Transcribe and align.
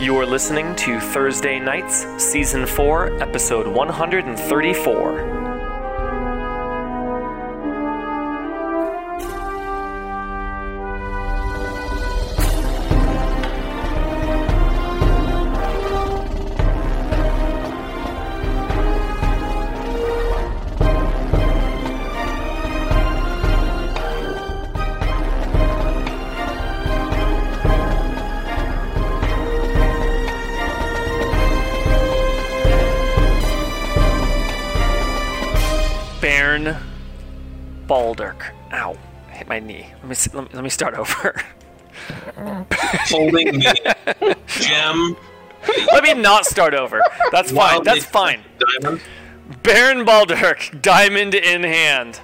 You 0.00 0.16
are 0.16 0.24
listening 0.24 0.74
to 0.76 0.98
Thursday 0.98 1.60
Nights, 1.60 2.06
Season 2.16 2.64
4, 2.64 3.22
Episode 3.22 3.66
134. 3.68 5.29
Let 40.60 40.64
me, 40.64 40.68
start 40.68 40.92
over. 40.92 41.42
holding 43.08 43.60
the 43.60 44.36
gem. 44.46 45.16
let 45.90 46.02
me 46.04 46.12
not 46.12 46.44
start 46.44 46.74
over. 46.74 47.00
That's 47.32 47.50
fine. 47.50 47.82
That's 47.82 48.04
fine. 48.04 48.42
Diamond. 48.82 49.00
Baron 49.62 50.04
Balderk, 50.04 50.82
diamond 50.82 51.34
in 51.34 51.62
hand. 51.62 52.20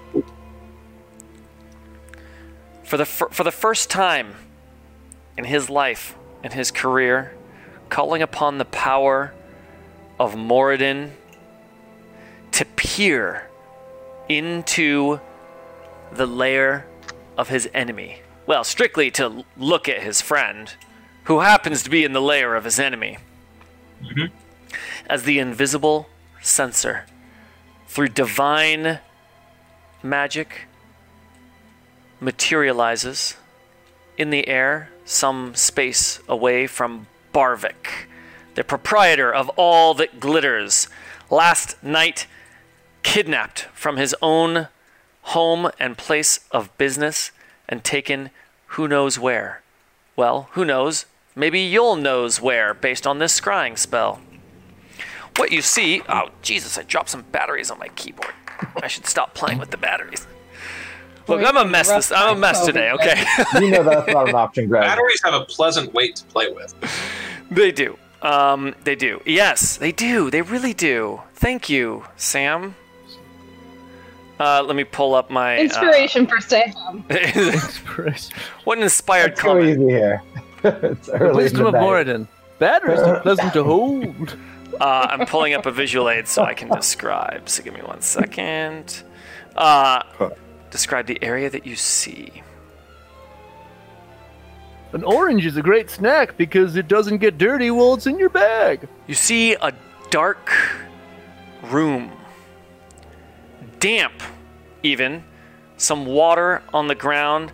For 2.85 2.99
the 2.99 3.07
fir- 3.07 3.31
for 3.31 3.43
the 3.43 3.51
first 3.51 3.89
time 3.89 4.35
in 5.39 5.45
his 5.45 5.71
life, 5.71 6.15
in 6.45 6.53
his 6.53 6.71
career, 6.71 7.35
calling 7.89 8.21
upon 8.21 8.59
the 8.59 8.67
power 8.67 9.33
of 10.21 10.35
Moradin 10.35 11.13
to 12.53 12.67
peer 12.67 13.49
into 14.29 15.21
the 16.13 16.27
lair 16.27 16.87
of 17.37 17.49
his 17.49 17.69
enemy. 17.75 18.21
Well, 18.47 18.63
strictly 18.63 19.11
to 19.13 19.45
look 19.57 19.89
at 19.89 20.03
his 20.03 20.21
friend, 20.21 20.73
who 21.25 21.41
happens 21.41 21.83
to 21.83 21.91
be 21.91 22.05
in 22.05 22.13
the 22.13 22.21
lair 22.21 22.55
of 22.55 22.65
his 22.65 22.79
enemy. 22.79 23.19
Mm-hmm. 24.03 24.35
As 25.09 25.25
the 25.25 25.41
invisible 25.41 26.09
sensor, 26.41 27.07
through 27.89 28.09
divine 28.09 29.01
magic, 30.03 30.67
materializes 32.21 33.37
in 34.17 34.31
the 34.31 34.47
air 34.47 34.91
some 35.05 35.55
space 35.55 36.21
away 36.29 36.67
from 36.67 37.09
Barvik, 37.33 38.09
the 38.55 38.65
proprietor 38.65 39.33
of 39.33 39.49
all 39.57 39.93
that 39.95 40.21
glitters, 40.21 40.89
last 41.31 41.83
night 41.83 42.27
kidnapped 43.03 43.63
from 43.75 43.97
his 43.97 44.15
own 44.23 44.69
home 45.23 45.71
and 45.79 45.99
place 45.99 46.41
of 46.53 46.77
business 46.79 47.33
and 47.69 47.85
taken 47.85 48.31
who 48.69 48.89
knows 48.89 49.19
where. 49.19 49.63
Well, 50.15 50.49
who 50.53 50.65
knows? 50.65 51.07
Maybe 51.35 51.61
you'll 51.61 51.97
knows 51.97 52.41
where 52.41 52.73
based 52.75 53.07
on 53.07 53.19
this 53.19 53.39
scrying 53.39 53.79
spell. 53.79 54.21
What 55.37 55.53
you 55.53 55.61
see, 55.61 56.03
oh 56.09 56.31
Jesus, 56.43 56.79
I 56.79 56.83
dropped 56.83 57.11
some 57.11 57.23
batteries 57.31 57.71
on 57.71 57.79
my 57.79 57.89
keyboard. 57.89 58.33
I 58.83 58.87
should 58.87 59.07
stop 59.07 59.35
playing 59.35 59.59
with 59.59 59.71
the 59.71 59.77
batteries. 59.77 60.27
Look, 61.29 61.45
I'm 61.45 61.57
a 61.57 61.65
mess 61.65 61.89
this 61.89 62.13
I'm 62.13 62.37
a 62.37 62.41
mess 62.41 62.65
today, 62.65 62.91
okay? 62.93 63.25
You 63.61 63.71
know 63.71 63.83
that's 63.83 64.13
not 64.13 64.29
an 64.29 64.35
option, 64.35 64.69
Greg. 64.69 64.83
Batteries 64.83 65.21
have 65.25 65.35
a 65.35 65.45
pleasant 65.45 65.93
weight 65.93 66.17
to 66.17 66.25
play 66.27 66.51
with. 66.51 66.75
They 67.51 67.73
do. 67.73 67.99
Um, 68.23 68.75
they 68.85 68.95
do. 68.95 69.21
Yes, 69.27 69.77
they 69.77 69.93
do. 69.93 70.31
They 70.31 70.43
really 70.43 70.73
do. 70.73 71.23
Thank 71.35 71.69
you, 71.69 72.05
Sam. 72.17 72.77
Uh, 74.39 74.63
let 74.63 74.77
me 74.77 74.85
pull 74.85 75.15
up 75.15 75.31
my 75.31 75.57
uh, 75.57 75.63
Inspiration 75.63 76.27
for 76.27 76.41
stay 76.41 76.69
home. 76.77 77.05
what 78.65 78.77
an 78.79 78.85
inspired 78.85 79.31
Let's 79.31 79.43
go 79.43 79.61
easy 79.63 79.81
here. 79.89 80.23
it's 80.65 81.07
The 81.07 81.13
early 81.15 81.31
in 81.31 81.37
wisdom 81.37 81.63
the 81.63 81.69
of 81.69 81.75
day. 81.75 81.81
Moradin. 81.81 82.29
Batteries 82.59 83.01
are 83.01 83.21
pleasant 83.21 83.53
to 83.55 83.65
hold. 83.65 84.37
Uh, 84.81 85.07
I'm 85.11 85.27
pulling 85.27 85.55
up 85.55 85.65
a 85.67 85.71
visual 85.71 86.09
aid 86.11 86.29
so 86.29 86.43
I 86.43 86.55
can 86.55 86.69
describe. 86.69 87.49
So 87.49 87.63
give 87.63 87.75
me 87.75 87.81
one 87.81 88.01
second. 88.03 89.03
Uh, 89.55 90.03
describe 90.71 91.07
the 91.07 91.23
area 91.23 91.49
that 91.51 91.67
you 91.67 91.77
see. 91.77 92.43
An 94.93 95.03
orange 95.05 95.45
is 95.45 95.57
a 95.57 95.63
great 95.63 95.91
snack 95.91 96.37
because 96.37 96.77
it 96.77 96.89
doesn't 96.89 97.19
get 97.19 97.39
dirty 97.39 97.71
while 97.71 97.95
it's 97.95 98.07
in 98.07 98.19
your 98.19 98.29
bag. 98.29 98.89
You 99.07 99.15
see 99.15 99.55
a 99.55 99.73
dark 100.11 100.51
room, 101.65 102.13
damp, 103.79 104.23
even. 104.83 105.25
Some 105.77 106.07
water 106.07 106.63
on 106.73 106.89
the 106.89 106.95
ground, 106.95 107.53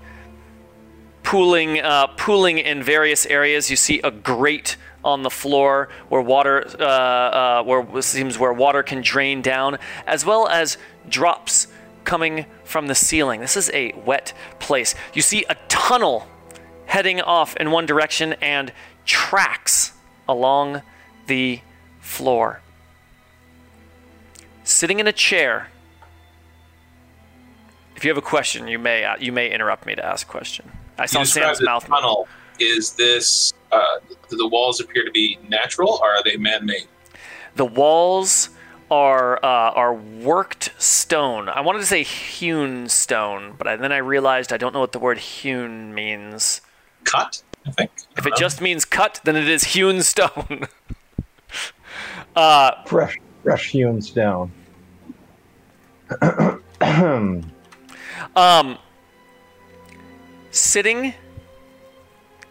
pooling, 1.22 1.80
uh, 1.80 2.08
pooling 2.08 2.58
in 2.58 2.82
various 2.82 3.26
areas. 3.26 3.70
You 3.70 3.76
see 3.76 4.00
a 4.02 4.10
grate 4.10 4.76
on 5.04 5.22
the 5.22 5.30
floor 5.30 5.88
where 6.08 6.20
water, 6.20 6.64
uh, 6.78 6.84
uh, 6.84 7.62
where 7.64 8.02
seems 8.02 8.38
where 8.38 8.52
water 8.52 8.82
can 8.82 9.00
drain 9.02 9.42
down, 9.42 9.78
as 10.06 10.24
well 10.24 10.46
as 10.46 10.78
drops 11.08 11.66
coming 12.04 12.46
from 12.64 12.86
the 12.86 12.94
ceiling. 12.94 13.40
This 13.40 13.56
is 13.56 13.70
a 13.74 13.92
wet 13.92 14.32
place. 14.58 14.94
You 15.14 15.22
see 15.22 15.44
a 15.48 15.56
tunnel 15.68 16.28
heading 16.86 17.20
off 17.20 17.56
in 17.56 17.70
one 17.70 17.86
direction 17.86 18.34
and 18.34 18.72
tracks 19.04 19.92
along 20.28 20.82
the 21.26 21.60
floor. 22.00 22.60
Sitting 24.64 25.00
in 25.00 25.06
a 25.06 25.12
chair. 25.12 25.68
If 28.02 28.06
you 28.06 28.10
have 28.10 28.18
a 28.18 28.20
question, 28.20 28.66
you 28.66 28.80
may 28.80 29.04
uh, 29.04 29.14
you 29.20 29.30
may 29.30 29.48
interrupt 29.48 29.86
me 29.86 29.94
to 29.94 30.04
ask 30.04 30.26
a 30.26 30.28
question. 30.28 30.68
I 30.98 31.06
saw 31.06 31.22
Sam's 31.22 31.62
mouth. 31.62 31.86
tunnel. 31.86 32.26
Is 32.58 32.94
this? 32.94 33.54
Uh, 33.70 34.00
do 34.28 34.36
the 34.36 34.48
walls 34.48 34.80
appear 34.80 35.04
to 35.04 35.10
be 35.12 35.38
natural, 35.48 36.00
or 36.02 36.08
are 36.08 36.24
they 36.24 36.36
man-made? 36.36 36.88
The 37.54 37.64
walls 37.64 38.48
are 38.90 39.36
uh, 39.36 39.70
are 39.70 39.94
worked 39.94 40.72
stone. 40.82 41.48
I 41.48 41.60
wanted 41.60 41.78
to 41.78 41.86
say 41.86 42.02
hewn 42.02 42.88
stone, 42.88 43.54
but 43.56 43.68
I, 43.68 43.76
then 43.76 43.92
I 43.92 43.98
realized 43.98 44.52
I 44.52 44.56
don't 44.56 44.72
know 44.72 44.80
what 44.80 44.90
the 44.90 44.98
word 44.98 45.18
hewn 45.18 45.94
means. 45.94 46.60
Cut, 47.04 47.44
I 47.64 47.70
think. 47.70 47.92
If 48.16 48.26
it 48.26 48.34
just 48.34 48.60
means 48.60 48.84
cut, 48.84 49.20
then 49.22 49.36
it 49.36 49.46
is 49.46 49.62
hewn 49.62 50.02
stone. 50.02 50.66
uh, 52.34 52.82
Fresh, 52.84 53.20
fresh 53.44 53.70
hewn 53.70 54.02
stone. 54.02 54.50
um, 58.36 58.78
sitting 60.50 61.14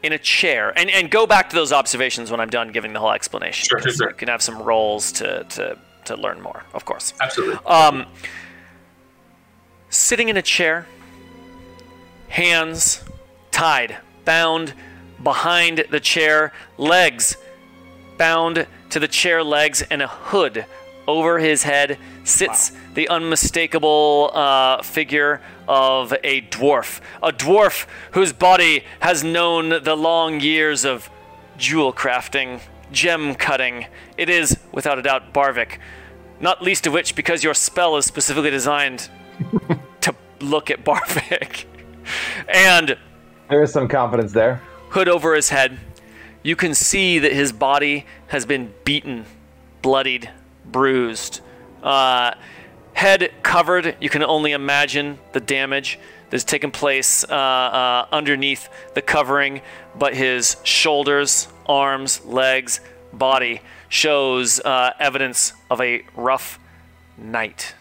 in 0.04 0.14
a 0.14 0.18
chair, 0.18 0.74
and, 0.76 0.90
and 0.90 1.12
go 1.12 1.28
back 1.28 1.50
to 1.52 1.56
those 1.56 1.72
observations 1.72 2.32
when 2.32 2.40
I'm 2.40 2.50
done 2.50 2.72
giving 2.72 2.94
the 2.94 3.00
whole 3.00 3.12
explanation. 3.12 3.68
Sure, 3.68 3.80
sure, 3.80 3.94
sure. 3.94 4.10
You 4.10 4.16
can 4.16 4.30
have 4.30 4.42
some 4.42 4.62
roles 4.62 5.12
to, 5.14 5.44
to, 5.44 5.78
to 6.06 6.16
learn 6.16 6.42
more, 6.42 6.64
of 6.74 6.86
course. 6.86 7.14
absolutely. 7.22 7.64
Um, 7.66 8.08
sitting 9.90 10.30
in 10.30 10.38
a 10.38 10.42
chair, 10.42 10.88
hands 12.30 13.04
tied, 13.52 13.98
bound 14.26 14.74
behind 15.22 15.86
the 15.92 16.00
chair, 16.00 16.52
legs 16.78 17.38
bound 18.18 18.66
to 18.90 19.00
the 19.00 19.08
chair 19.08 19.44
legs, 19.44 19.82
and 19.84 20.02
a 20.02 20.08
hood 20.08 20.66
over 21.08 21.40
his 21.40 21.64
head 21.64 21.98
sits 22.24 22.72
the 22.94 23.08
unmistakable 23.09 24.32
uh, 24.34 24.82
figure 24.84 25.42
of 25.68 26.14
a 26.24 26.42
dwarf. 26.42 27.02
A 27.24 27.32
dwarf 27.32 27.88
whose 28.12 28.34
body 28.34 28.84
has 29.00 29.24
known 29.24 29.84
the 29.84 29.96
long 29.96 30.40
years 30.40 30.86
of 30.86 31.10
jewel 31.58 31.94
crafting, 31.94 32.62
gem 32.92 33.36
cutting. 33.36 33.86
It 34.18 34.30
is, 34.30 34.57
without 34.72 35.00
a 35.00 35.01
doubt, 35.01 35.34
Barvik. 35.34 35.80
Not 36.40 36.62
least 36.62 36.88
of 36.88 36.94
which 36.94 37.16
because 37.16 37.44
your 37.44 37.54
spell 37.54 37.98
is 37.98 38.06
specifically 38.06 38.50
designed 38.50 39.10
to 40.01 40.16
look 40.40 40.69
at 40.72 40.84
Barvik. 40.84 41.66
and 42.48 42.98
There 43.50 43.63
is 43.63 43.72
some 43.72 43.88
confidence 43.88 44.31
there. 44.34 44.62
hood 44.90 45.07
over 45.07 45.36
his 45.36 45.50
head. 45.50 45.80
You 46.44 46.56
can 46.56 46.74
see 46.74 47.19
that 47.19 47.31
his 47.34 47.51
body 47.54 48.06
has 48.28 48.45
been 48.48 48.74
beaten, 48.84 49.25
bloodied, 49.84 50.31
bruised. 50.66 51.42
Uh, 51.81 52.36
head 52.94 53.31
covered, 53.44 53.95
you 54.00 54.10
can 54.10 54.24
only 54.24 54.51
imagine 54.51 55.19
the 55.33 55.39
damage 55.39 56.00
that's 56.30 56.44
taken 56.44 56.72
place 56.72 57.24
uh, 57.24 57.33
uh, 57.33 58.07
underneath 58.12 58.69
the 58.94 59.01
covering, 59.01 59.62
but 59.95 60.16
his 60.16 60.57
shoulders, 60.63 61.48
arms, 61.66 62.24
legs, 62.25 62.80
body 63.12 63.62
shows 63.89 64.60
uh, 64.62 64.94
evidence 65.00 65.54
of 65.69 65.81
a 65.81 66.04
rough 66.16 66.60
night. 67.18 67.75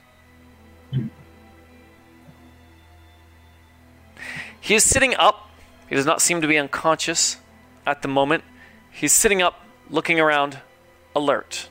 He 4.61 4.75
is 4.75 4.85
sitting 4.85 5.15
up. 5.15 5.51
He 5.89 5.95
does 5.95 6.07
not 6.07 6.21
seem 6.21 6.41
to 6.41 6.47
be 6.47 6.59
unconscious 6.59 7.39
at 7.87 8.03
the 8.03 8.09
moment. 8.09 8.45
He's 8.91 9.13
sitting 9.13 9.43
up 9.43 9.65
looking 9.89 10.21
around, 10.21 10.59
alert. 11.15 11.69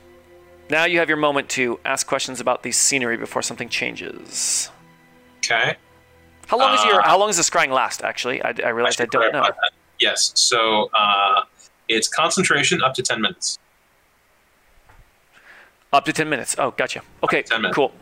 Now 0.70 0.84
you 0.84 1.00
have 1.00 1.08
your 1.08 1.18
moment 1.18 1.48
to 1.50 1.80
ask 1.84 2.06
questions 2.06 2.40
about 2.40 2.62
the 2.62 2.70
scenery 2.70 3.16
before 3.16 3.42
something 3.42 3.68
changes. 3.68 4.70
Okay. 5.38 5.74
How 6.46 6.58
long 6.58 6.74
is 6.74 6.84
your 6.84 7.00
Uh, 7.00 7.04
How 7.04 7.18
long 7.18 7.28
does 7.28 7.36
the 7.36 7.42
scrying 7.42 7.70
last? 7.70 8.02
Actually, 8.02 8.40
I, 8.42 8.54
I 8.64 8.68
realized 8.68 9.00
I, 9.00 9.04
should 9.04 9.10
don't 9.10 9.32
know. 9.32 9.42
that. 9.42 9.56
Yes. 9.98 10.32
So 10.36 10.88
uh, 10.94 11.42
it's 11.88 12.06
concentration 12.08 12.82
up 12.82 12.94
to 12.94 13.02
10 13.02 13.20
minutes. 13.20 13.58
Up 15.92 16.04
to 16.04 16.12
ten 16.12 16.28
minutes. 16.28 16.54
Oh, 16.56 16.70
gotcha. 16.70 17.02
Okay, 17.24 17.42
10 17.42 17.62
minutes. 17.62 17.74
cool. 17.74 17.92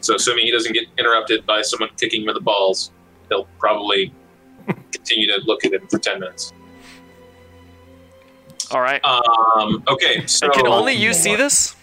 So 0.00 0.16
assuming 0.16 0.44
he 0.46 0.50
doesn't 0.50 0.72
get 0.72 0.86
interrupted 0.98 1.46
by 1.46 1.62
someone 1.62 1.90
kicking 1.96 2.22
him 2.22 2.28
in 2.30 2.34
the 2.34 2.40
balls, 2.40 2.90
he'll 3.28 3.46
probably 3.60 4.12
continue 4.66 5.28
to 5.28 5.40
look 5.44 5.64
at 5.64 5.72
him 5.72 5.86
for 5.86 6.00
10 6.00 6.18
minutes. 6.18 6.52
All 8.72 8.80
right. 8.80 9.00
Um, 9.04 9.84
okay. 9.86 10.26
So 10.26 10.46
and 10.46 10.54
can 10.54 10.66
only 10.66 10.94
you 10.94 11.14
see 11.14 11.36
this? 11.36 11.76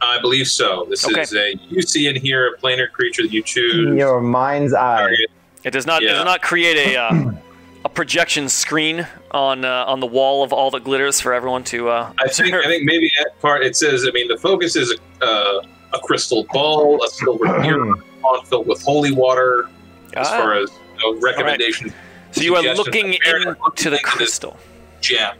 I 0.00 0.20
believe 0.20 0.46
so. 0.48 0.86
This 0.88 1.04
Okay. 1.06 1.22
is 1.22 1.34
a 1.34 1.54
you 1.68 1.82
see 1.82 2.06
and 2.06 2.16
hear 2.16 2.48
a 2.54 2.56
planar 2.58 2.90
creature 2.90 3.22
that 3.22 3.32
you 3.32 3.42
choose. 3.42 3.88
In 3.88 3.96
your 3.96 4.20
mind's 4.20 4.72
eye. 4.74 4.98
Target. 5.00 5.30
It 5.64 5.70
does 5.72 5.86
not. 5.86 6.02
It 6.02 6.06
does 6.08 6.24
not 6.24 6.40
create 6.42 6.94
a 6.94 6.96
uh, 7.00 7.32
a 7.84 7.88
projection 7.88 8.48
screen 8.48 9.06
on 9.32 9.64
uh, 9.64 9.84
on 9.86 10.00
the 10.00 10.06
wall 10.06 10.42
of 10.44 10.52
all 10.52 10.70
that 10.70 10.84
glitters 10.84 11.20
for 11.20 11.32
everyone 11.34 11.64
to. 11.64 11.88
Uh, 11.88 12.12
I 12.20 12.28
think 12.28 12.54
I 12.54 12.62
think 12.64 12.84
maybe 12.84 13.10
that 13.18 13.38
part 13.40 13.64
it 13.64 13.76
says. 13.76 14.06
I 14.06 14.10
mean, 14.12 14.28
the 14.28 14.36
focus 14.38 14.76
is 14.76 14.96
a, 15.20 15.24
uh, 15.24 15.62
a 15.94 15.98
crystal 15.98 16.46
ball, 16.52 17.02
a 17.04 17.08
silver 17.08 17.58
mirror 17.60 17.94
pond 18.22 18.46
filled 18.48 18.66
with 18.68 18.80
holy 18.82 19.12
water. 19.12 19.68
As 20.14 20.26
Ah. 20.28 20.38
far 20.38 20.54
as 20.54 20.70
you 20.70 21.14
know, 21.14 21.20
recommendation, 21.20 21.92
so 22.32 22.40
you 22.40 22.54
are 22.56 22.62
looking 22.74 23.14
apparently 23.16 23.54
into 23.66 23.90
the 23.90 23.98
crystal. 23.98 24.56
gem, 25.02 25.36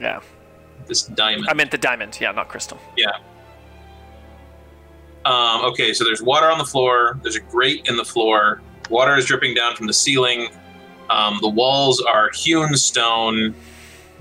Yeah, 0.00 0.20
this 0.86 1.02
diamond. 1.02 1.48
I 1.50 1.54
meant 1.54 1.70
the 1.72 1.78
diamond. 1.78 2.16
Yeah, 2.20 2.30
not 2.32 2.48
crystal. 2.48 2.78
Yeah. 2.96 3.10
Um, 5.24 5.64
okay, 5.64 5.92
so 5.94 6.04
there's 6.04 6.22
water 6.22 6.50
on 6.50 6.58
the 6.58 6.64
floor. 6.64 7.18
There's 7.22 7.36
a 7.36 7.40
grate 7.40 7.86
in 7.88 7.96
the 7.96 8.04
floor. 8.04 8.60
Water 8.90 9.16
is 9.16 9.24
dripping 9.24 9.54
down 9.54 9.74
from 9.74 9.86
the 9.86 9.92
ceiling. 9.92 10.48
Um, 11.10 11.38
the 11.40 11.48
walls 11.48 12.00
are 12.02 12.30
hewn 12.34 12.74
stone. 12.76 13.54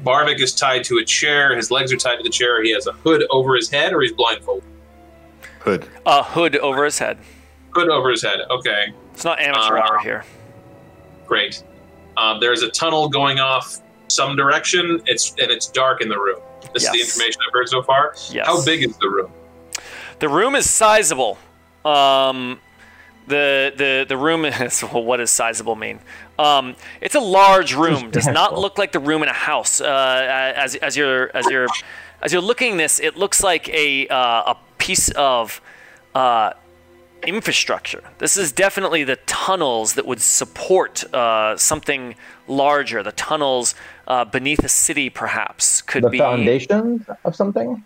Barvik 0.04 0.40
is 0.42 0.54
tied 0.54 0.84
to 0.86 0.98
a 0.98 1.06
chair. 1.06 1.56
His 1.56 1.72
legs 1.72 1.92
are 1.94 1.98
tied 1.98 2.18
to 2.18 2.24
the 2.24 2.30
chair. 2.30 2.64
He 2.64 2.72
has 2.74 2.88
a 2.88 2.92
hood 2.94 3.24
over 3.30 3.56
his 3.56 3.70
head, 3.70 3.94
or 3.94 4.02
he's 4.02 4.12
blindfolded. 4.14 4.64
Hood. 5.60 5.88
A 6.06 6.24
hood 6.24 6.58
over 6.58 6.84
his 6.86 7.00
head. 7.00 7.18
Hood 7.72 7.90
over 7.90 8.10
his 8.10 8.22
head. 8.22 8.40
Okay, 8.50 8.94
It's 9.14 9.24
not 9.24 9.40
amateur 9.40 9.78
Uh, 9.78 9.82
hour 9.82 10.00
here. 10.00 10.26
great. 11.26 11.64
Um, 12.18 12.40
there's 12.40 12.62
a 12.62 12.70
tunnel 12.70 13.08
going 13.10 13.40
off 13.40 13.80
some 14.08 14.36
direction. 14.36 15.02
It's 15.08 15.32
and 15.42 15.50
it's 15.52 15.68
dark 15.68 16.02
in 16.02 16.10
the 16.10 16.18
room. 16.20 16.40
This 16.74 16.84
is 16.84 16.92
the 16.92 17.00
information 17.00 17.42
I've 17.48 17.54
heard 17.54 17.70
so 17.70 17.82
far. 17.82 18.14
Yes. 18.32 18.46
How 18.46 18.64
big 18.64 18.84
is 18.84 18.96
the 18.98 19.10
room? 19.10 19.32
The 20.20 20.30
room 20.30 20.56
is 20.56 20.70
sizable. 20.70 21.38
Um, 21.86 22.60
the 23.28 23.74
the 23.76 24.06
the 24.08 24.18
room 24.18 24.46
is 24.46 24.84
well, 24.84 25.04
what 25.04 25.18
does 25.18 25.32
sizable 25.32 25.76
mean? 25.76 26.00
Um, 26.38 26.76
it's 27.02 27.16
a 27.16 27.20
large 27.20 27.76
room. 27.76 28.10
Does 28.12 28.28
not 28.28 28.58
look 28.58 28.78
like 28.78 28.92
the 28.92 29.00
room 29.00 29.24
in 29.24 29.30
a 29.30 29.34
house. 29.34 29.82
Uh, 29.82 30.54
as 30.56 30.76
as 30.76 30.98
you're 30.98 31.36
as 31.36 31.46
you're 31.48 31.68
as 32.22 32.34
you're 32.34 32.42
looking 32.42 32.78
this, 32.78 33.00
it 33.00 33.18
looks 33.18 33.44
like 33.44 33.70
a 33.70 34.08
uh, 34.08 34.54
a 34.54 34.58
piece 34.78 35.10
of 35.12 35.62
uh, 36.16 36.54
infrastructure. 37.26 38.02
This 38.18 38.38
is 38.38 38.52
definitely 38.52 39.04
the 39.04 39.18
tunnels 39.26 39.94
that 39.94 40.06
would 40.06 40.22
support 40.22 41.04
uh, 41.14 41.56
something 41.58 42.16
larger. 42.48 43.04
The 43.04 43.12
tunnels 43.12 43.76
uh, 44.08 44.26
beneath 44.26 44.64
a 44.64 44.70
city, 44.70 45.10
perhaps, 45.10 45.82
could 45.82 46.02
be 46.04 46.08
The 46.08 46.12
be 46.12 46.18
foundation 46.20 47.06
of 47.24 47.36
something? 47.36 47.84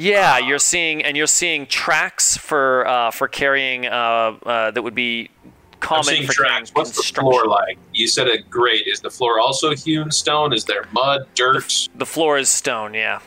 Yeah, 0.00 0.38
you're 0.38 0.58
seeing, 0.58 1.04
and 1.04 1.14
you're 1.14 1.26
seeing 1.26 1.66
tracks 1.66 2.34
for 2.34 2.86
uh, 2.86 3.10
for 3.10 3.28
carrying 3.28 3.86
uh, 3.86 3.90
uh, 3.90 4.70
that 4.70 4.82
would 4.82 4.94
be 4.94 5.28
I'm 5.44 5.52
common 5.80 6.26
for 6.26 6.32
tracks. 6.32 6.70
What's 6.72 6.96
the 6.96 7.20
floor 7.20 7.46
like? 7.46 7.76
You 7.92 8.08
said 8.08 8.26
a 8.26 8.38
grate. 8.38 8.86
Is 8.86 9.00
the 9.00 9.10
floor 9.10 9.38
also 9.38 9.74
hewn 9.74 10.10
stone? 10.10 10.54
Is 10.54 10.64
there 10.64 10.86
mud, 10.92 11.26
dirt? 11.34 11.88
The 11.96 12.06
floor 12.06 12.38
is 12.38 12.48
stone. 12.48 12.94
Yeah, 12.94 13.20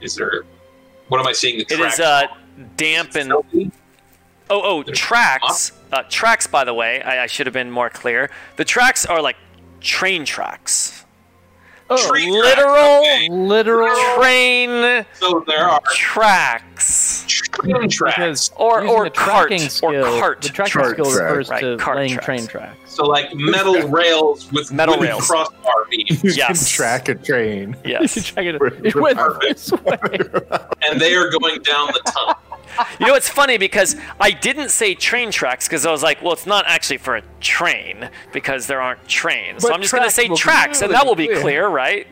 Is 0.00 0.16
there? 0.16 0.42
What 1.06 1.20
am 1.20 1.26
I 1.28 1.32
seeing? 1.32 1.58
The 1.58 1.66
it 1.72 1.78
tracks 1.78 1.94
is 1.94 2.00
uh, 2.00 2.26
damp 2.76 3.14
and 3.14 3.32
oh 3.32 3.42
filthy? 3.42 3.70
oh 4.50 4.82
There's 4.82 4.98
tracks. 4.98 5.70
Uh, 5.92 6.02
tracks, 6.08 6.48
by 6.48 6.64
the 6.64 6.74
way, 6.74 7.00
I, 7.00 7.22
I 7.22 7.26
should 7.26 7.46
have 7.46 7.54
been 7.54 7.70
more 7.70 7.90
clear. 7.90 8.28
The 8.56 8.64
tracks 8.64 9.06
are 9.06 9.22
like 9.22 9.36
train 9.80 10.24
tracks. 10.24 11.03
Oh, 11.90 12.08
Tree 12.10 12.22
tracks, 12.30 12.56
literal 12.56 13.00
okay. 13.00 13.28
literal. 13.28 14.14
train 14.16 15.04
So 15.14 15.44
there 15.46 15.64
are 15.68 15.80
tracks 15.92 17.24
train 17.28 17.88
tracks. 17.90 18.16
Because 18.16 18.50
or 18.56 18.86
or 18.86 19.04
the 19.04 19.10
cart 19.10 19.48
tracking 19.48 19.66
or 19.66 19.70
skill, 19.70 20.18
cart. 20.18 20.40
The 20.42 20.48
tracking 20.48 20.72
Chart 20.72 20.90
skill 20.94 21.04
track. 21.12 21.30
refers 21.30 21.48
Right, 21.50 21.60
to 21.60 21.76
cart 21.76 21.96
laying 21.98 22.10
tracks. 22.12 22.24
train 22.24 22.46
tracks. 22.46 22.78
So 22.86 23.04
like 23.04 23.34
metal 23.34 23.86
rails 23.88 24.50
with 24.50 24.72
Metal 24.72 24.96
rails. 24.96 25.26
crossbar 25.26 25.84
beams, 25.90 26.22
You 26.24 26.30
Yes. 26.32 26.58
can 26.70 26.76
track 26.76 27.08
a 27.10 27.14
train. 27.16 27.76
Yes. 27.84 28.14
Track 28.28 28.46
it- 28.46 28.62
it 28.84 28.94
went 28.94 29.18
perfect. 29.18 29.42
this 29.44 29.72
way. 29.72 29.98
and 30.88 31.00
they 31.00 31.14
are 31.14 31.30
going 31.30 31.60
down 31.62 31.88
the 31.88 32.00
tunnel. 32.10 32.34
You 33.00 33.06
know, 33.06 33.14
it's 33.14 33.28
funny 33.28 33.58
because 33.58 33.96
I 34.20 34.30
didn't 34.30 34.70
say 34.70 34.94
train 34.94 35.30
tracks 35.30 35.66
because 35.68 35.84
I 35.86 35.90
was 35.90 36.02
like, 36.02 36.22
well, 36.22 36.32
it's 36.32 36.46
not 36.46 36.64
actually 36.66 36.98
for 36.98 37.16
a 37.16 37.22
train 37.40 38.08
because 38.32 38.66
there 38.66 38.80
aren't 38.80 39.06
trains. 39.08 39.62
so 39.62 39.72
I'm 39.72 39.80
just 39.80 39.92
going 39.92 40.04
to 40.04 40.10
say 40.10 40.28
will 40.28 40.36
be 40.36 40.40
tracks, 40.40 40.82
and 40.82 40.92
that 40.92 41.04
will 41.06 41.14
be 41.14 41.26
clear. 41.26 41.40
clear, 41.40 41.68
right? 41.68 42.06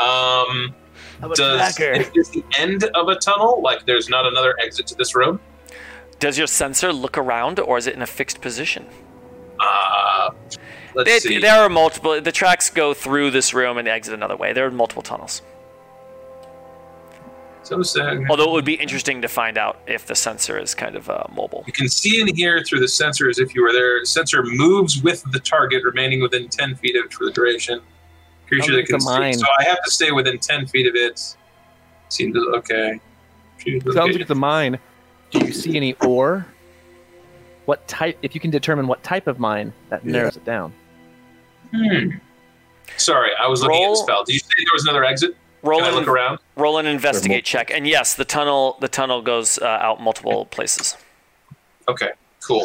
Um, 0.00 0.74
does 1.34 1.74
tracker. 1.76 1.92
is 2.00 2.10
this 2.12 2.28
the 2.30 2.44
end 2.58 2.84
of 2.94 3.08
a 3.08 3.16
tunnel? 3.16 3.60
Like 3.62 3.84
there's 3.86 4.08
not 4.08 4.26
another 4.26 4.54
exit 4.62 4.86
to 4.88 4.94
this 4.94 5.14
room? 5.14 5.40
Does 6.18 6.38
your 6.38 6.46
sensor 6.46 6.92
look 6.92 7.18
around, 7.18 7.58
or 7.60 7.78
is 7.78 7.86
it 7.86 7.94
in 7.94 8.02
a 8.02 8.06
fixed 8.06 8.40
position? 8.40 8.86
Uh, 9.60 10.30
let's 10.94 11.10
It- 11.10 11.22
see. 11.22 11.38
there 11.38 11.60
are 11.60 11.68
multiple. 11.68 12.20
The 12.20 12.32
tracks 12.32 12.70
go 12.70 12.94
through 12.94 13.30
this 13.32 13.52
room 13.54 13.76
and 13.78 13.86
exit 13.88 14.14
another 14.14 14.36
way. 14.36 14.52
There 14.52 14.66
are 14.66 14.70
multiple 14.70 15.02
tunnels. 15.02 15.42
So 17.72 17.82
sad. 17.82 18.26
Although 18.28 18.50
it 18.50 18.52
would 18.52 18.64
be 18.66 18.74
interesting 18.74 19.22
to 19.22 19.28
find 19.28 19.56
out 19.56 19.80
if 19.86 20.04
the 20.06 20.14
sensor 20.14 20.58
is 20.58 20.74
kind 20.74 20.94
of 20.94 21.08
uh, 21.08 21.24
mobile. 21.34 21.64
You 21.66 21.72
can 21.72 21.88
see 21.88 22.20
and 22.20 22.28
hear 22.36 22.62
through 22.62 22.80
the 22.80 22.88
sensor 22.88 23.30
as 23.30 23.38
if 23.38 23.54
you 23.54 23.62
were 23.62 23.72
there. 23.72 24.04
Sensor 24.04 24.42
moves 24.44 25.02
with 25.02 25.24
the 25.32 25.40
target, 25.40 25.82
remaining 25.82 26.20
within 26.20 26.48
10 26.48 26.74
feet 26.76 26.96
of 26.96 27.06
it 27.06 27.12
for 27.14 27.24
the 27.24 27.30
duration. 27.32 27.80
Creature 28.46 28.76
that 28.76 28.86
can 28.86 29.00
see. 29.00 29.08
mine. 29.08 29.34
So 29.34 29.46
I 29.58 29.64
have 29.64 29.82
to 29.84 29.90
stay 29.90 30.10
within 30.12 30.38
10 30.38 30.66
feet 30.66 30.86
of 30.86 30.94
it. 30.94 31.34
Seems 32.10 32.36
okay. 32.36 33.00
Sounds 33.58 33.86
located- 33.86 34.16
like 34.18 34.26
the 34.28 34.34
mine. 34.34 34.78
Do 35.30 35.38
you 35.46 35.52
see 35.52 35.74
any 35.76 35.94
ore? 36.04 36.44
What 37.64 37.88
type? 37.88 38.18
If 38.20 38.34
you 38.34 38.40
can 38.40 38.50
determine 38.50 38.86
what 38.86 39.02
type 39.02 39.26
of 39.26 39.38
mine, 39.38 39.72
that 39.88 40.04
Yeah. 40.04 40.12
narrows 40.12 40.36
it 40.36 40.44
down. 40.44 40.74
Hmm. 41.74 42.10
Sorry, 42.98 43.30
I 43.40 43.46
was 43.48 43.62
looking 43.62 43.76
at 43.76 43.80
the 43.80 43.86
Roll- 43.86 43.96
spell. 43.96 44.24
Did 44.24 44.34
you 44.34 44.40
say 44.40 44.46
there 44.58 44.66
was 44.74 44.82
another 44.84 45.04
exit? 45.04 45.36
Roll 45.62 45.80
Can 45.80 45.88
I 45.88 45.94
look 45.96 46.06
around? 46.08 46.38
Roll 46.56 46.78
an 46.78 46.86
investigate 46.86 47.44
check, 47.44 47.70
and 47.70 47.86
yes, 47.86 48.14
the 48.14 48.24
tunnel 48.24 48.76
the 48.80 48.88
tunnel 48.88 49.22
goes 49.22 49.58
uh, 49.58 49.66
out 49.66 50.00
multiple 50.00 50.46
places. 50.46 50.96
Okay, 51.88 52.10
cool. 52.40 52.62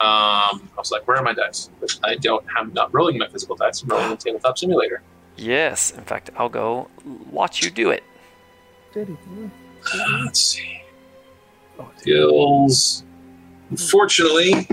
I 0.00 0.76
was 0.76 0.90
like, 0.90 1.06
where 1.06 1.16
are 1.16 1.22
my 1.22 1.34
dice? 1.34 1.70
But 1.80 1.98
I 2.02 2.16
don't. 2.16 2.44
I'm 2.56 2.72
not 2.72 2.92
rolling 2.94 3.18
my 3.18 3.28
physical 3.28 3.56
dice. 3.56 3.82
I'm 3.82 3.88
rolling 3.88 4.10
the 4.10 4.16
tabletop 4.16 4.58
simulator. 4.58 5.02
Yes, 5.36 5.90
in 5.90 6.04
fact, 6.04 6.30
I'll 6.36 6.48
go 6.48 6.88
watch 7.30 7.62
you 7.64 7.70
do 7.70 7.90
it. 7.90 8.04
Uh, 8.96 10.24
let's 10.24 10.40
see. 10.40 10.80
Skills. 11.98 13.04
Unfortunately, 13.70 14.68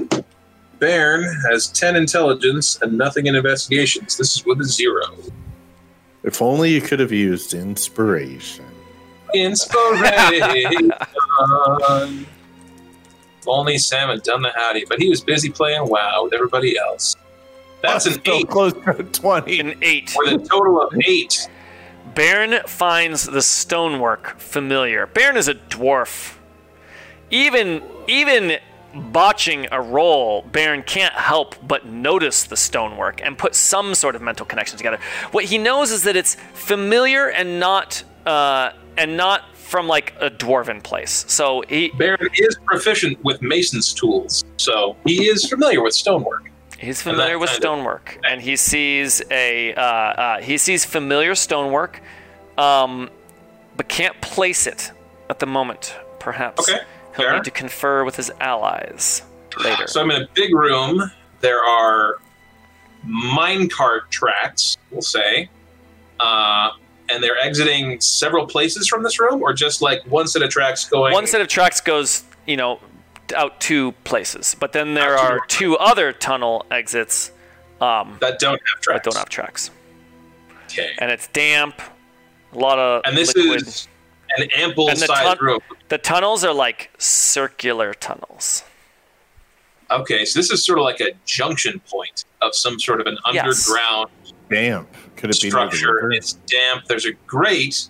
Bairn 0.79 1.23
has 1.49 1.67
10 1.69 1.95
intelligence 1.95 2.79
and 2.81 2.97
nothing 2.97 3.25
in 3.25 3.35
investigations. 3.35 4.17
This 4.17 4.37
is 4.37 4.45
with 4.45 4.61
a 4.61 4.63
zero. 4.63 5.15
If 6.23 6.41
only 6.41 6.71
you 6.71 6.81
could 6.81 6.99
have 6.99 7.11
used 7.11 7.53
inspiration. 7.53 8.65
Inspiration. 9.33 10.91
if 13.39 13.47
only 13.47 13.77
Sam 13.77 14.09
had 14.09 14.23
done 14.23 14.41
the 14.41 14.51
howdy, 14.55 14.85
but 14.87 14.99
he 14.99 15.09
was 15.09 15.21
busy 15.21 15.49
playing 15.49 15.87
WoW 15.87 16.23
with 16.25 16.33
everybody 16.33 16.77
else. 16.77 17.15
That's 17.81 18.05
an 18.05 18.13
Still 18.13 18.35
eight 18.35 18.49
close 18.49 18.73
to 18.73 18.99
a 18.99 19.03
20. 19.03 19.59
An 19.59 19.75
eight. 19.81 20.13
with 20.15 20.41
a 20.41 20.45
total 20.45 20.81
of 20.81 20.93
eight. 21.07 21.49
Baron 22.13 22.61
finds 22.67 23.25
the 23.25 23.41
stonework 23.41 24.37
familiar. 24.39 25.07
Baron 25.07 25.37
is 25.37 25.47
a 25.47 25.55
dwarf. 25.55 26.37
Even 27.29 27.81
even 28.07 28.59
botching 28.93 29.67
a 29.71 29.81
roll, 29.81 30.41
Baron 30.43 30.83
can't 30.83 31.13
help 31.13 31.55
but 31.67 31.85
notice 31.85 32.43
the 32.43 32.57
stonework 32.57 33.21
and 33.23 33.37
put 33.37 33.55
some 33.55 33.95
sort 33.95 34.15
of 34.15 34.21
mental 34.21 34.45
connection 34.45 34.77
together. 34.77 34.99
What 35.31 35.45
he 35.45 35.57
knows 35.57 35.91
is 35.91 36.03
that 36.03 36.15
it's 36.15 36.35
familiar 36.53 37.29
and 37.29 37.59
not 37.59 38.03
uh, 38.25 38.71
and 38.97 39.17
not 39.17 39.55
from 39.55 39.87
like 39.87 40.13
a 40.19 40.29
dwarven 40.29 40.83
place. 40.83 41.23
So 41.27 41.63
he 41.67 41.89
Baron 41.97 42.29
is 42.35 42.57
proficient 42.65 43.23
with 43.23 43.41
mason's 43.41 43.93
tools, 43.93 44.43
so 44.57 44.95
he 45.05 45.27
is 45.27 45.47
familiar 45.47 45.81
with 45.81 45.93
stonework. 45.93 46.51
He's 46.77 47.01
familiar 47.01 47.37
with 47.37 47.49
kind 47.49 47.57
of- 47.57 47.63
stonework, 47.63 48.19
and 48.27 48.41
he 48.41 48.55
sees 48.55 49.21
a 49.31 49.73
uh, 49.75 49.81
uh, 49.81 50.41
he 50.41 50.57
sees 50.57 50.83
familiar 50.83 51.35
stonework, 51.35 52.01
um, 52.57 53.09
but 53.77 53.87
can't 53.87 54.19
place 54.21 54.67
it 54.67 54.91
at 55.29 55.39
the 55.39 55.45
moment. 55.45 55.95
Perhaps 56.19 56.69
Okay, 56.69 56.81
he'll 57.15 57.25
fair. 57.25 57.33
need 57.33 57.43
to 57.43 57.51
confer 57.51 58.03
with 58.03 58.15
his 58.15 58.31
allies 58.39 59.21
later. 59.63 59.87
So 59.87 60.01
I'm 60.01 60.11
in 60.11 60.21
a 60.23 60.27
big 60.33 60.53
room. 60.53 61.11
There 61.41 61.63
are 61.63 62.19
minecart 63.05 64.09
tracks, 64.09 64.77
we'll 64.91 65.01
say, 65.01 65.49
uh, 66.19 66.71
and 67.09 67.23
they're 67.23 67.37
exiting 67.37 67.99
several 67.99 68.45
places 68.45 68.87
from 68.87 69.03
this 69.03 69.19
room, 69.19 69.41
or 69.41 69.53
just 69.53 69.81
like 69.81 70.05
one 70.05 70.27
set 70.27 70.41
of 70.41 70.49
tracks 70.49 70.85
going. 70.87 71.13
One 71.13 71.27
set 71.27 71.41
of 71.41 71.47
tracks 71.47 71.81
goes, 71.81 72.23
you 72.45 72.57
know, 72.57 72.79
out 73.35 73.59
two 73.59 73.93
places, 74.03 74.55
but 74.59 74.71
then 74.73 74.93
there 74.93 75.17
are 75.17 75.39
two 75.47 75.77
other 75.77 76.11
tunnel 76.13 76.65
exits 76.69 77.31
um, 77.81 78.17
that 78.21 78.39
don't 78.39 78.61
have 78.73 78.81
tracks. 78.81 78.97
that 78.97 79.03
don't 79.03 79.17
have 79.17 79.29
tracks, 79.29 79.71
Okay. 80.65 80.91
and 80.99 81.11
it's 81.11 81.27
damp. 81.27 81.81
A 82.53 82.57
lot 82.57 82.77
of 82.79 83.01
And 83.05 83.17
this 83.17 83.33
liquid. 83.35 83.65
is 83.65 83.87
an 84.37 84.49
ample 84.55 84.89
And 84.89 84.97
the 84.97 85.05
sized 85.07 85.37
tun- 85.37 85.45
room. 85.45 85.59
the 85.89 85.97
tunnels 85.97 86.43
are 86.43 86.53
like 86.53 86.91
circular 86.97 87.93
tunnels. 87.93 88.63
Okay, 89.89 90.23
so 90.25 90.39
this 90.39 90.49
is 90.51 90.63
sort 90.65 90.79
of 90.79 90.85
like 90.85 91.01
a 91.01 91.11
junction 91.25 91.81
point 91.89 92.23
of 92.41 92.55
some 92.55 92.79
sort 92.79 93.01
of 93.01 93.07
an 93.07 93.17
Yes. 93.33 93.67
underground 93.69 94.09
Damp. 94.49 94.89
Could 95.17 95.29
it 95.29 95.41
be 95.41 95.49
structure. 95.49 96.11
It's 96.11 96.33
damp. 96.33 96.85
There's 96.85 97.05
a 97.05 97.13
grate, 97.25 97.89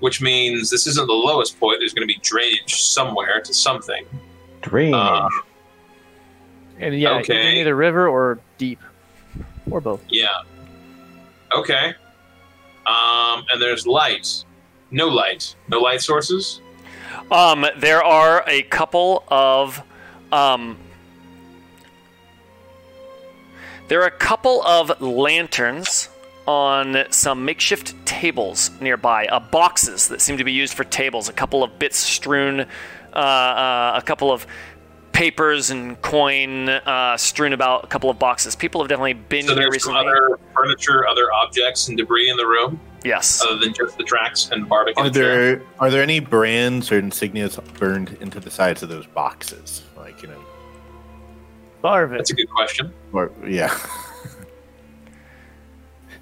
which 0.00 0.20
means 0.22 0.70
this 0.70 0.86
isn't 0.86 1.06
the 1.06 1.12
lowest 1.12 1.58
point. 1.60 1.78
There's 1.80 1.92
going 1.92 2.06
to 2.08 2.12
be 2.14 2.18
drainage 2.22 2.74
somewhere 2.82 3.40
to 3.42 3.52
something. 3.52 4.06
Drainage. 4.62 4.94
Uh, 4.94 5.28
And 6.78 6.98
yeah, 6.98 7.16
Okay. 7.18 7.60
either 7.60 7.76
river 7.76 8.08
or 8.08 8.38
deep, 8.56 8.80
or 9.70 9.82
both. 9.82 10.02
Yeah. 10.08 10.28
Okay. 11.54 11.92
Um, 12.86 13.44
and 13.52 13.60
there's 13.60 13.86
light. 13.86 14.44
No 14.90 15.06
light. 15.08 15.54
No 15.68 15.78
light 15.80 16.00
sources. 16.00 16.60
Um, 17.30 17.66
there 17.76 18.02
are 18.02 18.44
a 18.46 18.62
couple 18.62 19.24
of 19.28 19.82
um, 20.32 20.76
there 23.88 24.00
are 24.02 24.06
a 24.06 24.10
couple 24.10 24.62
of 24.64 25.00
lanterns 25.00 26.08
on 26.46 27.04
some 27.10 27.44
makeshift 27.44 27.94
tables 28.06 28.70
nearby, 28.80 29.26
uh, 29.26 29.38
boxes 29.40 30.08
that 30.08 30.20
seem 30.20 30.36
to 30.38 30.44
be 30.44 30.52
used 30.52 30.74
for 30.74 30.84
tables. 30.84 31.28
A 31.28 31.32
couple 31.32 31.62
of 31.62 31.78
bits 31.78 31.98
strewn, 31.98 32.60
uh, 32.60 33.16
uh, 33.16 33.92
a 33.96 34.02
couple 34.02 34.32
of 34.32 34.46
papers 35.12 35.70
and 35.70 36.00
coin 36.02 36.68
uh, 36.68 37.16
strewn 37.16 37.52
about. 37.52 37.84
A 37.84 37.86
couple 37.88 38.10
of 38.10 38.18
boxes. 38.18 38.56
People 38.56 38.80
have 38.80 38.88
definitely 38.88 39.14
been 39.14 39.46
So 39.46 39.54
here 39.54 39.70
recently. 39.70 39.98
other 40.00 40.38
furniture, 40.54 41.06
other 41.06 41.32
objects, 41.32 41.88
and 41.88 41.96
debris 41.98 42.30
in 42.30 42.36
the 42.36 42.46
room, 42.46 42.80
yes. 43.04 43.42
other 43.44 43.58
than 43.58 43.72
just 43.74 43.96
the 43.98 44.04
tracks 44.04 44.50
and 44.50 44.68
Barvik. 44.68 44.94
Are 44.96 45.10
there 45.10 45.62
are 45.78 45.90
there 45.90 46.02
any 46.02 46.20
brands 46.20 46.90
or 46.92 47.00
insignias 47.00 47.58
burned 47.78 48.16
into 48.20 48.40
the 48.40 48.50
sides 48.50 48.82
of 48.82 48.88
those 48.88 49.06
boxes? 49.06 49.82
Like 49.96 50.22
you 50.22 50.28
know, 50.28 50.44
Barvik. 51.82 52.18
That's 52.18 52.30
a 52.30 52.34
good 52.34 52.50
question. 52.50 52.92
or 53.12 53.30
yeah. 53.46 53.76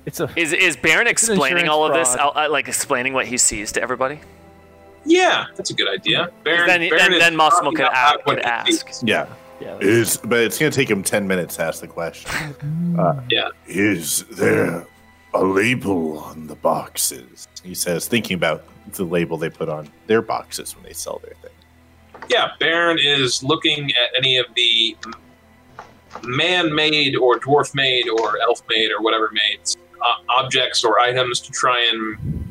It's 0.06 0.20
a 0.20 0.30
Is 0.36 0.54
is 0.54 0.74
Baron 0.76 1.06
explaining 1.06 1.68
all 1.68 1.84
of 1.84 1.92
this? 1.92 2.14
fraud. 2.14 2.36
Out, 2.36 2.46
uh, 2.46 2.50
like 2.50 2.66
explaining 2.66 3.12
what 3.12 3.26
he 3.26 3.36
sees 3.36 3.72
to 3.72 3.82
everybody? 3.82 4.20
Yeah, 5.04 5.46
that's 5.54 5.68
a 5.70 5.74
good 5.74 5.88
idea. 5.88 6.30
Baron, 6.44 6.66
then, 6.66 6.80
Baron 6.88 6.96
then, 6.98 7.12
is 7.12 7.18
then 7.20 7.36
Massimo 7.36 7.70
talking 7.72 7.76
could, 7.78 7.86
about 7.88 8.20
a- 8.20 8.22
could 8.24 8.38
ask. 8.40 8.88
sees. 8.88 9.02
Yeah. 9.04 9.26
yeah. 9.60 9.76
Is 9.80 10.16
but 10.16 10.40
it's 10.40 10.58
gonna 10.58 10.70
take 10.70 10.88
him 10.90 11.02
ten 11.02 11.26
minutes 11.28 11.56
to 11.56 11.62
ask 11.64 11.80
the 11.82 11.88
question. 11.88 12.30
Uh, 12.98 13.20
Yeah. 13.30 13.50
Is 13.66 14.24
there 14.24 14.86
a 15.34 15.44
label 15.44 16.18
on 16.18 16.46
the 16.46 16.54
boxes? 16.54 17.48
He 17.62 17.74
says, 17.74 18.08
thinking 18.08 18.34
about 18.34 18.64
the 18.92 19.04
label 19.04 19.36
they 19.36 19.50
put 19.50 19.68
on 19.68 19.90
their 20.06 20.22
boxes 20.22 20.74
when 20.74 20.84
they 20.84 20.92
sell 20.92 21.20
their 21.24 21.34
thing. 21.42 21.52
Yeah, 22.28 22.50
Baron 22.58 22.98
is 22.98 23.42
looking 23.42 23.90
at 23.90 24.16
any 24.16 24.36
of 24.38 24.46
the 24.54 24.96
man-made 26.22 27.16
or 27.16 27.38
dwarf-made 27.38 28.08
or 28.08 28.38
elf-made 28.40 28.90
or 28.90 29.02
whatever 29.02 29.30
made 29.32 29.60
uh, 30.00 30.16
objects 30.28 30.84
or 30.84 30.98
items 30.98 31.40
to 31.40 31.52
try 31.52 31.86
and 31.92 32.50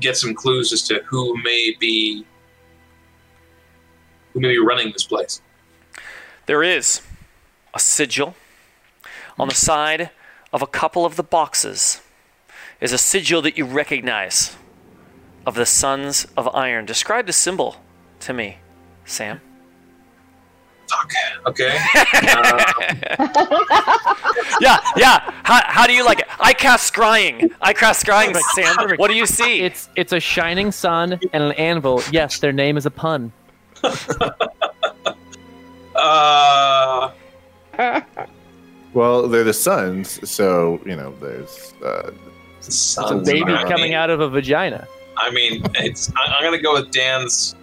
get 0.00 0.16
some 0.16 0.34
clues 0.34 0.72
as 0.72 0.82
to 0.82 1.02
who 1.04 1.36
may 1.42 1.76
be 1.78 2.24
who 4.32 4.40
may 4.40 4.48
be 4.48 4.58
running 4.58 4.92
this 4.92 5.04
place. 5.04 5.40
There 6.46 6.62
is 6.62 7.02
a 7.74 7.78
sigil 7.78 8.34
on 9.38 9.48
the 9.48 9.54
side 9.54 10.10
of 10.52 10.62
a 10.62 10.66
couple 10.66 11.04
of 11.04 11.16
the 11.16 11.22
boxes. 11.22 12.00
Is 12.80 12.92
a 12.92 12.98
sigil 12.98 13.42
that 13.42 13.58
you 13.58 13.66
recognize 13.66 14.56
of 15.44 15.54
the 15.54 15.66
Sons 15.66 16.26
of 16.36 16.48
Iron. 16.54 16.86
Describe 16.86 17.26
the 17.26 17.32
symbol 17.32 17.76
to 18.20 18.32
me, 18.32 18.56
Sam. 19.04 19.40
Fuck. 20.88 21.12
Okay. 21.46 21.78
Uh, 22.14 22.72
Yeah, 24.60 24.78
yeah. 24.96 25.18
How, 25.44 25.62
how 25.66 25.86
do 25.86 25.92
you 25.94 26.04
like 26.04 26.20
it? 26.20 26.26
I 26.38 26.52
cast 26.52 26.92
scrying. 26.92 27.50
I 27.60 27.72
cast 27.72 28.04
scrying, 28.04 28.36
Sam. 28.54 28.76
What 28.96 29.08
do 29.08 29.14
you 29.16 29.26
see? 29.26 29.62
It's 29.62 29.88
it's 29.96 30.12
a 30.12 30.20
shining 30.20 30.70
sun 30.72 31.18
and 31.32 31.42
an 31.42 31.52
anvil. 31.52 32.02
Yes, 32.12 32.38
their 32.40 32.52
name 32.52 32.76
is 32.76 32.84
a 32.86 32.90
pun. 32.90 33.32
uh, 35.94 37.10
Well, 38.92 39.28
they're 39.28 39.44
the 39.44 39.52
sons, 39.54 40.28
so 40.28 40.80
you 40.84 40.96
know 40.96 41.14
there's 41.20 41.74
uh, 41.84 42.10
It's 42.58 42.96
a 42.98 43.16
baby 43.16 43.52
I 43.52 43.62
coming 43.62 43.90
mean- 43.90 43.92
out 43.94 44.10
of 44.10 44.20
a 44.20 44.28
vagina. 44.28 44.86
I 45.16 45.30
mean, 45.30 45.62
it's. 45.74 46.10
I, 46.16 46.32
I'm 46.32 46.44
gonna 46.44 46.60
go 46.62 46.72
with 46.74 46.90
Dan's 46.92 47.54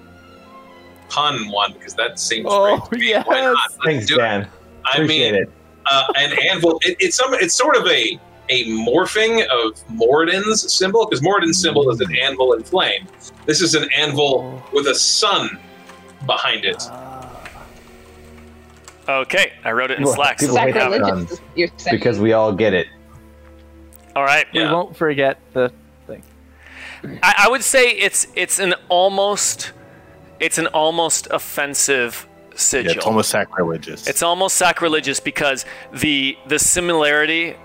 pun 1.09 1.49
one 1.49 1.73
because 1.73 1.95
that 1.95 2.19
seems 2.19 2.45
Oh, 2.49 2.77
great. 2.89 2.99
to 3.01 3.05
me. 3.05 3.13
Why 3.23 3.41
not? 3.41 3.55
Let's 3.55 3.77
Thanks, 3.83 4.05
do 4.05 4.15
it. 4.15 4.17
Dan. 4.19 4.47
I 4.85 4.91
Appreciate 4.97 5.31
mean, 5.33 5.41
it. 5.43 5.51
uh, 5.89 6.03
an 6.15 6.37
anvil. 6.49 6.79
It, 6.83 6.97
it's 6.99 7.17
some. 7.17 7.33
It's 7.33 7.55
sort 7.55 7.75
of 7.75 7.85
a 7.87 8.19
a 8.49 8.63
morphing 8.65 9.45
of 9.47 9.77
Moradin's 9.89 10.71
symbol 10.71 11.05
because 11.05 11.21
Moradin's 11.21 11.61
symbol 11.61 11.89
is 11.89 11.99
an 11.99 12.15
anvil 12.17 12.53
in 12.53 12.63
flame. 12.63 13.05
This 13.45 13.61
is 13.61 13.75
an 13.75 13.89
anvil 13.97 14.63
with 14.71 14.87
a 14.87 14.95
sun 14.95 15.57
behind 16.25 16.63
it. 16.63 16.81
Okay, 19.07 19.53
I 19.63 19.71
wrote 19.71 19.91
it 19.91 19.95
in 19.99 20.03
People- 20.03 20.13
Slack. 20.15 20.37
people 20.39 20.55
we 20.55 20.61
hate 20.61 20.75
have 20.75 20.91
it. 20.93 20.95
Sacrilegious. 20.97 21.29
Sacrilegious, 21.29 21.41
you're 21.55 21.69
saying. 21.77 21.97
Because 21.97 22.19
we 22.19 22.33
all 22.33 22.51
get 22.53 22.73
it. 22.73 22.87
All 24.15 24.23
right. 24.23 24.45
We 24.53 24.59
Yeah. 24.61 24.71
won't 24.73 24.97
forget 24.97 25.37
the 25.53 25.71
thing. 26.07 26.23
I, 27.23 27.45
I 27.45 27.49
would 27.49 27.63
say 27.63 27.89
it's 27.91 28.27
it's 28.35 28.59
an 28.59 28.73
almost 28.89 29.71
it's 30.39 30.57
an 30.57 30.67
almost 30.67 31.27
offensive 31.31 32.27
sigil. 32.55 32.91
yeah, 32.91 32.97
it's 32.97 33.05
almost 33.05 33.29
sacrilegious. 33.29 34.07
It's 34.07 34.23
almost 34.23 34.57
sacrilegious 34.57 35.19
because 35.19 35.65
the 35.93 36.37
the 36.47 36.57
similarity 36.59 37.55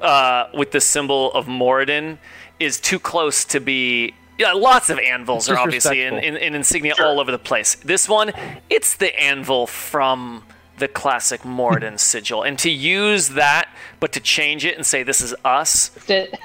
uh, 0.00 0.46
with 0.54 0.70
the 0.70 0.80
symbol 0.80 1.30
of 1.32 1.46
Moradin 1.46 2.18
is 2.58 2.80
too 2.80 2.98
close 2.98 3.44
to 3.46 3.60
be. 3.60 4.14
Yeah, 4.38 4.52
lots 4.54 4.88
of 4.88 4.98
anvils 4.98 5.50
are 5.50 5.58
obviously 5.58 6.00
in, 6.02 6.14
in, 6.14 6.34
in 6.38 6.54
insignia 6.54 6.94
Sure. 6.94 7.04
all 7.06 7.20
over 7.20 7.30
the 7.30 7.38
place. 7.38 7.74
This 7.74 8.08
one, 8.08 8.32
it's 8.70 8.96
the 8.96 9.14
anvil 9.20 9.66
from 9.66 10.44
the 10.80 10.88
classic 10.88 11.42
Moradin 11.42 11.98
sigil, 12.00 12.42
and 12.42 12.58
to 12.58 12.70
use 12.70 13.28
that, 13.30 13.68
but 14.00 14.12
to 14.12 14.20
change 14.20 14.64
it 14.64 14.76
and 14.76 14.84
say 14.84 15.02
this 15.04 15.20
is 15.20 15.34
us, 15.44 15.90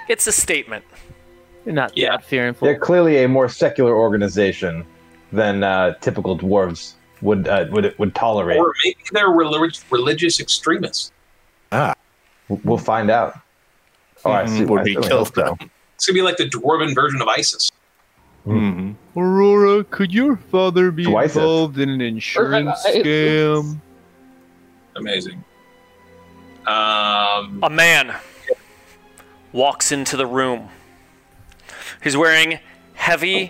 it's 0.07 0.27
a 0.27 0.31
statement. 0.31 0.85
You're 1.65 1.73
not 1.73 1.97
Yeah. 1.97 2.11
that 2.11 2.25
fearful. 2.25 2.65
They're 2.67 2.77
clearly 2.77 3.23
a 3.23 3.27
more 3.27 3.49
secular 3.49 3.95
organization 3.95 4.85
than 5.31 5.63
uh, 5.63 5.95
typical 6.01 6.37
dwarves 6.37 6.93
would 7.21 7.47
uh, 7.47 7.65
would 7.71 7.97
would 7.97 8.13
tolerate. 8.13 8.57
Or 8.59 8.71
maybe 8.83 8.97
they're 9.11 9.29
relig- 9.29 9.79
religious 9.89 10.39
extremists. 10.39 11.11
Ah, 11.71 11.95
we'll 12.63 12.77
find 12.77 13.09
out. 13.09 13.39
Oh, 14.23 14.31
I 14.31 14.45
see. 14.45 14.65
Would 14.65 14.81
I 14.81 14.83
be 14.83 14.93
certainly 14.93 15.07
killed 15.09 15.27
hope 15.27 15.35
so. 15.35 15.55
them. 15.59 15.71
It's 15.95 16.05
gonna 16.05 16.15
be 16.15 16.21
like 16.21 16.37
the 16.37 16.49
dwarven 16.49 16.93
version 16.93 17.21
of 17.21 17.27
ISIS. 17.27 17.71
hmm 18.43 18.91
Aurora, 19.17 19.83
could 19.85 20.13
your 20.13 20.35
father 20.35 20.91
be 20.91 21.05
Twice 21.05 21.35
it. 21.35 21.39
involved 21.39 21.79
in 21.79 21.89
an 21.89 22.01
insurance 22.01 22.83
Right. 22.85 23.03
scam? 23.03 23.79
Amazing. 24.95 25.43
Um, 26.67 27.59
A 27.63 27.69
man 27.69 28.15
walks 29.51 29.91
into 29.91 30.17
the 30.17 30.25
room. 30.25 30.69
He's 32.03 32.17
wearing 32.17 32.59
heavy 32.93 33.47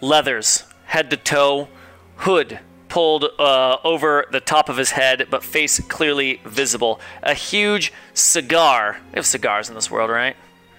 leathers, 0.00 0.64
head 0.86 1.10
to 1.10 1.16
toe, 1.16 1.68
hood 2.16 2.58
pulled 2.88 3.24
uh, 3.38 3.78
over 3.84 4.26
the 4.32 4.40
top 4.40 4.68
of 4.68 4.76
his 4.76 4.90
head, 4.90 5.26
but 5.30 5.42
face 5.42 5.80
clearly 5.80 6.40
visible. 6.44 7.00
A 7.22 7.32
huge 7.32 7.90
cigar. 8.12 8.98
We 9.12 9.16
have 9.16 9.26
cigars 9.26 9.68
in 9.70 9.74
this 9.74 9.90
world, 9.90 10.10
right? 10.10 10.36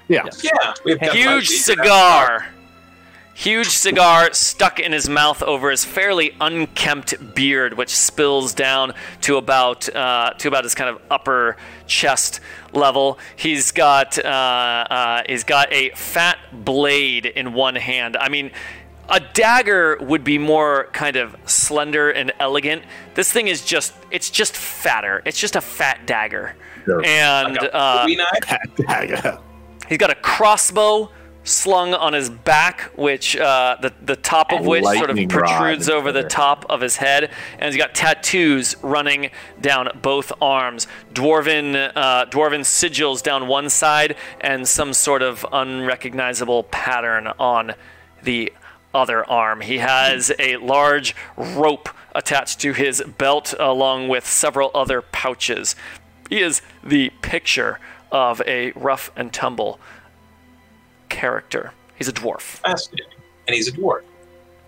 Yeah. 0.08 0.26
yeah, 0.44 0.74
we 0.86 0.92
have 0.92 1.00
got 1.00 1.16
Huge 1.16 1.50
these. 1.50 1.66
cigar 1.66 2.48
huge 3.34 3.70
cigar 3.70 4.32
stuck 4.34 4.80
in 4.80 4.92
his 4.92 5.10
mouth 5.10 5.42
over 5.44 5.72
his 5.72 5.84
fairly 5.84 6.36
unkempt 6.40 7.36
beard, 7.36 7.74
which 7.76 7.90
spills 7.90 8.54
down 8.54 8.94
to 9.22 9.38
about 9.38 9.94
uh, 9.96 10.34
to 10.38 10.48
about 10.48 10.64
his 10.64 10.76
kind 10.76 10.90
of 10.90 11.02
upper 11.10 11.58
chest 11.88 12.40
level. 12.74 13.20
He's 13.36 13.72
got 13.72 14.18
uh, 14.24 14.28
uh, 14.28 15.24
he's 15.28 15.44
got 15.44 15.72
a 15.74 15.90
fat 15.92 16.38
blade 16.52 17.26
in 17.26 17.54
one 17.54 17.76
hand. 17.76 18.18
I 18.18 18.30
mean. 18.30 18.52
A 19.10 19.20
dagger 19.20 19.98
would 20.00 20.24
be 20.24 20.38
more 20.38 20.88
kind 20.94 21.18
of 21.18 21.36
slender 21.46 22.10
and 22.10 22.32
elegant. 22.40 22.84
This 23.16 23.30
thing 23.34 23.50
is 23.50 23.66
just 23.66 23.94
it's 24.12 24.30
just 24.30 24.56
fatter. 24.56 25.22
It's 25.26 25.38
just 25.38 25.58
a 25.58 25.62
fat 25.62 26.08
dagger. 26.08 26.56
Sure. 26.86 27.06
And 27.06 27.56
Like 27.56 27.64
a 27.64 27.76
uh, 27.76 28.06
Bowie 28.06 28.16
knife? 28.16 29.40
He's 29.90 29.98
got 29.98 30.10
a 30.10 30.16
crossbow 30.16 31.12
slung 31.44 31.94
on 31.94 32.14
his 32.14 32.30
back, 32.30 32.92
which 32.96 33.36
uh, 33.36 33.78
the 33.82 33.94
the 34.02 34.16
top 34.16 34.52
of 34.52 34.60
And 34.60 34.68
which 34.68 34.84
sort 34.84 35.10
of 35.10 35.18
protrudes 35.30 35.90
over 35.90 36.12
the 36.12 36.24
top 36.24 36.66
of 36.70 36.82
his 36.82 36.98
head, 36.98 37.32
and 37.60 37.66
he's 37.66 37.78
got 37.78 37.94
tattoos 37.94 38.76
running 38.82 39.32
down 39.62 39.90
both 40.02 40.32
arms, 40.42 40.88
dwarven 41.14 41.92
uh, 41.96 42.26
dwarven 42.28 42.62
sigils 42.62 43.22
down 43.22 43.48
one 43.48 43.70
side, 43.70 44.16
and 44.42 44.68
some 44.68 44.94
sort 44.94 45.22
of 45.22 45.46
unrecognizable 45.52 46.64
pattern 46.64 47.28
on 47.40 47.74
the 48.22 48.52
other 48.94 49.30
arm. 49.30 49.62
He 49.62 49.80
has 49.80 50.32
a 50.40 50.58
large 50.58 51.16
rope 51.36 51.90
attached 52.16 52.60
to 52.62 52.74
his 52.74 53.02
belt, 53.18 53.54
along 53.60 54.08
with 54.08 54.26
several 54.26 54.72
other 54.76 55.02
pouches. 55.02 55.76
He 56.30 56.42
is 56.42 56.62
the 56.84 57.10
picture 57.22 57.80
of 58.12 58.42
a 58.46 58.72
rough 58.74 59.12
and 59.16 59.34
tumble 59.34 59.80
character. 61.14 61.72
He's 61.96 62.08
a 62.08 62.14
dwarf. 62.14 62.42
Fascinating. 62.42 63.20
And 63.48 63.56
he's 63.56 63.68
a 63.68 63.72
dwarf. 63.72 64.02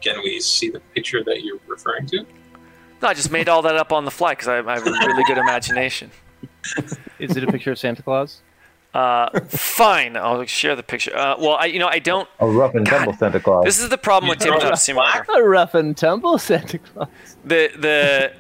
Can 0.02 0.22
we 0.24 0.40
see 0.40 0.70
the 0.70 0.80
picture 0.94 1.24
that 1.24 1.44
you're 1.44 1.58
referring 1.68 2.06
to? 2.08 2.26
No, 3.02 3.08
I 3.08 3.14
just 3.14 3.32
made 3.32 3.50
all 3.50 3.64
that 3.64 3.76
up 3.76 3.92
on 3.92 4.06
the 4.06 4.12
fly 4.12 4.34
because 4.34 4.48
I, 4.48 4.60
I 4.60 4.76
have 4.76 4.88
a 4.88 4.92
really 4.92 5.24
good 5.24 5.40
imagination. 5.40 6.12
Is 7.20 7.36
it 7.36 7.44
a 7.44 7.48
picture 7.48 7.72
of 7.72 7.80
Santa 7.80 8.04
Claus? 8.04 8.42
Uh, 8.94 9.40
fine, 9.48 10.16
I'll 10.16 10.46
share 10.46 10.76
the 10.76 10.84
picture. 10.84 11.14
Uh, 11.18 11.36
well, 11.38 11.58
I, 11.60 11.66
you 11.66 11.80
know, 11.80 11.88
I 11.88 12.00
don't. 12.00 12.30
A 12.40 12.48
rough 12.48 12.76
and 12.76 12.86
tumble 12.86 13.14
Santa 13.14 13.42
Claus. 13.42 13.66
This 13.66 13.80
is 13.80 13.90
the 13.90 13.98
problem 13.98 14.30
with 14.30 14.40
tabletop 14.46 14.78
simulator. 14.78 15.26
A 15.36 15.44
rough 15.44 15.74
and 15.74 15.98
tumble 15.98 16.38
Santa 16.38 16.78
Claus. 16.78 17.10
The 17.44 17.72
the 17.78 18.34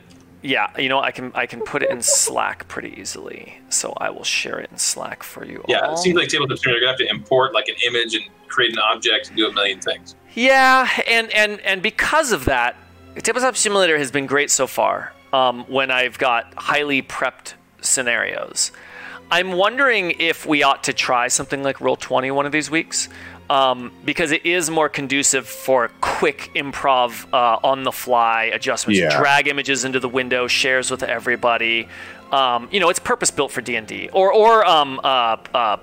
yeah, 0.45 0.69
you 0.77 0.89
know, 0.89 0.99
I 0.99 1.11
can 1.11 1.31
I 1.33 1.47
can 1.47 1.61
put 1.61 1.81
it 1.81 1.89
in 1.89 2.01
Slack 2.01 2.67
pretty 2.67 2.93
easily, 2.99 3.59
so 3.69 3.93
I 3.97 4.11
will 4.11 4.23
share 4.23 4.59
it 4.59 4.69
in 4.71 4.77
Slack 4.77 5.23
for 5.23 5.43
you. 5.43 5.63
Yeah, 5.67 5.79
all. 5.79 5.95
it 5.95 5.97
seems 5.97 6.15
like 6.15 6.29
tabletop 6.29 6.59
simulator. 6.59 6.81
You're 6.81 6.93
gonna 6.93 6.97
have 6.97 7.07
to 7.07 7.09
import 7.09 7.53
like 7.53 7.67
an 7.67 7.75
image 7.85 8.13
and 8.13 8.23
create 8.47 8.71
an 8.71 8.79
object 8.79 9.29
and 9.29 9.37
do 9.37 9.47
a 9.47 9.53
million 9.53 9.81
things. 9.81 10.15
Yeah, 10.35 10.87
and 11.07 11.31
and 11.33 11.59
and 11.61 11.81
because 11.81 12.31
of 12.31 12.45
that, 12.45 12.75
Tabletop 13.15 13.57
Simulator 13.57 13.97
has 13.97 14.11
been 14.11 14.27
great 14.27 14.51
so 14.51 14.67
far. 14.67 15.13
Um, 15.33 15.65
when 15.67 15.89
I've 15.89 16.17
got 16.17 16.53
highly 16.55 17.01
prepped 17.01 17.53
scenarios, 17.81 18.71
I'm 19.31 19.53
wondering 19.53 20.11
if 20.19 20.45
we 20.45 20.61
ought 20.63 20.83
to 20.85 20.93
try 20.93 21.27
something 21.27 21.63
like 21.63 21.81
Roll 21.81 21.95
Twenty 21.95 22.29
one 22.29 22.45
of 22.45 22.51
these 22.51 22.69
weeks. 22.69 23.09
Um, 23.47 23.91
because 24.03 24.31
it 24.31 24.43
is 24.43 24.71
more 24.71 24.89
conducive 24.89 25.47
for 25.47 25.89
quick 26.01 26.49
improv 26.55 27.27
uh, 27.31 27.59
on 27.63 27.83
the 27.83 27.91
fly 27.91 28.45
adjustments. 28.45 28.99
Yeah. 28.99 29.15
Drag 29.15 29.47
images 29.47 29.85
into 29.85 29.99
the 29.99 30.09
window, 30.09 30.47
shares 30.47 30.89
with 30.89 31.03
everybody. 31.03 31.87
Um, 32.31 32.67
you 32.71 32.79
know, 32.79 32.89
it's 32.89 32.97
purpose 32.97 33.29
built 33.29 33.51
for 33.51 33.61
D 33.61 33.75
and 33.75 33.85
D. 33.85 34.09
Or 34.13 34.33
or 34.33 34.65
um, 34.65 34.99
uh, 35.03 35.37
uh, 35.53 35.77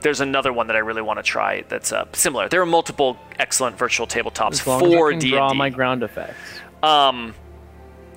there's 0.00 0.20
another 0.20 0.52
one 0.52 0.66
that 0.66 0.76
I 0.76 0.80
really 0.80 1.02
want 1.02 1.18
to 1.18 1.22
try 1.22 1.62
that's 1.68 1.92
uh, 1.92 2.06
similar. 2.12 2.48
There 2.48 2.60
are 2.60 2.66
multiple 2.66 3.18
excellent 3.38 3.78
virtual 3.78 4.06
tabletops 4.06 4.52
As 4.52 4.66
long 4.66 4.82
as 4.84 4.92
for 4.92 5.08
I 5.08 5.10
can 5.12 5.18
D 5.20 5.30
draw 5.30 5.54
my 5.54 5.70
ground 5.70 6.02
effects. 6.02 6.36
Um, 6.82 7.34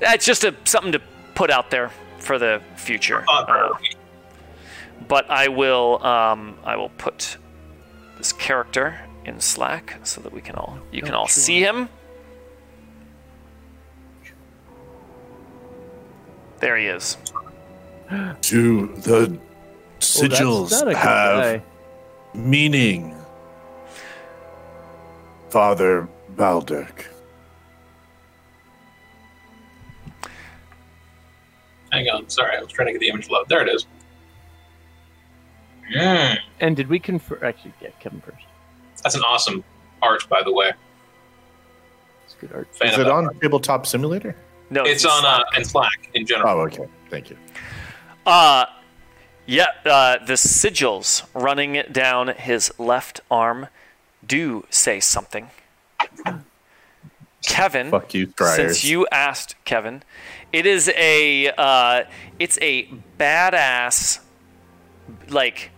it's 0.02 0.26
just 0.26 0.44
a 0.44 0.56
something 0.66 0.94
to 0.94 1.02
put 1.36 1.52
out 1.52 1.70
there 1.70 1.92
for 2.18 2.40
the 2.40 2.62
future. 2.76 3.24
Uh, 3.28 3.70
but 5.08 5.30
I 5.30 5.48
will 5.48 6.04
um, 6.06 6.58
I 6.64 6.76
will 6.76 6.90
put 6.90 7.38
this 8.20 8.34
character 8.34 9.00
in 9.26 9.40
Slack 9.40 9.98
so 10.04 10.22
that 10.22 10.32
we 10.32 10.42
can 10.42 10.56
all 10.56 10.78
you 10.92 11.02
can 11.02 11.16
all 11.16 11.28
see 11.28 11.62
him. 11.62 11.90
There 16.60 16.78
he 16.78 16.86
is. 16.88 17.18
Do 18.42 18.88
the 18.98 19.40
sigils 20.00 20.72
not 20.72 20.90
a 20.90 20.98
have 20.98 21.44
guy. 21.44 21.64
meaning? 22.34 23.16
Father 25.50 26.08
Balderk. 26.36 27.06
Hang 31.92 32.08
on, 32.10 32.30
sorry, 32.30 32.58
I 32.58 32.62
was 32.62 32.72
trying 32.72 32.88
to 32.88 32.92
get 32.92 33.00
the 33.00 33.08
image 33.08 33.30
load. 33.30 33.48
There 33.48 33.66
it 33.66 33.70
is. 33.70 33.88
Mm, 35.96 36.38
And 36.60 36.76
did 36.76 36.88
we 36.88 37.00
confirm? 37.00 37.40
Actually, 37.44 37.74
yeah, 37.82 37.90
Kevin 38.00 38.22
first. 38.22 38.46
that's 39.04 39.16
an 39.16 39.22
awesome 39.24 39.64
art, 40.02 40.28
by 40.30 40.42
the 40.44 40.52
way. 40.54 40.72
It's 42.26 42.36
good 42.36 42.52
art. 42.54 42.68
Fan 42.76 42.90
Is 42.90 42.98
it 43.00 43.08
on 43.08 43.26
art. 43.26 43.42
Tabletop 43.42 43.86
Simulator? 43.88 44.36
No, 44.70 44.84
It's 44.84 45.04
in 45.04 45.10
on 45.10 45.26
uh, 45.26 45.38
Slack. 45.40 45.58
and 45.58 45.68
Slack 45.68 46.10
in 46.14 46.26
general. 46.26 46.50
Oh, 46.60 46.62
okay. 46.62 46.88
Thank 47.10 47.30
you. 47.32 47.38
Uh, 48.26 48.66
yeah, 49.48 49.68
uh, 49.86 50.24
the 50.26 50.34
sigils 50.34 51.26
running 51.34 51.82
down 51.92 52.28
his 52.28 52.72
left 52.78 53.22
arm 53.32 53.68
do 54.26 54.66
say 54.70 55.00
something. 55.00 55.50
Kevin, 57.48 57.90
Fuck 57.90 58.14
you, 58.14 58.28
Scryers. 58.28 58.56
since 58.56 58.84
you 58.84 59.08
asked, 59.12 59.56
Kevin, 59.66 60.04
it 60.52 60.66
is 60.66 60.92
a 60.96 61.50
uh, 61.58 62.04
it's 62.38 62.60
a 62.62 62.88
badass, 63.18 64.20
like 65.30 65.72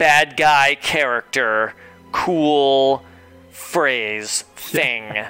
bad 0.00 0.34
guy 0.34 0.74
character, 0.76 1.74
cool 2.10 3.04
phrase 3.50 4.44
thing 4.56 5.26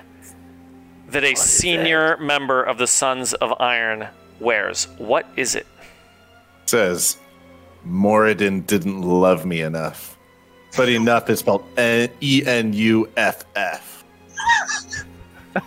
that 1.09 1.25
a 1.25 1.35
senior 1.35 2.17
member 2.19 2.63
of 2.63 2.79
the 2.79 2.87
Sons 2.87 3.35
of 3.35 3.53
Iron 3.61 4.07
wears. 4.39 4.87
What 4.97 5.27
is 5.37 5.57
it? 5.57 5.67
says 6.67 7.17
Moradin 7.85 8.65
didn't 8.65 9.03
love 9.03 9.45
me 9.45 9.61
enough. 9.61 10.17
But 10.77 10.89
enough 10.89 11.29
is 11.29 11.41
spelled 11.41 11.65
E 11.77 12.43
N 12.47 12.73
U 12.73 13.09
F 13.17 13.45
F. 13.57 14.05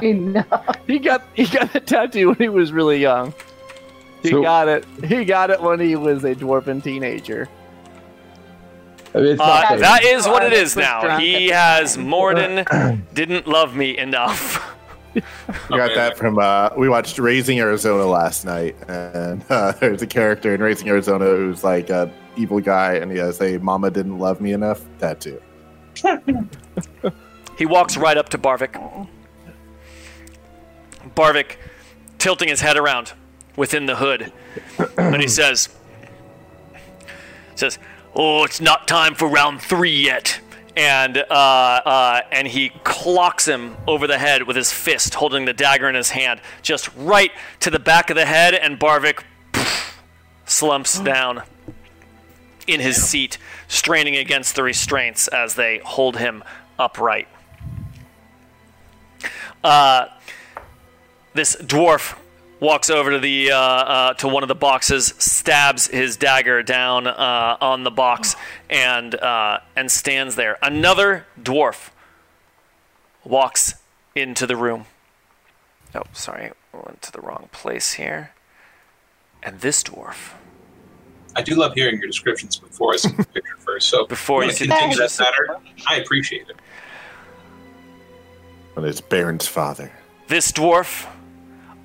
Enough. 0.00 0.76
He 0.86 0.98
got 0.98 1.22
he 1.34 1.44
got 1.46 1.70
the 1.74 1.80
tattoo 1.80 2.28
when 2.28 2.38
he 2.38 2.48
was 2.48 2.72
really 2.72 2.98
young. 2.98 3.34
He 4.22 4.30
So- 4.30 4.42
got 4.42 4.68
it. 4.68 4.84
He 5.04 5.24
got 5.24 5.50
it 5.50 5.60
when 5.60 5.80
he 5.80 5.96
was 5.96 6.24
a 6.24 6.34
dwarven 6.34 6.82
teenager. 6.82 7.48
I 9.14 9.18
mean, 9.18 9.26
it's 9.32 9.40
Uh, 9.40 9.76
that 9.76 10.04
is 10.04 10.26
what 10.26 10.42
it 10.44 10.52
is 10.54 10.74
now. 10.76 11.18
He 11.18 11.48
has. 11.48 11.96
Moradin 11.98 12.64
didn't 13.14 13.46
love 13.46 13.74
me 13.76 13.98
enough. 13.98 14.74
We 15.14 15.20
got 15.76 15.94
that 15.94 16.16
from 16.16 16.38
uh, 16.38 16.70
we 16.78 16.88
watched 16.88 17.18
Raising 17.18 17.58
Arizona 17.60 18.06
last 18.06 18.46
night, 18.46 18.74
and 18.88 19.44
uh, 19.50 19.72
there's 19.80 20.00
a 20.00 20.06
character 20.06 20.54
in 20.54 20.62
Raising 20.62 20.88
Arizona 20.88 21.26
who's 21.26 21.62
like 21.62 21.90
a 21.90 22.10
evil 22.36 22.60
guy, 22.60 22.94
and 22.94 23.12
he 23.12 23.18
has 23.18 23.38
a 23.42 23.58
"Mama 23.58 23.90
didn't 23.90 24.18
love 24.18 24.40
me 24.40 24.52
enough" 24.54 24.80
tattoo. 24.98 25.40
He 27.58 27.66
walks 27.66 27.98
right 27.98 28.16
up 28.16 28.30
to 28.30 28.38
Barvik. 28.38 28.74
Barvik 31.14 31.56
tilting 32.18 32.48
his 32.48 32.60
head 32.62 32.76
around 32.78 33.12
within 33.56 33.86
the 33.86 33.96
hood. 33.96 34.32
and 34.96 35.20
he 35.20 35.28
says 35.28 35.68
says, 37.54 37.78
"Oh, 38.14 38.44
it's 38.44 38.60
not 38.60 38.88
time 38.88 39.14
for 39.14 39.28
round 39.28 39.60
3 39.60 39.90
yet." 39.90 40.40
And 40.74 41.18
uh, 41.18 41.22
uh, 41.30 42.20
and 42.32 42.48
he 42.48 42.70
clocks 42.82 43.46
him 43.46 43.76
over 43.86 44.06
the 44.06 44.18
head 44.18 44.44
with 44.44 44.56
his 44.56 44.72
fist, 44.72 45.14
holding 45.14 45.44
the 45.44 45.52
dagger 45.52 45.88
in 45.88 45.94
his 45.94 46.10
hand, 46.10 46.40
just 46.62 46.88
right 46.96 47.30
to 47.60 47.70
the 47.70 47.78
back 47.78 48.08
of 48.08 48.16
the 48.16 48.24
head. 48.24 48.54
And 48.54 48.80
Barvik 48.80 49.22
slumps 50.46 50.98
down 50.98 51.42
in 52.66 52.80
his 52.80 53.02
seat, 53.02 53.36
straining 53.68 54.16
against 54.16 54.54
the 54.54 54.62
restraints 54.62 55.28
as 55.28 55.56
they 55.56 55.78
hold 55.84 56.16
him 56.16 56.42
upright. 56.78 57.28
Uh, 59.62 60.06
this 61.34 61.54
dwarf 61.56 62.16
walks 62.62 62.88
over 62.88 63.10
to 63.10 63.18
the 63.18 63.50
uh, 63.50 63.58
uh, 63.58 64.14
to 64.14 64.28
one 64.28 64.42
of 64.44 64.48
the 64.48 64.54
boxes, 64.54 65.12
stabs 65.18 65.88
his 65.88 66.16
dagger 66.16 66.62
down 66.62 67.06
uh, 67.06 67.56
on 67.60 67.82
the 67.82 67.90
box, 67.90 68.36
and 68.70 69.14
uh, 69.16 69.58
and 69.76 69.90
stands 69.90 70.36
there. 70.36 70.56
Another 70.62 71.26
dwarf 71.38 71.90
walks 73.24 73.74
into 74.14 74.46
the 74.46 74.56
room. 74.56 74.86
Oh, 75.94 76.04
sorry, 76.12 76.52
I 76.72 76.76
went 76.76 77.02
to 77.02 77.12
the 77.12 77.20
wrong 77.20 77.48
place 77.52 77.94
here. 77.94 78.30
And 79.42 79.60
this 79.60 79.82
dwarf, 79.82 80.34
I 81.34 81.42
do 81.42 81.56
love 81.56 81.74
hearing 81.74 81.98
your 81.98 82.06
descriptions 82.06 82.56
before 82.56 82.94
I 82.94 82.96
see 82.96 83.10
the 83.10 83.24
picture 83.24 83.56
first. 83.58 83.88
So 83.88 84.06
Before 84.06 84.44
if 84.44 84.60
you 84.60 84.68
wanna 84.68 84.78
see 84.80 84.88
the 84.88 84.96
continue 84.96 85.08
that 85.08 85.18
matter. 85.18 85.60
I 85.88 85.96
appreciate 85.96 86.48
it. 86.48 86.56
And 88.76 88.86
it's 88.86 89.00
Baron's 89.00 89.48
father. 89.48 89.92
This 90.28 90.52
dwarf, 90.52 91.11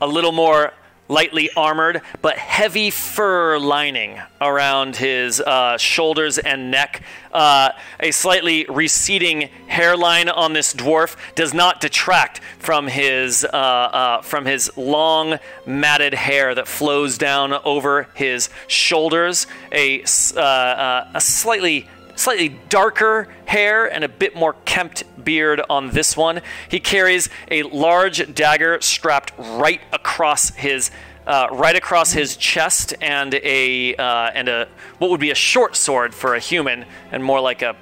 a 0.02 0.08
little 0.08 0.32
more 0.32 0.74
lightly 1.10 1.50
armored, 1.56 2.02
but 2.22 2.38
heavy 2.38 2.90
fur 2.90 3.58
lining 3.58 4.20
around 4.42 4.96
his 4.96 5.40
uh, 5.40 5.78
shoulders 5.78 6.38
and 6.38 6.70
neck. 6.72 7.02
Uh, 7.32 7.72
a 8.00 8.12
slightly 8.12 8.66
receding 8.70 9.50
hairline 9.68 10.30
on 10.30 10.54
this 10.54 10.74
dwarf 10.74 11.16
does 11.36 11.54
not 11.54 11.80
detract 11.80 12.42
from 12.60 12.88
his 12.88 13.46
uh, 13.46 13.48
uh, 13.48 14.22
from 14.22 14.46
his 14.46 14.76
long 14.76 15.38
matted 15.66 16.14
hair 16.14 16.56
that 16.56 16.68
flows 16.68 17.18
down 17.18 17.54
over 17.54 18.08
his 18.14 18.50
shoulders. 18.68 19.48
A 19.72 20.04
uh, 20.36 20.40
uh, 20.40 21.12
a 21.14 21.22
slightly 21.22 21.88
slightly 22.18 22.50
darker 22.68 23.30
hair 23.46 23.86
and 23.86 24.04
a 24.04 24.10
bit 24.10 24.36
more 24.36 24.56
kempt 24.66 25.04
beard 25.24 25.62
on 25.70 25.92
this 25.92 26.18
one. 26.18 26.42
He 26.70 26.80
carries 26.80 27.30
a 27.50 27.64
large 27.64 28.34
dagger 28.36 28.80
strapped 28.82 29.32
right 29.38 29.80
across 29.94 30.50
his 30.50 30.92
uh, 31.26 31.48
right 31.52 31.76
across 31.76 32.12
his 32.14 32.38
chest 32.38 32.94
and 33.02 33.34
a 33.36 33.96
uh, 33.96 34.32
and 34.34 34.48
a 34.48 34.68
what 34.98 35.10
would 35.12 35.20
be 35.20 35.32
a 35.32 35.36
short 35.36 35.76
sword 35.76 36.14
for 36.16 36.36
a 36.36 36.40
human 36.40 36.86
and 37.12 37.24
more 37.24 37.40
like 37.42 37.62
a 37.62 37.76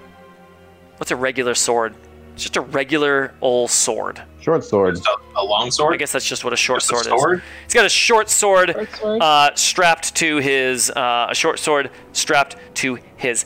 what's 0.97 1.11
a 1.11 1.15
regular 1.15 1.53
sword? 1.55 1.95
It's 2.33 2.43
just 2.43 2.57
a 2.57 2.61
regular 2.61 3.33
old 3.39 3.69
sword. 3.71 4.21
Short 4.41 4.63
sword. 4.63 4.97
A, 4.97 5.39
a 5.39 5.43
long 5.43 5.71
sword. 5.71 5.93
I 5.93 5.97
guess 5.97 6.11
that's 6.11 6.27
just 6.27 6.43
what 6.43 6.51
a 6.51 6.57
short 6.57 6.81
Just 6.81 6.91
a 6.91 6.95
sword, 6.95 7.19
sword? 7.19 7.37
is. 7.37 7.43
He's 7.63 7.73
got 7.73 7.85
a 7.85 7.89
short 7.89 8.29
sword, 8.29 8.71
Short 8.73 8.95
sword? 8.95 9.21
Uh, 9.21 9.55
strapped 9.55 10.15
to 10.15 10.37
his 10.37 10.89
uh, 10.89 11.27
a 11.29 11.35
short 11.35 11.59
sword 11.59 11.91
strapped 12.11 12.57
to 12.75 12.97
his 13.15 13.45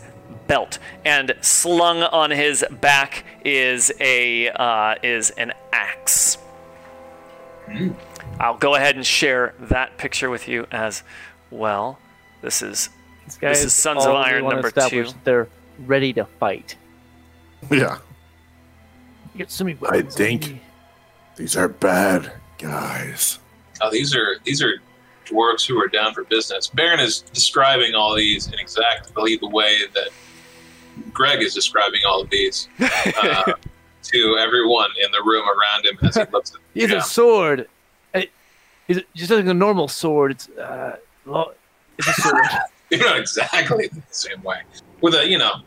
belt, 0.49 0.79
and 1.05 1.33
slung 1.39 2.01
on 2.03 2.31
his 2.31 2.65
back 2.81 3.23
is 3.45 3.93
a 4.01 4.49
uh, 4.49 4.95
is 5.01 5.29
an 5.29 5.53
axe. 5.71 6.37
I'll 8.39 8.57
go 8.57 8.75
ahead 8.75 8.95
and 8.97 9.05
share 9.05 9.53
that 9.59 9.97
picture 9.97 10.29
with 10.29 10.49
you 10.49 10.67
as 10.71 11.03
well. 11.51 11.99
This 12.41 12.61
is 12.61 12.89
These 13.25 13.37
guys 13.37 13.63
is 13.63 13.73
Sons 13.73 14.05
of 14.05 14.15
Iron 14.15 14.43
number 14.49 14.67
establish 14.67 15.11
two. 15.11 15.17
They're 15.23 15.47
ready 15.85 16.11
to 16.13 16.25
fight. 16.25 16.75
Yeah. 17.71 17.99
Get 19.37 19.51
some 19.51 19.67
I 19.67 19.73
weapons 19.79 20.05
on 20.15 20.17
think- 20.17 20.47
me. 20.47 20.61
These 21.35 21.55
are 21.55 21.69
bad 21.69 22.33
guys. 22.57 23.39
Oh, 23.79 23.89
these 23.89 24.13
are 24.13 24.39
these 24.43 24.61
are 24.61 24.81
dwarves 25.25 25.65
who 25.65 25.79
are 25.81 25.87
down 25.87 26.13
for 26.13 26.23
business. 26.25 26.67
Baron 26.67 26.99
is 26.99 27.21
describing 27.21 27.95
all 27.95 28.13
these 28.15 28.47
in 28.47 28.55
exactly 28.55 29.37
the 29.37 29.47
way 29.47 29.77
that 29.93 30.09
Greg 31.13 31.41
is 31.41 31.53
describing 31.53 32.01
all 32.07 32.21
of 32.21 32.29
these 32.29 32.67
uh, 32.79 33.53
to 34.03 34.37
everyone 34.39 34.89
in 35.03 35.11
the 35.11 35.21
room 35.23 35.45
around 35.47 35.85
him 35.85 35.97
as 36.03 36.15
he 36.15 36.23
looks 36.31 36.53
at 36.53 36.59
He 36.73 36.81
has 36.81 36.91
yeah. 36.91 36.97
a 36.97 37.01
sword. 37.01 37.67
It, 38.13 38.31
it's 38.87 39.01
just 39.13 39.31
like 39.31 39.45
a 39.45 39.53
normal 39.53 39.87
sword. 39.87 40.31
It's 40.31 40.49
uh, 40.49 40.97
lo- 41.25 41.53
it's 41.97 42.07
a 42.07 42.13
sword. 42.13 42.45
you 42.89 42.97
know 42.97 43.15
exactly 43.15 43.87
the 43.87 44.01
same 44.09 44.41
way 44.41 44.61
with 45.01 45.13
a 45.13 45.27
you 45.27 45.37
know 45.37 45.61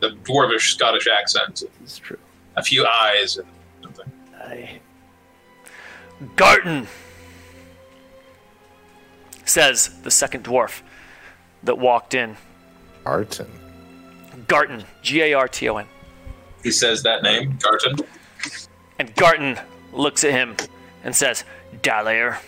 the 0.00 0.10
dwarvish 0.24 0.72
Scottish 0.72 1.06
accent, 1.06 1.62
it's 1.82 1.98
true. 1.98 2.18
a 2.56 2.62
few 2.62 2.84
eyes, 2.86 3.36
and 3.36 3.46
something. 3.82 4.12
I, 4.36 4.80
Garton, 6.36 6.86
says 9.44 10.00
the 10.02 10.10
second 10.10 10.44
dwarf 10.44 10.82
that 11.62 11.78
walked 11.78 12.14
in. 12.14 12.36
Arton. 13.06 13.46
Garton, 14.46 14.84
G 15.02 15.22
A 15.22 15.34
R 15.34 15.48
T 15.48 15.68
O 15.68 15.76
N. 15.76 15.86
He 16.62 16.70
says 16.70 17.02
that 17.02 17.22
name, 17.22 17.58
Garton. 17.62 17.96
And 18.98 19.14
Garton 19.16 19.58
looks 19.92 20.24
at 20.24 20.30
him 20.32 20.56
and 21.02 21.14
says, 21.14 21.44
Dalir. 21.82 22.38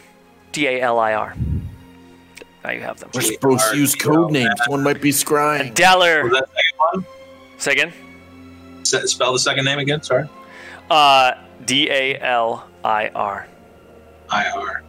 D 0.52 0.66
A 0.68 0.80
L 0.80 0.98
I 0.98 1.12
R. 1.12 1.34
Now 2.64 2.70
you 2.70 2.80
have 2.80 2.98
them. 2.98 3.10
We're 3.14 3.20
supposed 3.20 3.70
to 3.70 3.76
use 3.76 3.94
code 3.94 4.32
names. 4.32 4.58
One 4.68 4.82
might 4.82 5.00
be 5.00 5.10
scrying. 5.10 5.70
Was 5.70 5.78
Dalir. 5.78 6.30
that 6.30 6.48
second 6.48 6.78
one? 6.78 7.06
Say 7.58 7.72
again. 7.72 7.92
S- 8.80 9.10
spell 9.12 9.32
the 9.32 9.38
second 9.38 9.64
name 9.66 9.78
again. 9.78 10.02
Sorry. 10.02 10.28
Uh, 10.90 11.32
D 11.64 11.90
A 11.90 12.18
L 12.20 12.66
I 12.84 13.08
R. 13.08 13.46
I 14.30 14.48
R. 14.50 14.82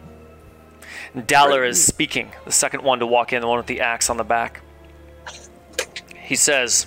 Dalir 1.16 1.66
is 1.66 1.82
speaking, 1.84 2.30
the 2.44 2.52
second 2.52 2.82
one 2.82 3.00
to 3.00 3.06
walk 3.06 3.32
in, 3.32 3.40
the 3.40 3.46
one 3.48 3.56
with 3.58 3.66
the 3.66 3.80
axe 3.80 4.08
on 4.10 4.16
the 4.16 4.24
back. 4.24 4.60
He 6.16 6.36
says, 6.36 6.86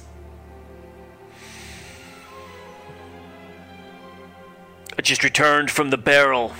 Just 5.01 5.23
returned 5.23 5.71
from 5.71 5.89
the 5.89 5.97
barrel. 5.97 6.53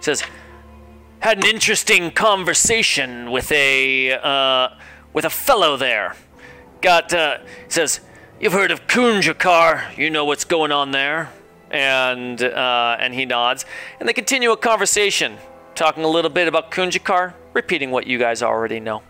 Says, 0.00 0.22
had 1.20 1.38
an 1.38 1.46
interesting 1.46 2.10
conversation 2.10 3.30
with 3.30 3.50
a 3.52 4.12
uh, 4.12 4.68
with 5.12 5.24
a 5.24 5.30
fellow 5.30 5.76
there. 5.76 6.14
Got 6.80 7.12
uh, 7.12 7.38
says, 7.68 8.00
you've 8.40 8.52
heard 8.52 8.70
of 8.70 8.86
Kunjakar? 8.86 9.96
You 9.96 10.10
know 10.10 10.24
what's 10.24 10.44
going 10.44 10.72
on 10.72 10.90
there? 10.92 11.30
And 11.70 12.42
uh, 12.42 12.96
and 12.98 13.14
he 13.14 13.24
nods, 13.24 13.66
and 14.00 14.08
they 14.08 14.12
continue 14.12 14.52
a 14.52 14.56
conversation, 14.56 15.36
talking 15.74 16.04
a 16.04 16.08
little 16.08 16.30
bit 16.30 16.48
about 16.48 16.70
Kunjakar, 16.70 17.34
repeating 17.52 17.90
what 17.90 18.06
you 18.06 18.18
guys 18.18 18.42
already 18.42 18.80
know. 18.80 19.02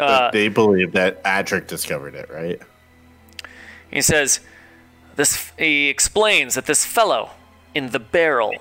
Uh, 0.00 0.30
they 0.32 0.48
believe 0.48 0.92
that 0.92 1.22
Adric 1.22 1.68
discovered 1.68 2.16
it, 2.16 2.28
right? 2.30 2.60
He 3.90 4.02
says, 4.02 4.40
"This." 5.16 5.52
He 5.58 5.88
explains 5.88 6.54
that 6.54 6.66
this 6.66 6.84
fellow 6.84 7.30
in 7.74 7.90
the 7.90 7.98
barrel 7.98 8.54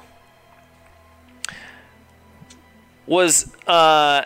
was 3.05 3.53
uh, 3.67 4.23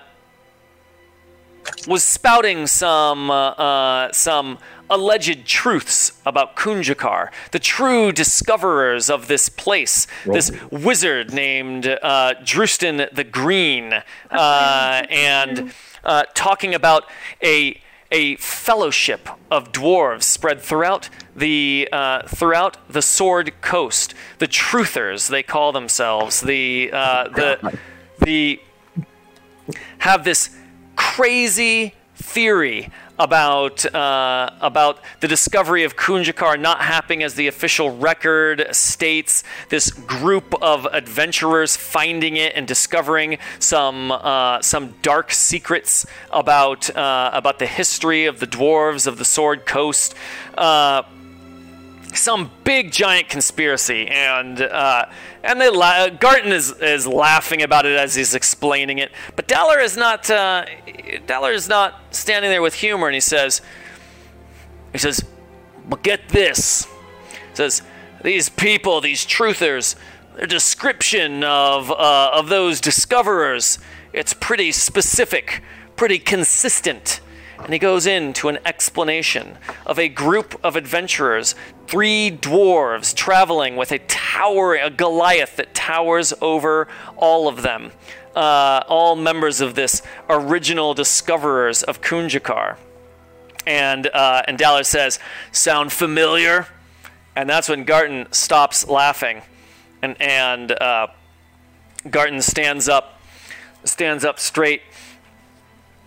was 1.87 2.03
spouting 2.03 2.67
some 2.67 3.29
uh, 3.29 3.49
uh, 3.51 4.11
some 4.11 4.57
alleged 4.89 5.45
truths 5.45 6.21
about 6.25 6.55
Kunjakar, 6.55 7.29
the 7.51 7.59
true 7.59 8.11
discoverers 8.11 9.09
of 9.09 9.27
this 9.27 9.49
place. 9.49 10.07
This 10.25 10.51
wizard 10.71 11.33
named 11.33 11.87
uh, 11.87 12.35
Drustin 12.43 13.13
the 13.13 13.23
Green, 13.23 13.93
uh, 14.31 15.03
and 15.09 15.73
uh, 16.03 16.23
talking 16.33 16.73
about 16.73 17.03
a 17.43 17.81
a 18.11 18.35
fellowship 18.37 19.29
of 19.51 19.71
dwarves 19.71 20.23
spread 20.23 20.61
throughout 20.61 21.09
the 21.35 21.89
uh, 21.91 22.23
throughout 22.23 22.77
the 22.89 23.01
Sword 23.01 23.53
Coast. 23.61 24.13
The 24.39 24.47
Truthers, 24.47 25.29
they 25.29 25.43
call 25.43 25.71
themselves. 25.71 26.41
The 26.41 26.89
uh, 26.93 27.29
the 27.29 27.79
the 28.19 28.59
have 29.99 30.23
this 30.23 30.55
crazy 30.95 31.93
theory 32.15 32.89
about 33.19 33.85
uh, 33.93 34.51
about 34.61 34.99
the 35.19 35.27
discovery 35.27 35.83
of 35.83 35.95
Kunjakar 35.95 36.59
not 36.59 36.81
happening 36.81 37.23
as 37.23 37.35
the 37.35 37.47
official 37.47 37.95
record 37.97 38.67
states. 38.71 39.43
This 39.69 39.91
group 39.91 40.53
of 40.61 40.85
adventurers 40.85 41.75
finding 41.75 42.37
it 42.37 42.53
and 42.55 42.67
discovering 42.67 43.37
some 43.59 44.11
uh, 44.11 44.61
some 44.61 44.95
dark 45.01 45.31
secrets 45.31 46.05
about 46.31 46.95
uh, 46.95 47.31
about 47.33 47.59
the 47.59 47.67
history 47.67 48.25
of 48.25 48.39
the 48.39 48.47
dwarves 48.47 49.07
of 49.07 49.17
the 49.17 49.25
Sword 49.25 49.65
Coast. 49.65 50.15
Some 52.13 52.51
big 52.63 52.91
giant 52.91 53.29
conspiracy, 53.29 54.07
and 54.07 54.61
uh, 54.61 55.05
and 55.43 55.59
they 55.59 55.69
la- 55.69 56.09
Garton 56.09 56.51
is 56.51 56.71
is 56.71 57.05
laughing 57.05 57.61
about 57.61 57.85
it 57.85 57.97
as 57.97 58.15
he's 58.15 58.33
explaining 58.33 58.97
it. 58.97 59.11
But 59.35 59.47
Dalir 59.47 59.83
is 59.83 59.97
not 59.97 60.29
uh, 60.29 60.65
Dalir 61.27 61.53
is 61.53 61.67
not 61.67 62.01
standing 62.11 62.49
there 62.49 62.61
with 62.61 62.75
humor, 62.75 63.07
and 63.07 63.13
he 63.13 63.19
says 63.19 63.61
he 64.93 64.97
says, 64.97 65.23
"But 65.87 66.01
get 66.01 66.29
this," 66.29 66.85
he 66.85 67.55
says 67.55 67.81
these 68.23 68.49
people, 68.49 69.01
these 69.01 69.25
truthers, 69.25 69.95
their 70.35 70.47
description 70.47 71.43
of 71.43 71.91
uh, 71.91 72.31
of 72.33 72.49
those 72.49 72.79
discoverers, 72.81 73.79
it's 74.13 74.33
pretty 74.33 74.71
specific, 74.71 75.61
pretty 75.95 76.19
consistent. 76.19 77.21
And 77.59 77.73
he 77.73 77.79
goes 77.79 78.05
into 78.05 78.49
an 78.49 78.59
explanation 78.65 79.57
of 79.85 79.97
a 79.97 80.09
group 80.09 80.59
of 80.63 80.75
adventurers, 80.75 81.55
three 81.87 82.29
dwarves 82.29 83.15
traveling 83.15 83.75
with 83.75 83.91
a 83.91 83.99
tower, 83.99 84.75
a 84.75 84.89
Goliath 84.89 85.55
that 85.55 85.73
towers 85.73 86.33
over 86.41 86.87
all 87.15 87.47
of 87.47 87.61
them, 87.61 87.91
uh, 88.35 88.83
all 88.87 89.15
members 89.15 89.61
of 89.61 89.75
this 89.75 90.01
original 90.29 90.93
discoverers 90.93 91.83
of 91.83 92.01
Kunjakar. 92.01 92.77
And 93.65 94.07
uh, 94.07 94.43
and 94.47 94.57
Dalir 94.57 94.85
says, 94.85 95.19
"Sound 95.51 95.91
familiar?" 95.91 96.67
And 97.35 97.49
that's 97.49 97.69
when 97.69 97.83
Garton 97.83 98.27
stops 98.31 98.87
laughing, 98.87 99.41
and 100.01 100.21
and 100.21 100.71
uh, 100.71 101.07
Garton 102.09 102.41
stands 102.41 102.87
up, 102.87 103.19
stands 103.83 104.23
up 104.23 104.39
straight, 104.39 104.81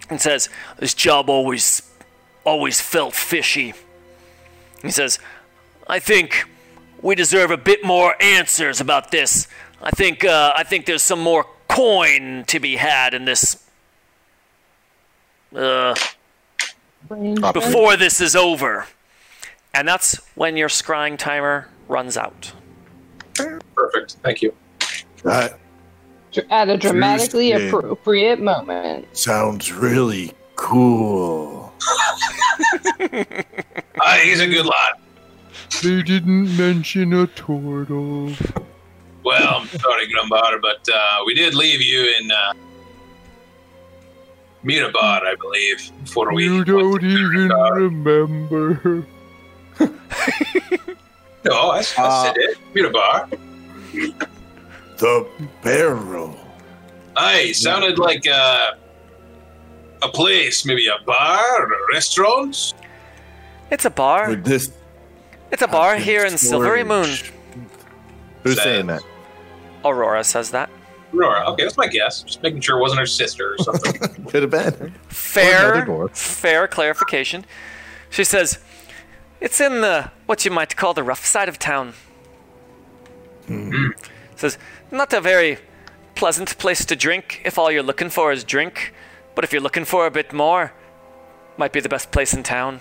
and 0.08 0.20
says, 0.20 0.48
"This 0.78 0.94
job 0.94 1.28
always, 1.28 1.82
always 2.44 2.80
felt 2.80 3.14
fishy." 3.14 3.74
He 4.82 4.90
says, 4.90 5.18
I 5.88 5.98
think 5.98 6.44
we 7.02 7.14
deserve 7.14 7.50
a 7.50 7.56
bit 7.56 7.84
more 7.84 8.14
answers 8.20 8.80
about 8.80 9.10
this. 9.10 9.48
I 9.82 9.90
think 9.90 10.24
uh, 10.24 10.52
I 10.54 10.62
think 10.64 10.86
there's 10.86 11.02
some 11.02 11.20
more 11.20 11.46
coin 11.68 12.44
to 12.48 12.60
be 12.60 12.76
had 12.76 13.14
in 13.14 13.24
this. 13.24 13.64
Uh, 15.54 15.94
before 17.52 17.96
this 17.96 18.20
is 18.20 18.36
over. 18.36 18.86
And 19.74 19.86
that's 19.86 20.16
when 20.34 20.56
your 20.56 20.68
scrying 20.68 21.16
timer 21.16 21.68
runs 21.88 22.16
out. 22.16 22.52
Perfect. 23.74 24.16
Thank 24.22 24.42
you. 24.42 24.54
That 25.24 25.58
At 26.50 26.68
a 26.68 26.76
dramatically 26.76 27.50
Tuesday. 27.50 27.68
appropriate 27.68 28.40
moment. 28.40 29.16
sounds 29.16 29.72
really 29.72 30.32
cool. 30.56 31.72
Ah, 34.00 34.18
he's 34.22 34.40
a 34.40 34.46
good 34.46 34.66
lad. 34.66 34.94
They 35.82 36.02
didn't 36.02 36.56
mention 36.58 37.12
a 37.14 37.26
turtle. 37.26 38.32
Well, 39.24 39.60
I'm 39.60 39.66
sorry, 39.68 40.06
Grumbar, 40.08 40.60
but 40.60 40.86
uh, 40.92 41.18
we 41.24 41.34
did 41.34 41.54
leave 41.54 41.80
you 41.80 42.12
in 42.20 42.30
uh, 42.30 42.52
Mirabar, 44.64 45.22
I 45.26 45.34
believe, 45.40 45.90
before 46.04 46.34
we. 46.34 46.44
You 46.44 46.64
don't 46.64 47.02
even 47.02 47.48
Mirabar. 47.48 47.74
remember. 47.76 49.06
No, 51.42 51.70
I, 51.70 51.78
I 51.78 51.82
said 51.82 52.36
it. 52.36 52.58
Mirabar. 52.74 53.30
The 54.98 55.26
barrel. 55.62 56.36
Aye, 57.16 57.52
sounded 57.52 57.98
like 57.98 58.26
uh, 58.26 58.72
a 60.02 60.08
place, 60.08 60.66
maybe 60.66 60.86
a 60.88 61.02
bar 61.06 61.62
or 61.62 61.64
a 61.72 61.94
restaurant. 61.94 62.74
It's 63.70 63.86
a 63.86 63.90
bar. 63.90 64.28
Would 64.28 64.44
this 64.44 64.70
It's 65.52 65.62
a 65.62 65.68
bar 65.68 65.96
have 65.96 66.04
here 66.04 66.22
in 66.24 66.30
been 66.30 66.38
Silvery 66.38 66.84
Moon. 66.84 67.08
Who's 68.42 68.56
Sad. 68.56 68.62
saying 68.64 68.86
that? 68.86 69.02
Aurora 69.84 70.24
says 70.24 70.50
that. 70.52 70.70
Aurora. 71.12 71.44
Okay, 71.50 71.64
that's 71.64 71.76
my 71.76 71.88
guess. 71.88 72.22
Just 72.22 72.42
making 72.42 72.60
sure 72.60 72.78
it 72.78 72.80
wasn't 72.80 73.00
her 73.00 73.06
sister 73.06 73.54
or 73.54 73.58
something. 73.58 74.24
Could 74.26 74.42
have 74.42 74.50
been. 74.50 74.74
another 74.74 74.92
Fair, 75.08 75.84
dwarf. 75.86 76.10
fair 76.16 76.68
clarification. 76.68 77.44
She 78.10 78.22
says, 78.24 78.58
"It's 79.40 79.60
in 79.60 79.80
the 79.80 80.10
what 80.26 80.44
you 80.44 80.50
might 80.50 80.76
call 80.76 80.94
the 80.94 81.02
rough 81.02 81.24
side 81.26 81.48
of 81.48 81.58
town." 81.58 81.94
Hmm. 83.46 83.88
Says, 84.36 84.56
"Not 84.90 85.12
a 85.12 85.20
very 85.20 85.58
pleasant 86.14 86.56
place 86.58 86.84
to 86.84 86.94
drink 86.96 87.40
if 87.44 87.58
all 87.58 87.70
you're 87.72 87.82
looking 87.82 88.10
for 88.10 88.30
is 88.30 88.44
drink, 88.44 88.92
but 89.34 89.42
if 89.44 89.52
you're 89.52 89.62
looking 89.62 89.84
for 89.84 90.06
a 90.06 90.10
bit 90.10 90.32
more, 90.32 90.72
might 91.56 91.72
be 91.72 91.80
the 91.80 91.88
best 91.88 92.12
place 92.12 92.32
in 92.34 92.42
town." 92.44 92.80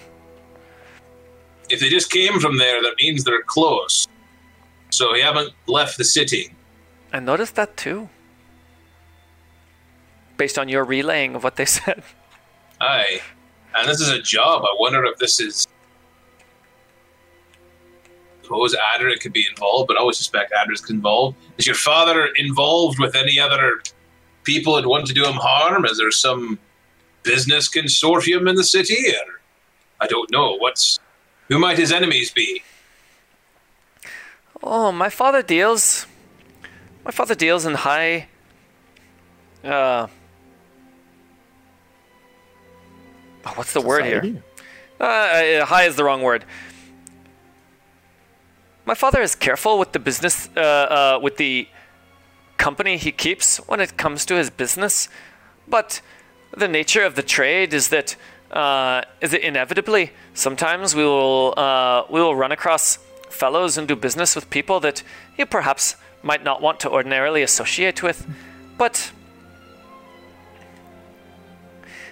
If 1.70 1.80
they 1.80 1.90
just 1.90 2.12
came 2.12 2.40
from 2.40 2.58
there, 2.58 2.82
that 2.82 2.96
means 3.02 3.24
they're 3.24 3.44
close. 3.44 4.08
So 4.90 5.14
we 5.14 5.22
haven't 5.22 5.54
left 5.68 5.98
the 5.98 6.04
city. 6.04 6.54
I 7.14 7.20
noticed 7.20 7.56
that 7.56 7.78
too. 7.78 8.10
Based 10.38 10.58
on 10.58 10.70
your 10.70 10.84
relaying 10.84 11.36
of 11.36 11.44
what 11.44 11.56
they 11.56 11.66
said. 11.80 12.04
Aye. 12.82 13.22
And 13.76 13.88
this 13.88 14.02
is 14.02 14.10
a 14.10 14.22
job. 14.22 14.64
I 14.64 14.76
wonder 14.80 15.04
if 15.06 15.18
this 15.18 15.40
is. 15.40 15.68
Suppose 18.42 18.76
Adric 18.96 19.20
could 19.20 19.34
be 19.34 19.46
involved, 19.48 19.88
but 19.88 19.96
I 19.96 20.00
always 20.00 20.18
suspect 20.18 20.52
Adric's 20.54 20.90
involved. 20.90 21.38
Is 21.60 21.68
your 21.68 21.76
father 21.76 22.30
involved 22.38 22.98
with 22.98 23.16
any 23.16 23.40
other 23.40 23.82
people 24.44 24.76
that 24.76 24.88
want 24.88 25.06
to 25.06 25.14
do 25.14 25.24
him 25.24 25.36
harm? 25.36 25.86
Is 25.86 26.00
there 26.00 26.10
some 26.10 26.58
business 27.22 27.70
consortium 27.70 28.50
in 28.50 28.56
the 28.56 28.64
city? 28.64 28.98
Or 29.12 29.40
I 30.02 30.08
don't 30.08 30.32
know. 30.32 30.56
What's 30.58 31.00
who 31.50 31.60
might 31.60 31.78
his 31.78 31.92
enemies 31.92 32.32
be? 32.32 32.64
Oh, 34.62 34.92
my 34.92 35.10
father 35.10 35.42
deals. 35.42 36.06
My 37.04 37.12
father 37.12 37.36
deals 37.36 37.66
in 37.66 37.74
high. 37.74 38.28
Uh. 39.64 40.08
oh, 43.46 43.54
what's 43.56 43.74
the 43.74 43.82
word 43.82 44.06
here? 44.06 44.44
Uh, 45.00 45.04
uh, 45.04 45.66
high 45.66 45.84
is 45.84 45.96
the 45.96 46.04
wrong 46.04 46.22
word. 46.22 46.46
My 48.86 48.96
father 48.96 49.22
is 49.22 49.36
careful 49.36 49.78
with 49.78 49.92
the 49.92 50.00
business, 50.00 50.50
uh, 50.56 50.60
uh, 50.60 51.20
with 51.22 51.38
the 51.38 51.68
company 52.58 52.98
he 52.98 53.12
keeps 53.12 53.58
when 53.68 53.80
it 53.80 53.98
comes 53.98 54.26
to 54.26 54.36
his 54.36 54.50
business, 54.50 55.10
but 55.68 56.02
the 56.56 56.68
nature 56.68 57.04
of 57.04 57.16
the 57.16 57.24
trade 57.24 57.74
is 57.74 57.90
that 57.90 58.16
uh, 58.52 59.02
is 59.22 59.34
it 59.34 59.42
inevitably 59.42 60.12
sometimes 60.34 60.96
we 60.96 61.04
will 61.04 61.54
uh, 61.58 62.04
we 62.10 62.20
will 62.20 62.36
run 62.36 62.52
across 62.52 62.98
fellows 63.30 63.78
and 63.78 63.88
do 63.88 63.96
business 63.96 64.36
with 64.36 64.50
people 64.50 64.80
that 64.80 65.04
you 65.38 65.46
perhaps 65.46 65.96
might 66.24 66.44
not 66.44 66.62
want 66.62 66.80
to 66.82 66.90
ordinarily 66.90 67.42
associate 67.42 68.04
with, 68.04 68.28
but 68.78 69.12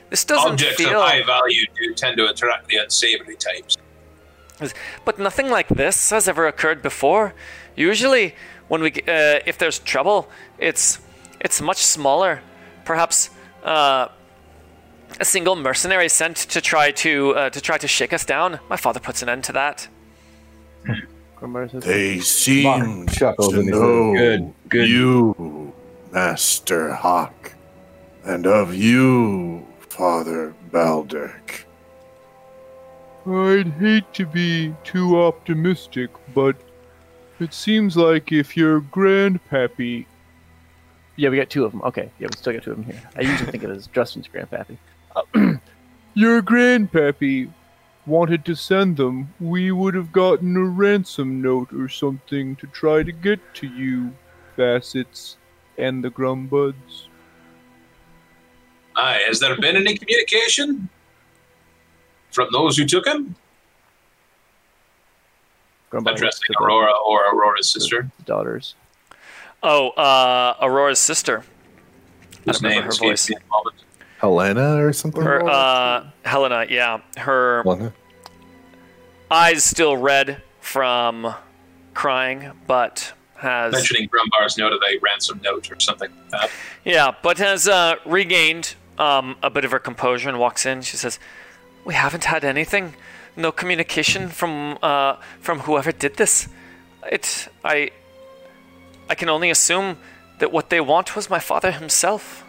this 0.10 0.23
doesn't 0.23 0.54
Objects 0.54 0.78
feel. 0.78 1.02
of 1.02 1.08
high 1.08 1.23
value 1.23 1.65
do 1.78 1.93
tend 1.93 2.17
to 2.17 2.30
attract 2.30 2.67
the 2.67 2.78
unsavory 2.78 3.36
types. 3.36 3.78
But 5.06 5.19
nothing 5.19 5.50
like 5.50 5.67
this 5.67 6.10
has 6.10 6.28
ever 6.28 6.47
occurred 6.47 6.82
before. 6.82 7.34
Usually, 7.76 8.34
when 8.69 8.82
we, 8.82 8.91
uh, 8.91 9.39
if 9.45 9.58
there's 9.58 9.80
trouble, 9.80 10.30
it's 10.58 11.00
it's 11.39 11.62
much 11.62 11.78
smaller. 11.78 12.41
Perhaps 12.86 13.30
uh, 13.63 14.08
a 15.20 15.26
single 15.26 15.56
mercenary 15.56 16.10
sent 16.10 16.38
to 16.38 16.62
try 16.62 16.91
to 16.91 17.36
uh, 17.36 17.50
to 17.50 17.62
try 17.62 17.78
to 17.78 17.88
shake 17.88 18.13
us 18.13 18.26
down. 18.26 18.60
My 18.70 18.78
father 18.78 19.00
puts 19.00 19.22
an 19.22 19.30
end 19.30 19.43
to 19.46 19.54
that. 19.54 19.88
Grimbar 21.38 21.70
They 21.82 22.20
seem 22.20 23.06
to 23.08 23.30
and 23.30 23.39
he 23.39 23.52
says, 23.52 23.65
know 23.65 24.13
"Good, 24.13 24.54
good." 24.70 24.89
you, 24.89 25.74
Master 26.12 26.93
Hawk, 26.93 27.54
and 28.24 28.48
of 28.48 28.74
you, 28.74 29.65
Father 29.89 30.56
Balderk. 30.72 31.65
I'd 33.28 33.67
hate 33.74 34.13
to 34.13 34.26
be 34.26 34.74
too 34.84 35.20
optimistic, 35.20 36.10
but 36.34 36.56
it 37.39 37.54
seems 37.54 37.98
like 37.98 38.32
if 38.32 38.56
your 38.56 38.82
grandpappy. 38.82 40.06
Yeah, 41.17 41.30
we 41.30 41.38
got 41.38 41.50
two 41.50 41.65
of 41.65 41.72
them. 41.72 41.82
Okay, 41.82 42.12
yeah, 42.20 42.28
we 42.32 42.38
still 42.38 42.54
got 42.54 42.63
two 42.63 42.72
of 42.72 42.78
them 42.78 42.86
here. 42.86 43.02
I 43.15 43.22
usually 43.22 43.52
think 43.52 43.63
of 43.63 43.72
it 43.72 43.76
as 43.76 43.88
Justin's 43.88 44.28
grandpappy. 44.28 44.78
Your 46.13 46.41
grandpappy 46.41 47.51
wanted 48.08 48.45
to 48.45 48.56
send 48.56 48.97
them, 48.97 49.34
we 49.39 49.71
would 49.71 49.93
have 49.93 50.12
gotten 50.12 50.56
a 50.56 50.63
ransom 50.63 51.41
note 51.41 51.71
or 51.73 51.89
something 51.89 52.56
to 52.56 52.67
try 52.67 53.03
to 53.03 53.12
get 53.12 53.39
to 53.56 53.67
you, 53.67 54.13
Facets, 54.56 55.38
and 55.77 56.03
the 56.03 56.10
Grumbuds. 56.10 57.08
Aye, 58.95 59.21
has 59.27 59.39
there 59.39 59.56
been 59.58 59.75
any 59.75 59.95
communication 59.97 60.89
from 62.32 62.47
those 62.51 62.77
who 62.77 62.86
took 62.86 63.06
him? 63.06 63.36
Grumbar 65.91 66.13
Addressing 66.13 66.21
looks 66.21 66.41
at 66.49 66.63
Aurora 66.63 66.93
or 67.06 67.25
Aurora's 67.32 67.69
sister, 67.69 68.10
the 68.17 68.23
daughters. 68.23 68.75
Oh, 69.62 69.89
uh, 69.91 70.56
Aurora's 70.62 70.99
sister. 70.99 71.43
whose 72.45 72.62
remember 72.62 72.69
name 72.69 72.84
her 72.84 72.91
voice. 72.91 73.30
me 73.30 73.36
at 73.36 73.41
moment. 73.49 73.76
Helena 74.17 74.84
or 74.84 74.93
something? 74.93 75.21
Her, 75.21 75.43
uh, 75.47 76.10
Helena, 76.25 76.65
yeah, 76.69 77.01
her 77.17 77.62
Helena? 77.63 77.93
eyes 79.30 79.63
still 79.63 79.95
red 79.95 80.41
from 80.60 81.34
crying, 81.93 82.51
but 82.65 83.13
has 83.36 83.73
Mentioning 83.73 84.10
Grumbar's 84.10 84.58
note 84.58 84.73
of 84.73 84.82
a 84.82 84.97
ransom 84.99 85.39
note 85.43 85.71
or 85.71 85.80
something 85.80 86.10
like 86.12 86.30
that. 86.32 86.51
Yeah, 86.84 87.12
but 87.21 87.38
has 87.38 87.67
uh, 87.67 87.95
regained 88.06 88.75
um, 88.97 89.36
a 89.43 89.49
bit 89.49 89.63
of 89.63 89.71
her 89.71 89.80
composure 89.80 90.30
and 90.30 90.39
walks 90.39 90.65
in. 90.65 90.82
She 90.82 90.97
says, 90.97 91.19
"We 91.86 91.93
haven't 91.93 92.23
had 92.23 92.43
anything, 92.43 92.95
no 93.36 93.51
communication 93.51 94.30
from 94.30 94.80
uh, 94.82 95.17
from 95.39 95.60
whoever 95.60 95.91
did 95.91 96.17
this. 96.17 96.47
It, 97.12 97.47
I, 97.63 97.91
I 99.08 99.15
can 99.15 99.30
only 99.30 99.51
assume 99.51 99.97
that 100.39 100.51
what 100.51 100.69
they 100.71 100.82
want 100.82 101.15
was 101.15 101.30
my 101.30 101.39
father 101.39 101.71
himself." 101.71 102.43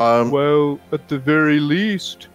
Um, 0.00 0.30
Well, 0.30 0.80
at 0.92 1.08
the 1.08 1.18
very 1.18 1.60
least, 1.60 2.28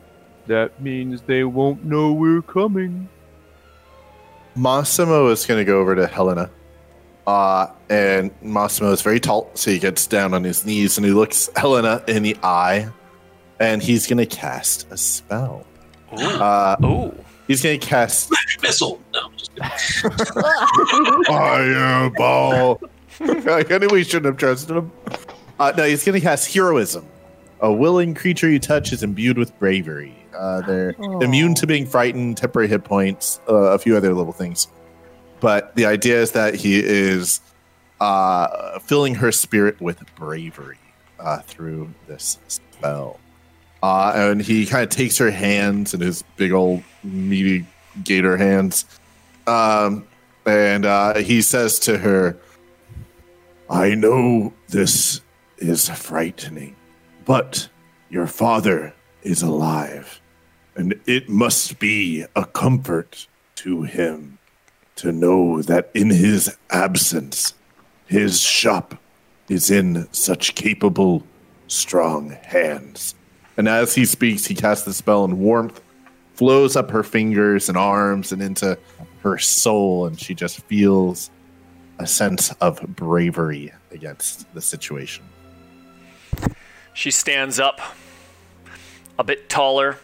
that 0.48 0.82
means 0.82 1.22
they 1.22 1.44
won't 1.44 1.84
know 1.84 2.14
we're 2.14 2.42
coming. 2.42 3.10
Massimo 4.56 5.28
is 5.30 5.46
going 5.46 5.60
to 5.60 5.66
go 5.66 5.80
over 5.80 5.96
to 5.96 6.08
Helena. 6.08 6.50
Uh, 7.28 7.68
and 7.90 8.32
Massimo 8.42 8.92
is 8.92 9.02
very 9.02 9.20
tall, 9.20 9.50
so 9.56 9.72
he 9.72 9.80
gets 9.80 10.06
down 10.06 10.34
on 10.34 10.44
his 10.44 10.66
knees 10.66 10.98
and 10.98 11.06
he 11.06 11.12
looks 11.12 11.50
Helena 11.56 12.04
in 12.08 12.22
the 12.22 12.38
eye, 12.44 12.88
and 13.60 13.82
he's 13.82 14.06
going 14.06 14.20
to 14.20 14.28
cast 14.28 14.90
a 14.92 14.98
spell. 14.98 15.66
Uh, 16.12 16.76
Ooh, 16.84 17.14
he's 17.48 17.64
going 17.64 17.80
to 17.80 17.86
cast 17.86 18.32
Missile! 18.62 19.02
No, 19.14 19.32
just 19.36 19.56
kidding. 19.56 20.14
Fireball. 21.26 22.80
I 23.20 23.78
knew 23.80 23.88
we 23.92 24.04
shouldn't 24.04 24.26
have 24.26 24.38
trusted 24.38 24.78
him. 24.78 24.92
Uh, 25.60 25.74
no, 25.76 25.86
he's 25.86 26.04
going 26.04 26.20
to 26.20 26.22
cast 26.22 26.54
heroism 26.54 27.08
A 27.62 27.72
willing 27.72 28.14
creature 28.14 28.50
you 28.50 28.60
touch 28.60 28.92
is 28.92 29.04
imbued 29.04 29.38
with 29.38 29.58
bravery. 29.60 30.16
Uh, 30.38 30.62
they're 30.62 30.96
immune 31.22 31.54
to 31.56 31.68
being 31.68 31.86
frightened, 31.86 32.38
temporary 32.38 32.68
hit 32.68 32.84
points, 32.84 33.40
uh, 33.48 33.54
a 33.54 33.80
few 33.80 33.96
other 33.96 34.14
little 34.14 34.34
things. 34.34 34.68
But 35.40 35.76
the 35.76 35.86
idea 35.86 36.22
is 36.22 36.32
that 36.32 36.56
he 36.56 36.80
is 36.80 37.40
uh, 38.02 38.80
filling 38.80 39.16
her 39.16 39.32
spirit 39.32 39.80
with 39.80 40.04
bravery 40.16 40.78
uh, 41.20 41.40
through 41.40 41.94
this 42.08 42.38
spell. 42.48 43.20
Uh, 43.82 44.14
and 44.16 44.42
he 44.42 44.66
kind 44.66 44.84
of 44.84 44.90
takes 44.90 45.18
her 45.18 45.32
hands 45.32 45.94
in 45.94 46.02
his 46.02 46.24
big 46.38 46.52
old 46.52 46.84
meaty 47.04 47.66
gator 48.04 48.36
hands. 48.36 48.86
Um, 49.48 50.08
and 50.46 50.86
uh, 50.86 51.20
he 51.20 51.42
says 51.42 51.80
to 51.80 51.98
her, 51.98 52.38
I 53.70 53.96
know 53.96 54.54
this 54.70 55.22
is 55.58 55.90
frightening, 55.90 56.76
but 57.26 57.70
your 58.10 58.28
father 58.28 58.94
is 59.24 59.42
alive, 59.42 60.22
and 60.76 61.00
it 61.06 61.28
must 61.28 61.80
be 61.80 62.26
a 62.36 62.46
comfort 62.46 63.28
to 63.56 63.84
him 63.84 64.38
to 64.96 65.12
know 65.12 65.62
that 65.62 65.90
in 65.94 66.10
his 66.10 66.56
absence, 66.70 67.54
his 68.06 68.42
shop 68.42 68.96
is 69.50 69.70
in 69.70 70.08
such 70.14 70.56
capable, 70.56 71.26
strong 71.68 72.30
hands. 72.44 73.16
And 73.58 73.68
as 73.68 73.96
he 73.96 74.06
speaks, 74.06 74.46
he 74.46 74.56
casts 74.56 74.86
the 74.86 74.94
spell, 74.94 75.24
and 75.24 75.40
warmth 75.40 75.82
flows 76.36 76.76
up 76.76 76.92
her 76.92 77.04
fingers 77.04 77.70
and 77.70 77.78
arms 77.78 78.32
and 78.32 78.42
into 78.42 78.78
her 79.22 79.38
soul, 79.38 80.06
and 80.06 80.20
she 80.20 80.36
just 80.36 80.62
feels 80.62 81.32
a 81.98 82.06
sense 82.06 82.52
of 82.62 82.82
bravery 82.96 83.72
against 83.92 84.54
the 84.54 84.62
situation. 84.62 85.24
She 86.96 87.12
stands 87.12 87.60
up, 87.60 87.80
a 89.20 89.24
bit 89.24 89.50
taller, 89.50 89.98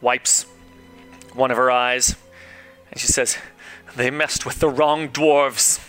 wipes 0.00 0.46
one 1.34 1.50
of 1.50 1.56
her 1.56 1.70
eyes, 1.70 2.14
and 2.90 3.00
she 3.00 3.08
says, 3.08 3.36
They 3.96 4.08
messed 4.10 4.46
with 4.46 4.60
the 4.60 4.68
wrong 4.68 5.08
dwarves. 5.08 5.80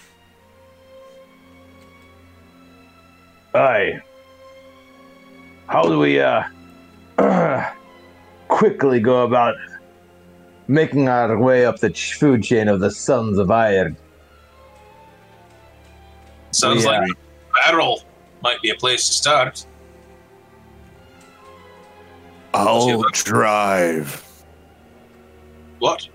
Aye. 3.54 4.02
How 5.68 5.84
do 5.84 6.00
we 6.00 6.20
uh 6.20 6.44
quickly 8.48 9.00
go 9.00 9.24
about 9.24 9.56
making 10.68 11.10
our 11.10 11.38
way 11.38 11.66
up 11.66 11.80
the 11.80 11.94
food 11.94 12.44
chain 12.44 12.68
of 12.68 12.80
the 12.80 12.90
Sons 12.90 13.38
of 13.38 13.52
Iron? 13.52 13.96
Sounds 16.52 16.86
Yeah. 16.86 17.02
like 17.02 17.12
battle 17.66 18.02
might 18.42 18.62
be 18.62 18.72
a 18.72 18.76
place 18.76 19.06
to 19.08 19.14
start. 19.14 19.66
I'll 22.54 23.02
drive. 23.12 24.28
What? 25.80 26.08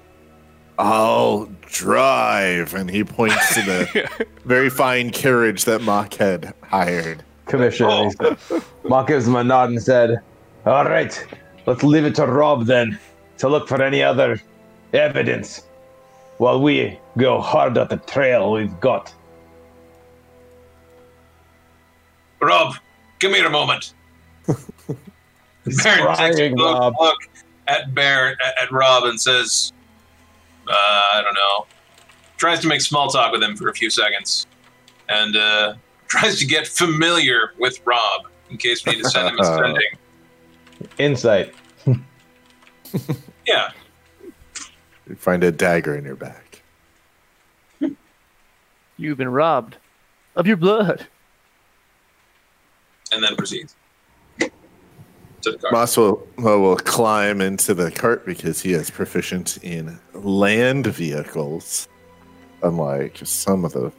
I'll 0.78 1.46
drive. 1.62 2.74
And 2.74 2.90
he 2.90 3.04
points 3.04 3.54
to 3.54 3.62
the 3.62 4.26
very 4.44 4.70
fine 4.70 5.10
carriage 5.10 5.64
that 5.64 5.82
Mock 5.82 6.14
had 6.14 6.54
hired. 6.62 7.24
Commissioner. 7.46 8.10
Oh. 8.20 8.64
Mock 8.84 9.08
gives 9.08 9.26
him 9.26 9.36
a 9.36 9.44
nod 9.44 9.70
and 9.70 9.82
said, 9.82 10.18
All 10.66 10.84
right, 10.84 11.26
let's 11.66 11.82
leave 11.82 12.04
it 12.04 12.14
to 12.16 12.26
Rob 12.26 12.66
then 12.66 12.98
to 13.38 13.48
look 13.48 13.68
for 13.68 13.80
any 13.82 14.02
other 14.02 14.40
evidence 14.92 15.62
while 16.38 16.60
we 16.60 16.98
go 17.16 17.40
hard 17.40 17.78
at 17.78 17.88
the 17.88 17.96
trail 17.98 18.52
we've 18.52 18.78
got. 18.80 19.14
Rob, 22.40 22.74
give 23.18 23.32
me 23.32 23.40
a 23.40 23.48
moment. 23.48 23.94
Baron 25.82 26.16
takes 26.16 26.20
a 26.20 26.38
Crying, 26.38 26.56
look, 26.56 26.78
Rob. 26.78 26.94
look 27.00 27.18
at 27.68 27.94
Baron 27.94 28.36
at, 28.44 28.62
at 28.64 28.72
Rob 28.72 29.04
and 29.04 29.20
says, 29.20 29.72
uh, 30.68 30.72
"I 30.72 31.20
don't 31.22 31.34
know." 31.34 31.66
Tries 32.36 32.60
to 32.60 32.68
make 32.68 32.80
small 32.82 33.08
talk 33.08 33.32
with 33.32 33.42
him 33.42 33.56
for 33.56 33.68
a 33.68 33.74
few 33.74 33.88
seconds, 33.90 34.46
and 35.08 35.36
uh, 35.36 35.74
tries 36.08 36.38
to 36.38 36.46
get 36.46 36.66
familiar 36.66 37.52
with 37.58 37.80
Rob 37.84 38.26
in 38.50 38.56
case 38.58 38.84
we 38.84 38.92
need 38.92 39.02
to 39.02 39.10
send 39.10 39.28
him 39.28 39.38
a 39.40 39.44
sending. 39.56 40.88
Insight. 40.98 41.54
Yeah, 43.46 43.70
You 45.08 45.14
find 45.16 45.44
a 45.44 45.52
dagger 45.52 45.94
in 45.96 46.04
your 46.04 46.16
back. 46.16 46.62
You've 48.96 49.18
been 49.18 49.28
robbed 49.28 49.76
of 50.34 50.46
your 50.46 50.56
blood. 50.56 51.06
and 53.12 53.22
then 53.22 53.36
proceeds 53.36 53.76
to 55.46 55.52
the 55.52 55.58
car. 55.58 55.70
Moss 55.72 55.96
will, 55.96 56.26
will 56.36 56.60
will 56.60 56.76
climb 56.76 57.40
into 57.40 57.74
the 57.74 57.90
cart 57.90 58.26
because 58.26 58.60
he 58.60 58.72
is 58.72 58.90
proficient 58.90 59.58
in 59.62 59.98
land 60.14 60.86
vehicles, 60.86 61.88
unlike 62.62 63.18
some 63.24 63.64
of 63.64 63.72
the 63.72 63.92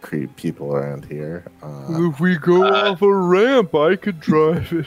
creep 0.00 0.34
people 0.36 0.74
around 0.74 1.04
here. 1.04 1.44
Uh, 1.62 2.08
If 2.10 2.20
we 2.20 2.36
go 2.36 2.64
Uh, 2.64 2.90
off 2.92 3.02
a 3.02 3.12
ramp, 3.12 3.74
I 3.74 3.96
could 3.96 4.20
drive 4.20 4.72
it. 4.72 4.86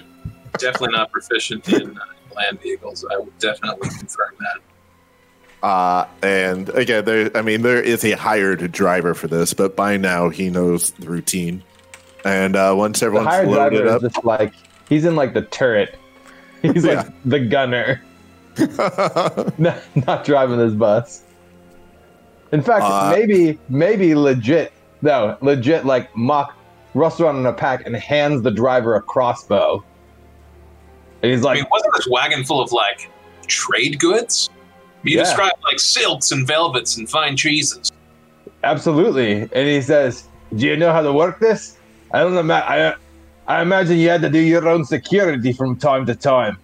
Definitely 0.57 0.97
not 0.97 1.11
proficient 1.11 1.67
in 1.69 1.97
uh, 1.97 2.01
land 2.35 2.59
vehicles. 2.61 3.05
I 3.11 3.17
would 3.17 3.37
definitely 3.39 3.89
confirm 3.89 4.35
that. 4.39 5.67
uh, 5.67 6.05
and 6.23 6.69
again, 6.69 7.05
there. 7.05 7.29
I 7.35 7.41
mean, 7.41 7.61
there 7.61 7.81
is 7.81 8.03
a 8.03 8.11
hired 8.11 8.71
driver 8.71 9.13
for 9.13 9.27
this, 9.27 9.53
but 9.53 9.75
by 9.75 9.97
now 9.97 10.29
he 10.29 10.49
knows 10.49 10.91
the 10.91 11.07
routine. 11.09 11.63
And 12.23 12.55
uh, 12.55 12.73
once 12.77 12.99
The 12.99 13.07
everyone's 13.07 13.29
hired 13.29 13.47
loaded 13.47 13.81
driver 13.83 13.95
up, 13.95 14.03
is 14.03 14.13
just 14.13 14.25
like, 14.25 14.53
he's 14.91 15.05
in 15.05 15.15
like 15.15 15.33
the 15.33 15.41
turret. 15.43 15.97
He's 16.61 16.85
like 16.85 17.07
the 17.25 17.39
gunner, 17.39 18.03
not, 19.57 19.77
not 19.95 20.23
driving 20.25 20.57
this 20.59 20.73
bus. 20.75 21.23
In 22.51 22.61
fact, 22.61 22.83
Uh, 22.83 23.09
maybe, 23.17 23.57
maybe 23.69 24.13
legit, 24.13 24.71
no, 25.01 25.37
legit, 25.41 25.85
like 25.85 26.15
Mock 26.15 26.53
rusts 26.93 27.19
around 27.21 27.37
in 27.37 27.45
a 27.45 27.53
pack 27.53 27.85
and 27.87 27.95
hands 27.95 28.41
the 28.41 28.51
driver 28.51 28.95
a 28.95 29.01
crossbow. 29.01 29.83
And 31.23 31.31
he's 31.31 31.41
I 31.45 31.49
like, 31.49 31.55
mean, 31.59 31.65
wasn't 31.71 31.93
this 31.95 32.07
wagon 32.11 32.43
full 32.43 32.61
of 32.61 32.71
like 32.71 33.09
trade 33.47 33.99
goods? 33.99 34.49
You 35.03 35.17
Yeah. 35.17 35.23
described 35.23 35.55
like 35.63 35.79
silks 35.79 36.31
and 36.31 36.45
velvets 36.45 36.97
and 36.97 37.09
fine 37.09 37.37
cheeses. 37.37 37.91
Absolutely. 38.63 39.41
And 39.51 39.67
he 39.67 39.81
says, 39.81 40.27
Do 40.55 40.67
you 40.67 40.75
know 40.77 40.91
how 40.91 41.01
to 41.01 41.13
work 41.13 41.39
this? 41.39 41.77
I 42.13 42.19
don't 42.19 42.35
know. 42.45 42.53
I, 42.53 42.93
I 43.47 43.61
imagine 43.61 43.97
you 43.97 44.09
had 44.09 44.21
to 44.21 44.29
do 44.29 44.39
your 44.39 44.67
own 44.67 44.85
security 44.85 45.51
from 45.51 45.75
time 45.77 46.05
to 46.05 46.15
time. 46.15 46.57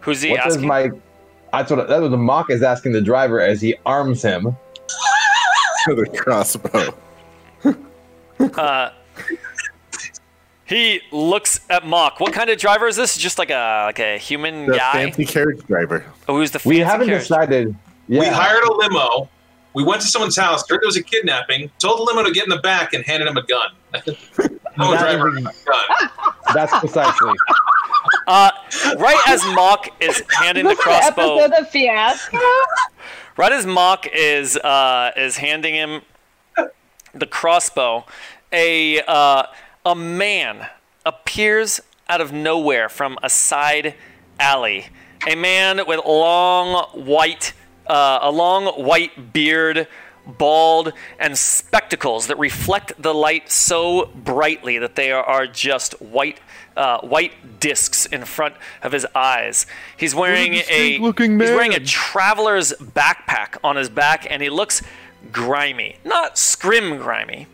Who's 0.00 0.22
he 0.22 0.30
What 0.30 0.44
does 0.44 0.54
asking? 0.56 0.68
my. 0.68 0.90
That's 1.52 1.70
what, 1.70 1.88
that's 1.88 2.00
what 2.02 2.10
the 2.10 2.16
mock 2.16 2.50
is 2.50 2.62
asking 2.62 2.92
the 2.92 3.00
driver 3.00 3.40
as 3.40 3.60
he 3.60 3.74
arms 3.86 4.22
him. 4.22 4.56
To 5.86 5.94
the 5.94 6.06
crossbow. 6.06 6.94
Uh, 8.56 8.90
he 10.64 11.00
looks 11.10 11.60
at 11.70 11.84
Mock. 11.86 12.20
What 12.20 12.32
kind 12.32 12.50
of 12.50 12.58
driver 12.58 12.86
is 12.86 12.94
this? 12.94 13.16
Just 13.16 13.36
like 13.38 13.50
a 13.50 13.84
like 13.86 13.98
a 13.98 14.16
human 14.18 14.66
The 14.66 14.76
guy? 14.76 14.92
fancy 15.04 15.24
carriage 15.24 15.64
driver. 15.66 16.04
Oh, 16.28 16.36
who's 16.36 16.50
the 16.52 16.58
fancy 16.60 16.68
We 16.68 16.78
haven't 16.80 17.06
carriage? 17.08 17.22
decided. 17.24 17.74
Yeah. 18.06 18.20
We 18.20 18.26
hired 18.26 18.62
a 18.64 18.72
limo. 18.74 19.28
We 19.74 19.84
went 19.84 20.00
to 20.02 20.08
someone's 20.08 20.36
house, 20.36 20.68
heard 20.68 20.80
there 20.80 20.86
was 20.88 20.96
a 20.96 21.02
kidnapping, 21.02 21.70
told 21.78 21.98
the 22.00 22.02
limo 22.02 22.22
to 22.26 22.32
get 22.32 22.44
in 22.44 22.50
the 22.50 22.58
back, 22.60 22.94
and 22.94 23.04
handed 23.04 23.28
him 23.28 23.36
a 23.36 23.42
gun. 23.42 23.70
no 24.76 24.90
That 24.92 25.00
driver 25.00 25.36
is- 25.36 25.38
a 25.38 25.42
gun. 25.42 26.10
That's 26.54 26.76
precisely. 26.78 27.32
Uh, 28.26 28.50
right 28.98 29.20
as 29.26 29.42
Mock 29.54 29.88
is 30.02 30.22
handing 30.30 30.66
the 30.66 30.74
crossbow, 30.76 31.38
episode 31.38 31.62
of 31.62 31.70
Fiasco? 31.70 32.38
right 33.38 33.52
as 33.52 33.64
Mock 33.66 34.06
is 34.12 34.56
uh, 34.58 35.12
is 35.16 35.38
handing 35.38 35.74
him 35.74 36.02
the 37.14 37.26
crossbow, 37.26 38.04
a 38.52 39.00
uh, 39.02 39.44
a 39.84 39.94
man 39.94 40.68
appears 41.06 41.80
out 42.08 42.20
of 42.20 42.32
nowhere 42.32 42.88
from 42.88 43.18
a 43.22 43.30
side 43.30 43.94
alley. 44.38 44.86
A 45.26 45.34
man 45.34 45.86
with 45.86 46.00
long 46.04 46.84
white, 46.92 47.52
uh, 47.88 48.20
a 48.22 48.30
long 48.30 48.66
white 48.84 49.32
beard, 49.32 49.88
bald, 50.26 50.92
and 51.18 51.36
spectacles 51.36 52.26
that 52.28 52.38
reflect 52.38 52.92
the 53.00 53.14
light 53.14 53.50
so 53.50 54.06
brightly 54.14 54.78
that 54.78 54.94
they 54.94 55.10
are, 55.10 55.24
are 55.24 55.46
just 55.46 56.00
white. 56.00 56.38
Uh, 56.76 57.00
white 57.00 57.58
discs 57.58 58.06
in 58.06 58.24
front 58.24 58.54
of 58.84 58.92
his 58.92 59.04
eyes. 59.12 59.66
He's 59.96 60.14
wearing 60.14 60.54
a 60.54 60.58
distinct-looking 60.58 61.40
he's 61.40 61.50
wearing 61.50 61.74
a 61.74 61.80
traveler's 61.80 62.72
backpack 62.72 63.56
on 63.64 63.74
his 63.74 63.88
back, 63.88 64.28
and 64.30 64.40
he 64.40 64.48
looks 64.48 64.82
grimy, 65.32 65.96
not 66.04 66.38
scrim 66.38 66.98
grimy, 66.98 67.48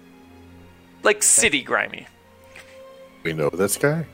like 1.03 1.23
city 1.23 1.63
grimy. 1.63 2.07
We 3.23 3.33
know 3.33 3.49
this 3.49 3.79
guy. 3.79 4.05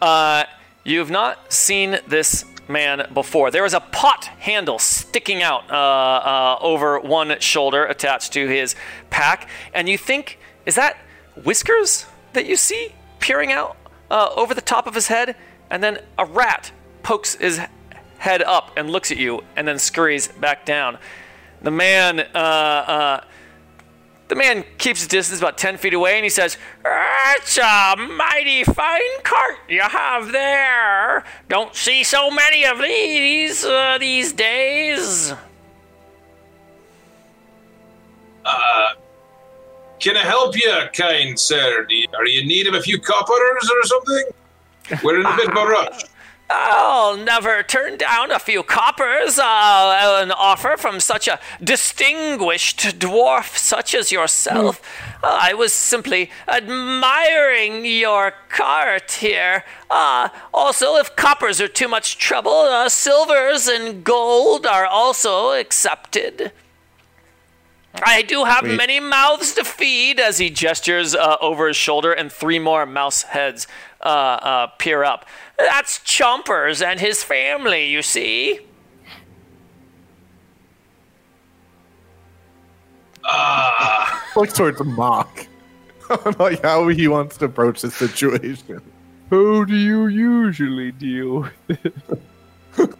Uh, 0.00 0.44
you've 0.84 1.10
not 1.10 1.52
seen 1.52 1.98
this 2.06 2.44
man 2.68 3.08
before. 3.12 3.50
There 3.50 3.64
is 3.64 3.74
a 3.74 3.80
pot 3.80 4.24
handle 4.38 4.78
sticking 4.78 5.42
out 5.42 5.70
uh, 5.70 5.74
uh, 5.74 6.58
over 6.60 6.98
one 7.00 7.40
shoulder 7.40 7.84
attached 7.84 8.32
to 8.34 8.48
his 8.48 8.74
pack, 9.10 9.48
and 9.72 9.88
you 9.88 9.98
think, 9.98 10.38
is 10.64 10.74
that 10.74 10.96
Whiskers 11.42 12.06
that 12.32 12.46
you 12.46 12.56
see 12.56 12.94
peering 13.20 13.52
out 13.52 13.76
uh, 14.10 14.30
over 14.36 14.54
the 14.54 14.60
top 14.60 14.86
of 14.86 14.94
his 14.94 15.08
head, 15.08 15.36
and 15.70 15.82
then 15.82 15.98
a 16.18 16.24
rat 16.24 16.72
pokes 17.02 17.34
his 17.36 17.60
head 18.18 18.42
up 18.42 18.70
and 18.76 18.90
looks 18.90 19.10
at 19.10 19.18
you, 19.18 19.42
and 19.56 19.66
then 19.68 19.78
scurries 19.78 20.28
back 20.28 20.64
down. 20.64 20.98
The 21.62 21.70
man, 21.70 22.20
uh, 22.20 22.38
uh, 22.38 23.24
the 24.28 24.34
man 24.34 24.64
keeps 24.78 25.00
his 25.00 25.08
distance 25.08 25.40
about 25.40 25.56
ten 25.56 25.76
feet 25.76 25.94
away, 25.94 26.16
and 26.16 26.24
he 26.24 26.30
says, 26.30 26.56
"That's 26.82 27.58
a 27.58 27.94
mighty 27.96 28.64
fine 28.64 29.22
cart 29.22 29.56
you 29.68 29.82
have 29.82 30.32
there. 30.32 31.24
Don't 31.48 31.74
see 31.74 32.02
so 32.02 32.30
many 32.30 32.64
of 32.64 32.78
these 32.78 33.64
uh, 33.64 33.98
these 33.98 34.32
days." 34.32 35.32
Uh, 38.44 38.88
can 39.98 40.16
I 40.16 40.22
help 40.22 40.56
you, 40.56 40.72
kind 40.92 41.38
sir? 41.38 41.86
Are 42.16 42.26
you 42.26 42.40
in 42.40 42.46
need 42.46 42.68
of 42.68 42.74
a 42.74 42.80
few 42.80 43.00
coppers 43.00 43.70
or 43.70 43.82
something? 43.84 44.24
We're 45.02 45.20
in 45.20 45.26
a 45.26 45.36
bit 45.36 45.48
of 45.50 45.56
a 45.56 45.66
rush. 45.66 46.04
I'll 46.48 47.16
never 47.16 47.62
turn 47.64 47.96
down 47.96 48.30
a 48.30 48.38
few 48.38 48.62
coppers, 48.62 49.38
uh, 49.38 50.20
an 50.22 50.30
offer 50.30 50.76
from 50.76 51.00
such 51.00 51.26
a 51.26 51.40
distinguished 51.62 52.98
dwarf 53.00 53.56
such 53.56 53.94
as 53.94 54.12
yourself. 54.12 54.80
Uh, 55.24 55.38
I 55.40 55.54
was 55.54 55.72
simply 55.72 56.30
admiring 56.46 57.84
your 57.84 58.32
cart 58.48 59.10
here. 59.12 59.64
Uh, 59.90 60.28
also, 60.54 60.96
if 60.96 61.16
coppers 61.16 61.60
are 61.60 61.68
too 61.68 61.88
much 61.88 62.16
trouble, 62.16 62.52
uh, 62.52 62.88
silvers 62.88 63.66
and 63.66 64.04
gold 64.04 64.66
are 64.66 64.86
also 64.86 65.50
accepted. 65.50 66.52
I 68.04 68.22
do 68.22 68.44
have 68.44 68.64
Wait. 68.64 68.76
many 68.76 69.00
mouths 69.00 69.54
to 69.54 69.64
feed 69.64 70.20
as 70.20 70.38
he 70.38 70.50
gestures 70.50 71.14
uh, 71.14 71.36
over 71.40 71.68
his 71.68 71.76
shoulder, 71.76 72.12
and 72.12 72.30
three 72.30 72.58
more 72.58 72.84
mouse 72.84 73.22
heads 73.22 73.66
uh, 74.02 74.08
uh, 74.08 74.66
peer 74.78 75.02
up. 75.02 75.24
That's 75.58 75.98
Chompers 76.00 76.84
and 76.84 77.00
his 77.00 77.22
family, 77.22 77.86
you 77.88 78.02
see. 78.02 78.60
Ah, 83.24 84.24
Looks 84.36 84.52
towards 84.52 84.82
Mock. 84.84 85.46
I'm 86.10 86.34
like 86.38 86.62
how 86.62 86.86
he 86.88 87.08
wants 87.08 87.36
to 87.38 87.46
approach 87.46 87.82
the 87.82 87.90
situation. 87.90 88.80
How 89.30 89.64
do 89.64 89.74
you 89.74 90.06
usually 90.06 90.92
deal 90.92 91.48
with? 91.68 92.20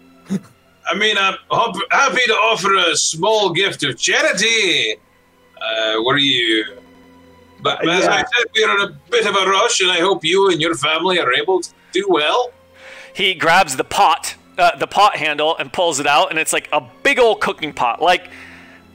I 0.88 0.94
mean, 0.98 1.16
I'm 1.18 1.36
hop- 1.50 1.76
happy 1.92 2.22
to 2.26 2.32
offer 2.32 2.74
a 2.90 2.96
small 2.96 3.52
gift 3.52 3.84
of 3.84 3.96
charity. 3.96 4.96
Uh, 5.60 5.96
what 5.98 6.14
are 6.14 6.18
you? 6.18 6.64
But 7.62 7.88
as 7.88 8.06
I 8.06 8.18
said, 8.18 8.46
we're 8.54 8.74
in 8.84 8.90
a 8.90 8.98
bit 9.10 9.26
of 9.26 9.34
a 9.36 9.48
rush, 9.50 9.80
and 9.80 9.90
I 9.90 9.98
hope 10.00 10.24
you 10.24 10.50
and 10.50 10.60
your 10.60 10.74
family 10.74 11.18
are 11.20 11.32
able 11.32 11.60
to 11.60 11.70
do 12.00 12.06
well. 12.08 12.52
He 13.12 13.34
grabs 13.34 13.76
the 13.76 13.84
pot, 13.84 14.36
uh, 14.58 14.76
the 14.76 14.86
pot 14.86 15.16
handle, 15.16 15.56
and 15.56 15.72
pulls 15.72 16.00
it 16.00 16.06
out, 16.06 16.30
and 16.30 16.38
it's 16.38 16.52
like 16.52 16.68
a 16.72 16.82
big 17.02 17.18
old 17.18 17.40
cooking 17.40 17.72
pot, 17.72 18.02
like 18.02 18.28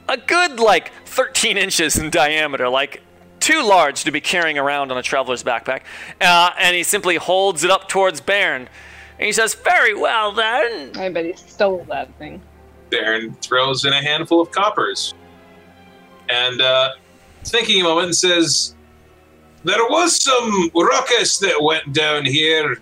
a 0.08 0.16
good 0.16 0.60
like 0.60 0.92
13 1.06 1.56
inches 1.56 1.98
in 1.98 2.10
diameter, 2.10 2.68
like 2.68 3.02
too 3.40 3.62
large 3.62 4.04
to 4.04 4.12
be 4.12 4.20
carrying 4.20 4.58
around 4.58 4.92
on 4.92 4.98
a 4.98 5.02
traveler's 5.02 5.42
backpack. 5.42 5.80
Uh, 6.20 6.50
and 6.58 6.76
he 6.76 6.84
simply 6.84 7.16
holds 7.16 7.64
it 7.64 7.70
up 7.70 7.88
towards 7.88 8.20
Baron, 8.20 8.68
and 9.18 9.26
he 9.26 9.32
says, 9.32 9.54
"Very 9.54 9.94
well 9.94 10.32
then." 10.32 10.96
I 10.96 11.08
bet 11.08 11.26
he 11.26 11.34
stole 11.34 11.84
that 11.88 12.16
thing. 12.18 12.40
Baron 12.90 13.34
throws 13.40 13.84
in 13.84 13.92
a 13.92 14.02
handful 14.02 14.40
of 14.40 14.50
coppers, 14.52 15.14
and 16.28 16.60
uh, 16.60 16.90
thinking 17.44 17.80
a 17.80 17.84
moment, 17.84 18.14
says, 18.14 18.76
"There 19.64 19.84
was 19.88 20.22
some 20.22 20.70
ruckus 20.74 21.38
that 21.38 21.60
went 21.60 21.92
down 21.92 22.24
here 22.24 22.80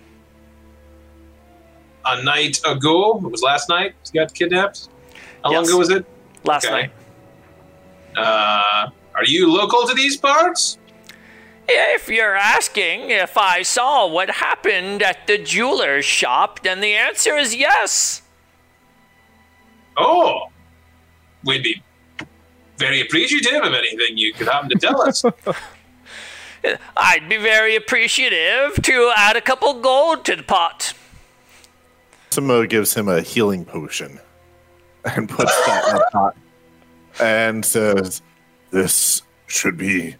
a 2.05 2.23
night 2.23 2.59
ago. 2.65 3.17
It 3.17 3.31
was 3.31 3.41
last 3.41 3.69
night. 3.69 3.93
He 4.11 4.17
got 4.17 4.33
kidnapped. 4.33 4.89
How 5.43 5.51
long 5.53 5.65
ago 5.65 5.77
was 5.77 5.89
it? 5.89 6.05
Last 6.43 6.65
Okay. 6.65 6.73
night. 6.73 6.91
Uh, 8.17 8.89
are 9.15 9.25
you 9.25 9.51
local 9.51 9.87
to 9.87 9.93
these 9.93 10.17
parts? 10.17 10.77
If 11.67 12.09
you're 12.09 12.35
asking 12.35 13.11
if 13.11 13.37
I 13.37 13.61
saw 13.61 14.05
what 14.07 14.29
happened 14.29 15.01
at 15.01 15.27
the 15.27 15.37
jeweler's 15.37 16.03
shop, 16.05 16.63
then 16.63 16.81
the 16.81 16.93
answer 16.93 17.37
is 17.37 17.55
yes. 17.55 18.21
Oh, 19.97 20.47
we'd 21.43 21.63
be 21.63 21.81
very 22.77 22.99
appreciative 23.01 23.63
of 23.63 23.73
anything 23.73 24.17
you 24.17 24.33
could 24.33 24.47
happen 24.47 24.69
to 24.69 24.75
tell 24.75 25.01
us. 25.01 25.23
I'd 26.97 27.29
be 27.29 27.37
very 27.37 27.75
appreciative 27.75 28.81
to 28.83 29.11
add 29.15 29.35
a 29.35 29.41
couple 29.41 29.73
gold 29.81 30.25
to 30.25 30.35
the 30.35 30.43
pot. 30.43 30.93
Samo 32.31 32.67
gives 32.67 32.93
him 32.93 33.07
a 33.09 33.21
healing 33.21 33.65
potion 33.65 34.19
and 35.03 35.29
puts 35.29 35.53
that 35.67 35.87
in 35.89 35.95
the 35.95 36.05
pot 36.11 36.35
and 37.19 37.65
says, 37.65 38.21
This 38.71 39.21
should 39.47 39.77
be 39.77 40.15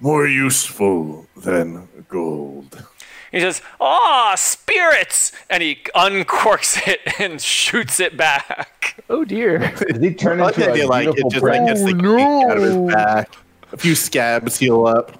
more 0.00 0.26
useful 0.26 1.26
than 1.36 1.86
gold. 2.08 2.82
He 3.30 3.40
says, 3.40 3.62
"Ah, 3.80 4.34
spirits!" 4.36 5.32
and 5.48 5.62
he 5.62 5.76
uncorks 5.94 6.86
it 6.86 7.00
and 7.18 7.40
shoots 7.40 7.98
it 8.00 8.16
back. 8.16 9.02
Oh 9.08 9.24
dear. 9.24 9.72
Does 9.88 10.02
he 10.02 10.12
turn 10.14 10.40
I 10.40 10.44
like 10.44 10.56
into 10.58 10.68
a 10.68 10.72
idea, 10.72 10.86
like 10.86 11.08
it 11.08 11.14
beautiful 11.14 11.30
just 11.30 11.42
like 11.44 11.66
gets 11.66 11.80
the 11.82 11.92
Oh, 11.92 11.94
no. 11.94 12.50
out 12.50 12.56
of 12.58 12.62
his 12.62 12.76
back. 12.94 13.34
A 13.72 13.76
few 13.78 13.94
scabs 13.94 14.58
heal 14.58 14.86
up. 14.86 15.18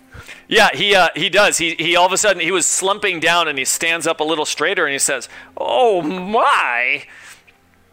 Yeah, 0.53 0.69
he 0.75 0.95
uh, 0.95 1.09
he 1.17 1.31
does. 1.31 1.57
He 1.57 1.75
he 1.77 1.97
all 1.97 2.05
of 2.05 2.13
a 2.13 2.19
sudden 2.19 2.43
he 2.43 2.51
was 2.51 2.67
slumping 2.67 3.21
down 3.21 3.49
and 3.49 3.59
he 3.59 3.65
stands 3.65 4.07
up 4.07 4.21
a 4.21 4.25
little 4.25 4.45
straighter 4.45 4.85
and 4.85 4.93
he 4.93 4.99
says, 4.99 5.29
"Oh 5.57 6.03
my!" 6.03 7.05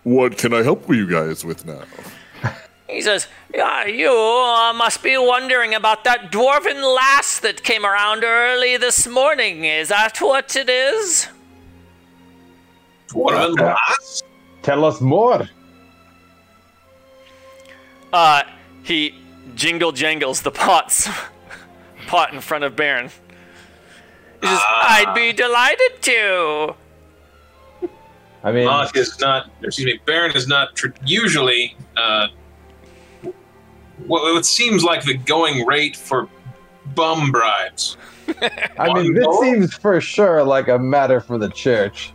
What 0.03 0.37
can 0.37 0.53
I 0.53 0.63
help 0.63 0.89
you 0.89 1.09
guys 1.09 1.45
with 1.45 1.65
now? 1.65 1.83
He 2.89 3.01
says, 3.01 3.27
yeah, 3.53 3.85
you 3.85 4.09
uh, 4.09 4.73
must 4.73 5.03
be 5.03 5.15
wondering 5.15 5.75
about 5.75 6.03
that 6.05 6.31
dwarven 6.31 6.95
lass 6.95 7.39
that 7.39 7.63
came 7.63 7.85
around 7.85 8.23
early 8.23 8.77
this 8.77 9.05
morning. 9.07 9.63
Is 9.63 9.89
that 9.89 10.17
what 10.19 10.55
it 10.55 10.69
is? 10.69 11.27
What 13.13 13.35
of 13.35 13.55
the 13.55 13.63
last? 13.63 14.23
Tell 14.63 14.85
us 14.85 14.99
more. 15.01 15.47
Uh, 18.11 18.43
he 18.81 19.13
jingle 19.53 19.91
jangles 19.91 20.41
the 20.41 20.51
pots, 20.51 21.07
pot 22.09 22.33
in 22.33 22.41
front 22.41 22.63
of 22.63 22.75
Baron. 22.75 23.05
He 24.41 24.47
says, 24.47 24.59
I'd 24.63 25.13
be 25.13 25.31
delighted 25.31 26.01
to. 26.01 26.75
I 28.43 28.51
mean, 28.51 28.65
Mock 28.65 28.95
is 28.97 29.19
not, 29.19 29.51
excuse 29.61 29.85
me, 29.85 29.99
Baron 30.07 30.35
is 30.35 30.47
not 30.47 30.75
tr- 30.75 30.87
usually 31.05 31.75
uh, 31.97 32.27
what, 34.07 34.33
what 34.33 34.45
seems 34.45 34.83
like 34.83 35.03
the 35.03 35.17
going 35.17 35.67
rate 35.67 35.95
for 35.95 36.27
bum 36.95 37.31
bribes. 37.31 37.95
I 38.79 38.91
mean, 38.93 39.13
this 39.13 39.27
One 39.27 39.43
seems 39.43 39.73
for 39.75 40.01
sure 40.01 40.43
like 40.43 40.67
a 40.67 40.79
matter 40.79 41.19
for 41.19 41.37
the 41.37 41.49
church. 41.49 42.11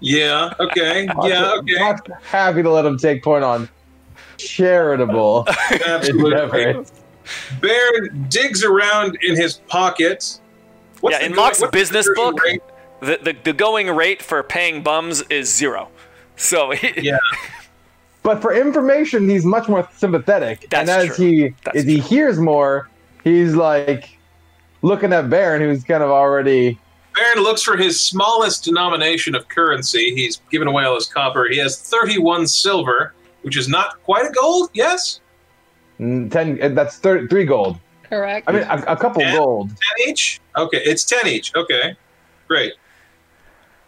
Yeah, 0.00 0.54
okay, 0.58 1.06
yeah, 1.24 1.54
okay, 1.58 1.72
Not 1.74 2.08
happy 2.22 2.62
to 2.62 2.70
let 2.70 2.84
him 2.84 2.98
take 2.98 3.22
point 3.22 3.44
on 3.44 3.68
charitable 4.38 5.44
absolutely. 5.86 6.84
Endeavors. 7.52 7.60
Baron 8.10 8.26
digs 8.28 8.64
around 8.64 9.18
in 9.22 9.36
his 9.36 9.54
pocket. 9.68 10.40
What's 11.00 11.14
Yeah, 11.14 11.20
the 11.20 11.26
in 11.26 11.32
go- 11.32 11.36
Mock's 11.42 11.60
what's 11.60 11.70
the 11.72 11.76
business 11.78 12.08
book- 12.14 12.42
rate? 12.42 12.62
The, 13.00 13.18
the, 13.22 13.36
the 13.44 13.52
going 13.52 13.88
rate 13.94 14.22
for 14.22 14.42
paying 14.42 14.82
bums 14.82 15.22
is 15.30 15.54
zero. 15.54 15.88
So 16.36 16.70
he, 16.72 16.92
Yeah. 17.02 17.18
But 18.24 18.42
for 18.42 18.52
information, 18.52 19.28
he's 19.28 19.44
much 19.44 19.68
more 19.68 19.88
sympathetic. 19.96 20.66
That's 20.68 20.90
and 20.90 21.08
as 21.10 21.16
true. 21.16 21.26
he 21.26 21.54
That's 21.64 21.78
as 21.78 21.84
he 21.84 21.98
hears 22.00 22.38
more, 22.38 22.88
he's 23.24 23.54
like 23.54 24.18
looking 24.82 25.12
at 25.12 25.30
Baron, 25.30 25.62
who's 25.62 25.84
kind 25.84 26.02
of 26.02 26.10
already 26.10 26.78
Baron 27.14 27.42
looks 27.42 27.62
for 27.62 27.76
his 27.76 28.00
smallest 28.00 28.64
denomination 28.64 29.34
of 29.34 29.48
currency. 29.48 30.14
He's 30.14 30.40
given 30.50 30.68
away 30.68 30.84
all 30.84 30.94
his 30.94 31.06
copper. 31.06 31.48
He 31.48 31.56
has 31.58 31.80
31 31.80 32.46
silver, 32.46 33.12
which 33.42 33.56
is 33.56 33.68
not 33.68 34.00
quite 34.04 34.26
a 34.26 34.30
gold, 34.30 34.70
yes? 34.74 35.20
Mm, 36.00 36.30
ten. 36.30 36.58
uh, 36.62 36.68
That's 36.68 36.98
thir- 36.98 37.26
three 37.28 37.44
gold. 37.44 37.78
Correct. 38.08 38.48
I 38.48 38.52
mean, 38.52 38.62
a, 38.62 38.84
a 38.88 38.96
couple 38.96 39.20
Yeah. 39.22 39.36
gold. 39.36 39.68
10 39.98 40.08
each? 40.08 40.40
Okay, 40.56 40.78
it's 40.84 41.04
10 41.04 41.26
each. 41.26 41.54
Okay, 41.54 41.94
great. 42.46 42.72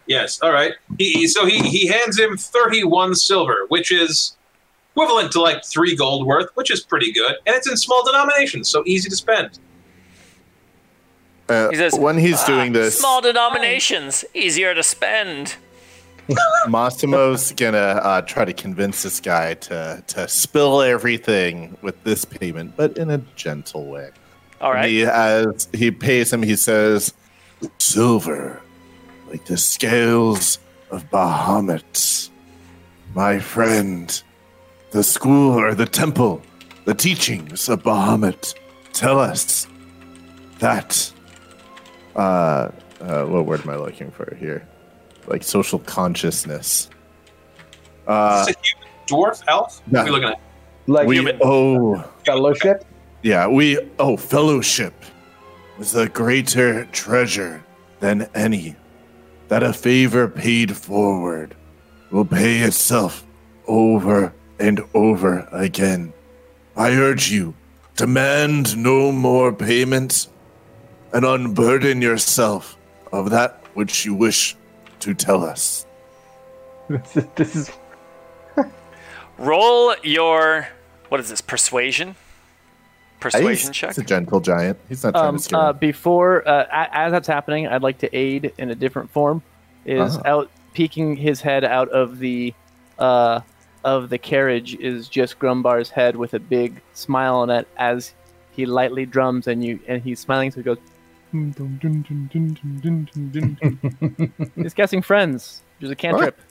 Yes, 0.05 0.39
all 0.41 0.51
right. 0.51 0.73
He, 0.99 1.11
he- 1.13 1.27
so 1.27 1.45
he, 1.45 1.57
he 1.59 1.87
hands 1.87 2.19
him 2.19 2.37
31 2.37 3.15
silver, 3.15 3.65
which 3.69 3.91
is 3.91 4.35
equivalent 4.93 5.31
to 5.31 5.41
like 5.41 5.63
three 5.65 5.95
gold 5.95 6.27
worth, 6.27 6.49
which 6.55 6.69
is 6.69 6.81
pretty 6.81 7.11
good. 7.11 7.35
And 7.47 7.55
it's 7.55 7.67
in 7.67 7.77
small 7.77 8.03
denominations, 8.05 8.69
so 8.69 8.83
easy 8.85 9.09
to 9.09 9.15
spend. 9.15 9.57
Uh, 11.49 11.69
He 11.69 11.75
says, 11.75 11.97
when 11.97 12.17
he's 12.17 12.43
doing 12.43 12.69
"Ah, 12.71 12.79
this, 12.79 12.99
Small 12.99 13.21
denominations, 13.21 14.23
easier 14.33 14.73
to 14.73 14.83
spend. 14.83 15.55
Massimo's 16.67 17.51
gonna 17.53 17.77
uh, 17.77 18.21
try 18.21 18.45
to 18.45 18.53
convince 18.53 19.03
this 19.03 19.19
guy 19.19 19.55
to 19.55 20.03
to 20.07 20.27
spill 20.27 20.81
everything 20.81 21.77
with 21.81 22.03
this 22.03 22.25
payment, 22.25 22.75
but 22.75 22.97
in 22.97 23.09
a 23.09 23.17
gentle 23.35 23.85
way. 23.85 24.11
All 24.59 24.71
right. 24.71 24.89
He 24.89 25.03
as 25.03 25.67
he 25.73 25.91
pays 25.91 26.31
him, 26.31 26.43
he 26.43 26.55
says, 26.55 27.13
"Silver, 27.79 28.61
like 29.29 29.45
the 29.45 29.57
scales 29.57 30.59
of 30.91 31.09
Bahamut, 31.09 32.29
my 33.13 33.39
friend. 33.39 34.21
The 34.91 35.03
school 35.03 35.57
or 35.57 35.73
the 35.73 35.85
temple, 35.85 36.41
the 36.83 36.93
teachings 36.93 37.69
of 37.69 37.81
Bahamut 37.81 38.53
tell 38.91 39.19
us 39.19 39.65
that. 40.59 41.13
Uh, 42.13 42.71
uh, 42.99 43.23
what 43.23 43.45
word 43.45 43.61
am 43.61 43.69
I 43.69 43.77
looking 43.77 44.11
for 44.11 44.35
here? 44.35 44.67
Like 45.31 45.43
social 45.43 45.79
consciousness. 45.79 46.89
Uh, 48.05 48.45
Is 48.45 48.49
it 48.49 48.57
human, 48.65 48.87
dwarf, 49.07 49.41
elf? 49.47 49.81
What 49.87 50.01
are 50.01 50.03
we 50.03 50.11
looking 50.11 50.27
at? 50.29 50.41
Like 50.87 51.07
we 51.07 51.15
Human. 51.15 51.39
owe 51.41 52.03
fellowship. 52.25 52.83
Yeah, 53.23 53.47
we 53.47 53.79
oh 53.97 54.17
fellowship 54.17 54.93
is 55.79 55.95
a 55.95 56.09
greater 56.09 56.83
treasure 56.91 57.63
than 58.01 58.27
any. 58.35 58.75
That 59.47 59.63
a 59.63 59.71
favor 59.71 60.27
paid 60.27 60.75
forward 60.75 61.55
will 62.11 62.25
pay 62.25 62.59
itself 62.59 63.25
over 63.67 64.33
and 64.59 64.81
over 64.93 65.47
again. 65.53 66.11
I 66.75 66.91
urge 66.91 67.31
you, 67.31 67.53
demand 67.95 68.75
no 68.75 69.13
more 69.13 69.53
payment 69.53 70.27
and 71.13 71.23
unburden 71.23 72.01
yourself 72.01 72.77
of 73.13 73.29
that 73.29 73.63
which 73.75 74.05
you 74.05 74.13
wish 74.13 74.57
to 75.01 75.13
tell 75.13 75.43
us. 75.43 75.85
This 76.89 77.17
is, 77.17 77.25
this 77.35 77.55
is 77.55 77.71
Roll 79.37 79.95
your 80.03 80.67
what 81.09 81.19
is 81.19 81.29
this? 81.29 81.41
Persuasion. 81.41 82.15
Persuasion 83.19 83.47
He's- 83.67 83.69
check. 83.75 83.89
He's 83.91 83.97
a 83.99 84.03
gentle 84.03 84.39
giant. 84.39 84.77
He's 84.89 85.03
not 85.03 85.11
trying 85.13 85.25
Um, 85.27 85.37
to 85.37 85.43
scare 85.43 85.59
uh, 85.59 85.73
before, 85.73 86.47
uh, 86.47 86.65
as 86.71 87.11
that's 87.11 87.27
happening, 87.27 87.67
I'd 87.67 87.83
like 87.83 87.97
to 87.99 88.15
aid 88.15 88.53
in 88.57 88.71
a 88.71 88.75
different 88.75 89.09
form. 89.11 89.41
Is 89.85 90.17
Ah. 90.17 90.21
out 90.25 90.49
peeking 90.73 91.15
his 91.17 91.41
head 91.41 91.63
out 91.63 91.89
of 91.89 92.19
the 92.19 92.53
uh, 92.99 93.41
of 93.83 94.09
the 94.09 94.17
carriage 94.17 94.75
is 94.75 95.07
just 95.09 95.39
Grumbar's 95.39 95.89
head 95.89 96.15
with 96.15 96.33
a 96.35 96.39
big 96.39 96.81
smile 96.93 97.35
on 97.37 97.49
it 97.49 97.67
as 97.77 98.13
he 98.51 98.65
lightly 98.67 99.05
drums 99.07 99.47
and 99.47 99.63
you 99.65 99.79
and 99.87 100.03
he's 100.03 100.19
smiling 100.19 100.51
so 100.51 100.57
he 100.57 100.63
goes. 100.63 100.77
He's 104.55 104.73
casting 104.73 105.01
friends. 105.01 105.61
There's 105.79 105.91
a 105.91 105.95
cantrip. 105.95 106.37
What? 106.37 106.45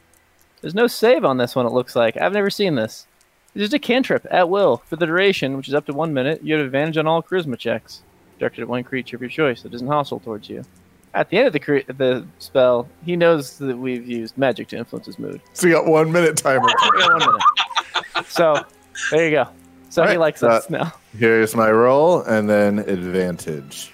There's 0.61 0.75
no 0.75 0.87
save 0.87 1.25
on 1.25 1.39
this 1.39 1.57
one, 1.57 1.67
it 1.67 1.73
looks 1.73 1.97
like. 1.97 2.17
I've 2.17 2.33
never 2.33 2.51
seen 2.51 2.75
this. 2.75 3.07
It's 3.55 3.63
just 3.63 3.75
a 3.75 3.79
cantrip 3.79 4.27
at 4.31 4.49
will 4.49 4.79
for 4.87 4.97
the 4.97 5.07
duration, 5.07 5.57
which 5.57 5.69
is 5.69 5.75
up 5.75 5.87
to 5.87 5.93
one 5.93 6.15
minute. 6.15 6.45
You 6.45 6.55
have 6.55 6.65
advantage 6.65 6.99
on 6.99 7.07
all 7.07 7.23
charisma 7.23 7.59
checks 7.59 8.03
directed 8.39 8.63
at 8.63 8.69
one 8.69 8.85
creature 8.85 9.17
of 9.17 9.23
your 9.23 9.31
choice 9.31 9.63
that 9.63 9.75
isn't 9.75 9.87
hostile 9.87 10.21
towards 10.21 10.49
you. 10.49 10.65
At 11.13 11.29
the 11.29 11.39
end 11.39 11.49
of 11.49 11.53
the 11.53 11.61
cre- 11.61 11.93
the 11.93 12.25
spell, 12.39 12.89
he 13.05 13.17
knows 13.17 13.59
that 13.59 13.77
we've 13.77 14.07
used 14.07 14.39
magic 14.39 14.69
to 14.69 14.77
influence 14.77 15.07
his 15.07 15.19
mood. 15.19 15.41
So 15.53 15.67
you 15.67 15.75
got 15.75 15.87
one 15.87 16.13
minute 16.13 16.37
timer. 16.37 16.61
one 16.95 17.19
minute. 17.19 18.27
So 18.29 18.65
there 19.11 19.25
you 19.25 19.31
go. 19.33 19.49
So 19.89 20.03
right. 20.03 20.13
he 20.13 20.19
likes 20.19 20.43
uh, 20.43 20.49
us 20.49 20.71
now. 20.71 20.93
Here's 21.19 21.57
my 21.57 21.71
roll, 21.71 22.23
and 22.23 22.49
then 22.49 22.79
advantage. 22.79 23.93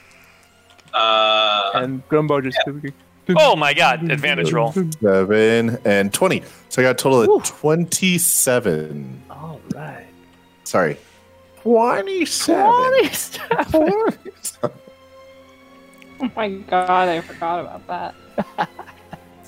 Uh, 0.97 1.71
And 1.75 2.07
Grumbar 2.09 2.43
just 2.43 2.59
Oh 3.37 3.57
my 3.57 3.75
god! 3.75 4.09
Advantage 4.11 4.53
roll. 4.53 4.73
Seven 4.73 5.79
and 5.85 6.13
20. 6.15 6.43
So 6.69 6.81
I 6.81 6.85
got 6.85 6.91
a 6.93 6.95
total 6.95 7.23
of 7.23 7.27
Whew. 7.29 7.41
27. 7.45 9.23
All 9.31 9.61
right. 9.75 10.07
Sorry. 10.65 10.97
27. 13.71 14.71
Oh 16.19 16.31
my 16.35 16.49
god, 16.49 17.09
I 17.09 17.21
forgot 17.21 17.61
about 17.61 17.87
that. 17.89 18.69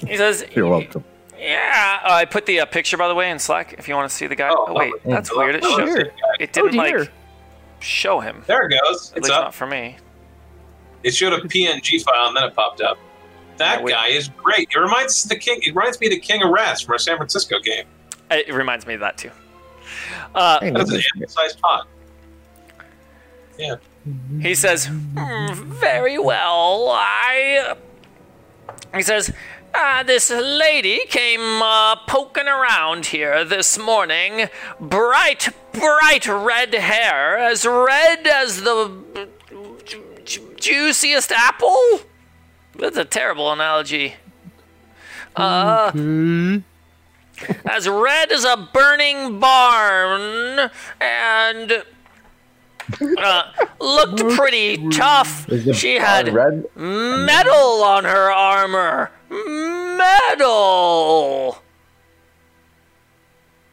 He 0.07 0.17
says, 0.17 0.45
You're 0.55 0.69
welcome. 0.69 1.03
"Yeah." 1.39 2.01
Uh, 2.05 2.13
I 2.13 2.25
put 2.25 2.47
the 2.47 2.61
uh, 2.61 2.67
picture 2.67 2.97
by 2.97 3.09
the 3.09 3.15
way 3.15 3.31
in 3.31 3.39
Slack. 3.39 3.75
If 3.79 3.89
you 3.89 3.95
want 3.95 4.11
to 4.11 4.15
see 4.15 4.27
the 4.27 4.37
guy. 4.37 4.49
Oh, 4.51 4.67
Oh, 4.69 4.75
wait, 4.75 4.93
oh, 5.05 5.11
that's 5.11 5.31
oh, 5.33 5.39
weird. 5.39 5.55
It 5.55 5.63
oh, 5.65 5.79
shows. 5.79 6.07
It 6.41 6.53
didn't 6.53 6.73
dear. 6.73 6.99
like 7.01 7.11
show 7.81 8.21
him. 8.21 8.43
there 8.47 8.67
it 8.69 8.73
goes. 8.83 9.13
At 9.13 9.19
It's 9.19 9.29
least 9.29 9.39
up. 9.39 9.45
not 9.45 9.55
for 9.55 9.67
me. 9.67 9.97
It 11.03 11.15
showed 11.15 11.33
a 11.33 11.41
PNG 11.41 12.03
file 12.03 12.29
and 12.29 12.37
then 12.37 12.45
it 12.45 12.55
popped 12.55 12.81
up. 12.81 12.99
That 13.59 13.79
Yeah, 13.79 13.85
wait. 13.85 13.93
guy 13.93 14.07
is 14.09 14.29
great. 14.29 14.69
It 14.75 14.79
reminds 14.79 15.25
the 15.25 15.37
king. 15.37 15.61
It 15.63 15.75
reminds 15.75 16.01
me 16.01 16.07
of 16.09 16.13
the 16.13 16.21
King 16.21 16.43
of 16.43 16.51
Rats 16.51 16.81
from 16.83 16.93
our 16.93 16.99
San 16.99 17.17
Francisco 17.17 17.59
game. 17.61 17.85
It 18.31 18.53
reminds 18.53 18.87
me 18.87 18.95
of 18.95 19.01
that 19.01 19.17
too. 19.19 19.31
Uh, 20.35 20.59
That's 20.61 20.91
an 20.93 21.03
animal-sized 21.15 21.61
pot. 21.61 21.87
Yeah. 23.59 23.77
He 24.41 24.55
says, 24.55 24.87
"Hmm, 24.87 25.53
"Very 25.73 26.19
well. 26.19 26.89
I." 26.93 27.75
He 28.95 29.03
says, 29.03 29.33
uh, 29.75 30.03
"This 30.05 30.31
lady 30.31 31.01
came 31.09 31.61
uh, 31.63 31.97
poking 32.07 32.47
around 32.47 33.07
here 33.07 33.45
this 33.45 33.77
morning. 33.79 34.49
Bright, 34.81 35.49
bright 35.73 36.27
red 36.27 36.73
hair, 36.75 37.37
as 37.39 37.67
red 37.67 38.27
as 38.27 38.63
the 38.63 39.03
ju- 39.15 39.27
ju- 39.27 39.29
juiciest 40.61 41.33
apple." 41.33 42.01
That's 42.77 42.97
a 42.97 43.05
terrible 43.05 43.51
analogy. 43.53 44.15
Uh, 45.37 45.91
as 47.71 47.89
red 47.89 48.33
as 48.33 48.45
a 48.45 48.69
burning 48.73 49.39
barn, 49.41 50.71
and 51.01 51.85
uh, 53.19 53.43
looked 53.81 54.19
pretty 54.37 54.89
tough. 54.91 55.47
She 55.75 55.95
had 55.97 56.33
red. 56.33 56.65
metal 56.77 57.83
on 57.85 58.05
her 58.05 58.31
armor. 58.33 59.11
Metal. 59.99 61.59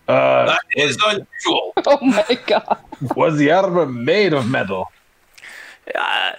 Uh, 0.08 0.46
That 0.46 0.60
is 0.76 0.98
unusual. 1.04 1.74
Oh 1.88 1.98
my 2.02 2.40
god. 2.46 2.78
was 3.16 3.38
the 3.38 3.52
armor 3.52 3.86
made 3.86 4.34
of 4.34 4.48
metal? 4.50 4.88
Uh, 5.94 6.32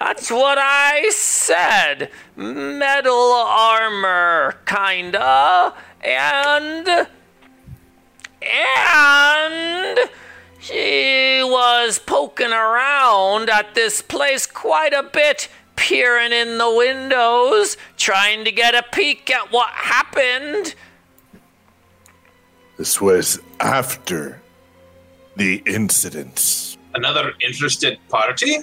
that's 0.00 0.30
what 0.30 0.56
I 0.58 1.10
said. 1.10 2.10
Metal 2.34 3.32
armor, 3.32 4.58
kinda. 4.64 5.74
And. 6.02 7.06
And. 8.42 9.98
She 10.58 11.42
was 11.42 11.98
poking 11.98 12.52
around 12.52 13.50
at 13.50 13.74
this 13.74 14.02
place 14.02 14.46
quite 14.46 14.92
a 14.92 15.02
bit, 15.02 15.48
peering 15.76 16.32
in 16.32 16.58
the 16.58 16.70
windows, 16.70 17.76
trying 17.96 18.44
to 18.44 18.52
get 18.52 18.74
a 18.74 18.82
peek 18.82 19.30
at 19.30 19.52
what 19.52 19.68
happened. 19.70 20.74
This 22.76 23.00
was 23.00 23.40
after 23.60 24.40
the 25.36 25.62
incidents. 25.66 26.78
Another 26.94 27.32
interested 27.40 27.98
party. 28.08 28.58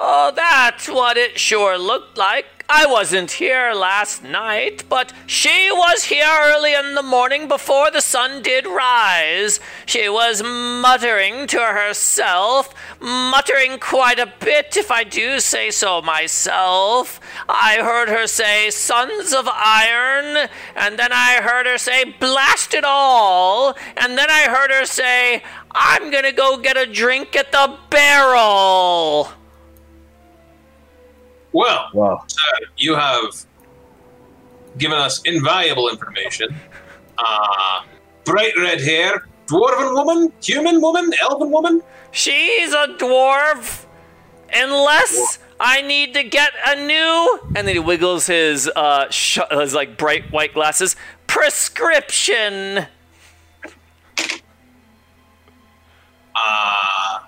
Oh, 0.00 0.30
that's 0.32 0.88
what 0.88 1.16
it 1.16 1.40
sure 1.40 1.76
looked 1.76 2.16
like. 2.16 2.64
I 2.68 2.86
wasn't 2.86 3.32
here 3.32 3.72
last 3.74 4.22
night, 4.22 4.84
but 4.88 5.12
she 5.26 5.70
was 5.72 6.04
here 6.04 6.28
early 6.28 6.72
in 6.72 6.94
the 6.94 7.02
morning 7.02 7.48
before 7.48 7.90
the 7.90 8.00
sun 8.00 8.40
did 8.40 8.64
rise. 8.64 9.58
She 9.86 10.08
was 10.08 10.40
muttering 10.40 11.48
to 11.48 11.58
herself, 11.58 12.72
muttering 13.00 13.80
quite 13.80 14.20
a 14.20 14.32
bit, 14.38 14.76
if 14.76 14.92
I 14.92 15.02
do 15.02 15.40
say 15.40 15.72
so 15.72 16.00
myself. 16.00 17.18
I 17.48 17.78
heard 17.80 18.08
her 18.08 18.28
say, 18.28 18.70
Sons 18.70 19.34
of 19.34 19.48
Iron, 19.48 20.48
and 20.76 20.96
then 20.96 21.10
I 21.10 21.40
heard 21.42 21.66
her 21.66 21.78
say, 21.78 22.04
Blast 22.20 22.72
it 22.72 22.84
all, 22.84 23.74
and 23.96 24.16
then 24.16 24.30
I 24.30 24.42
heard 24.42 24.70
her 24.70 24.86
say, 24.86 25.42
I'm 25.72 26.12
gonna 26.12 26.30
go 26.30 26.56
get 26.56 26.76
a 26.76 26.86
drink 26.86 27.34
at 27.34 27.50
the 27.50 27.76
barrel. 27.90 29.32
Well, 31.52 31.88
Wow. 31.94 32.24
sir, 32.28 32.66
you 32.76 32.94
have 32.94 33.44
given 34.76 34.98
us 34.98 35.20
invaluable 35.24 35.88
information. 35.88 36.54
Uh, 37.16 37.82
bright 38.24 38.52
red 38.56 38.80
hair, 38.80 39.26
dwarven 39.46 39.92
woman, 39.94 40.32
human 40.42 40.80
woman, 40.80 41.10
elven 41.20 41.50
woman. 41.50 41.82
She's 42.12 42.72
a 42.72 42.88
dwarf. 42.98 43.84
Unless 44.54 45.38
I 45.60 45.82
need 45.82 46.14
to 46.14 46.22
get 46.22 46.52
a 46.66 46.76
new, 46.86 47.40
and 47.56 47.66
then 47.66 47.74
he 47.74 47.78
wiggles 47.78 48.26
his 48.28 48.66
uh 48.74 49.10
sh- 49.10 49.38
his 49.50 49.74
like 49.74 49.98
bright 49.98 50.30
white 50.32 50.54
glasses 50.54 50.96
prescription. 51.26 52.86
Uh, 56.34 57.18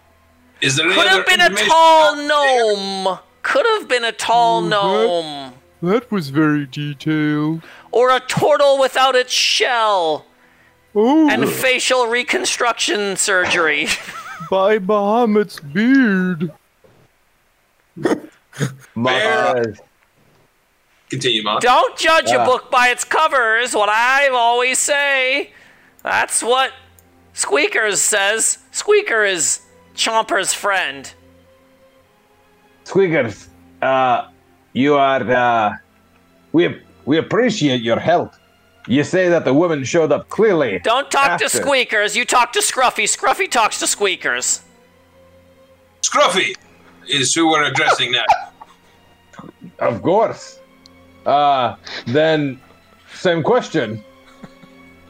is 0.63 0.77
there 0.77 0.87
any 0.87 0.95
Could 0.95 1.07
other 1.09 1.17
have 1.19 1.27
been 1.27 1.41
a 1.41 1.49
tall 1.69 2.15
out 2.15 2.17
there? 2.17 2.27
gnome. 2.27 3.19
Could 3.51 3.67
have 3.67 3.89
been 3.89 4.05
a 4.05 4.13
tall 4.13 4.61
gnome, 4.61 5.55
That 5.83 6.09
was 6.13 6.31
very 6.31 6.67
detailed. 6.67 7.63
or 7.91 8.11
a 8.11 8.21
turtle 8.21 8.79
without 8.79 9.17
its 9.17 9.33
shell, 9.33 10.25
Oh, 10.95 11.29
and 11.29 11.49
facial 11.49 12.07
reconstruction 12.07 13.17
surgery. 13.17 13.89
by 14.51 14.79
Bahamut's 14.79 15.59
beard. 15.59 16.53
Mock 18.95 19.05
Bear. 19.05 19.75
Continue, 21.11 21.43
Mock. 21.43 21.61
Don't 21.61 21.99
judge 21.99 22.31
a 22.31 22.45
book 22.45 22.71
by 22.71 22.91
its 22.91 23.03
cover, 23.03 23.57
is 23.59 23.75
what 23.75 23.89
I 23.89 24.29
always 24.29 24.79
say. 24.79 25.51
That's 26.05 26.41
what 26.41 26.71
Squeakers 27.35 28.01
says. 28.01 28.59
Squeaker 28.71 29.25
is 29.25 29.63
Chomper's 29.97 30.53
friend. 30.55 31.13
Squeakers, 32.91 33.47
uh, 33.83 34.27
you 34.73 34.97
are, 34.97 35.23
uh, 35.23 35.77
we, 36.51 36.83
we 37.05 37.19
appreciate 37.19 37.83
your 37.83 38.01
help. 38.01 38.35
You 38.89 39.05
say 39.05 39.29
that 39.29 39.45
the 39.45 39.55
woman 39.55 39.85
showed 39.85 40.11
up 40.11 40.29
clearly. 40.29 40.81
Don't 40.83 41.09
talk 41.09 41.39
to 41.39 41.49
Squeakers. 41.49 42.17
You 42.17 42.25
talk 42.25 42.53
to 42.55 42.59
Scruffy. 42.59 43.05
Scruffy 43.05 43.49
talks 43.49 43.79
to 43.79 43.87
Squeakers. 43.87 44.63
Scruffy 46.03 46.57
is 47.09 47.33
who 47.33 47.49
we're 47.49 47.63
addressing 47.63 48.11
now. 48.11 48.25
Of 49.79 50.03
course. 50.03 50.59
Uh, 51.25 51.77
then, 52.09 52.61
same 53.15 53.43
question. 53.43 54.05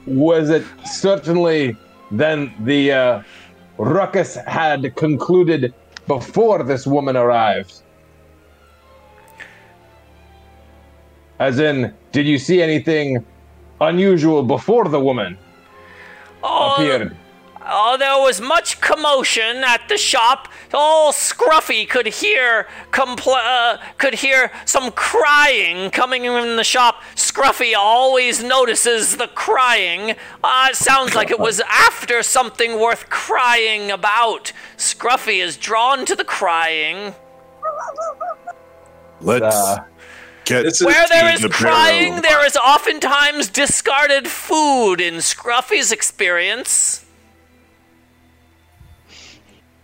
Was 0.06 0.50
it 0.50 0.64
certainly 0.84 1.76
then 2.12 2.52
the 2.60 2.92
uh, 2.92 3.22
ruckus 3.78 4.36
had 4.46 4.94
concluded 4.94 5.74
before 6.10 6.64
this 6.64 6.88
woman 6.88 7.16
arrived? 7.16 7.82
As 11.38 11.60
in, 11.60 11.94
did 12.10 12.26
you 12.26 12.36
see 12.36 12.60
anything 12.60 13.24
unusual 13.80 14.42
before 14.42 14.86
the 14.88 14.98
woman 14.98 15.38
Oh, 16.42 16.74
appeared? 16.74 17.16
Oh, 17.72 17.96
there 17.96 18.18
was 18.18 18.40
much 18.40 18.80
commotion 18.80 19.58
at 19.64 19.88
the 19.88 19.96
shop. 19.96 20.48
All 20.74 21.12
Scruffy 21.12 21.88
could 21.88 22.06
hear 22.08 22.66
compl- 22.90 23.36
uh, 23.40 23.78
could 23.96 24.14
hear 24.14 24.50
some 24.64 24.90
crying 24.90 25.90
coming 25.92 26.24
in 26.24 26.56
the 26.56 26.64
shop. 26.64 27.00
Scruffy 27.14 27.74
always 27.76 28.42
notices 28.42 29.18
the 29.18 29.28
crying. 29.28 30.16
Uh, 30.42 30.68
it 30.70 30.76
sounds 30.76 31.14
like 31.14 31.30
it 31.30 31.38
was 31.38 31.60
after 31.60 32.24
something 32.24 32.80
worth 32.80 33.08
crying 33.08 33.90
about. 33.92 34.52
Scruffy 34.76 35.40
is 35.40 35.56
drawn 35.56 36.04
to 36.06 36.16
the 36.16 36.24
crying. 36.24 37.14
Let's 39.20 39.44
Uh, 39.56 39.76
get 40.44 40.64
Where 40.80 41.06
there 41.08 41.32
is 41.34 41.40
to 41.40 41.48
the 41.48 41.54
crying, 41.54 42.08
barrel. 42.20 42.22
there 42.22 42.46
is 42.46 42.56
oftentimes 42.56 43.48
discarded 43.48 44.26
food 44.26 45.00
in 45.00 45.16
Scruffy's 45.16 45.92
experience. 45.92 47.04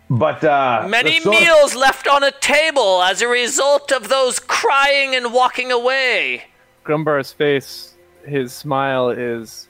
But 0.08 0.44
uh, 0.44 0.86
Many 0.88 1.18
the 1.18 1.24
source- 1.24 1.40
meals 1.40 1.74
left 1.74 2.06
on 2.06 2.22
a 2.22 2.30
table 2.30 3.02
as 3.02 3.22
a 3.22 3.28
result 3.28 3.90
of 3.92 4.08
those 4.08 4.38
crying 4.38 5.14
and 5.16 5.32
walking 5.32 5.72
away. 5.72 6.44
Grumbar's 6.84 7.32
face, 7.32 7.94
his 8.24 8.52
smile 8.52 9.10
is 9.10 9.68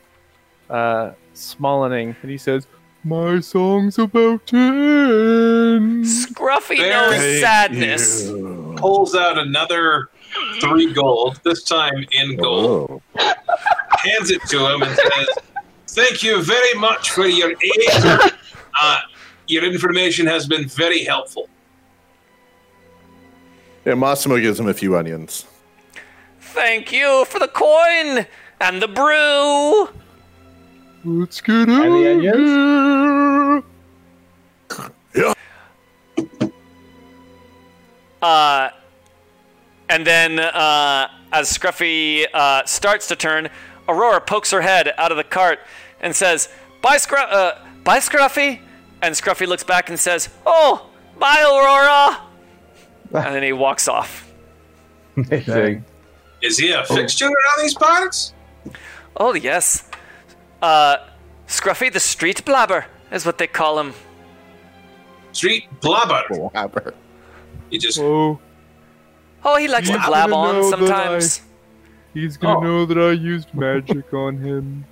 uh, 0.69 1.13
smallening, 1.35 2.15
and 2.21 2.31
he 2.31 2.37
says, 2.37 2.67
My 3.03 3.41
song's 3.41 3.99
about 3.99 4.47
to 4.49 4.57
end. 4.57 6.05
Scruffy 6.05 6.77
Very 6.79 6.91
knows 6.91 7.41
sadness. 7.41 8.27
you. 8.29 8.75
Pulls 8.77 9.15
out 9.15 9.39
another 9.39 10.11
three 10.61 10.93
gold, 10.93 11.41
this 11.45 11.63
time 11.63 12.05
in 12.13 12.37
gold, 12.37 13.01
Oh. 13.19 13.33
hands 14.01 14.31
it 14.31 14.43
to 14.49 14.67
him 14.71 14.83
and 14.83 14.95
says, 14.95 15.29
Thank 15.89 16.23
you 16.23 16.43
very 16.43 16.75
much 16.79 17.11
for 17.13 17.27
your 17.27 17.53
aid. 17.53 18.33
Uh, 18.79 18.99
your 19.49 19.65
information 19.65 20.27
has 20.27 20.47
been 20.47 20.67
very 20.69 21.05
helpful. 21.05 21.49
Yeah, 23.85 23.95
Massimo 23.95 24.39
gives 24.41 24.59
him 24.59 24.69
a 24.69 24.75
few 24.75 24.97
onions. 24.97 25.47
Thank 26.41 26.93
you 26.93 27.25
for 27.27 27.39
the 27.39 27.49
coin 27.49 28.27
and 28.61 28.83
the 28.83 28.89
brew. 28.89 29.89
Let's 31.05 31.41
get 31.41 31.67
the 31.67 31.73
out 31.73 31.93
onions? 31.93 33.65
here. 35.15 35.33
Uh, 38.23 38.71
and 39.89 40.05
then 40.07 40.39
uh, 40.41 41.09
as 41.33 41.57
Scruffy 41.57 42.25
uh, 42.35 42.65
starts 42.65 43.07
to 43.09 43.17
turn, 43.17 43.49
Aurora 43.89 44.21
pokes 44.21 44.51
her 44.51 44.63
head 44.63 44.93
out 44.99 45.13
of 45.13 45.17
the 45.17 45.25
cart 45.25 45.61
and 46.01 46.17
says, 46.17 46.49
"Bye, 46.83 46.97
Scru- 46.97 47.31
uh, 47.31 47.59
bye, 47.85 47.99
Scruffy." 48.01 48.61
And 49.03 49.15
Scruffy 49.15 49.47
looks 49.47 49.65
back 49.65 49.89
and 49.89 49.99
says, 49.99 50.29
"Oh, 50.45 50.87
bye, 51.19 51.43
Aurora." 51.43 52.23
and 53.27 53.35
then 53.35 53.43
he 53.43 53.53
walks 53.53 53.89
off. 53.89 54.33
Amazing. 55.17 55.85
Is 56.43 56.59
he 56.59 56.71
a 56.73 56.85
fixture 56.85 57.27
around 57.27 57.63
these 57.63 57.75
parts? 57.75 58.35
Oh 59.17 59.35
yes, 59.35 59.89
uh, 60.61 60.97
Scruffy 61.47 61.93
the 61.93 62.01
street 62.01 62.45
blabber 62.45 62.87
is 63.11 63.25
what 63.25 63.39
they 63.39 63.47
call 63.47 63.79
him. 63.79 63.95
Street 65.33 65.65
blabber. 65.81 66.23
Blabber. 66.29 66.95
He 67.71 67.79
just 67.79 67.99
Oh, 67.99 68.39
Oh, 69.45 69.57
he 69.57 69.69
likes 69.69 69.89
to 69.89 69.99
blab 70.07 70.33
on 70.33 70.55
know 70.57 70.71
that 70.71 70.79
sometimes. 70.79 71.41
he's 72.15 72.37
gonna 72.37 72.59
Oh. 72.59 72.63
know 72.63 72.87
that 72.87 72.99
I 72.99 73.13
used 73.13 73.55
magic 73.55 74.13
on 74.13 74.39
him. 74.39 74.85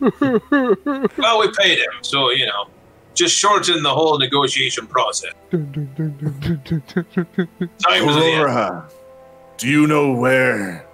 well, 0.00 1.38
we 1.40 1.52
paid 1.58 1.78
him, 1.78 1.92
so 2.00 2.30
you 2.30 2.46
know, 2.46 2.66
just 3.14 3.36
shorten 3.36 3.82
the 3.82 3.90
whole 3.90 4.18
negotiation 4.18 4.86
process. 4.86 5.32
Aurora, 7.90 8.88
do 9.56 9.68
you 9.68 9.86
know 9.86 10.12
where 10.12 10.86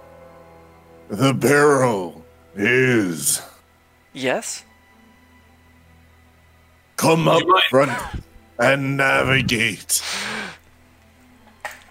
the 1.09 1.33
barrel 1.33 2.23
is? 2.55 3.41
Yes. 4.13 4.63
Come 6.97 7.27
up 7.27 7.41
front 7.69 7.91
and 8.59 8.97
navigate. 8.97 10.01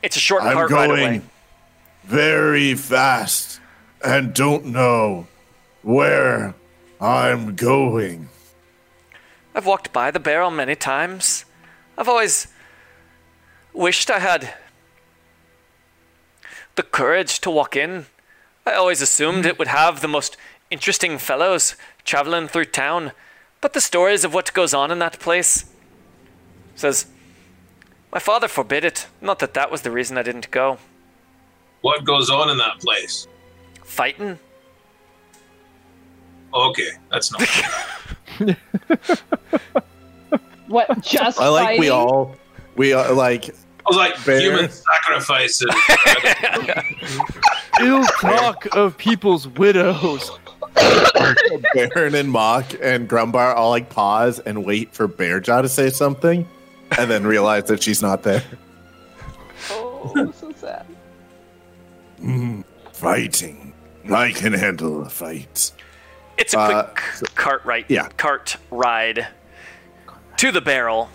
It's 0.02 0.16
a 0.16 0.20
short 0.20 0.42
I'm 0.42 0.68
going 0.68 1.00
right 1.00 1.22
very 2.08 2.74
fast 2.74 3.60
and 4.02 4.32
don't 4.32 4.64
know 4.64 5.26
where 5.82 6.54
I'm 7.00 7.54
going. 7.54 8.30
I've 9.58 9.66
walked 9.66 9.92
by 9.92 10.12
the 10.12 10.20
barrel 10.20 10.52
many 10.52 10.76
times. 10.76 11.44
I've 11.96 12.08
always 12.08 12.46
wished 13.72 14.08
I 14.08 14.20
had 14.20 14.54
the 16.76 16.84
courage 16.84 17.40
to 17.40 17.50
walk 17.50 17.74
in. 17.74 18.06
I 18.64 18.74
always 18.74 19.02
assumed 19.02 19.44
it 19.44 19.58
would 19.58 19.66
have 19.66 20.00
the 20.00 20.06
most 20.06 20.36
interesting 20.70 21.18
fellows 21.18 21.74
traveling 22.04 22.46
through 22.46 22.66
town, 22.66 23.10
but 23.60 23.72
the 23.72 23.80
stories 23.80 24.22
of 24.22 24.32
what 24.32 24.52
goes 24.52 24.72
on 24.72 24.92
in 24.92 25.00
that 25.00 25.18
place 25.18 25.64
says 26.76 27.06
my 28.12 28.20
father 28.20 28.46
forbid 28.46 28.84
it. 28.84 29.08
Not 29.20 29.40
that 29.40 29.54
that 29.54 29.72
was 29.72 29.82
the 29.82 29.90
reason 29.90 30.16
I 30.16 30.22
didn't 30.22 30.52
go. 30.52 30.78
What 31.80 32.04
goes 32.04 32.30
on 32.30 32.48
in 32.48 32.58
that 32.58 32.78
place? 32.78 33.26
Fighting? 33.82 34.38
Okay, 36.54 36.90
that's 37.10 37.32
not. 37.32 37.42
What? 40.68 41.00
Just 41.02 41.40
I 41.40 41.48
like 41.48 41.80
we 41.80 41.88
all 41.88 42.36
we 42.76 42.92
are 42.92 43.12
like 43.12 43.48
I 43.48 43.52
was 43.86 43.96
like 43.96 44.22
Bear. 44.24 44.40
human 44.40 44.70
sacrifices. 44.70 45.74
Ill 47.80 48.04
talk 48.20 48.66
of 48.76 48.98
people's 48.98 49.48
widows. 49.48 50.30
Baron 51.74 52.14
and 52.14 52.30
Mock 52.30 52.66
and 52.82 53.08
Grumbar 53.08 53.54
all 53.54 53.70
like 53.70 53.88
pause 53.88 54.40
and 54.40 54.64
wait 54.64 54.92
for 54.92 55.08
Bearjaw 55.08 55.62
to 55.62 55.68
say 55.68 55.88
something, 55.88 56.46
and 56.98 57.10
then 57.10 57.26
realize 57.26 57.64
that 57.64 57.82
she's 57.82 58.02
not 58.02 58.22
there. 58.22 58.44
Oh, 59.70 60.32
so 60.38 60.52
sad. 60.52 60.86
Mm, 62.20 62.62
fighting. 62.92 63.72
I 64.12 64.32
can 64.32 64.52
handle 64.52 65.02
a 65.02 65.08
fight. 65.08 65.72
It's 66.38 66.54
a 66.54 66.58
Uh, 66.58 66.82
quick 66.84 67.34
cart 67.34 67.64
ride. 67.64 67.84
yeah. 67.88 68.08
Cart 68.16 68.56
ride 68.70 69.26
to 70.36 70.52
the 70.52 70.60
barrel. 70.60 71.10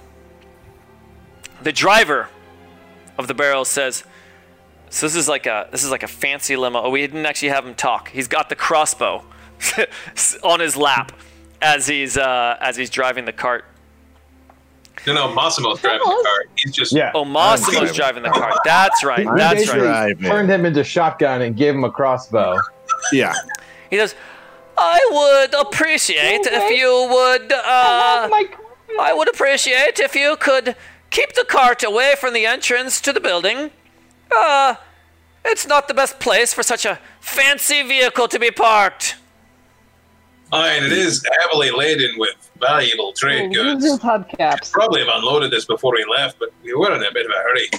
The 1.61 1.71
driver 1.71 2.29
of 3.17 3.27
the 3.27 3.33
barrel 3.33 3.63
says, 3.65 4.03
"So 4.89 5.05
this 5.05 5.15
is 5.15 5.29
like 5.29 5.45
a 5.45 5.67
this 5.71 5.83
is 5.83 5.91
like 5.91 6.03
a 6.03 6.07
fancy 6.07 6.55
limo. 6.57 6.81
Oh, 6.83 6.89
we 6.89 7.01
didn't 7.01 7.25
actually 7.25 7.49
have 7.49 7.65
him 7.65 7.73
talk. 7.75 8.09
He's 8.09 8.27
got 8.27 8.49
the 8.49 8.55
crossbow 8.55 9.23
on 10.43 10.59
his 10.59 10.75
lap 10.75 11.13
as 11.61 11.87
he's 11.87 12.17
uh, 12.17 12.57
as 12.59 12.75
he's 12.75 12.89
driving 12.89 13.23
the 13.25 13.31
cart. 13.33 13.63
no, 15.07 15.13
no, 15.13 15.33
Massimo's 15.33 15.79
driving 15.79 15.99
the 15.99 16.23
car. 16.23 16.45
He's 16.55 16.73
just 16.73 16.91
Yeah. 16.91 17.11
Oh, 17.15 17.23
Massimo's 17.23 17.93
driving. 17.95 18.23
driving 18.23 18.23
the 18.23 18.29
cart. 18.29 18.55
That's 18.65 19.03
right. 19.05 19.19
You 19.25 19.33
That's 19.37 19.55
basically 19.61 19.87
right. 19.87 20.19
Turned 20.21 20.49
him 20.49 20.65
into 20.65 20.83
shotgun 20.83 21.41
and 21.43 21.55
gave 21.55 21.73
him 21.75 21.83
a 21.85 21.91
crossbow. 21.91 22.57
Yeah. 23.13 23.33
He 23.89 23.97
says, 23.97 24.15
"I 24.77 24.99
would 25.11 25.53
appreciate 25.59 26.41
if 26.45 26.69
you 26.71 27.07
would." 27.09 27.51
I 27.53 27.57
Uh, 27.57 28.21
have 28.21 28.29
my 28.29 28.45
I 28.99 29.13
would 29.13 29.27
appreciate 29.29 29.99
if 29.99 30.15
you 30.15 30.35
could 30.35 30.75
keep 31.09 31.33
the 31.33 31.43
cart 31.45 31.83
away 31.83 32.15
from 32.15 32.33
the 32.33 32.45
entrance 32.45 33.01
to 33.01 33.11
the 33.13 33.19
building. 33.19 33.71
Uh, 34.35 34.75
it's 35.45 35.65
not 35.67 35.87
the 35.87 35.93
best 35.93 36.19
place 36.19 36.53
for 36.53 36.63
such 36.63 36.85
a 36.85 36.99
fancy 37.19 37.81
vehicle 37.83 38.27
to 38.27 38.39
be 38.39 38.51
parked. 38.51 39.15
I 40.51 40.79
mean, 40.79 40.91
it 40.91 40.91
is 40.91 41.25
heavily 41.41 41.71
laden 41.71 42.11
with 42.19 42.35
valuable 42.59 43.11
trade 43.13 43.51
Use 43.51 43.81
goods. 43.83 43.99
hubcaps. 44.03 44.71
Probably 44.71 44.99
have 44.99 45.09
unloaded 45.11 45.49
this 45.49 45.65
before 45.65 45.93
we 45.95 46.05
left, 46.05 46.37
but 46.37 46.49
we 46.63 46.73
were 46.75 46.93
in 46.93 47.01
a 47.03 47.11
bit 47.11 47.25
of 47.25 47.31
a 47.31 47.35
hurry. 47.41 47.69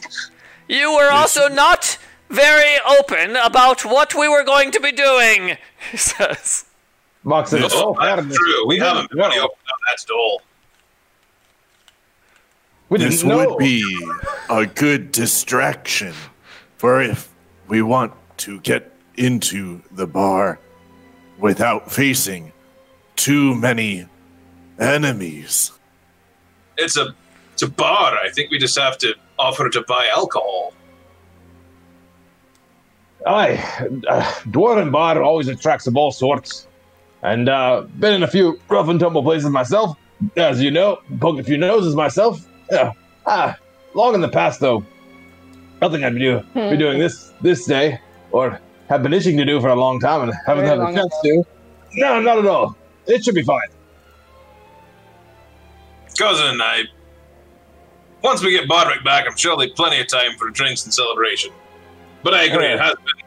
You 0.69 0.93
were 0.95 1.11
also 1.13 1.49
not 1.49 1.97
very 2.31 2.75
open 2.99 3.37
about 3.37 3.85
what 3.85 4.15
we 4.17 4.29
were 4.29 4.43
going 4.43 4.73
to 4.73 4.81
be 4.81 4.91
doing, 4.91 5.57
he 5.93 5.97
says. 5.97 6.65
Mock 7.25 7.49
says, 7.49 7.61
No, 7.61 7.69
"Oh, 7.73 7.97
that's 7.99 8.07
pardon. 8.07 8.31
true. 8.31 8.67
We 8.67 8.79
haven't 8.79 9.11
didn't 9.11 9.17
really 9.19 9.37
know. 9.37 9.45
opened 9.45 9.59
up 9.73 9.79
that 9.91 10.01
stall. 10.01 10.43
We 12.91 12.99
This 12.99 13.25
know. 13.25 13.37
would 13.51 13.59
be 13.59 13.83
a 14.51 14.67
good 14.67 15.11
distraction 15.11 16.15
for 16.77 17.01
if 17.01 17.31
we 17.67 17.81
want 17.83 18.13
to 18.39 18.61
get 18.61 18.93
into 19.17 19.81
the 19.93 20.07
bar 20.07 20.59
without 21.39 21.91
facing 21.91 22.53
too 23.17 23.55
many 23.55 24.07
enemies. 24.79 25.73
It's 26.77 26.97
a 26.97 27.15
it's 27.55 27.63
a 27.63 27.69
bar. 27.71 28.19
I 28.19 28.29
think 28.31 28.51
we 28.51 28.59
just 28.59 28.79
have 28.79 28.99
to 28.99 29.15
offer 29.39 29.71
to 29.71 29.81
buy 29.89 30.09
alcohol. 30.15 30.75
Aye, 33.27 33.55
uh, 34.09 34.23
Dwarven 34.51 34.93
Bar 34.93 35.23
always 35.23 35.49
attracts 35.49 35.87
of 35.87 35.97
all 35.97 36.13
sorts. 36.13 36.67
And 37.25 37.49
uh, 37.49 37.87
been 37.99 38.13
in 38.13 38.23
a 38.23 38.29
few 38.29 38.61
rough 38.69 38.89
and 38.89 39.01
tumble 39.01 39.23
places 39.23 39.49
myself, 39.49 39.97
as 40.37 40.63
you 40.63 40.71
know, 40.71 40.99
poked 41.21 41.41
a 41.41 41.43
few 41.43 41.57
noses 41.57 41.97
myself. 41.97 42.47
Yeah. 42.71 42.93
Ah, 43.27 43.57
long 43.95 44.15
in 44.15 44.21
the 44.21 44.29
past 44.29 44.61
though. 44.61 44.85
Nothing 45.81 46.05
I'd 46.05 46.15
be, 46.15 46.21
do, 46.21 46.43
be 46.55 46.77
doing 46.77 46.99
this 46.99 47.33
this 47.41 47.65
day, 47.65 47.99
or 48.31 48.61
have 48.89 49.03
been 49.03 49.13
itching 49.13 49.39
to 49.39 49.45
do 49.45 49.61
for 49.61 49.69
a 49.69 49.75
long 49.75 50.01
time 50.01 50.23
and 50.23 50.33
haven't 50.47 50.65
Very 50.65 50.69
had 50.69 50.79
the 50.79 50.85
long 50.85 50.95
chance 50.95 51.15
to. 51.25 51.45
No, 51.95 52.21
not 52.21 52.39
at 52.39 52.47
all. 52.47 52.77
It 53.07 53.25
should 53.25 53.35
be 53.35 53.43
fine. 53.43 53.69
Cousin, 56.19 56.61
I 56.61 56.85
once 58.23 58.43
we 58.43 58.51
get 58.51 58.69
Bodrick 58.69 59.03
back, 59.03 59.27
I'm 59.27 59.37
sure 59.37 59.57
there'll 59.57 59.71
be 59.71 59.75
plenty 59.75 60.01
of 60.01 60.09
time 60.09 60.37
for 60.39 60.51
drinks 60.51 60.85
and 60.85 60.93
celebration. 60.93 61.53
But 62.23 62.35
I 62.35 62.45
agree, 62.45 62.67
it 62.67 62.79
has 62.81 62.95
been 62.95 63.27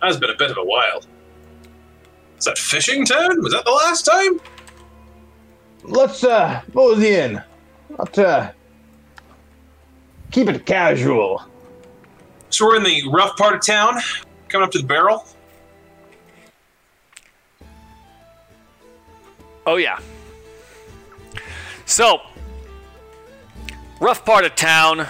has 0.00 0.16
been 0.16 0.30
a 0.30 0.36
bit 0.36 0.50
of 0.50 0.58
a 0.58 0.64
while. 0.64 1.02
Is 2.42 2.46
that 2.46 2.58
fishing 2.58 3.06
town? 3.06 3.40
Was 3.40 3.52
that 3.52 3.64
the 3.64 3.70
last 3.70 4.02
time? 4.02 4.40
Let's 5.84 6.24
uh 6.24 6.60
mosey 6.74 7.14
in. 7.14 7.40
Let's 7.96 8.18
uh 8.18 8.50
keep 10.32 10.48
it 10.48 10.66
casual. 10.66 11.44
So 12.50 12.66
we're 12.66 12.78
in 12.78 12.82
the 12.82 13.04
rough 13.12 13.36
part 13.36 13.54
of 13.54 13.64
town, 13.64 14.00
coming 14.48 14.64
up 14.64 14.72
to 14.72 14.80
the 14.80 14.86
barrel. 14.88 15.24
Oh, 19.64 19.76
yeah. 19.76 20.00
So, 21.86 22.22
rough 24.00 24.24
part 24.24 24.44
of 24.44 24.56
town, 24.56 25.06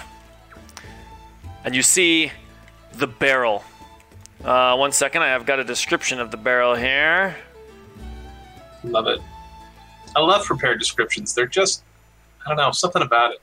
and 1.65 1.73
you 1.73 1.81
see 1.81 2.31
the 2.93 3.07
barrel. 3.07 3.63
Uh, 4.43 4.75
one 4.75 4.91
second, 4.91 5.21
I 5.21 5.27
have 5.27 5.45
got 5.45 5.59
a 5.59 5.63
description 5.63 6.19
of 6.19 6.31
the 6.31 6.37
barrel 6.37 6.75
here. 6.75 7.35
Love 8.83 9.07
it. 9.07 9.19
I 10.15 10.19
love 10.19 10.45
prepared 10.45 10.79
descriptions. 10.79 11.33
They're 11.33 11.47
just 11.47 11.83
I 12.45 12.49
don't 12.49 12.57
know, 12.57 12.71
something 12.71 13.01
about 13.01 13.31
it. 13.31 13.41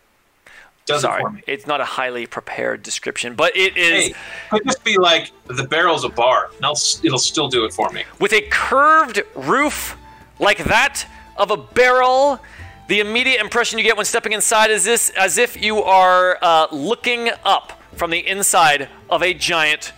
Does 0.85 1.05
it 1.05 1.07
for 1.07 1.19
Sorry, 1.21 1.33
me. 1.33 1.43
it's 1.47 1.67
not 1.67 1.81
a 1.81 1.85
highly 1.85 2.27
prepared 2.27 2.83
description, 2.83 3.35
but 3.35 3.57
it 3.57 3.77
is 3.77 4.09
Hey, 4.09 4.15
could 4.51 4.65
just 4.65 4.85
be 4.85 4.99
like 4.99 5.31
the 5.47 5.65
barrel's 5.65 6.05
a 6.05 6.09
bar, 6.11 6.51
and 6.57 6.65
I'll, 6.67 6.79
it'll 7.03 7.19
still 7.19 7.49
do 7.49 7.65
it 7.65 7.73
for 7.73 7.91
me. 7.91 8.05
with 8.19 8.33
a 8.35 8.43
curved 8.51 9.23
roof 9.35 9.97
like 10.39 10.59
that 10.65 11.07
of 11.39 11.51
a 11.51 11.57
barrel. 11.57 12.41
The 12.89 13.01
immediate 13.01 13.41
impression 13.41 13.79
you 13.79 13.85
get 13.85 13.97
when 13.97 14.05
stepping 14.05 14.33
inside 14.33 14.71
is 14.71 14.85
this 14.85 15.11
as 15.11 15.39
if 15.39 15.61
you 15.63 15.83
are 15.83 16.39
uh, 16.43 16.67
looking 16.73 17.31
up 17.45 17.81
from 17.95 18.11
the 18.11 18.27
inside 18.27 18.89
of 19.09 19.23
a 19.23 19.33
giant 19.33 19.93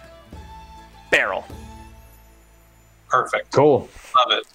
barrel. 1.12 1.44
Perfect. 3.08 3.52
Cool. 3.52 3.88
Love 4.28 4.38
it. 4.38 4.46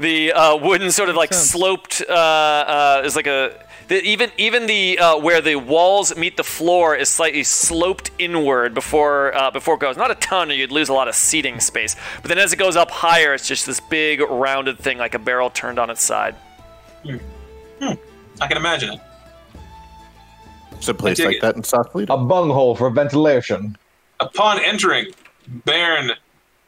The 0.00 0.32
uh, 0.32 0.56
wooden 0.56 0.90
sort 0.90 1.08
of 1.08 1.14
like 1.14 1.32
sense. 1.32 1.50
sloped 1.50 2.02
uh, 2.08 2.12
uh, 2.12 3.02
is 3.04 3.14
like 3.14 3.26
a 3.26 3.64
the, 3.88 4.02
even 4.02 4.30
even 4.36 4.66
the 4.66 4.98
uh, 4.98 5.18
where 5.18 5.40
the 5.40 5.56
walls 5.56 6.16
meet 6.16 6.36
the 6.36 6.44
floor 6.44 6.96
is 6.96 7.08
slightly 7.08 7.44
sloped 7.44 8.10
inward 8.18 8.74
before 8.74 9.34
uh, 9.36 9.50
before 9.50 9.74
it 9.74 9.80
goes. 9.80 9.96
Not 9.96 10.10
a 10.10 10.16
ton, 10.16 10.50
or 10.50 10.54
you'd 10.54 10.72
lose 10.72 10.88
a 10.88 10.92
lot 10.92 11.06
of 11.08 11.14
seating 11.14 11.60
space. 11.60 11.94
But 12.20 12.28
then 12.28 12.38
as 12.38 12.52
it 12.52 12.56
goes 12.56 12.76
up 12.76 12.90
higher, 12.90 13.32
it's 13.32 13.46
just 13.46 13.64
this 13.64 13.80
big 13.80 14.20
rounded 14.20 14.78
thing 14.78 14.98
like 14.98 15.14
a 15.14 15.18
barrel 15.18 15.50
turned 15.50 15.78
on 15.78 15.88
its 15.88 16.02
side. 16.02 16.34
Hmm. 17.04 17.92
I 18.40 18.46
can 18.48 18.56
imagine 18.56 18.94
it. 18.94 19.00
It's 20.72 20.88
a 20.88 20.94
place 20.94 21.18
like 21.20 21.36
it. 21.36 21.42
that 21.42 21.56
in 21.56 21.62
South 21.62 21.92
Fleet. 21.92 22.10
A 22.10 22.16
bunghole 22.16 22.74
for 22.74 22.90
ventilation. 22.90 23.76
Upon 24.20 24.62
entering, 24.62 25.06
Bairn 25.48 26.12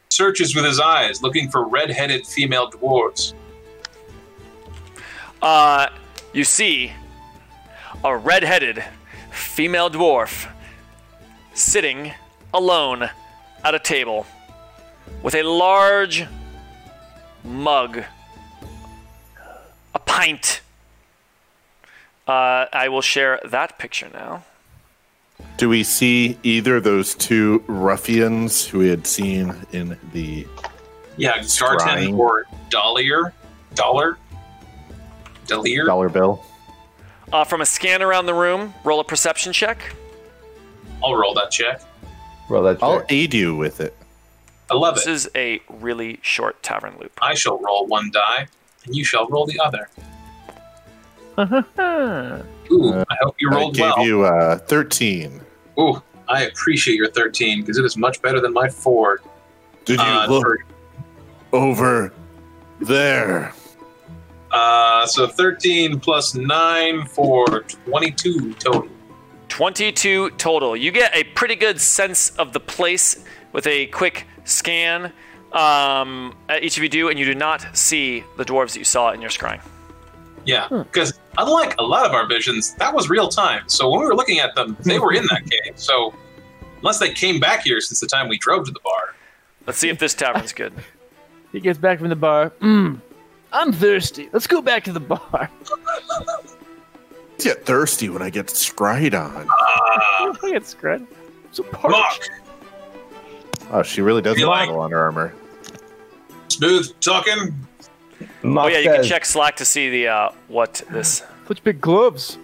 searches 0.09 0.55
with 0.55 0.65
his 0.65 0.81
eyes, 0.81 1.23
looking 1.23 1.51
for 1.51 1.69
red-headed 1.69 2.27
female 2.27 2.71
dwarves. 2.71 3.35
uh, 5.43 5.89
you 6.33 6.45
see 6.45 6.93
a 8.05 8.17
red-headed 8.17 8.85
female 9.31 9.91
dwarf 9.91 10.51
sitting 11.55 12.13
alone 12.55 13.11
at 13.65 13.75
a 13.75 13.79
table 13.79 14.27
with 15.23 15.35
a 15.35 15.43
large 15.43 16.25
mug, 17.45 18.03
a 19.95 19.99
pint. 19.99 20.61
Uh, 22.27 22.67
I 22.73 22.89
will 22.89 23.03
share 23.03 23.41
that 23.45 23.79
picture 23.79 24.09
now. 24.13 24.45
Do 25.57 25.69
we 25.69 25.83
see 25.83 26.39
either 26.43 26.77
of 26.77 26.85
those 26.85 27.15
two 27.15 27.65
ruffians 27.67 28.65
who 28.67 28.79
we 28.81 28.89
had 28.89 29.07
seen 29.07 29.55
in 29.73 29.99
the 30.13 30.47
Yeah, 31.17 31.43
Garten 31.59 32.15
or 32.15 32.45
Dollier, 32.71 33.33
Dollar, 33.75 34.19
Dalier. 35.47 35.85
dollar 35.87 36.09
bill? 36.09 36.45
Uh, 37.33 37.45
from 37.45 37.61
a 37.61 37.67
scan 37.67 38.03
around 38.03 38.27
the 38.27 38.35
room, 38.35 38.73
roll 38.85 39.01
a 39.01 39.05
perception 39.05 39.53
check. 39.53 39.95
I'll 41.05 41.15
roll 41.17 41.35
that 41.35 41.51
check. 41.51 41.83
Roll 42.49 42.63
that 42.63 42.83
I'll 42.83 43.05
aid 43.09 43.35
you 43.35 43.55
with 43.57 43.81
it. 43.81 43.95
I 44.71 44.75
love 44.75 44.95
This 44.97 45.07
is 45.07 45.31
a 45.35 45.61
really 45.69 46.19
short 46.23 46.63
tavern 46.63 46.95
loop. 47.01 47.13
I 47.21 47.35
shall 47.35 47.59
roll 47.59 47.87
one 47.87 48.11
die, 48.13 48.47
and 48.85 48.95
you 48.95 49.05
shall 49.05 49.27
roll 49.29 49.47
the 49.47 49.59
other. 49.61 49.89
Ooh, 52.71 52.93
I 52.95 53.17
hope 53.23 53.37
you 53.41 53.51
rolled 53.51 53.75
I 53.77 53.89
gave 53.89 53.93
well. 53.97 54.07
you 54.07 54.23
uh, 54.25 54.59
13. 54.59 55.41
Ooh, 55.79 56.03
I 56.29 56.43
appreciate 56.45 56.97
your 56.97 57.11
13 57.11 57.61
because 57.63 57.79
it 57.79 57.85
is 57.85 57.97
much 57.97 58.21
better 58.23 58.41
than 58.41 58.53
my 58.53 58.69
four. 58.69 59.21
Did 59.85 59.99
you 60.01 60.05
Uh, 60.07 60.27
look 60.29 60.43
for- 60.45 60.65
over 61.53 62.13
there? 62.81 63.53
uh, 64.51 65.07
so 65.07 65.27
13 65.27 65.99
plus 66.01 66.35
9 66.35 67.07
for 67.07 67.47
22 67.87 68.55
total. 68.55 68.89
22 69.49 70.31
total. 70.31 70.77
You 70.77 70.91
get 70.91 71.15
a 71.17 71.25
pretty 71.25 71.55
good 71.55 71.81
sense 71.81 72.31
of 72.39 72.53
the 72.53 72.61
place 72.61 73.25
with 73.53 73.67
a 73.67 73.87
quick 73.87 74.27
scan. 74.45 75.13
Um, 75.53 76.37
uh, 76.51 76.59
each 76.61 76.77
of 76.77 76.83
you 76.83 76.89
do, 76.91 77.09
and 77.09 77.19
you 77.19 77.25
do 77.25 77.35
not 77.35 77.67
see 77.77 78.23
the 78.37 78.45
dwarves 78.45 78.73
that 78.75 78.79
you 78.79 78.85
saw 78.85 79.13
in 79.13 79.23
your 79.23 79.31
scrying. 79.31 79.61
Yeah, 80.49 80.67
because 80.71 81.13
unlike 81.37 81.75
a 81.79 81.83
lot 81.83 82.07
of 82.07 82.13
our 82.13 82.27
visions, 82.27 82.75
that 82.77 82.95
was 82.95 83.11
real 83.11 83.29
time. 83.29 83.65
So 83.69 83.91
when 83.91 84.01
we 84.01 84.07
were 84.07 84.15
looking 84.17 84.39
at 84.41 84.55
them, 84.55 84.77
they 84.85 84.99
were 84.99 85.13
in 85.13 85.25
that 85.31 85.43
cave. 85.51 85.75
So 85.77 86.15
unless 86.79 86.99
they 86.99 87.13
came 87.13 87.39
back 87.39 87.63
here 87.65 87.81
since 87.81 88.01
the 88.01 88.07
time 88.07 88.29
we 88.29 88.39
drove 88.39 88.65
to 88.67 88.71
the 88.73 88.81
bar, 88.83 89.15
Let's 89.67 89.79
see 89.79 89.91
if 89.91 89.99
this 89.99 90.15
tavern's 90.15 90.53
good. 90.53 90.73
He 91.53 91.61
gets 91.61 91.79
back 91.79 91.99
from 91.99 92.11
the 92.11 92.17
bar. 92.17 92.51
Mm, 92.61 93.01
I'm 93.55 93.73
thirsty. 93.73 94.29
Let's 94.35 94.47
go 94.47 94.61
back 94.61 94.85
to 94.85 94.93
the 94.93 95.01
bar. 95.01 95.51
Get 97.39 97.65
thirsty 97.65 98.09
when 98.09 98.21
I 98.21 98.31
get 98.31 98.47
scryed 98.49 99.15
on. 99.15 99.47
uh, 99.49 100.35
I 100.43 100.51
get 100.53 100.67
screwed. 100.67 101.07
So 101.53 101.63
parched. 101.63 101.91
Mark, 101.91 103.71
Oh, 103.71 103.83
she 103.83 104.01
really 104.03 104.23
does 104.23 104.37
Feel 104.37 104.53
have 104.53 104.69
like- 104.69 104.75
a 104.77 104.79
on 104.79 104.91
her 104.91 104.99
armor. 104.99 105.33
smooth 106.49 106.93
talking. 107.01 107.55
Mock 108.43 108.65
Oh 108.65 108.69
yeah, 108.69 108.79
you 108.79 108.91
can 108.91 109.05
check 109.05 109.25
Slack 109.25 109.57
to 109.57 109.65
see 109.65 109.91
the 109.91 110.09
uh, 110.09 110.31
what 110.49 110.83
this 110.91 111.23
Such 111.47 111.63
big 111.65 111.81
gloves. 111.81 112.39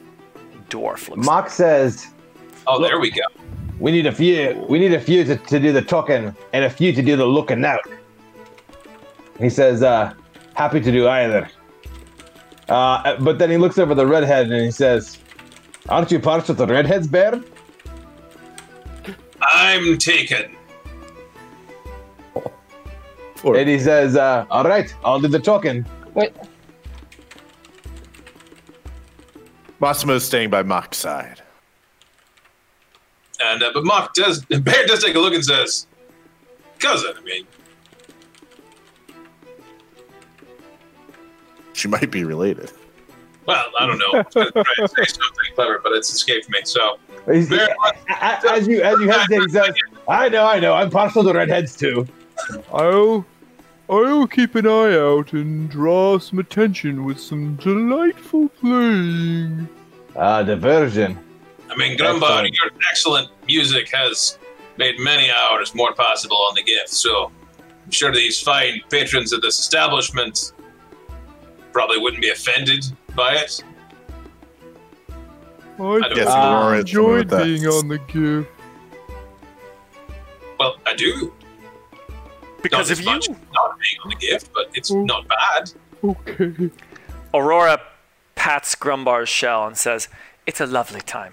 dwarf 0.71 1.09
looks. 1.09 1.27
like. 1.27 1.51
Says, 1.51 2.09
Oh, 2.67 2.81
there 2.83 2.99
we 2.99 3.11
go. 3.11 3.23
we 3.79 3.91
need 3.93 4.07
a 4.07 4.13
few. 4.13 4.65
We 4.69 4.79
need 4.79 4.95
a 4.95 5.01
few 5.01 5.25
to, 5.25 5.37
to 5.37 5.61
do 5.61 5.73
the 5.73 5.83
talking 5.83 6.35
and 6.53 6.65
a 6.65 6.71
few 6.71 6.93
to 6.93 7.03
do 7.03 7.17
the 7.17 7.27
looking 7.27 7.65
out. 7.65 7.81
He 9.39 9.51
says, 9.51 9.83
uh, 9.83 10.15
happy 10.55 10.81
to 10.81 10.93
do 10.93 11.09
either. 11.09 11.49
Uh, 12.69 13.17
but 13.21 13.39
then 13.39 13.51
he 13.51 13.57
looks 13.59 13.77
over 13.79 13.95
the 13.95 14.07
redhead 14.07 14.51
and 14.51 14.65
he 14.65 14.71
says, 14.71 15.19
aren't 15.89 16.11
you 16.11 16.19
parched 16.21 16.49
with 16.49 16.57
the 16.59 16.67
redheads, 16.67 17.07
Bear? 17.09 17.41
I'm 19.43 19.99
taken. 19.99 20.57
Poor- 23.45 23.57
And 23.57 23.69
he 23.69 23.79
says, 23.79 24.17
uh, 24.17 24.47
"All 24.51 24.65
right, 24.65 24.93
I'll 25.05 25.21
do 25.21 25.29
the 25.29 25.39
talking." 25.39 25.85
Wait, 26.15 26.33
Massimo's 29.81 30.25
staying 30.25 30.49
by 30.49 30.63
Mock's 30.63 30.97
side. 30.97 31.43
And 33.45 33.63
uh, 33.63 33.71
but 33.75 33.85
Mock 33.85 34.15
does 34.15 34.43
Bear 34.49 34.87
does 34.87 35.05
take 35.05 35.15
a 35.15 35.19
look 35.19 35.35
and 35.35 35.45
says, 35.45 35.87
"Cousin, 36.79 37.13
I 37.19 37.21
mean, 37.23 37.47
She 41.75 41.87
might 41.89 42.11
be 42.11 42.25
related. 42.25 42.71
well, 43.47 43.67
I 43.79 43.87
don't 43.87 43.99
know. 43.99 44.07
I 44.15 44.23
was 44.23 44.33
gonna 44.35 44.51
try 44.53 44.63
and 44.79 44.89
say 44.91 45.05
something 45.05 45.55
clever, 45.55 45.81
but 45.83 45.93
it's 45.93 46.11
escaped 46.15 46.49
me. 46.49 46.61
So 46.65 46.99
He's- 47.31 47.49
Bear, 47.51 47.69
a- 48.09 48.13
a- 48.15 48.53
as 48.53 48.67
you 48.67 48.81
as 48.81 48.99
you 49.01 49.09
hesitate, 49.11 49.43
he 49.43 49.49
says, 49.51 49.75
"I 50.09 50.31
know, 50.31 50.47
I 50.47 50.61
know. 50.61 50.73
I'm 50.73 50.89
partial 50.89 51.23
to 51.25 51.33
redheads 51.35 51.77
too." 51.77 52.07
I'll 52.73 53.25
I'll 53.89 54.27
keep 54.27 54.55
an 54.55 54.67
eye 54.67 54.97
out 54.97 55.33
and 55.33 55.69
draw 55.69 56.19
some 56.19 56.39
attention 56.39 57.05
with 57.05 57.21
some 57.21 57.57
delightful 57.57 58.49
playing. 58.49 59.69
Ah, 60.17 60.43
diversion. 60.43 61.19
I 61.71 61.77
mean, 61.77 61.99
Grumbar, 61.99 62.45
your 62.45 62.71
excellent 62.91 63.31
music 63.47 63.91
has 63.93 64.39
made 64.79 64.99
many 64.99 65.31
hours 65.31 65.75
more 65.75 65.93
possible 65.95 66.37
on 66.37 66.55
the 66.55 66.63
gift. 66.63 66.91
So 66.91 67.31
I'm 67.85 67.91
sure 67.91 68.13
these 68.13 68.41
fine 68.41 68.81
patrons 68.91 69.33
of 69.33 69.43
this 69.43 69.59
establishment 69.59 70.53
probably 71.73 71.99
wouldn't 71.99 72.23
be 72.23 72.31
offended 72.31 72.85
by 73.15 73.35
it. 73.35 73.63
I 75.77 75.83
don't 75.83 76.17
Yes, 76.17 76.29
Aurora 76.29 76.79
is 76.79 76.91
familiar 76.91 77.19
enjoyed 77.19 77.45
being 77.45 77.67
on 77.67 77.89
the 77.89 77.99
gift. 77.99 78.51
Well, 80.59 80.77
I 80.87 80.95
do. 80.95 81.33
Because 82.65 82.91
not 82.91 82.99
of 82.99 82.99
as 82.99 83.01
you. 83.01 83.05
much 83.05 83.29
not 83.29 83.79
being 83.79 84.01
on 84.03 84.11
the 84.11 84.17
gift, 84.17 84.51
but 84.53 84.69
it's 84.75 84.91
Mm. 84.91 85.07
not 85.07 85.29
bad. 85.29 85.73
Okay. 86.03 86.71
Aurora 87.33 87.81
pats 88.35 88.75
Grumbar's 88.75 89.29
shell 89.29 89.67
and 89.67 89.77
says, 89.79 90.09
It's 90.47 90.61
a 90.61 90.67
lovely 90.67 91.01
time. 91.01 91.33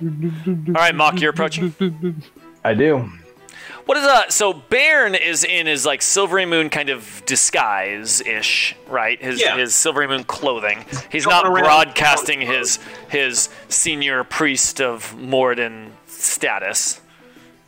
All 0.00 0.72
right, 0.74 0.94
Mock, 0.94 1.20
you're 1.20 1.30
approaching. 1.30 1.74
I 2.64 2.74
do. 2.74 3.10
What 3.84 3.96
is 3.96 4.04
uh 4.04 4.28
so 4.28 4.52
Bairn 4.52 5.14
is 5.14 5.44
in 5.44 5.66
his 5.66 5.86
like 5.86 6.00
Silverymoon 6.00 6.70
kind 6.70 6.90
of 6.90 7.22
disguise 7.26 8.20
ish, 8.20 8.76
right? 8.86 9.20
His 9.20 9.40
Yeah. 9.40 9.56
his 9.56 9.72
Silverymoon 9.72 10.26
clothing. 10.26 10.84
He's 11.10 11.24
Going 11.24 11.42
not 11.42 11.58
broadcasting 11.64 12.40
his 12.42 12.78
his 13.08 13.48
senior 13.68 14.24
priest 14.24 14.80
of 14.80 15.14
Moradin 15.18 15.90
status, 16.06 17.00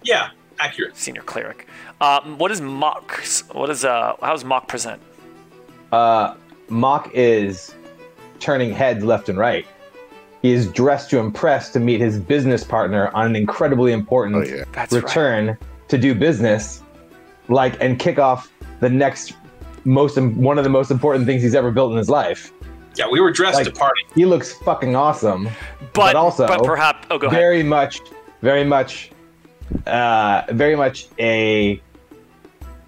Yeah, 0.02 0.28
accurate. 0.60 0.96
senior 0.96 1.22
cleric. 1.22 1.66
Um, 2.00 2.38
what 2.38 2.50
is 2.50 2.60
Mock? 2.60 3.22
What 3.52 3.70
is 3.70 3.84
uh 3.84 4.14
how 4.20 4.32
does 4.32 4.44
Mock 4.44 4.68
present? 4.68 5.00
Uh, 5.92 6.34
Mock 6.68 7.10
is 7.14 7.74
turning 8.38 8.72
heads 8.72 9.04
left 9.04 9.28
and 9.28 9.38
right. 9.38 9.66
He 10.42 10.52
is 10.52 10.70
dressed 10.72 11.10
to 11.10 11.18
impress 11.18 11.70
to 11.72 11.80
meet 11.80 12.00
his 12.00 12.18
business 12.18 12.64
partner 12.64 13.08
on 13.14 13.26
an 13.26 13.36
incredibly 13.36 13.92
important 13.92 14.36
Oh 14.36 14.42
yeah. 14.42 14.64
That's 14.72 14.92
right. 14.92 15.02
return 15.02 15.58
to 15.88 15.98
do 15.98 16.14
business, 16.14 16.82
like 17.48 17.74
and 17.82 17.98
kick 17.98 18.18
off 18.18 18.50
the 18.80 18.88
next 18.88 19.34
most 19.84 20.16
one 20.18 20.56
of 20.58 20.64
the 20.64 20.70
most 20.70 20.90
important 20.90 21.26
things 21.26 21.42
he's 21.42 21.54
ever 21.54 21.70
built 21.70 21.92
in 21.92 21.98
his 21.98 22.08
life. 22.08 22.52
Yeah, 22.96 23.08
we 23.10 23.20
were 23.20 23.30
dressed 23.30 23.56
Like- 23.56 23.66
to 23.66 23.72
party. 23.72 24.00
He 24.14 24.24
looks 24.26 24.52
fucking 24.52 24.94
awesome. 24.96 25.44
But, 25.92 26.12
But 26.12 26.16
also, 26.16 26.46
but 26.46 26.62
perhaps 26.64 27.06
oh 27.10 27.18
go 27.18 27.26
ahead. 27.26 27.38
very 27.38 27.62
much, 27.62 28.00
very 28.42 28.64
much, 28.64 29.10
uh, 29.86 30.42
very 30.50 30.76
much 30.76 31.08
a 31.18 31.80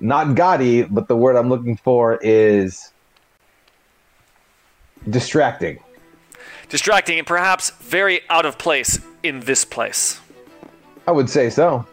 not 0.01 0.35
gaudy, 0.35 0.83
but 0.83 1.09
the 1.09 1.17
word 1.17 1.37
I'm 1.37 1.49
looking 1.49 1.77
for 1.77 2.19
is 2.23 2.93
distracting. 5.09 5.79
Distracting 6.69 7.19
and 7.19 7.27
perhaps 7.27 7.71
very 7.71 8.21
out 8.29 8.47
of 8.47 8.59
place 8.59 8.99
in 9.23 9.41
this 9.41 9.65
place. 9.65 10.21
I 11.07 11.13
would 11.13 11.29
say 11.29 11.51
so. 11.51 11.87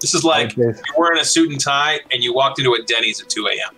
This 0.00 0.14
is 0.14 0.24
like 0.24 0.56
you're 0.56 0.74
wearing 0.96 1.20
a 1.20 1.24
suit 1.24 1.50
and 1.50 1.60
tie 1.60 2.00
and 2.10 2.22
you 2.22 2.34
walked 2.34 2.58
into 2.58 2.74
a 2.74 2.82
Denny's 2.82 3.22
at 3.22 3.28
2 3.28 3.46
a.m. 3.46 3.74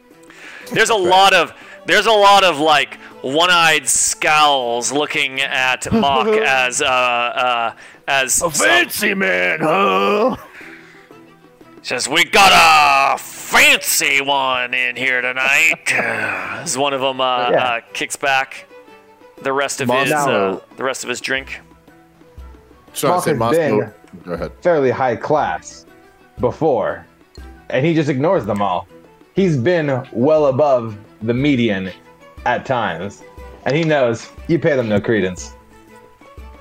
There's 0.73 0.91
a 0.91 0.95
lot 0.95 1.33
of 1.33 1.53
there's 1.87 2.07
a 2.07 2.13
lot 2.13 2.43
of 2.43 2.59
like 2.59 2.97
one-eyed 3.23 3.87
scowls 3.87 4.91
looking 4.91 5.41
at 5.41 5.91
Mock 5.93 6.27
as 6.29 6.83
uh 6.83 6.87
uh 6.87 7.73
as 8.09 8.43
a 8.43 8.51
some- 8.51 9.19
man, 9.19 9.59
huh? 9.61 10.37
says 11.83 12.09
we 12.09 12.25
got 12.25 12.51
a 12.53 13.19
fancy 13.19 14.21
one 14.21 14.75
in 14.75 14.97
here 14.97 15.21
tonight. 15.21 15.83
as 15.93 16.77
one 16.77 16.93
of 16.93 17.01
them 17.01 17.21
uh, 17.21 17.51
Yeah. 17.51 17.65
uh, 17.65 17.81
kicks 17.93 18.17
back 18.17 18.67
the 19.43 19.53
rest 19.53 19.81
of 19.81 19.89
Mock- 19.89 20.05
his 20.05 20.13
uh, 20.13 20.61
the 20.77 20.85
rest 20.85 21.05
of 21.05 21.09
his 21.11 21.21
drink. 21.21 21.61
So 22.93 23.13
I 23.13 23.15
has 23.21 23.27
Massimo. 23.39 23.81
been- 23.81 23.93
Go 24.25 24.33
ahead. 24.33 24.53
Fairly 24.63 24.91
high 24.91 25.15
class 25.17 25.85
before, 26.41 27.05
and 27.69 27.85
he 27.85 27.93
just 27.95 28.09
ignores 28.09 28.47
them 28.47 28.63
all. 28.63 28.89
He's 29.35 29.57
been 29.59 30.03
well 30.13 30.47
above 30.47 30.97
the 31.21 31.35
median 31.35 31.91
at 32.47 32.65
times, 32.65 33.23
and 33.67 33.77
he 33.77 33.85
knows 33.85 34.31
you 34.49 34.59
pay 34.59 34.75
them 34.75 34.89
no 34.89 35.01
credence. 35.01 35.55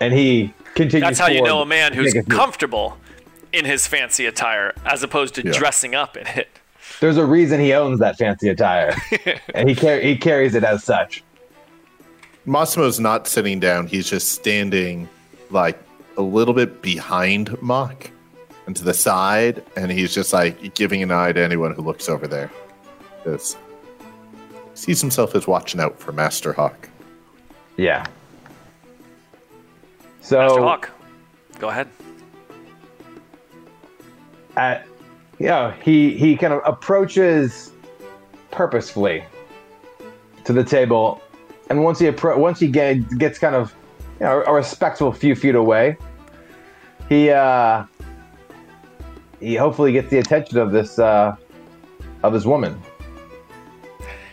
And 0.02 0.14
he 0.14 0.54
continues. 0.76 1.02
That's 1.08 1.20
how 1.20 1.28
you 1.28 1.42
know 1.42 1.62
a 1.62 1.66
man 1.66 1.94
who's 1.94 2.14
take 2.14 2.28
comfortable 2.30 2.98
in 3.52 3.66
his 3.66 3.88
fancy 3.88 4.26
attire 4.26 4.74
as 4.86 5.02
opposed 5.04 5.36
to 5.36 5.46
Yeah. 5.46 5.54
dressing 5.54 5.96
up 5.96 6.16
in 6.18 6.28
it. 6.28 6.50
There's 7.00 7.18
a 7.18 7.26
reason 7.26 7.60
he 7.60 7.74
owns 7.74 8.00
that 8.00 8.18
fancy 8.18 8.48
attire, 8.50 8.96
and 9.56 9.68
he 9.68 9.76
car- 9.76 10.00
he 10.00 10.16
carries 10.18 10.56
it 10.56 10.64
as 10.64 10.84
such. 10.84 11.24
Massimo's 12.46 13.00
not 13.00 13.28
sitting 13.28 13.60
down. 13.60 13.88
He's 13.88 14.10
just 14.10 14.30
standing 14.34 15.10
like 15.50 15.80
a 16.18 16.22
little 16.22 16.54
bit 16.54 16.82
behind 16.82 17.60
Mock 17.62 18.12
and 18.68 18.76
to 18.76 18.84
the 18.84 18.94
side, 18.94 19.64
and 19.76 19.92
he's 19.92 20.14
just 20.14 20.32
like 20.32 20.74
giving 20.76 21.02
an 21.04 21.12
eye 21.12 21.32
to 21.32 21.42
anyone 21.42 21.74
who 21.74 21.82
looks 21.82 22.08
over 22.08 22.28
there. 22.28 22.52
Because 23.24 23.58
sees 24.76 25.02
himself 25.02 25.34
as 25.36 25.48
watching 25.48 25.80
out 25.82 26.00
for 26.00 26.12
Master 26.12 26.54
Hawk. 26.54 26.90
Yeah. 27.78 28.06
So 30.26 30.40
Master 30.40 30.62
Hawk, 30.62 30.90
go 31.60 31.70
ahead. 31.70 31.88
at 34.58 34.88
you 35.38 35.46
know 35.48 35.72
he 35.84 36.18
he 36.18 36.36
kind 36.36 36.52
of 36.52 36.62
approaches 36.66 37.72
purposefully 38.50 39.24
to 40.46 40.52
the 40.54 40.64
table 40.64 41.22
and 41.70 41.84
once 41.84 42.00
he 42.00 42.08
appro- 42.08 42.38
once 42.38 42.60
he 42.60 42.68
get, 42.68 43.08
gets 43.20 43.38
kind 43.38 43.54
of 43.54 43.76
you 44.20 44.26
know 44.26 44.44
a 44.48 44.54
respectful 44.54 45.12
few 45.12 45.36
feet 45.36 45.54
away 45.56 45.96
he 47.10 47.30
uh 47.30 47.84
he 49.40 49.56
hopefully 49.56 49.92
gets 49.92 50.10
the 50.10 50.18
attention 50.18 50.58
of 50.58 50.72
this 50.72 50.98
uh 50.98 51.36
of 52.24 52.34
this 52.34 52.46
woman 52.46 52.82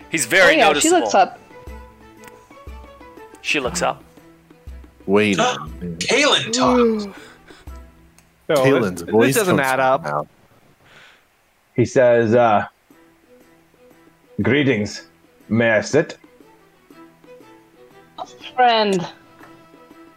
He's 0.09 0.25
very 0.27 0.55
oh 0.55 0.59
yeah, 0.59 0.67
noticeable. 0.69 0.99
she 0.99 1.03
looks 1.03 1.15
up. 1.15 1.39
She 3.41 3.61
looks 3.61 3.81
up. 3.83 4.05
Wait, 5.07 5.39
a 5.39 5.43
Ah. 5.43 5.67
minute. 5.81 5.99
Kalen 6.01 6.53
talked. 6.53 7.17
No, 8.49 8.55
Kalen's 8.57 9.03
this, 9.03 9.11
voice 9.11 9.27
this 9.29 9.37
doesn't 9.37 9.57
comes 9.57 9.67
add 9.67 9.81
up. 9.81 10.05
her 10.05 10.11
mouth. 10.13 10.29
he 11.75 11.85
says 11.85 12.35
uh 12.35 12.67
greetings 14.43 15.07
may 15.49 15.71
i 15.71 15.81
sit 15.81 16.19
Friend, 18.55 19.07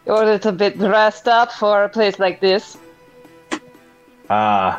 you're 0.06 0.22
a 0.22 0.26
little 0.26 0.52
bit 0.52 0.78
dressed 0.78 1.26
up 1.26 1.50
for 1.52 1.84
a 1.84 1.88
place 1.88 2.18
like 2.18 2.40
this. 2.40 2.76
uh 4.28 4.78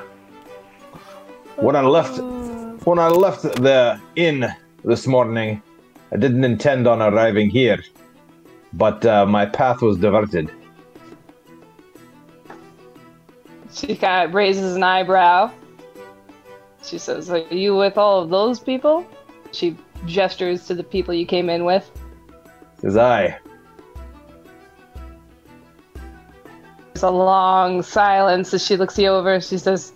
when 1.56 1.76
i 1.76 1.82
left 1.82 2.20
when 2.86 3.00
i 3.00 3.08
left 3.08 3.42
the 3.42 4.00
inn 4.16 4.46
this 4.86 5.08
morning 5.08 5.62
i 6.14 6.18
didn't 6.18 6.44
intend 6.44 6.86
on 6.88 7.02
arriving 7.02 7.50
here 7.50 7.80
but 8.78 9.06
uh, 9.06 9.26
my 9.26 9.46
path 9.46 9.82
was 9.82 9.98
diverted 9.98 10.52
She 13.78 13.96
kind 13.96 14.28
of 14.28 14.34
raises 14.34 14.76
an 14.76 14.82
eyebrow. 14.82 15.52
She 16.84 16.98
says, 16.98 17.30
Are 17.30 17.38
you 17.38 17.76
with 17.76 17.96
all 17.96 18.24
of 18.24 18.30
those 18.30 18.60
people? 18.60 19.06
She 19.52 19.78
gestures 20.06 20.66
to 20.66 20.74
the 20.74 20.84
people 20.84 21.14
you 21.14 21.28
came 21.28 21.48
in 21.48 21.64
with. 21.64 21.90
says 22.82 22.98
i 22.98 23.38
There's 26.94 27.04
a 27.04 27.12
long 27.12 27.84
silence 27.84 28.52
as 28.54 28.66
she 28.66 28.78
looks 28.78 28.98
you 28.98 29.10
over. 29.10 29.40
She 29.42 29.60
says, 29.60 29.94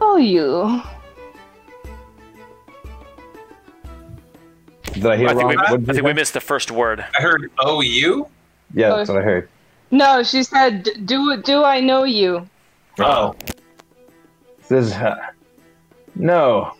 Oh, 0.00 0.16
you. 0.16 0.80
Did 4.96 5.06
i 5.06 5.16
hear 5.16 5.28
I 5.28 5.34
think, 5.34 5.48
we, 5.48 5.56
I 5.56 5.76
did 5.76 5.96
you 5.96 6.04
we 6.04 6.12
missed 6.12 6.34
the 6.34 6.40
first 6.40 6.70
word. 6.70 7.04
I 7.18 7.22
heard, 7.22 7.50
oh, 7.58 7.80
you? 7.80 8.28
yeah 8.74 8.96
that's 8.96 9.08
what 9.08 9.18
i 9.18 9.22
heard 9.22 9.48
No, 9.90 10.22
she 10.24 10.42
said, 10.42 10.88
"Do 11.04 11.40
do 11.42 11.62
I 11.62 11.78
know 11.80 12.02
you?" 12.02 12.48
Oh. 12.98 13.34
Says, 14.62 14.92
uh, 14.94 15.14
no, 16.16 16.72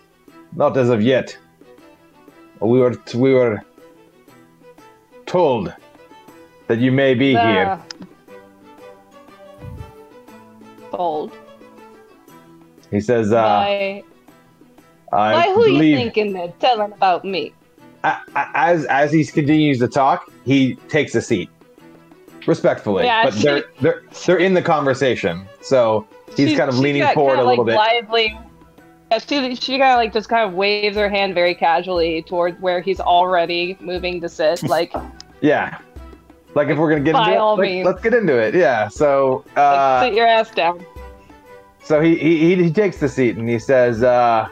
not 0.57 0.77
as 0.77 0.89
of 0.91 1.01
yet. 1.01 1.39
We 2.61 2.81
were 2.81 2.97
we 3.15 3.33
were 3.33 3.63
told 5.27 5.73
that 6.67 6.79
you 6.79 6.91
may 6.91 7.15
be 7.15 7.31
here. 7.31 7.79
Uh, 7.79 7.81
Told. 10.91 11.33
He 12.91 13.01
says, 13.01 13.33
uh, 13.33 13.43
by, 13.43 14.05
I 15.13 15.33
by 15.33 15.53
who 15.55 15.67
you 15.67 15.73
believe 15.73 15.97
thinking 15.97 16.33
they're 16.33 16.55
telling 16.59 16.93
about 16.93 17.25
me? 17.25 17.53
As 18.35 18.85
as 18.87 19.13
he 19.13 19.25
continues 19.25 19.79
to 19.81 19.89
talk, 19.89 20.31
he 20.45 20.75
takes 20.89 21.15
a 21.15 21.21
seat 21.23 21.49
respectfully, 22.47 23.05
Yeah, 23.05 23.25
but 23.25 23.35
she- 23.35 23.43
they're 23.43 23.65
they're 23.81 24.03
they're 24.27 24.39
in 24.39 24.55
the 24.55 24.63
conversation, 24.63 25.47
so 25.61 26.07
he's 26.37 26.51
She- 26.51 26.57
kind 26.57 26.69
of 26.69 26.79
leaning 26.79 27.07
forward 27.15 27.39
a 27.39 27.45
little 27.45 27.65
like, 27.65 27.75
bit. 27.75 27.77
Lively. 27.77 28.39
Yeah, 29.11 29.19
she 29.19 29.55
she 29.57 29.79
kind 29.79 29.93
of 29.93 29.97
like 29.99 30.13
just 30.13 30.29
kind 30.29 30.49
of 30.49 30.55
waves 30.55 30.97
her 30.97 31.09
hand 31.09 31.35
very 31.35 31.55
casually 31.55 32.23
toward 32.23 32.61
where 32.61 32.81
he's 32.81 33.01
already 33.01 33.77
moving 33.81 34.21
to 34.21 34.29
sit. 34.29 34.63
Like, 34.69 34.93
Yeah, 35.41 35.79
like 36.55 36.69
if 36.69 36.77
we're 36.79 36.89
gonna 36.91 37.03
get 37.05 37.13
By 37.15 37.29
into 37.31 37.41
all 37.41 37.61
it, 37.61 37.77
like, 37.79 37.87
let's 37.87 38.03
get 38.03 38.15
into 38.15 38.37
it. 38.39 38.55
Yeah, 38.55 38.89
so 38.89 39.45
like, 39.49 39.59
uh, 39.59 40.01
sit 40.03 40.15
your 40.15 40.27
ass 40.27 40.51
down. 40.51 40.85
so 41.85 42.01
he, 42.01 42.17
he 42.17 42.39
he 42.57 42.63
he 42.65 42.71
takes 42.73 42.99
the 42.99 43.09
seat 43.09 43.37
and 43.37 43.49
he 43.49 43.59
says, 43.59 44.03
uh, 44.03 44.49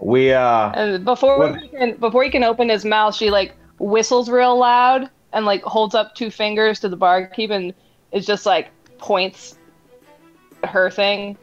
"We 0.00 0.32
uh." 0.32 0.70
And 0.72 1.04
before 1.04 1.38
What- 1.38 1.60
he 1.60 1.68
can 1.68 1.94
before 1.96 2.22
he 2.24 2.30
can 2.30 2.44
open 2.44 2.68
his 2.68 2.84
mouth, 2.84 3.14
she 3.14 3.30
like 3.30 3.54
whistles 3.78 4.28
real 4.28 4.58
loud 4.58 5.08
and 5.32 5.46
like 5.46 5.62
holds 5.62 5.94
up 5.94 6.14
two 6.14 6.30
fingers 6.30 6.80
to 6.80 6.88
the 6.88 6.96
barkeep 6.96 7.50
and 7.50 7.72
is 8.12 8.26
just 8.26 8.46
like 8.46 8.70
points 8.98 9.56
her 10.64 10.90
thing. 10.90 11.36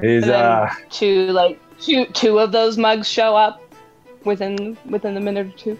Is 0.00 0.24
And 0.24 0.32
uh 0.32 0.68
two 0.90 1.26
like 1.32 1.58
two 1.80 2.06
two 2.06 2.38
of 2.38 2.52
those 2.52 2.78
mugs 2.78 3.08
show 3.08 3.36
up 3.36 3.60
within 4.24 4.76
within 4.88 5.14
the 5.14 5.20
minute 5.20 5.46
or 5.48 5.56
two. 5.58 5.78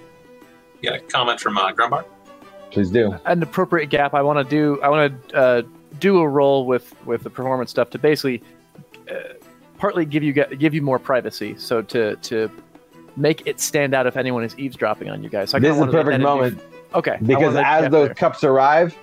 You 0.80 0.91
got 0.91 0.99
a 0.99 1.03
comment 1.03 1.41
from 1.41 1.59
uh, 1.59 1.72
Grumbar? 1.72 2.05
please 2.70 2.91
do. 2.91 3.14
an 3.24 3.43
appropriate 3.43 3.86
gap. 3.89 4.12
I 4.14 4.22
want 4.22 4.39
to 4.39 4.45
do. 4.45 4.80
I 4.82 4.89
want 4.89 5.28
to 5.30 5.36
uh, 5.36 5.62
do 6.01 6.18
a 6.18 6.28
roll 6.28 6.66
with 6.66 6.95
with 7.07 7.22
the 7.22 7.30
performance 7.30 7.70
stuff 7.70 7.91
to 7.91 7.99
basically 7.99 8.43
uh, 9.11 9.14
partly 9.79 10.05
give 10.05 10.22
you 10.22 10.33
give 10.33 10.74
you 10.74 10.83
more 10.83 10.99
privacy. 10.99 11.55
So 11.57 11.83
to 11.83 12.16
to 12.16 12.51
make 13.16 13.47
it 13.47 13.59
stand 13.61 13.95
out 13.95 14.07
if 14.07 14.16
anyone 14.16 14.45
is 14.45 14.57
eavesdropping 14.59 15.09
on 15.11 15.22
you 15.24 15.29
guys. 15.29 15.51
So 15.51 15.59
This 15.59 15.74
is 15.74 15.81
the 15.81 15.87
perfect 15.87 16.07
that 16.07 16.12
to 16.12 16.18
be- 16.18 16.24
moment 16.24 16.61
Okay. 16.95 17.18
Because 17.22 17.55
as 17.57 17.91
those 17.91 18.09
there. 18.09 18.14
cups 18.14 18.43
arrive, 18.45 18.97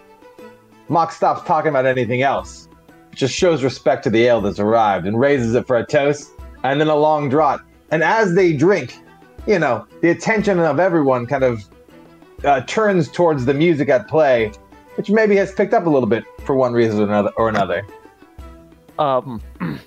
Mock 0.89 1.11
stops 1.11 1.45
talking 1.45 1.69
about 1.69 1.86
anything 1.86 2.21
else. 2.21 2.67
Just 3.13 3.34
shows 3.34 3.63
respect 3.63 4.03
to 4.05 4.09
the 4.09 4.23
ale 4.26 4.41
that's 4.41 4.59
arrived 4.59 5.05
and 5.05 5.19
raises 5.19 5.53
it 5.55 5.67
for 5.67 5.78
a 5.78 5.86
toast 5.86 6.32
and 6.63 6.80
then 6.82 6.88
a 6.88 6.95
long 6.95 7.30
draught. 7.30 7.59
And 7.91 8.03
as 8.03 8.34
they 8.36 8.53
drink, 8.53 8.97
you 9.47 9.59
know, 9.59 9.86
the 10.01 10.09
attention 10.09 10.59
of 10.59 10.80
everyone 10.80 11.26
kind 11.28 11.43
of 11.43 11.63
uh, 12.43 12.61
turns 12.61 13.09
towards 13.11 13.45
the 13.45 13.53
music 13.53 13.88
at 13.89 14.07
play, 14.07 14.51
which 14.95 15.09
maybe 15.09 15.36
has 15.36 15.51
picked 15.53 15.73
up 15.73 15.86
a 15.86 15.89
little 15.89 16.09
bit 16.09 16.23
for 16.43 16.55
one 16.55 16.73
reason 16.73 16.99
or 16.99 17.03
another. 17.03 17.30
Or 17.38 17.49
another. 17.49 17.86
um, 18.99 19.41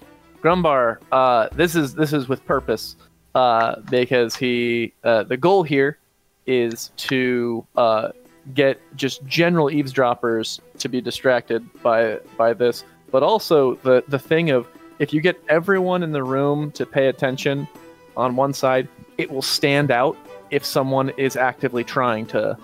Grumbar, 0.43 0.99
uh, 1.13 1.49
this 1.53 1.75
is 1.75 1.95
this 1.95 2.13
is 2.13 2.29
with 2.29 2.45
purpose 2.47 2.97
uh, 3.35 3.81
because 3.91 4.37
he 4.37 4.93
uh, 5.05 5.25
the 5.25 5.37
goal 5.37 5.63
here 5.63 5.99
is 6.47 6.91
to 6.97 7.67
uh, 7.77 8.11
get 8.55 8.81
just 8.97 9.25
general 9.27 9.71
eavesdroppers 9.71 10.61
to 10.79 10.89
be 10.89 11.01
distracted 11.01 11.67
by 11.83 12.19
by 12.37 12.53
this, 12.53 12.85
but 13.11 13.23
also 13.23 13.75
the 13.77 14.05
the 14.09 14.19
thing 14.19 14.51
of 14.51 14.67
if 14.99 15.13
you 15.13 15.21
get 15.21 15.41
everyone 15.49 16.03
in 16.03 16.13
the 16.13 16.23
room 16.23 16.71
to 16.73 16.87
pay 16.87 17.09
attention 17.09 17.69
on 18.17 18.37
one 18.37 18.53
side, 18.53 18.89
it 19.17 19.31
will 19.31 19.43
stand 19.43 19.91
out 19.91 20.17
if 20.51 20.65
someone 20.65 21.11
is 21.11 21.37
actively 21.37 21.85
trying 21.85 22.27
to 22.27 22.57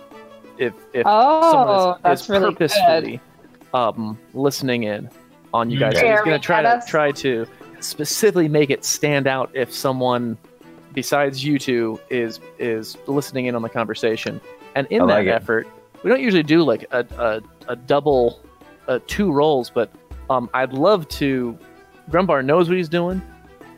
if 0.58 0.72
if 0.92 1.04
someone 1.04 1.68
Oh, 1.68 1.92
is, 1.92 2.02
that's 2.02 2.22
is 2.22 2.28
really 2.30 2.52
purposefully 2.52 3.20
um, 3.72 4.18
listening 4.32 4.84
in 4.84 5.10
on 5.52 5.70
you 5.70 5.78
guys. 5.78 5.98
So 5.98 6.08
he's 6.08 6.20
going 6.20 6.40
to 6.40 6.44
try 6.44 6.62
at 6.62 6.84
to 6.84 6.90
try 6.90 7.12
to 7.12 7.46
specifically 7.84 8.48
make 8.48 8.70
it 8.70 8.84
stand 8.84 9.26
out 9.26 9.50
if 9.54 9.72
someone 9.72 10.36
besides 10.92 11.44
you 11.44 11.58
two 11.58 12.00
is 12.10 12.40
is 12.58 12.96
listening 13.06 13.46
in 13.46 13.54
on 13.54 13.62
the 13.62 13.68
conversation. 13.68 14.40
And 14.74 14.86
in 14.88 15.02
I 15.02 15.06
that 15.06 15.26
it. 15.26 15.30
effort, 15.30 15.68
we 16.02 16.10
don't 16.10 16.20
usually 16.20 16.42
do 16.42 16.62
like 16.62 16.84
a 16.90 17.06
a, 17.18 17.72
a 17.72 17.76
double 17.76 18.40
uh, 18.88 19.00
two 19.06 19.32
rolls, 19.32 19.70
but 19.70 19.90
um, 20.30 20.48
I'd 20.54 20.72
love 20.72 21.08
to. 21.08 21.58
Grumbar 22.10 22.44
knows 22.44 22.68
what 22.68 22.76
he's 22.76 22.88
doing. 22.88 23.22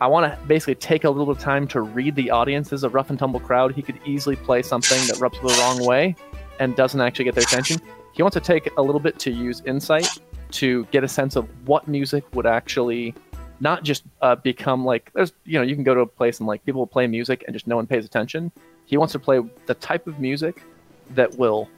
I 0.01 0.09
want 0.09 0.31
to 0.31 0.47
basically 0.47 0.75
take 0.75 1.05
a 1.05 1.11
little 1.11 1.27
bit 1.33 1.39
of 1.39 1.43
time 1.43 1.67
to 1.69 1.81
read 1.81 2.17
the 2.17 2.31
audience. 2.31 2.69
This 2.69 2.81
is 2.81 2.85
a 2.85 2.91
rough 2.91 3.09
and 3.09 3.19
tumble 3.19 3.41
crowd. 3.41 3.73
He 3.73 3.83
could 3.83 3.99
easily 4.05 4.37
play 4.37 4.63
something 4.63 4.99
that 5.07 5.19
rubs 5.21 5.39
the 5.41 5.49
wrong 5.61 5.87
way 5.87 6.17
and 6.59 6.77
doesn't 6.77 7.01
actually 7.01 7.25
get 7.25 7.35
their 7.35 7.45
attention. 7.45 7.81
He 8.13 8.23
wants 8.23 8.35
to 8.35 8.41
take 8.41 8.71
a 8.77 8.83
little 8.83 9.01
bit 9.01 9.19
to 9.21 9.31
use 9.31 9.63
insight 9.65 10.09
to 10.53 10.85
get 10.87 11.05
a 11.05 11.09
sense 11.09 11.37
of 11.37 11.49
what 11.67 11.89
music 11.89 12.25
would 12.35 12.47
actually 12.47 13.15
not 13.61 13.83
just 13.83 14.03
uh, 14.23 14.35
become 14.37 14.85
like 14.85 15.11
there's 15.15 15.33
you 15.45 15.59
know 15.59 15.63
you 15.63 15.75
can 15.75 15.85
go 15.85 15.95
to 15.95 16.01
a 16.01 16.07
place 16.07 16.39
and 16.41 16.47
like 16.47 16.65
people 16.65 16.81
will 16.81 16.87
play 16.87 17.07
music 17.07 17.45
and 17.47 17.55
just 17.55 17.67
no 17.67 17.77
one 17.77 17.87
pays 17.87 18.05
attention. 18.05 18.51
He 18.85 18.97
wants 18.97 19.13
to 19.13 19.19
play 19.19 19.41
the 19.67 19.75
type 19.75 20.07
of 20.07 20.19
music 20.21 20.63
that 21.11 21.37
will 21.39 21.69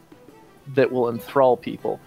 that 0.74 0.91
will 0.91 1.09
enthrall 1.09 1.57
people. 1.57 2.01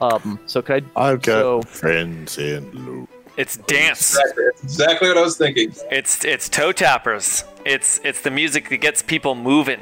Um, 0.00 0.38
so 0.46 0.62
could 0.62 0.84
I 0.94 1.10
I've 1.12 1.22
got 1.22 1.40
So- 1.40 1.62
friends 1.62 2.38
in 2.38 2.70
low. 2.86 3.08
It's 3.36 3.58
dance. 3.58 4.16
Exactly. 4.18 4.44
Exactly 4.62 5.08
what 5.08 5.18
I 5.18 5.22
was 5.22 5.36
thinking. 5.36 5.74
It's 5.90 6.24
it's 6.24 6.48
toe 6.48 6.72
tappers. 6.72 7.44
It's 7.66 8.00
it's 8.04 8.22
the 8.22 8.30
music 8.30 8.70
that 8.70 8.78
gets 8.78 9.02
people 9.02 9.34
moving. 9.34 9.80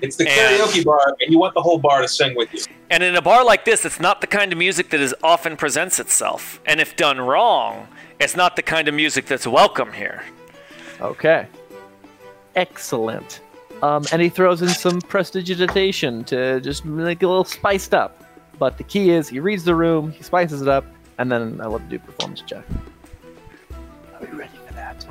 It's 0.00 0.16
the 0.16 0.26
And- 0.26 0.58
karaoke 0.60 0.82
bar, 0.82 0.98
and 1.20 1.30
you 1.30 1.38
want 1.38 1.52
the 1.52 1.60
whole 1.60 1.78
bar 1.78 2.00
to 2.00 2.08
sing 2.08 2.34
with 2.34 2.48
you. 2.54 2.60
And 2.88 3.02
in 3.02 3.14
a 3.16 3.20
bar 3.22 3.44
like 3.44 3.66
this, 3.66 3.84
it's 3.84 4.00
not 4.00 4.22
the 4.22 4.26
kind 4.26 4.50
of 4.50 4.56
music 4.58 4.88
that 4.90 5.00
is 5.00 5.14
often 5.22 5.58
presents 5.58 5.98
itself. 6.00 6.58
And 6.64 6.80
if 6.80 6.96
done 6.96 7.20
wrong, 7.20 7.86
it's 8.20 8.36
not 8.36 8.54
the 8.54 8.62
kind 8.62 8.86
of 8.86 8.94
music 8.94 9.26
that's 9.26 9.46
welcome 9.46 9.92
here. 9.92 10.22
Okay. 11.00 11.46
Excellent. 12.54 13.40
Um, 13.82 14.04
and 14.12 14.20
he 14.20 14.28
throws 14.28 14.60
in 14.60 14.68
some 14.68 15.00
prestidigitation 15.00 16.22
to 16.24 16.60
just 16.60 16.84
make 16.84 17.22
it 17.22 17.24
a 17.24 17.28
little 17.28 17.44
spiced 17.44 17.94
up. 17.94 18.22
But 18.58 18.76
the 18.76 18.84
key 18.84 19.10
is 19.10 19.30
he 19.30 19.40
reads 19.40 19.64
the 19.64 19.74
room, 19.74 20.12
he 20.12 20.22
spices 20.22 20.60
it 20.60 20.68
up, 20.68 20.84
and 21.16 21.32
then 21.32 21.58
I 21.62 21.66
love 21.66 21.82
to 21.82 21.88
do 21.88 21.98
performance 21.98 22.42
check. 22.42 22.64
Are 24.14 24.20
we 24.20 24.26
ready 24.36 24.58
for 24.66 24.74
that? 24.74 25.06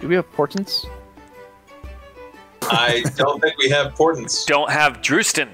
Do 0.00 0.08
we 0.08 0.16
have 0.16 0.30
portents? 0.32 0.84
I 2.62 3.04
don't 3.14 3.40
think 3.40 3.56
we 3.58 3.68
have 3.68 3.94
portents. 3.94 4.44
Don't 4.46 4.70
have 4.70 5.00
Drewston. 5.00 5.50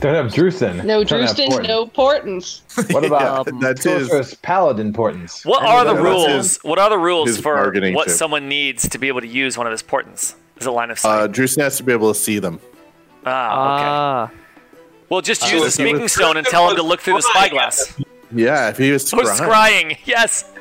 Don't 0.00 0.14
have 0.14 0.32
Drewston. 0.32 0.78
No 0.86 1.02
Don't 1.02 1.20
have 1.26 1.34
Drewston, 1.36 1.48
Portents. 1.48 1.68
no 1.68 1.86
Portents. 1.86 2.62
What 2.90 3.04
about 3.04 3.48
Um, 3.48 3.60
that's 3.60 3.84
his. 3.84 4.08
Sorceress 4.08 4.34
Paladin 4.42 4.92
portents? 4.92 5.44
What 5.44 5.62
are 5.64 5.84
the 5.84 5.94
those? 5.94 6.02
rules? 6.04 6.56
What 6.62 6.78
are 6.78 6.88
the 6.90 6.98
rules 6.98 7.38
for 7.38 7.72
what 7.92 8.06
chip. 8.08 8.16
someone 8.16 8.48
needs 8.48 8.88
to 8.88 8.98
be 8.98 9.08
able 9.08 9.20
to 9.20 9.26
use 9.26 9.58
one 9.58 9.66
of 9.66 9.72
his 9.72 9.82
portents? 9.82 10.36
Is 10.58 10.66
a 10.66 10.70
line 10.70 10.90
of 10.90 10.98
Uh, 10.98 11.00
sight? 11.26 11.32
Drewston 11.32 11.62
has 11.64 11.76
to 11.78 11.82
be 11.82 11.92
able 11.92 12.12
to 12.12 12.18
see 12.18 12.38
them. 12.38 12.60
ah, 13.26 13.74
okay. 13.74 13.84
Ah, 13.86 14.30
well, 15.08 15.20
just 15.20 15.40
so 15.42 15.48
use 15.48 15.60
the 15.62 15.66
if 15.66 15.72
speaking 15.74 16.02
was- 16.02 16.12
stone 16.12 16.36
and 16.36 16.46
tell 16.46 16.68
him 16.70 16.76
to 16.76 16.82
look 16.82 17.00
through 17.00 17.14
the 17.14 17.22
spyglass. 17.22 17.94
Yeah, 18.30 18.68
if 18.68 18.76
he 18.78 18.92
was 18.92 19.12
Oh, 19.14 19.18
scrying. 19.18 19.48
scrying. 19.96 19.98
Yes. 20.04 20.44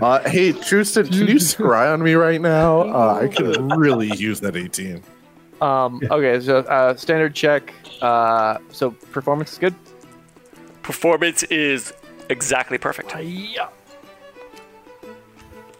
Uh, 0.00 0.20
hey, 0.28 0.52
Drewston, 0.52 1.06
can 1.08 1.26
you 1.26 1.34
scry 1.36 1.92
on 1.92 2.02
me 2.02 2.14
right 2.14 2.40
now? 2.40 2.80
Uh, 2.82 3.20
I 3.22 3.28
could 3.28 3.56
really 3.76 4.08
use 4.16 4.40
that 4.40 4.56
18. 4.56 5.02
Um, 5.60 6.00
okay, 6.10 6.40
so 6.40 6.58
uh, 6.58 6.96
standard 6.96 7.34
check. 7.34 7.72
Uh, 8.00 8.58
so 8.70 8.90
performance 8.90 9.52
is 9.52 9.58
good. 9.58 9.74
Performance 10.82 11.42
is 11.44 11.92
exactly 12.28 12.78
perfect. 12.78 13.14
Yeah. 13.20 13.68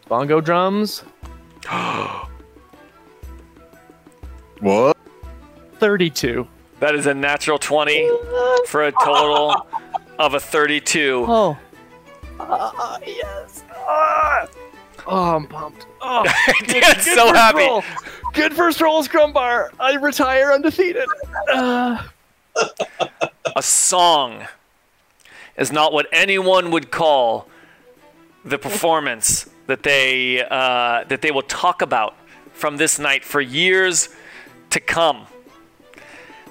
Bongo 0.08 0.40
drums, 0.40 1.04
What? 4.60 4.96
32. 5.78 6.46
That 6.80 6.94
is 6.94 7.06
a 7.06 7.14
natural 7.14 7.58
20 7.58 8.08
for 8.66 8.84
a 8.84 8.92
total 9.04 9.66
of 10.18 10.34
a 10.34 10.40
32. 10.40 11.26
Oh. 11.28 11.58
Uh, 12.40 12.98
yes. 13.04 13.64
Ah. 13.72 14.46
Oh, 15.10 15.36
I'm 15.36 15.46
pumped. 15.46 15.86
Oh, 16.02 16.22
Dan's 16.66 17.04
so 17.04 17.28
first 17.28 17.34
happy. 17.36 17.58
roll. 17.60 17.82
Good 18.34 18.52
first 18.54 18.80
roll, 18.80 19.02
Scrumbar. 19.02 19.70
I 19.80 19.94
retire 19.94 20.52
undefeated. 20.52 21.08
Uh, 21.52 22.02
A 23.56 23.62
song 23.62 24.46
is 25.56 25.72
not 25.72 25.92
what 25.92 26.06
anyone 26.12 26.70
would 26.70 26.90
call 26.90 27.48
the 28.44 28.58
performance 28.58 29.48
that 29.66 29.82
they 29.82 30.42
uh, 30.44 31.04
that 31.04 31.22
they 31.22 31.30
will 31.30 31.42
talk 31.42 31.80
about 31.82 32.14
from 32.52 32.76
this 32.76 32.98
night 32.98 33.24
for 33.24 33.40
years 33.40 34.10
to 34.70 34.80
come. 34.80 35.26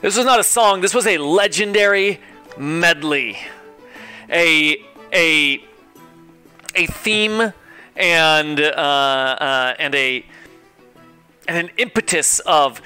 This 0.02 0.18
was 0.18 0.26
not 0.26 0.40
a 0.40 0.44
song. 0.44 0.82
This 0.82 0.94
was 0.94 1.06
a 1.08 1.18
legendary 1.20 2.20
medley, 2.58 3.38
a 4.30 4.84
a 5.14 5.64
a 6.76 6.86
theme 6.88 7.54
and 7.98 8.60
uh, 8.60 8.64
uh, 8.64 9.76
and 9.80 9.94
a 9.96 10.26
and 11.48 11.58
an 11.58 11.70
impetus 11.78 12.40
of 12.42 12.82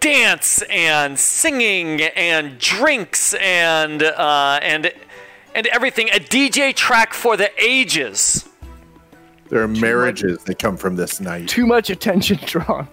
dance 0.00 0.62
and 0.70 1.18
singing 1.18 2.02
and 2.02 2.58
drinks 2.58 3.34
and 3.34 4.02
uh, 4.02 4.58
and 4.62 4.92
and 5.54 5.66
everything. 5.68 6.08
A 6.10 6.20
DJ 6.20 6.74
track 6.74 7.12
for 7.14 7.36
the 7.36 7.50
ages. 7.62 8.48
There 9.50 9.62
are 9.62 9.68
marriages 9.68 10.42
that 10.44 10.58
come 10.58 10.76
from 10.76 10.96
this 10.96 11.20
night. 11.20 11.48
Too 11.48 11.66
much 11.66 11.90
attention 11.90 12.38
drawn. 12.44 12.88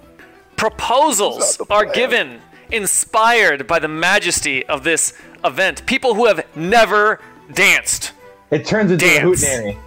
Proposals 0.57 1.59
are 1.69 1.86
given, 1.86 2.39
inspired 2.72 3.65
by 3.65 3.80
the 3.80 3.88
majesty 3.88 4.65
of 4.67 4.84
this 4.84 5.13
event. 5.43 5.86
People 5.86 6.13
who 6.13 6.28
have 6.28 6.45
never 6.55 7.19
danced. 7.53 8.11
It 8.51 8.65
turns 8.65 8.91
into 8.91 9.05
Dance. 9.05 9.43
a 9.43 9.78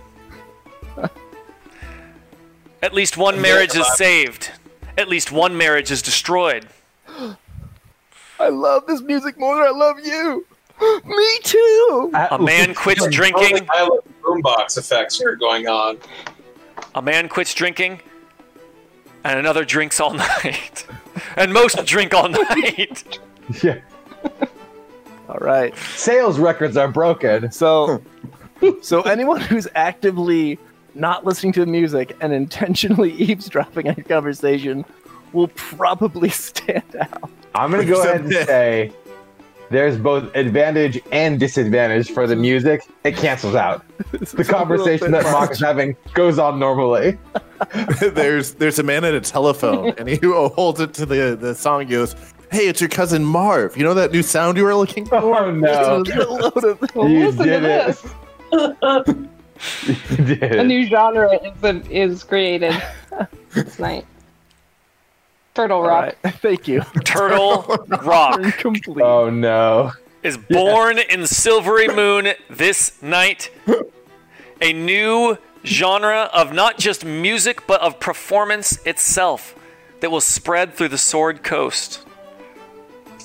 hootenanny. 0.98 1.10
At 2.84 2.92
least 2.92 3.16
one 3.16 3.40
marriage 3.40 3.74
is 3.74 3.96
saved. 3.96 4.50
At 4.98 5.08
least 5.08 5.32
one 5.32 5.56
marriage 5.56 5.90
is 5.90 6.02
destroyed. 6.02 6.66
I 8.38 8.48
love 8.50 8.86
this 8.86 9.00
music 9.00 9.38
more 9.38 9.56
than 9.56 9.64
I 9.64 9.70
love 9.70 9.96
you. 10.04 10.46
Me 11.06 11.38
too. 11.44 12.12
A 12.30 12.38
man 12.38 12.74
quits 12.84 13.06
drinking. 13.08 13.64
Pilot 13.64 14.04
boombox 14.20 14.76
effects 14.76 15.22
are 15.22 15.34
going 15.34 15.66
on. 15.66 15.96
A 16.94 17.00
man 17.00 17.26
quits 17.30 17.54
drinking, 17.54 18.00
and 19.24 19.38
another 19.38 19.64
drinks 19.64 19.98
all 19.98 20.12
night. 20.44 20.86
and 21.38 21.54
most 21.54 21.86
drink 21.86 22.12
all 22.12 22.28
night. 22.50 23.18
Yeah. 23.62 23.80
All 25.30 25.38
right. 25.40 25.74
Sales 25.78 26.38
records 26.38 26.76
are 26.76 26.88
broken. 26.88 27.50
So, 27.50 28.02
so 28.82 29.00
anyone 29.00 29.40
who's 29.40 29.66
actively 29.74 30.58
not 30.94 31.24
listening 31.24 31.52
to 31.54 31.60
the 31.60 31.66
music 31.66 32.16
and 32.20 32.32
intentionally 32.32 33.12
eavesdropping 33.18 33.88
on 33.88 33.94
your 33.96 34.04
conversation 34.04 34.84
will 35.32 35.48
probably 35.48 36.28
stand 36.30 36.96
out. 37.00 37.30
I'm 37.54 37.70
gonna 37.70 37.84
go 37.84 38.02
ahead 38.02 38.22
and 38.22 38.32
say 38.32 38.92
there's 39.70 39.96
both 39.98 40.34
advantage 40.36 41.00
and 41.10 41.38
disadvantage 41.40 42.10
for 42.10 42.26
the 42.26 42.36
music. 42.36 42.82
It 43.04 43.16
cancels 43.16 43.54
out. 43.54 43.84
The 44.34 44.44
conversation 44.44 45.10
that 45.12 45.24
Mock 45.24 45.52
is 45.52 45.60
having 45.60 45.96
goes 46.14 46.38
on 46.38 46.58
normally. 46.58 47.18
there's 48.00 48.54
there's 48.54 48.78
a 48.78 48.82
man 48.82 49.04
at 49.04 49.14
a 49.14 49.20
telephone 49.20 49.92
and 49.98 50.08
he 50.08 50.16
holds 50.22 50.80
it 50.80 50.94
to 50.94 51.06
the 51.06 51.36
the 51.40 51.54
song 51.54 51.82
and 51.82 51.90
goes, 51.90 52.14
Hey, 52.50 52.68
it's 52.68 52.80
your 52.80 52.90
cousin 52.90 53.24
Marv. 53.24 53.76
You 53.76 53.84
know 53.84 53.94
that 53.94 54.12
new 54.12 54.22
sound 54.22 54.56
you 54.56 54.64
were 54.64 54.74
looking 54.74 55.06
for? 55.06 55.16
Oh 55.16 55.50
no. 55.50 56.02
Get 56.04 56.18
a 56.18 56.28
load 56.28 56.64
of 56.64 56.80
You 56.94 57.30
listen 57.30 57.46
to 57.46 57.60
did 57.60 57.64
it. 58.52 59.30
This. 59.86 60.10
You 60.10 60.24
did. 60.36 60.42
A 60.56 60.64
new 60.64 60.86
genre 60.86 61.30
is, 61.32 61.88
is 61.88 62.24
created 62.24 62.74
this 63.52 63.78
night. 63.78 64.06
Turtle 65.54 65.82
Rock. 65.82 66.16
right. 66.24 66.34
Thank 66.40 66.66
you. 66.68 66.82
Turtle 67.04 67.62
Rock 68.02 68.40
Incomplete. 68.40 69.02
Oh 69.04 69.30
no. 69.30 69.92
is 70.22 70.36
born 70.36 70.98
in 70.98 71.20
Silverymoon 71.20 72.34
this 72.50 73.00
night. 73.02 73.50
A 74.60 74.72
new 74.72 75.38
genre 75.64 76.28
of 76.34 76.52
not 76.52 76.78
just 76.78 77.04
music, 77.04 77.66
but 77.66 77.80
of 77.80 78.00
performance 78.00 78.84
itself 78.84 79.54
that 80.00 80.10
will 80.10 80.20
spread 80.20 80.74
through 80.74 80.88
the 80.88 80.98
Sword 80.98 81.42
Coast. 81.42 82.04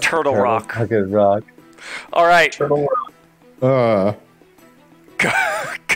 Turtle 0.00 0.34
Rock. 0.34 0.72
Fucking 0.72 1.10
rock. 1.10 1.44
All 2.12 2.26
right, 2.26 2.52
Turtle 2.52 2.86
Rock. 2.86 3.12
Uh, 3.62 4.12
go, 5.18 5.30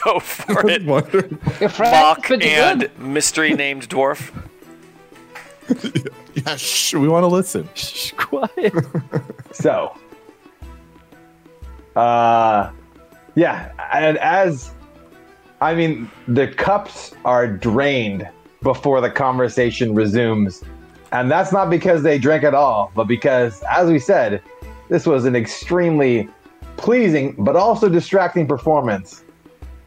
go 0.05 0.19
for 0.21 0.69
it. 0.69 0.85
wondering. 0.85 1.39
Your 1.61 1.69
friend 1.69 1.93
Bach 1.93 2.31
and 2.31 2.81
good. 2.81 2.99
mystery 2.99 3.55
named 3.55 3.89
dwarf. 3.89 4.33
Yeah, 6.33 6.55
shh, 6.57 6.95
we 6.95 7.09
want 7.09 7.25
to 7.25 7.27
listen. 7.27 7.69
Shh, 7.75 8.13
quiet. 8.17 8.73
So, 9.53 9.97
uh, 11.97 12.71
yeah, 13.35 13.73
and 13.93 14.17
as 14.19 14.71
I 15.61 15.75
mean, 15.75 16.09
the 16.29 16.47
cups 16.47 17.13
are 17.25 17.49
drained 17.49 18.29
before 18.63 19.01
the 19.01 19.11
conversation 19.11 19.93
resumes, 19.93 20.63
and 21.11 21.29
that's 21.29 21.51
not 21.53 21.69
because 21.69 22.05
they 22.05 22.17
drank 22.17 22.45
at 22.45 22.55
all, 22.55 22.93
but 22.95 23.05
because, 23.09 23.63
as 23.69 23.91
we 23.91 23.99
said, 23.99 24.41
this 24.89 25.05
was 25.05 25.25
an 25.25 25.35
extremely 25.35 26.29
pleasing 26.81 27.35
but 27.39 27.57
also 27.57 27.89
distracting 27.89 28.47
performance, 28.47 29.23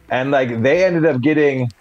and 0.10 0.32
like 0.32 0.62
they 0.62 0.86
ended 0.86 1.06
up 1.06 1.22
getting 1.22 1.72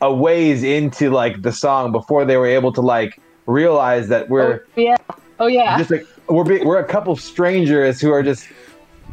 a 0.00 0.12
ways 0.12 0.62
into 0.62 1.10
like 1.10 1.42
the 1.42 1.52
song 1.52 1.92
before 1.92 2.24
they 2.24 2.36
were 2.36 2.46
able 2.46 2.72
to 2.72 2.80
like 2.80 3.18
realize 3.46 4.08
that 4.08 4.28
we're 4.28 4.64
Oh, 4.76 4.80
yeah. 4.80 4.96
Oh, 5.38 5.46
yeah. 5.46 5.78
just 5.78 5.90
like 5.90 6.06
we're 6.28 6.44
be, 6.44 6.62
we're 6.64 6.78
a 6.78 6.84
couple 6.84 7.12
of 7.12 7.20
strangers 7.20 8.00
who 8.00 8.12
are 8.12 8.22
just 8.22 8.46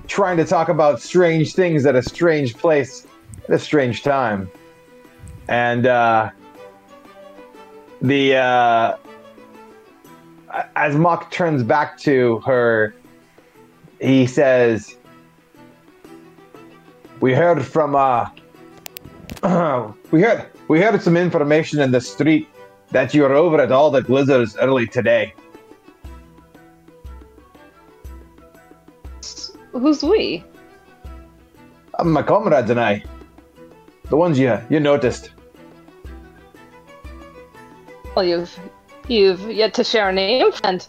trying 0.07 0.37
to 0.37 0.45
talk 0.45 0.69
about 0.69 1.01
strange 1.01 1.53
things 1.53 1.85
at 1.85 1.95
a 1.95 2.01
strange 2.01 2.55
place 2.55 3.05
at 3.43 3.51
a 3.51 3.59
strange 3.59 4.01
time 4.01 4.49
and 5.47 5.85
uh 5.85 6.29
the 8.01 8.35
uh 8.35 8.97
as 10.75 10.95
mock 10.95 11.31
turns 11.31 11.63
back 11.63 11.97
to 11.99 12.39
her 12.39 12.93
he 13.99 14.25
says 14.25 14.95
we 17.19 17.33
heard 17.33 17.65
from 17.65 17.95
uh 17.95 18.29
we 20.11 20.21
heard 20.21 20.47
we 20.67 20.81
heard 20.81 21.01
some 21.01 21.17
information 21.17 21.79
in 21.79 21.91
the 21.91 22.01
street 22.01 22.47
that 22.91 23.13
you 23.13 23.21
were 23.21 23.33
over 23.33 23.59
at 23.61 23.71
all 23.71 23.91
the 23.91 24.01
blizzards 24.01 24.57
early 24.57 24.87
today 24.87 25.33
Who's 29.71 30.03
we? 30.03 30.43
Uh, 31.97 32.03
my 32.03 32.23
comrades 32.23 32.69
and 32.69 32.79
I. 32.79 33.03
The 34.09 34.17
ones 34.17 34.39
you 34.39 34.59
you 34.69 34.79
noticed. 34.79 35.31
Well, 38.15 38.25
you've 38.25 38.59
you've 39.07 39.41
yet 39.51 39.73
to 39.75 39.83
share 39.83 40.09
a 40.09 40.13
name, 40.13 40.51
friend. 40.51 40.85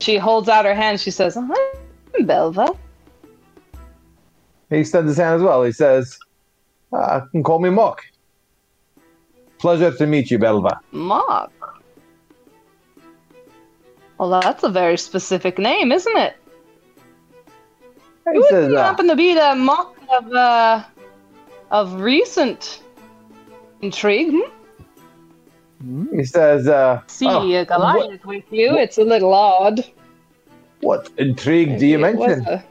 She 0.00 0.16
holds 0.16 0.48
out 0.48 0.64
her 0.64 0.74
hand. 0.74 1.00
She 1.00 1.10
says, 1.10 1.36
"I'm 1.36 1.52
Belva." 2.26 2.74
He 4.70 4.78
extends 4.78 5.08
his 5.08 5.16
hand 5.16 5.36
as 5.36 5.42
well. 5.42 5.62
He 5.62 5.72
says, 5.72 6.18
uh, 6.92 7.20
"You 7.24 7.30
can 7.30 7.42
call 7.42 7.58
me 7.58 7.70
Mock." 7.70 8.02
Pleasure 9.58 9.90
to 9.90 10.06
meet 10.06 10.30
you, 10.30 10.38
Belva. 10.38 10.80
Mock. 10.92 11.52
Well, 14.18 14.40
that's 14.40 14.62
a 14.62 14.68
very 14.68 14.96
specific 14.96 15.58
name, 15.58 15.92
isn't 15.92 16.16
it? 16.16 16.36
He 18.32 18.42
says, 18.42 18.52
wouldn't 18.52 18.76
uh, 18.76 18.82
happen 18.82 19.08
to 19.08 19.16
be 19.16 19.34
the 19.34 19.54
Mock 19.54 19.96
of 20.16 20.32
uh, 20.32 20.84
of 21.70 22.00
recent 22.00 22.82
intrigue. 23.80 24.30
Hmm? 24.30 24.57
He 26.12 26.24
says, 26.24 26.66
uh, 26.66 27.00
See 27.06 27.26
oh, 27.26 27.48
a 27.50 27.64
Goliath 27.64 28.24
with 28.24 28.44
you. 28.50 28.76
It's 28.76 28.98
a 28.98 29.04
little 29.04 29.32
odd. 29.32 29.84
what 30.80 31.08
intrigue 31.18 31.78
do 31.78 31.86
you 31.86 31.98
Maybe 31.98 32.14
it 32.16 32.18
was 32.18 32.36
mention? 32.36 32.54
a- 32.54 32.64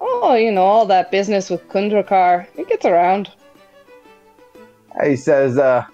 Oh, 0.00 0.34
you 0.34 0.52
know, 0.52 0.62
all 0.64 0.86
that 0.86 1.10
business 1.10 1.50
with 1.50 1.66
Kundrakar. 1.68 2.46
It 2.56 2.68
gets 2.68 2.84
around. 2.84 3.30
He 5.02 5.16
says, 5.16 5.58
uh, 5.58 5.84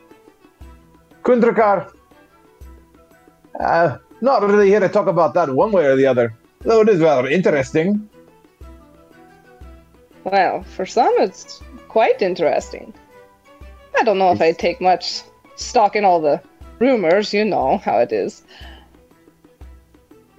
Kundrakar, 1.22 1.92
uh, 3.58 3.98
not 4.20 4.42
really 4.42 4.68
here 4.68 4.80
to 4.80 4.88
talk 4.88 5.06
about 5.06 5.34
that 5.34 5.50
one 5.50 5.72
way 5.72 5.86
or 5.86 5.96
the 5.96 6.06
other, 6.06 6.34
though 6.60 6.80
it 6.80 6.88
is 6.88 7.00
rather 7.00 7.28
interesting. 7.28 8.08
Well, 10.24 10.62
for 10.62 10.86
some, 10.86 11.14
it's 11.18 11.62
quite 11.88 12.22
interesting. 12.22 12.92
I 13.98 14.04
don't 14.04 14.18
know 14.18 14.32
if 14.32 14.40
I 14.40 14.52
take 14.52 14.80
much 14.80 15.22
stock 15.56 15.96
in 15.96 16.04
all 16.04 16.20
the 16.20 16.40
rumors. 16.78 17.32
You 17.32 17.44
know 17.44 17.78
how 17.78 17.98
it 17.98 18.12
is. 18.12 18.42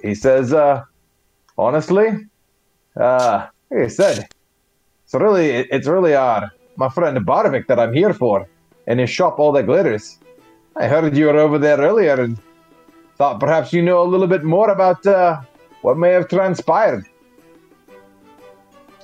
He 0.02 0.16
says, 0.16 0.54
uh, 0.54 0.84
honestly, 1.58 2.10
uh, 3.00 3.48
like 3.72 3.84
I 3.84 3.88
said, 3.88 4.28
it's 5.06 5.14
really, 5.14 5.50
it's 5.50 5.88
really 5.88 6.14
uh, 6.14 6.48
my 6.76 6.90
friend 6.90 7.18
Barvik 7.26 7.68
that 7.68 7.80
I'm 7.80 7.94
here 7.94 8.14
for, 8.14 8.48
in 8.88 9.00
his 9.00 9.10
shop, 9.10 9.40
All 9.40 9.52
That 9.54 9.66
Glitters. 9.66 10.20
I 10.76 10.88
heard 10.88 11.16
you 11.16 11.28
were 11.28 11.38
over 11.38 11.58
there 11.58 11.78
earlier 11.78 12.20
and 12.20 12.38
thought 13.18 13.40
perhaps 13.40 13.72
you 13.72 13.82
know 13.82 14.02
a 14.02 14.08
little 14.08 14.28
bit 14.28 14.44
more 14.44 14.70
about 14.70 15.06
uh, 15.06 15.42
what 15.82 15.98
may 15.98 16.10
have 16.10 16.28
transpired. 16.28 17.06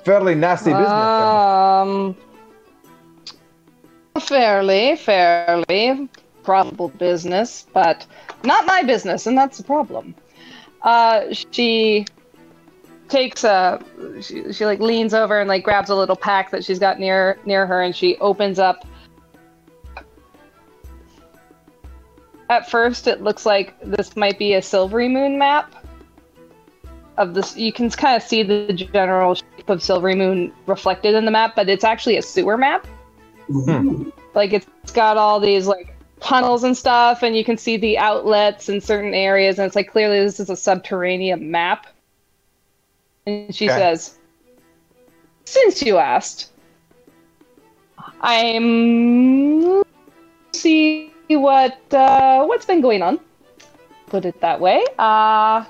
Fairly 0.04 0.36
nasty 0.36 0.72
business. 0.72 0.90
Um, 0.90 2.16
fairly, 4.20 4.96
fairly. 4.96 6.10
profitable 6.44 6.90
business, 6.90 7.68
but 7.74 8.06
not 8.44 8.66
my 8.66 8.82
business, 8.84 9.28
and 9.28 9.38
that's 9.38 9.58
the 9.58 9.64
problem. 9.64 10.16
Uh, 10.82 11.34
she 11.52 12.06
takes 13.08 13.44
a 13.44 13.84
she, 14.22 14.54
she 14.54 14.66
like 14.66 14.80
leans 14.80 15.14
over 15.14 15.40
and 15.40 15.48
like 15.48 15.64
grabs 15.64 15.90
a 15.90 15.96
little 15.96 16.16
pack 16.16 16.52
that 16.52 16.64
she's 16.64 16.80
got 16.80 17.00
near 17.00 17.38
near 17.46 17.68
her, 17.68 17.82
and 17.82 17.96
she 17.96 18.18
opens 18.18 18.60
up. 18.60 18.88
At 22.50 22.70
first, 22.70 23.06
it 23.08 23.22
looks 23.22 23.46
like 23.46 23.80
this 23.82 24.16
might 24.16 24.40
be 24.40 24.54
a 24.56 24.62
Silverymoon 24.62 25.38
map. 25.38 25.76
Of 27.18 27.34
this, 27.36 27.56
you 27.56 27.72
can 27.72 27.92
kind 27.92 28.16
of 28.16 28.24
see 28.24 28.42
the 28.42 28.74
general 28.74 29.36
shape 29.36 29.70
of 29.70 29.80
Silverymoon 29.80 30.52
reflected 30.66 31.14
in 31.14 31.26
the 31.26 31.32
map, 31.32 31.56
but 31.56 31.70
it's 31.70 31.84
actually 31.84 32.18
a 32.18 32.24
sewer 32.24 32.58
map. 32.58 32.88
Like 34.36 34.54
it's 34.54 34.68
got 34.94 35.18
all 35.18 35.40
these 35.40 35.68
like 35.68 35.94
tunnels 36.20 36.64
and 36.64 36.78
stuff, 36.78 37.24
and 37.24 37.36
you 37.36 37.44
can 37.44 37.58
see 37.58 37.78
the 37.78 37.98
outlets 37.98 38.70
in 38.70 38.80
certain 38.82 39.14
areas, 39.14 39.58
and 39.58 39.66
it's 39.66 39.76
like 39.76 39.90
clearly 39.90 40.20
this 40.20 40.40
is 40.40 40.50
a 40.50 40.56
subterranean 40.56 41.50
map. 41.52 41.88
And 43.26 43.54
she 43.56 43.66
Okay. 43.66 43.76
says, 43.76 44.18
"Since 45.46 45.82
you 45.82 45.98
asked, 45.98 46.52
I'm 48.22 49.82
see 50.54 51.12
what 51.30 51.80
uh, 51.94 52.46
what's 52.46 52.66
been 52.66 52.82
going 52.82 53.02
on. 53.02 53.20
Put 54.08 54.26
it 54.26 54.40
that 54.42 54.60
way. 54.60 54.84
Uh, 54.98 55.66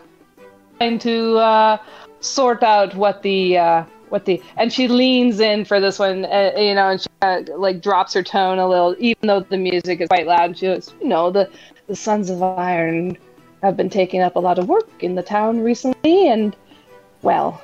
trying 0.77 0.99
to 0.99 1.37
uh, 1.37 1.77
sort 2.19 2.63
out 2.63 2.95
what 2.95 3.21
the 3.21 3.57
uh, 3.57 3.83
what 4.09 4.25
the 4.25 4.41
and 4.57 4.71
she 4.71 4.87
leans 4.87 5.39
in 5.39 5.65
for 5.65 5.79
this 5.79 5.99
one, 5.99 6.25
uh, 6.25 6.51
you 6.57 6.73
know, 6.75 6.89
and 6.89 7.01
she 7.01 7.07
uh, 7.21 7.41
like 7.55 7.81
drops 7.81 8.13
her 8.13 8.23
tone 8.23 8.59
a 8.59 8.67
little, 8.67 8.95
even 8.99 9.27
though 9.27 9.41
the 9.41 9.57
music 9.57 10.01
is 10.01 10.07
quite 10.07 10.27
loud. 10.27 10.57
She 10.57 10.65
goes, 10.65 10.93
you 11.01 11.07
know, 11.07 11.31
the 11.31 11.49
the 11.87 11.95
Sons 11.95 12.29
of 12.29 12.41
Iron 12.41 13.17
have 13.61 13.75
been 13.75 13.89
taking 13.89 14.21
up 14.21 14.35
a 14.35 14.39
lot 14.39 14.57
of 14.57 14.67
work 14.67 14.89
in 15.03 15.15
the 15.15 15.23
town 15.23 15.61
recently, 15.61 16.27
and 16.27 16.55
well, 17.21 17.61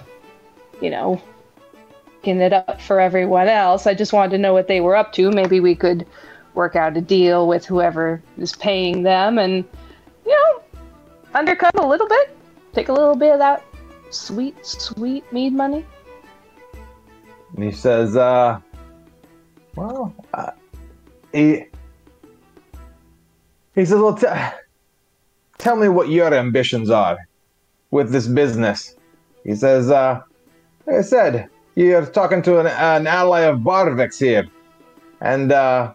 you 0.81 0.89
know, 0.89 1.21
picking 2.21 2.41
it 2.41 2.53
up 2.53 2.81
for 2.81 2.99
everyone 2.99 3.47
else. 3.47 3.87
I 3.87 3.93
just 3.93 4.13
wanted 4.13 4.31
to 4.31 4.37
know 4.37 4.53
what 4.53 4.67
they 4.67 4.81
were 4.81 4.95
up 4.95 5.13
to. 5.13 5.31
Maybe 5.31 5.59
we 5.59 5.75
could 5.75 6.05
work 6.53 6.75
out 6.75 6.97
a 6.97 7.01
deal 7.01 7.47
with 7.47 7.65
whoever 7.65 8.21
is 8.37 8.55
paying 8.55 9.03
them, 9.03 9.37
and 9.37 9.63
you 10.25 10.31
know, 10.31 10.81
undercut 11.33 11.75
a 11.75 11.85
little 11.85 12.07
bit, 12.07 12.37
take 12.73 12.89
a 12.89 12.93
little 12.93 13.15
bit 13.15 13.33
of 13.33 13.39
that 13.39 13.63
sweet, 14.09 14.55
sweet 14.65 15.31
mead 15.31 15.53
money. 15.53 15.85
And 17.55 17.63
he 17.63 17.71
says, 17.71 18.15
uh, 18.15 18.59
well, 19.75 20.13
uh, 20.33 20.51
he, 21.31 21.65
he 23.73 23.85
says, 23.85 23.99
well, 23.99 24.15
t- 24.15 24.27
tell 25.57 25.75
me 25.75 25.87
what 25.87 26.09
your 26.09 26.33
ambitions 26.33 26.89
are 26.89 27.17
with 27.91 28.11
this 28.11 28.27
business. 28.27 28.95
He 29.43 29.55
says, 29.55 29.89
uh, 29.89 30.21
like 30.85 30.97
I 30.97 31.01
said, 31.01 31.49
you're 31.75 32.05
talking 32.05 32.41
to 32.43 32.59
an, 32.59 32.67
an 32.67 33.07
ally 33.07 33.41
of 33.41 33.59
Barvik's 33.59 34.19
here. 34.19 34.47
And, 35.21 35.51
uh, 35.51 35.93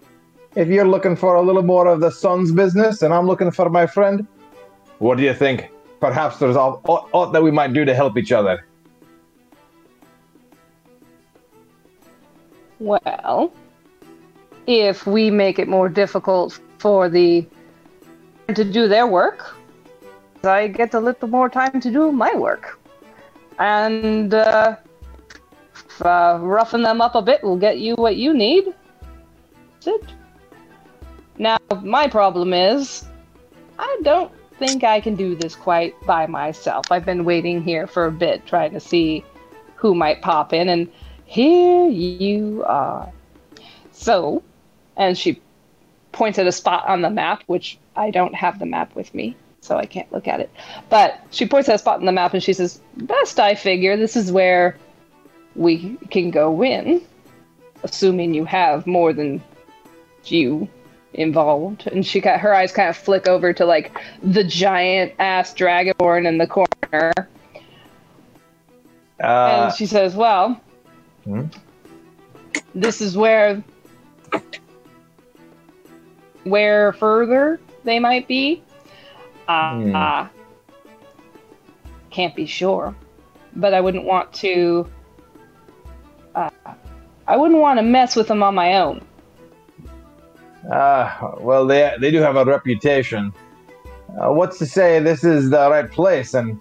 if 0.57 0.69
you're 0.69 0.89
looking 0.89 1.15
for 1.15 1.37
a 1.37 1.43
little 1.43 1.63
more 1.63 1.87
of 1.87 2.01
the 2.01 2.11
son's 2.11 2.53
business 2.53 3.03
and 3.03 3.15
I'm 3.15 3.27
looking 3.27 3.51
for 3.51 3.71
my 3.71 3.87
friend, 3.87 4.27
what 4.99 5.17
do 5.17 5.25
you 5.25 5.35
think? 5.35 5.71
Perhaps 6.01 6.39
there's 6.39 6.57
all, 6.57 6.81
aught 6.85 7.33
that 7.33 7.43
we 7.43 7.51
might 7.51 7.73
do 7.73 7.85
to 7.85 7.95
help 7.95 8.17
each 8.17 8.33
other. 8.33 8.67
Well, 12.81 13.53
if 14.67 15.07
we 15.07 15.31
make 15.31 15.59
it 15.59 15.69
more 15.69 15.89
difficult 15.89 16.59
for 16.79 17.09
the 17.09 17.47
to 18.49 18.65
do 18.65 18.89
their 18.89 19.07
work, 19.07 19.55
I 20.43 20.69
get 20.69 20.95
a 20.95 21.01
little 21.01 21.29
more 21.29 21.49
time 21.49 21.81
to 21.81 21.91
do 21.91 22.11
my 22.11 22.35
work. 22.35 22.81
And 23.59 24.33
uh, 24.33 24.77
uh, 26.01 26.39
roughen 26.41 26.83
them 26.83 27.03
up 27.03 27.15
a 27.15 27.23
bit 27.23 27.45
will 27.45 27.59
get 27.59 27.79
you 27.79 27.95
what 27.97 28.17
you 28.17 28.33
need. 28.33 28.75
That's 29.75 29.87
it. 29.89 30.15
Now, 31.39 31.59
my 31.83 32.09
problem 32.09 32.55
is, 32.55 33.05
I 33.79 34.01
don't 34.03 34.33
think 34.59 34.85
I 34.85 35.01
can 35.01 35.17
do 35.17 35.35
this 35.35 35.55
quite 35.55 35.95
by 36.07 36.27
myself. 36.27 36.91
I've 36.91 37.05
been 37.05 37.25
waiting 37.25 37.63
here 37.63 37.87
for 37.87 38.07
a 38.07 38.13
bit, 38.13 38.47
trying 38.47 38.73
to 38.73 38.81
see 38.81 39.25
who 39.77 39.95
might 39.95 40.23
pop 40.23 40.53
in, 40.53 40.69
and 40.71 40.91
here 41.31 41.89
you 41.89 42.65
are. 42.67 43.13
So, 43.93 44.43
and 44.97 45.17
she 45.17 45.41
points 46.11 46.41
at 46.41 46.49
a 46.49 46.51
spot 46.51 46.89
on 46.89 47.03
the 47.03 47.11
map, 47.11 47.45
which 47.47 47.79
I 47.95 48.11
don't 48.11 48.35
have 48.35 48.59
the 48.59 48.67
map 48.67 48.97
with 48.97 49.15
me, 49.15 49.37
so 49.61 49.77
I 49.77 49.87
can't 49.87 50.11
look 50.13 50.27
at 50.27 50.41
it. 50.41 50.51
But 50.89 51.21
she 51.31 51.47
points 51.47 51.69
at 51.69 51.77
a 51.77 51.79
spot 51.79 52.01
on 52.01 52.07
the 52.07 52.11
map 52.11 52.35
and 52.35 52.43
she 52.43 52.53
says, 52.53 52.81
Best 52.97 53.39
I 53.39 53.55
figure 53.55 53.97
this 53.97 54.17
is 54.17 54.33
where 54.33 54.77
we 55.55 55.97
can 56.11 56.33
go 56.33 56.65
in, 56.65 57.01
assuming 57.85 58.35
you 58.35 58.45
have 58.45 58.89
more 58.89 59.13
than 59.13 59.41
you 60.25 60.69
involved. 61.15 61.87
And 61.87 62.05
she 62.05 62.21
got 62.21 62.41
her 62.41 62.53
eyes 62.53 62.73
kind 62.73 62.89
of 62.89 62.97
flick 62.97 63.29
over 63.29 63.53
to 63.53 63.65
like 63.65 63.97
the 64.25 64.43
giant 64.43 65.13
ass 65.21 65.55
dragonborn 65.55 66.27
in 66.27 66.39
the 66.39 66.49
corner. 66.49 67.13
Uh, 69.23 69.67
and 69.69 69.75
she 69.75 69.87
says, 69.87 70.17
Well, 70.17 70.61
Hmm? 71.31 71.47
this 72.75 73.01
is 73.01 73.17
where 73.17 73.63
where 76.45 76.93
further 76.95 77.61
they 77.85 77.99
might 78.01 78.27
be. 78.27 78.63
Uh, 79.49 79.71
Hmm. 79.75 79.97
uh, 79.97 80.29
can't 82.11 82.35
be 82.35 82.47
sure, 82.47 82.95
but 83.55 83.75
I 83.75 83.81
wouldn't 83.81 84.05
want 84.05 84.33
to. 84.35 84.89
Uh, 86.35 86.51
I 87.29 87.37
wouldn't 87.37 87.61
want 87.61 87.79
to 87.79 87.83
mess 87.85 88.17
with 88.17 88.27
them 88.29 88.43
on 88.43 88.55
my 88.55 88.75
own. 88.75 89.01
Uh, 90.71 91.35
well, 91.39 91.65
they 91.67 91.95
they 92.01 92.11
do 92.11 92.19
have 92.19 92.37
a 92.37 92.45
reputation. 92.45 93.33
Uh, 94.21 94.33
what's 94.33 94.59
to 94.59 94.67
say 94.67 94.99
this 94.99 95.23
is 95.23 95.51
the 95.51 95.71
right 95.71 95.91
place? 95.91 96.35
And 96.35 96.61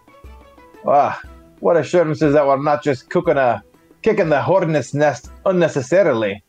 uh, 0.85 1.15
what 1.59 1.75
assurances 1.77 2.33
that 2.33 2.45
we're 2.45 2.61
not 2.61 2.83
just 2.83 3.09
cooking 3.09 3.37
a 3.37 3.63
kicking 4.01 4.29
the 4.29 4.41
hornet's 4.41 4.93
nest 4.93 5.29
unnecessarily? 5.45 6.43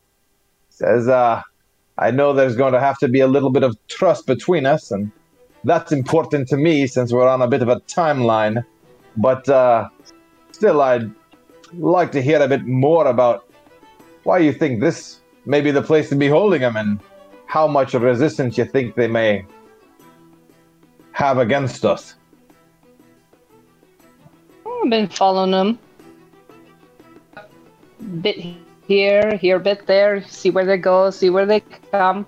Says, 0.69 1.07
uh, 1.07 1.41
I 1.97 2.11
know 2.11 2.33
there's 2.33 2.55
going 2.55 2.73
to 2.73 2.79
have 2.79 2.97
to 2.99 3.07
be 3.07 3.19
a 3.19 3.27
little 3.27 3.49
bit 3.49 3.63
of 3.63 3.77
trust 3.87 4.25
between 4.25 4.65
us, 4.65 4.91
and 4.91 5.11
that's 5.63 5.91
important 5.91 6.47
to 6.49 6.57
me 6.57 6.87
since 6.87 7.11
we're 7.11 7.27
on 7.27 7.41
a 7.41 7.47
bit 7.47 7.61
of 7.61 7.67
a 7.69 7.79
timeline. 7.81 8.63
But 9.17 9.47
uh, 9.49 9.89
still, 10.51 10.81
I'd 10.81 11.11
like 11.73 12.11
to 12.13 12.21
hear 12.21 12.41
a 12.41 12.47
bit 12.47 12.65
more 12.65 13.07
about 13.07 13.47
why 14.23 14.39
you 14.39 14.53
think 14.53 14.79
this 14.79 15.19
may 15.45 15.61
be 15.61 15.71
the 15.71 15.81
place 15.81 16.09
to 16.09 16.15
be 16.15 16.27
holding 16.27 16.61
them 16.61 16.75
and 16.75 16.99
how 17.45 17.67
much 17.67 17.93
resistance 17.93 18.57
you 18.57 18.65
think 18.65 18.95
they 18.95 19.07
may 19.07 19.45
have 21.11 21.37
against 21.37 21.85
us. 21.85 22.15
I've 24.65 24.89
been 24.89 25.07
following 25.09 25.51
them. 25.51 25.79
Bit 28.21 28.57
here, 28.87 29.37
here, 29.37 29.59
bit 29.59 29.87
there. 29.87 30.23
See 30.27 30.49
where 30.49 30.65
they 30.65 30.77
go, 30.77 31.09
see 31.11 31.29
where 31.29 31.45
they 31.45 31.61
come. 31.91 32.25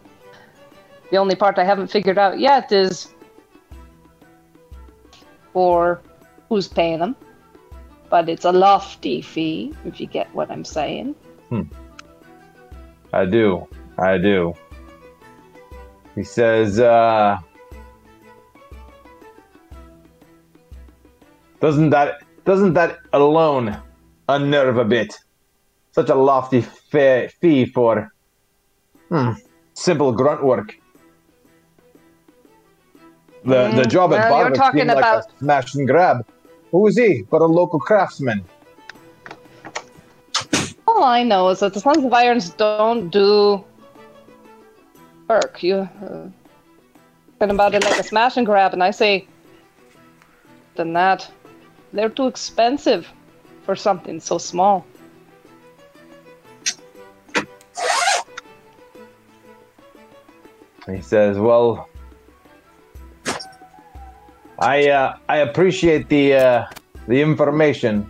The 1.12 1.18
only 1.18 1.36
part 1.36 1.58
I 1.58 1.64
haven't 1.64 1.88
figured 1.88 2.18
out 2.18 2.40
yet 2.40 2.72
is 2.72 3.14
for 5.52 6.02
who's 6.50 6.68
paying 6.68 7.00
them. 7.00 7.16
But 8.10 8.30
it's 8.30 8.46
a 8.46 8.52
lofty 8.52 9.22
fee, 9.22 9.74
if 9.86 10.00
you 10.00 10.08
get 10.08 10.34
what 10.36 10.52
I'm 10.52 10.66
saying. 10.66 11.16
Hmm. 11.50 11.64
I 13.12 13.26
do. 13.26 13.68
I 13.98 14.18
do. 14.18 14.54
He 16.16 16.24
says, 16.24 16.80
uh, 16.80 17.38
doesn't 21.60 21.90
that 21.92 22.22
doesn't 22.46 22.74
that 22.74 23.00
alone 23.14 23.78
unnerve 24.30 24.80
a 24.80 24.86
bit? 24.86 25.18
Such 25.94 26.10
a 26.10 26.16
lofty 26.16 26.62
fee 26.62 27.66
for 27.66 28.10
hmm, 29.10 29.32
simple 29.76 30.12
grunt 30.12 30.44
work. 30.44 30.74
The 33.46 33.72
the 33.74 33.86
Mm, 33.86 33.88
job 33.88 34.14
at 34.14 34.22
well, 34.22 34.30
Barvik 34.30 34.64
seemed 34.72 34.92
like 34.92 35.12
a 35.12 35.22
smash 35.40 35.76
and 35.76 35.88
grab. 35.88 36.18
Who 36.72 36.88
is 36.88 36.98
he 36.98 37.24
but 37.30 37.42
a 37.42 37.46
local 37.46 37.80
craftsman? 37.80 38.44
All 40.88 41.04
I 41.04 41.24
know 41.24 41.50
is 41.50 41.60
that 41.60 41.74
the 41.74 41.80
Sons 41.80 42.04
of 42.06 42.14
Irons 42.14 42.50
don't 42.52 43.10
do 43.10 43.64
work. 45.30 45.64
You 45.64 45.76
uh, 45.78 46.28
about 47.42 47.74
it 47.76 47.84
like 47.84 48.00
a 48.00 48.04
smash 48.04 48.38
and 48.38 48.46
grab, 48.46 48.74
and 48.74 48.84
I 48.84 48.92
say, 48.92 49.28
than 50.76 50.94
that, 50.94 51.30
they're 51.92 52.10
too 52.10 52.28
expensive 52.28 53.08
for 53.66 53.76
something 53.76 54.20
so 54.20 54.38
small. 54.38 54.86
He 60.88 61.02
says, 61.02 61.38
"Well, 61.38 61.88
I 64.60 64.90
uh, 64.90 65.18
I 65.30 65.38
appreciate 65.38 66.10
the 66.10 66.34
uh, 66.34 66.66
the 67.08 67.22
information, 67.22 68.10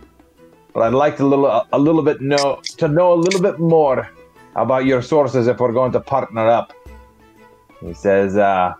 but 0.72 0.82
I'd 0.82 0.92
like 0.92 1.16
to 1.18 1.24
little 1.24 1.66
a 1.72 1.78
little 1.78 2.02
bit 2.02 2.20
know 2.20 2.62
to 2.78 2.88
know 2.88 3.12
a 3.12 3.18
little 3.18 3.40
bit 3.40 3.60
more 3.60 4.10
about 4.56 4.86
your 4.86 5.02
sources 5.02 5.46
if 5.46 5.58
we're 5.60 5.72
going 5.72 5.92
to 5.92 6.00
partner 6.00 6.48
up." 6.48 6.72
He 7.80 7.94
says, 7.94 8.36
uh, 8.36 8.74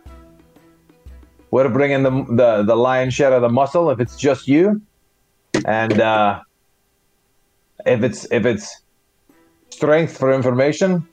"We're 1.53 1.69
bringing 1.69 2.03
the 2.03 2.11
the 2.31 2.65
the 2.65 2.77
lion's 2.77 3.15
share 3.15 3.33
of 3.33 3.43
the 3.43 3.49
muscle 3.49 3.91
if 3.91 4.01
it's 4.01 4.16
just 4.16 4.49
you, 4.49 4.83
and 5.66 6.01
uh, 6.01 6.41
if 7.87 8.03
it's 8.03 8.27
if 8.33 8.45
it's 8.45 8.83
strength 9.71 10.19
for 10.19 10.33
information, 10.33 11.07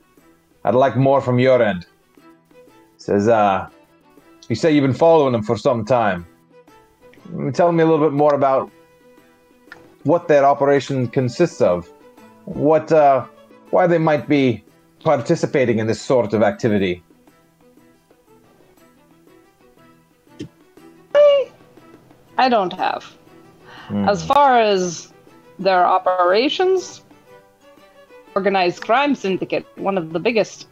I'd 0.64 0.74
like 0.74 0.96
more 0.96 1.20
from 1.20 1.38
your 1.38 1.62
end." 1.62 1.86
Says, 3.02 3.26
uh, 3.26 3.68
you 4.48 4.54
say 4.54 4.70
you've 4.70 4.84
been 4.84 4.94
following 4.94 5.32
them 5.32 5.42
for 5.42 5.56
some 5.56 5.84
time. 5.84 6.24
Tell 7.52 7.72
me 7.72 7.82
a 7.82 7.86
little 7.86 8.06
bit 8.06 8.12
more 8.12 8.32
about 8.32 8.70
what 10.04 10.28
that 10.28 10.44
operation 10.44 11.08
consists 11.08 11.60
of. 11.60 11.90
What, 12.44 12.92
uh, 12.92 13.26
why 13.70 13.88
they 13.88 13.98
might 13.98 14.28
be 14.28 14.62
participating 15.02 15.80
in 15.80 15.88
this 15.88 16.00
sort 16.00 16.32
of 16.32 16.44
activity. 16.44 17.02
I 22.38 22.48
don't 22.48 22.72
have. 22.72 23.02
Hmm. 23.88 24.08
As 24.08 24.24
far 24.24 24.60
as 24.60 25.12
their 25.58 25.84
operations, 25.84 27.02
organized 28.36 28.80
crime 28.82 29.16
syndicate, 29.16 29.66
one 29.74 29.98
of 29.98 30.12
the 30.12 30.20
biggest. 30.20 30.68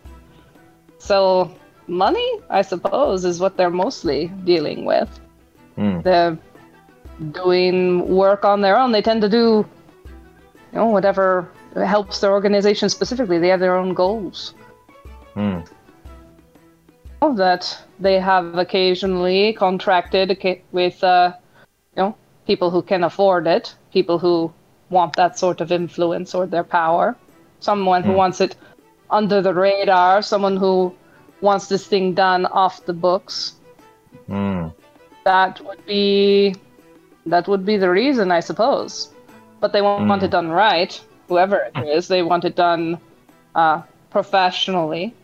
So, 0.99 1.53
money, 1.91 2.41
I 2.49 2.63
suppose, 2.63 3.25
is 3.25 3.41
what 3.41 3.57
they're 3.57 3.71
mostly 3.71 4.29
dealing 4.45 4.85
with. 4.85 5.21
Hmm. 5.77 6.01
They're 6.01 6.39
doing 7.33 8.09
work 8.09 8.45
on 8.45 8.61
their 8.61 8.79
own. 8.79 8.93
They 8.93 9.03
tend 9.03 9.21
to 9.23 9.29
do, 9.29 9.67
you 10.73 10.79
know, 10.79 10.87
whatever 10.87 11.49
helps 11.75 12.21
their 12.21 12.33
organization 12.33 12.89
specifically. 12.89 13.39
They 13.39 13.49
have 13.49 13.61
their 13.61 13.77
own 13.77 13.95
goals. 13.95 14.55
Of 17.23 17.37
that, 17.37 17.79
they 17.99 18.19
have 18.19 18.57
occasionally 18.57 19.53
contracted 19.53 20.39
with, 20.73 21.05
uh, 21.05 21.35
you 21.97 22.03
know, 22.03 22.17
people 22.47 22.71
who 22.71 22.83
can 22.83 23.05
afford 23.05 23.47
it, 23.47 23.75
people 23.93 24.19
who 24.19 24.51
want 24.89 25.17
that 25.17 25.39
sort 25.39 25.61
of 25.61 25.71
influence 25.71 26.35
or 26.35 26.47
their 26.47 26.65
power, 26.65 27.17
someone 27.61 28.03
who 28.03 28.13
Hmm. 28.13 28.19
wants 28.19 28.41
it 28.41 28.57
under 29.11 29.43
the 29.43 29.53
radar, 29.53 30.23
someone 30.23 30.57
who 30.57 30.95
wants 31.41 31.69
this 31.69 31.87
thing 31.87 32.15
done 32.15 32.47
off 32.47 32.85
the 32.85 32.93
books. 32.93 33.55
Hmm. 34.27 34.69
That 35.25 35.61
would 35.65 35.85
be, 35.87 36.55
that 37.27 37.49
would 37.49 37.65
be 37.65 37.77
the 37.77 37.91
reason, 37.91 38.31
I 38.31 38.41
suppose. 38.41 39.11
But 39.61 39.73
they 39.73 39.83
won't 39.83 40.09
want 40.09 40.23
Hmm. 40.23 40.27
it 40.27 40.31
done 40.31 40.49
right. 40.51 40.99
Whoever 41.29 41.71
it 41.75 41.89
is, 41.97 42.09
they 42.09 42.23
want 42.23 42.45
it 42.45 42.57
done 42.57 42.99
uh, 43.55 43.83
professionally. 44.11 45.15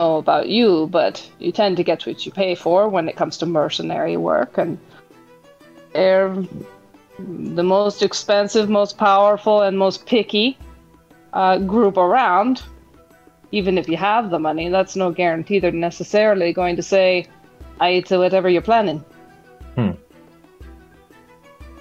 Know 0.00 0.16
about 0.16 0.48
you, 0.48 0.88
but 0.90 1.26
you 1.38 1.52
tend 1.52 1.76
to 1.76 1.84
get 1.84 2.06
what 2.06 2.24
you 2.26 2.32
pay 2.32 2.54
for 2.54 2.88
when 2.88 3.08
it 3.08 3.16
comes 3.16 3.38
to 3.38 3.46
mercenary 3.46 4.16
work, 4.16 4.58
and 4.58 4.78
they're 5.92 6.34
the 7.18 7.62
most 7.62 8.02
expensive, 8.02 8.68
most 8.68 8.98
powerful, 8.98 9.62
and 9.62 9.78
most 9.78 10.06
picky 10.06 10.58
uh, 11.32 11.58
group 11.58 11.96
around. 11.96 12.62
Even 13.52 13.78
if 13.78 13.88
you 13.88 13.96
have 13.96 14.30
the 14.30 14.38
money, 14.38 14.68
that's 14.68 14.96
no 14.96 15.10
guarantee 15.12 15.58
they're 15.58 15.70
necessarily 15.72 16.52
going 16.52 16.74
to 16.76 16.82
say 16.82 17.26
aye 17.80 18.00
to 18.00 18.18
whatever 18.18 18.48
you're 18.48 18.62
planning. 18.62 19.04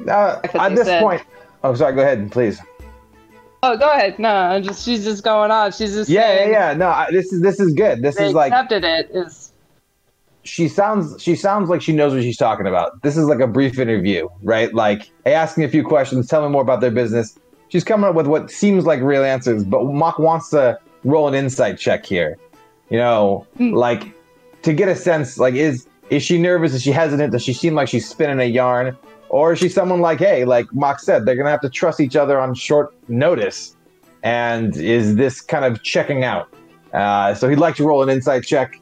Uh, 0.07 0.39
Like 0.43 0.55
at 0.55 0.75
this 0.75 0.87
said. 0.87 1.01
point, 1.01 1.21
oh, 1.63 1.75
sorry. 1.75 1.93
Go 1.95 2.01
ahead, 2.01 2.31
please. 2.31 2.59
Oh, 3.63 3.77
go 3.77 3.91
ahead. 3.91 4.17
No, 4.17 4.29
I'm 4.29 4.63
just 4.63 4.83
she's 4.83 5.03
just 5.03 5.23
going 5.23 5.51
on. 5.51 5.71
She's 5.71 5.93
just 5.93 6.09
Yeah, 6.09 6.21
yeah, 6.21 6.37
saying 6.37 6.51
yeah. 6.51 6.73
No, 6.73 6.87
I, 6.89 7.07
this 7.11 7.31
is 7.31 7.41
this 7.41 7.59
is 7.59 7.73
good. 7.73 8.01
This 8.01 8.15
They 8.15 8.27
is 8.27 8.33
like 8.33 8.51
accepted 8.51 8.83
it. 8.83 9.11
Is 9.11 9.53
she 10.43 10.67
sounds 10.67 11.21
she 11.21 11.35
sounds 11.35 11.69
like 11.69 11.81
she 11.81 11.93
knows 11.93 12.13
what 12.13 12.23
she's 12.23 12.37
talking 12.37 12.65
about. 12.65 13.03
This 13.03 13.15
is 13.15 13.25
like 13.25 13.39
a 13.39 13.45
brief 13.47 13.77
interview, 13.77 14.27
right? 14.41 14.73
Like 14.73 15.11
asking 15.27 15.63
a 15.63 15.69
few 15.69 15.83
questions, 15.83 16.27
tell 16.27 16.41
me 16.43 16.49
more 16.49 16.63
about 16.63 16.81
their 16.81 16.89
business. 16.91 17.37
She's 17.69 17.83
coming 17.83 18.09
up 18.09 18.15
with 18.15 18.25
what 18.25 18.49
seems 18.49 18.85
like 18.85 19.01
real 19.01 19.23
answers, 19.23 19.63
but 19.63 19.83
Mock 19.85 20.17
wants 20.17 20.49
to 20.49 20.79
roll 21.03 21.27
an 21.27 21.33
insight 21.33 21.77
check 21.77 22.05
here. 22.05 22.37
You 22.89 22.97
know, 22.97 23.45
Hmm. 23.57 23.73
like 23.73 24.03
to 24.63 24.73
get 24.73 24.89
a 24.89 24.95
sense, 24.95 25.37
like 25.37 25.53
is 25.55 25.87
is 26.09 26.21
she 26.23 26.37
nervous? 26.37 26.73
Is 26.73 26.81
she 26.83 26.91
hesitant? 26.91 27.31
Does 27.31 27.41
she 27.43 27.53
seem 27.53 27.73
like 27.73 27.87
she's 27.87 28.07
spinning 28.07 28.39
a 28.39 28.49
yarn? 28.49 28.97
Or 29.29 29.53
is 29.53 29.59
she 29.59 29.69
someone 29.69 30.01
like, 30.01 30.19
hey, 30.19 30.43
like 30.43 30.65
Mock 30.73 30.99
said, 30.99 31.25
they're 31.25 31.35
gonna 31.37 31.49
have 31.51 31.61
to 31.61 31.69
trust 31.69 32.01
each 32.01 32.17
other 32.17 32.37
on 32.39 32.53
short 32.53 32.93
notice? 33.07 33.77
And 34.23 34.75
is 34.75 35.15
this 35.15 35.39
kind 35.39 35.63
of 35.63 35.81
checking 35.83 36.23
out? 36.25 36.49
Uh, 36.93 37.33
so 37.33 37.47
he'd 37.47 37.57
like 37.57 37.75
to 37.75 37.85
roll 37.85 38.03
an 38.03 38.09
insight 38.09 38.43
check. 38.43 38.79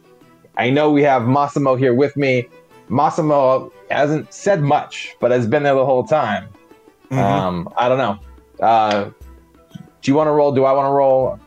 I 0.57 0.71
know 0.71 0.89
we 0.89 1.03
have 1.03 1.27
Massimo 1.27 1.75
here 1.75 1.93
with 1.93 2.17
me. 2.17 2.49
Massimo 2.89 3.71
hasn't 3.91 4.33
said 4.33 4.61
much, 4.63 5.15
but 5.21 5.29
has 5.29 5.45
been 5.45 5.61
there 5.61 5.75
the 5.75 5.85
whole 5.85 6.03
time. 6.03 6.49
Um, 7.11 7.69
I 7.77 7.87
don't 7.87 7.99
know. 7.99 8.19
Uh, 8.59 9.11
do 10.01 10.11
you 10.11 10.15
want 10.15 10.27
to 10.27 10.31
roll? 10.31 10.51
Do 10.51 10.65
I 10.65 10.71
want 10.73 10.87
to 10.87 10.91
roll? 10.91 11.39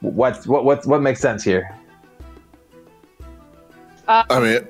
What 0.00 0.46
what 0.46 0.64
what 0.64 0.86
what 0.86 1.02
makes 1.02 1.20
sense 1.20 1.42
here? 1.42 1.74
I 4.06 4.40
mean, 4.40 4.66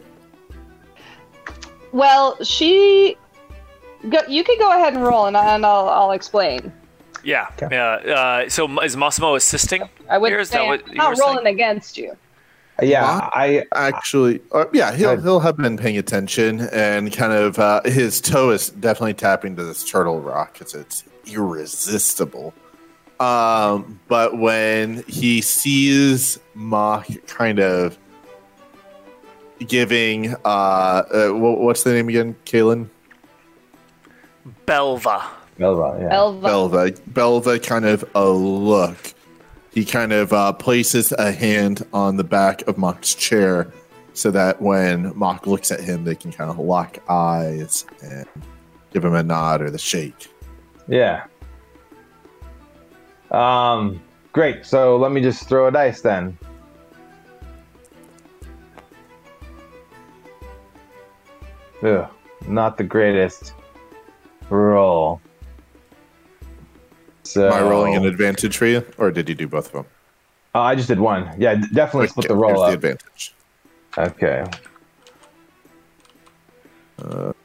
well, 1.93 2.43
she. 2.43 3.17
Go, 4.09 4.21
you 4.29 4.45
can 4.45 4.59
go 4.59 4.71
ahead 4.71 4.95
and 4.95 5.03
roll, 5.03 5.27
and, 5.27 5.37
I- 5.37 5.55
and 5.55 5.67
I'll 5.67 5.89
I'll 5.89 6.13
explain. 6.13 6.73
Yeah. 7.25 7.49
Okay. 7.61 7.69
Yeah. 7.75 8.15
Uh, 8.45 8.49
so 8.49 8.81
is 8.81 8.97
Massimo 8.97 9.35
assisting? 9.35 9.83
I 10.09 10.19
would 10.19 10.31
say 10.47 10.57
that 10.59 10.83
I'm 10.87 10.89
you 10.91 10.95
not 10.95 11.11
were 11.11 11.17
saying? 11.17 11.29
rolling 11.37 11.47
against 11.53 11.99
you. 11.99 12.13
Uh, 12.81 12.85
Yeah, 12.87 13.19
What? 13.19 13.31
I 13.35 13.67
actually, 13.75 14.41
uh, 14.53 14.67
yeah, 14.73 14.95
he'll 14.95 15.17
Good. 15.17 15.25
he'll 15.25 15.41
have 15.41 15.57
been 15.57 15.77
paying 15.77 15.99
attention 15.99 16.61
and 16.73 17.13
kind 17.13 17.33
of 17.33 17.59
uh, 17.59 17.81
his 17.85 18.21
toe 18.21 18.51
is 18.51 18.71
definitely 18.71 19.15
tapping 19.15 19.57
to 19.57 19.65
this 19.65 19.83
turtle 19.89 20.21
rock 20.21 20.53
because 20.55 20.75
it's 20.75 21.03
irresistible. 21.27 22.55
Um, 23.21 24.01
but 24.09 24.39
when 24.39 25.03
he 25.09 25.41
sees 25.41 26.39
Mock 26.55 27.09
kind 27.27 27.59
of 27.59 27.99
giving, 29.67 30.35
uh, 30.45 30.49
uh 30.49 31.29
what, 31.31 31.59
what's 31.59 31.83
the 31.83 31.93
name 31.93 32.09
again, 32.09 32.37
Kalen? 32.45 32.89
Belva. 34.67 35.27
Belva, 35.59 35.99
yeah. 36.01 36.15
Elva. 36.15 36.47
Belva. 36.47 36.93
Belva 37.09 37.59
kind 37.59 37.85
of 37.85 38.05
a 38.15 38.29
look. 38.29 39.15
He 39.73 39.85
kind 39.85 40.13
of 40.13 40.33
uh, 40.33 40.53
places 40.53 41.13
a 41.13 41.33
hand 41.33 41.85
on 41.93 42.17
the 42.17 42.25
back 42.25 42.67
of 42.69 42.79
Mock's 42.79 43.15
chair 43.15 43.73
so 44.15 44.31
that 44.31 44.61
when 44.61 45.17
Mock 45.17 45.47
looks 45.47 45.71
at 45.71 45.81
him, 45.81 46.05
they 46.05 46.15
can 46.15 46.33
kind 46.33 46.51
of 46.51 46.59
lock 46.59 46.99
eyes 47.09 47.85
and 48.03 48.27
give 48.93 49.05
him 49.05 49.15
a 49.15 49.23
nod 49.23 49.63
or 49.63 49.71
the 49.71 49.79
shake. 49.79 50.29
Yeah. 50.89 51.27
Um, 53.31 54.03
great. 54.33 54.65
So 54.65 54.97
let 54.97 55.13
me 55.13 55.21
just 55.21 55.49
throw 55.49 55.69
a 55.69 55.73
dice 55.73 56.01
then. 56.01 56.39
Ugh, 61.83 62.09
not 62.47 62.77
the 62.77 62.85
greatest 62.85 63.53
roll. 64.51 65.21
So 67.23 67.47
Am 67.47 67.53
I 67.53 67.61
rolling 67.61 67.95
an 67.95 68.07
advantage 68.07 68.57
for 68.57 68.67
you, 68.67 68.85
or 68.97 69.11
did 69.11 69.29
you 69.29 69.35
do 69.35 69.47
both 69.47 69.67
of 69.67 69.73
them? 69.73 69.87
Oh, 70.55 70.61
I 70.61 70.75
just 70.75 70.89
did 70.89 70.99
one. 70.99 71.31
Yeah, 71.39 71.55
definitely 71.73 72.09
split 72.09 72.27
the 72.27 72.35
Okay, 72.35 72.41
roll 72.41 72.67
the 72.67 72.73
advantage. 72.73 73.35
Okay. 73.97 74.45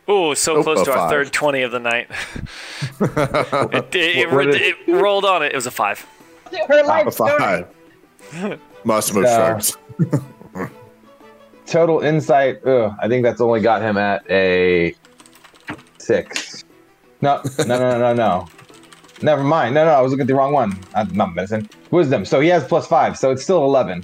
Ooh, 0.10 0.36
so 0.36 0.58
Oh, 0.58 0.64
close 0.64 0.82
a 0.82 0.86
to 0.86 0.92
our 0.92 0.98
five. 0.98 1.10
third 1.10 1.32
20 1.34 1.62
of 1.62 1.72
the 1.72 1.80
night. 1.80 2.08
it, 3.00 3.96
it, 3.96 3.96
it, 3.96 4.28
What- 4.28 4.36
what 4.36 4.48
it, 4.48 4.62
is- 4.62 4.76
it 4.88 4.92
rolled 4.92 5.26
on 5.26 5.44
it. 5.44 5.52
It 5.52 5.56
was 5.56 5.66
a 5.68 5.72
five. 5.72 6.06
Her 6.68 6.84
life 6.84 7.08
A 7.08 7.12
story. 7.12 7.40
five. 7.40 8.60
Massimo 8.84 9.22
Uh, 9.24 9.60
shrugs. 9.60 9.78
Total 11.66 12.02
insight. 12.02 12.66
Ugh, 12.66 12.94
I 13.02 13.08
think 13.08 13.24
that's 13.24 13.40
only 13.42 13.62
got 13.62 13.82
him 13.82 13.98
at 13.98 14.30
a 14.30 14.94
six. 15.98 16.64
No, 17.22 17.42
no, 17.60 17.66
no, 17.66 17.80
no, 17.80 17.98
no, 18.00 18.14
no. 18.14 18.48
Never 19.22 19.44
mind. 19.44 19.74
No, 19.74 19.86
no, 19.86 19.92
I 19.92 20.02
was 20.02 20.12
looking 20.12 20.24
at 20.24 20.28
the 20.28 20.36
wrong 20.36 20.52
one. 20.52 20.78
I'm 20.94 21.08
not 21.16 21.34
medicine. 21.34 21.70
Wisdom. 21.92 22.26
So 22.26 22.42
he 22.42 22.50
has 22.50 22.66
plus 22.66 22.86
five. 22.86 23.18
So 23.18 23.32
it's 23.32 23.42
still 23.44 23.64
eleven. 23.64 24.04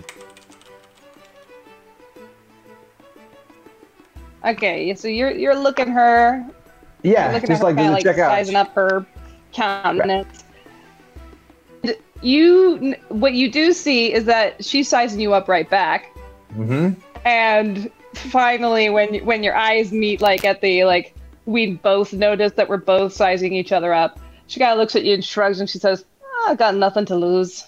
Okay, 4.49 4.93
so 4.95 5.07
you're 5.07 5.31
you're 5.31 5.55
looking 5.55 5.87
her 5.87 6.45
Yeah, 7.03 7.31
looking 7.33 7.49
just 7.49 7.61
her 7.61 7.67
like 7.69 7.77
kinda, 7.77 7.97
it 7.97 8.03
check 8.03 8.17
out? 8.17 8.29
sizing 8.31 8.55
up 8.55 8.73
her 8.75 9.05
countenance. 9.53 10.43
And 11.83 11.95
You, 12.21 12.95
what 13.09 13.33
you 13.33 13.49
do 13.51 13.71
see 13.73 14.11
is 14.13 14.25
that 14.25 14.63
she's 14.65 14.89
sizing 14.89 15.19
you 15.19 15.33
up 15.33 15.47
right 15.47 15.69
back, 15.69 16.15
Mm-hmm. 16.57 16.99
And 17.25 17.91
finally, 18.15 18.89
when 18.89 19.23
when 19.25 19.43
your 19.43 19.55
eyes 19.55 19.91
meet, 19.91 20.19
like 20.19 20.43
at 20.45 20.61
the 20.61 20.83
like, 20.85 21.13
we 21.45 21.75
both 21.75 22.11
notice 22.13 22.53
that 22.53 22.67
we're 22.67 22.77
both 22.77 23.13
sizing 23.13 23.53
each 23.53 23.71
other 23.71 23.93
up. 23.93 24.19
She 24.47 24.59
kind 24.59 24.71
of 24.71 24.79
looks 24.79 24.95
at 24.95 25.03
you 25.05 25.13
and 25.13 25.23
shrugs, 25.23 25.59
and 25.59 25.69
she 25.69 25.77
says, 25.77 26.05
"I 26.47 26.55
got 26.55 26.73
nothing 26.75 27.05
to 27.05 27.15
lose," 27.15 27.67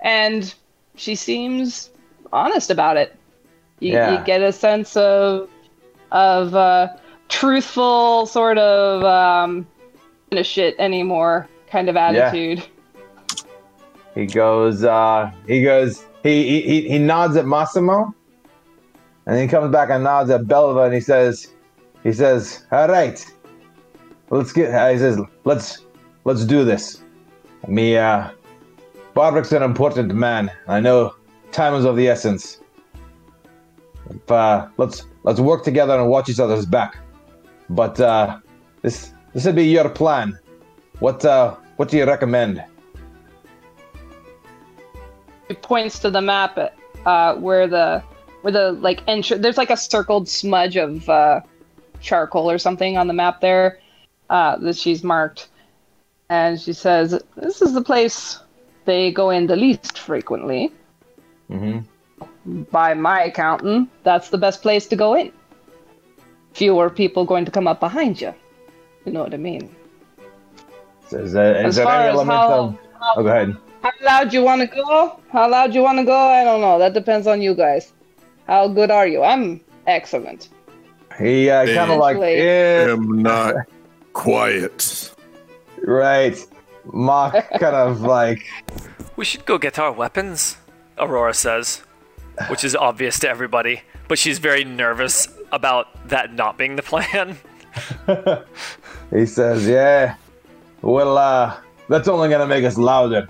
and 0.00 0.52
she 0.96 1.14
seems 1.14 1.88
honest 2.32 2.70
about 2.70 2.96
it. 2.98 3.16
You, 3.80 3.92
Yeah. 3.92 4.18
you 4.18 4.24
get 4.26 4.42
a 4.42 4.52
sense 4.52 4.96
of 4.98 5.48
of 6.14 6.54
uh, 6.54 6.88
truthful 7.28 8.24
sort 8.24 8.56
of 8.56 9.04
um, 9.04 9.66
"Ain't 10.32 10.40
a 10.40 10.44
shit 10.44 10.74
anymore 10.78 11.48
kind 11.74 11.88
of 11.88 11.96
attitude. 11.96 12.62
He 14.14 14.26
goes, 14.26 14.84
uh, 14.84 15.32
he 15.48 15.64
goes, 15.64 16.04
he, 16.22 16.62
he, 16.62 16.88
he- 16.88 16.98
nods 16.98 17.36
at 17.36 17.46
Massimo, 17.46 18.14
and 19.26 19.34
then 19.34 19.42
he 19.42 19.48
comes 19.48 19.72
back 19.72 19.90
and 19.90 20.04
nods 20.04 20.30
at 20.30 20.46
Belva, 20.46 20.82
and 20.82 20.94
he 20.94 21.00
says, 21.00 21.52
he 22.04 22.12
says, 22.12 22.64
all 22.70 22.86
right, 22.86 23.26
let's 24.30 24.52
get, 24.52 24.72
uh, 24.72 24.88
he 24.90 24.98
says, 24.98 25.18
let's, 25.42 25.84
let's 26.24 26.44
do 26.44 26.64
this. 26.64 27.02
Me, 27.66 27.96
uh, 27.96 28.30
an 29.50 29.62
important 29.62 30.14
man. 30.14 30.52
I 30.68 30.78
know 30.78 31.16
time 31.50 31.74
is 31.74 31.84
of 31.84 31.96
the 31.96 32.06
essence. 32.06 32.60
Uh, 34.28 34.68
let's, 34.76 35.06
let's 35.22 35.40
work 35.40 35.64
together 35.64 35.98
and 35.98 36.08
watch 36.08 36.28
each 36.28 36.40
other's 36.40 36.66
back. 36.66 36.98
But, 37.70 37.98
uh, 38.00 38.38
this, 38.82 39.12
this 39.32 39.44
would 39.46 39.56
be 39.56 39.66
your 39.66 39.88
plan. 39.88 40.38
What, 41.00 41.24
uh, 41.24 41.56
what 41.76 41.88
do 41.88 41.96
you 41.96 42.04
recommend? 42.04 42.62
It 45.48 45.62
points 45.62 45.98
to 46.00 46.10
the 46.10 46.22
map 46.22 46.58
uh, 47.04 47.34
where 47.34 47.66
the 47.66 48.02
where 48.42 48.52
the 48.52 48.72
like 48.72 49.02
entry. 49.06 49.38
There's 49.38 49.56
like 49.56 49.70
a 49.70 49.76
circled 49.76 50.28
smudge 50.28 50.76
of 50.76 51.08
uh, 51.08 51.40
charcoal 52.00 52.50
or 52.50 52.58
something 52.58 52.96
on 52.96 53.08
the 53.08 53.14
map 53.14 53.40
there 53.40 53.78
uh, 54.30 54.56
that 54.58 54.76
she's 54.76 55.02
marked, 55.02 55.48
and 56.28 56.60
she 56.60 56.72
says, 56.72 57.20
"This 57.36 57.62
is 57.62 57.74
the 57.74 57.82
place 57.82 58.38
they 58.84 59.10
go 59.10 59.30
in 59.30 59.46
the 59.46 59.56
least 59.56 59.98
frequently. 59.98 60.72
Mm-hmm. 61.50 61.80
By 62.46 62.94
my 62.94 63.22
accounting, 63.24 63.88
that's 64.02 64.28
the 64.30 64.38
best 64.38 64.60
place 64.62 64.86
to 64.88 64.96
go 64.96 65.14
in. 65.14 65.32
Fewer 66.52 66.90
people 66.90 67.24
going 67.24 67.44
to 67.44 67.50
come 67.50 67.66
up 67.66 67.80
behind 67.80 68.20
you. 68.20 68.34
You 69.04 69.12
know 69.12 69.22
what 69.22 69.34
I 69.34 69.38
mean? 69.38 69.74
Is 71.10 71.32
there, 71.32 71.56
is 71.56 71.64
As 71.66 71.76
there 71.76 71.84
far 71.84 72.00
any 72.00 72.08
element 72.10 72.38
how- 72.38 72.52
of? 72.52 72.78
Oh, 73.16 73.22
go 73.22 73.28
ahead. 73.28 73.56
How 73.82 73.92
loud 74.02 74.32
you 74.32 74.42
want 74.42 74.60
to 74.62 74.66
go? 74.66 75.20
How 75.30 75.48
loud 75.50 75.74
you 75.74 75.82
want 75.82 75.98
to 75.98 76.04
go? 76.04 76.16
I 76.16 76.42
don't 76.42 76.62
know. 76.62 76.78
That 76.78 76.94
depends 76.94 77.26
on 77.26 77.42
you 77.42 77.54
guys. 77.54 77.92
How 78.46 78.66
good 78.68 78.90
are 78.90 79.06
you? 79.06 79.22
I'm 79.22 79.60
excellent. 79.86 80.48
He 81.18 81.50
uh, 81.50 81.66
kind 81.66 81.92
of 81.92 81.98
like, 81.98 82.16
Essentially. 82.16 82.44
yeah, 82.44 82.92
am 82.92 83.22
not 83.22 83.54
quiet. 84.14 85.10
right. 85.82 86.36
Mock 86.92 87.32
kind 87.60 87.76
of 87.76 88.00
like, 88.00 88.42
We 89.16 89.24
should 89.26 89.44
go 89.44 89.58
get 89.58 89.78
our 89.78 89.92
weapons, 89.92 90.56
Aurora 90.98 91.34
says, 91.34 91.82
which 92.48 92.64
is 92.64 92.74
obvious 92.74 93.18
to 93.20 93.28
everybody, 93.28 93.82
but 94.08 94.18
she's 94.18 94.38
very 94.38 94.64
nervous 94.64 95.28
about 95.52 96.08
that 96.08 96.32
not 96.34 96.58
being 96.58 96.76
the 96.76 96.82
plan. 96.82 97.36
he 99.10 99.26
says, 99.26 99.66
yeah. 99.66 100.16
Well, 100.82 101.16
uh, 101.16 101.56
that's 101.88 102.08
only 102.08 102.28
gonna 102.28 102.46
make 102.46 102.64
us 102.64 102.76
louder. 102.76 103.28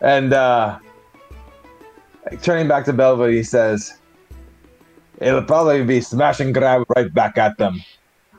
And 0.00 0.32
uh, 0.32 0.78
turning 2.42 2.68
back 2.68 2.84
to 2.86 2.92
Belva, 2.92 3.30
he 3.30 3.42
says, 3.42 3.98
it'll 5.18 5.42
probably 5.42 5.84
be 5.84 6.00
smash 6.00 6.40
and 6.40 6.54
grab 6.54 6.84
right 6.96 7.12
back 7.12 7.38
at 7.38 7.58
them. 7.58 7.82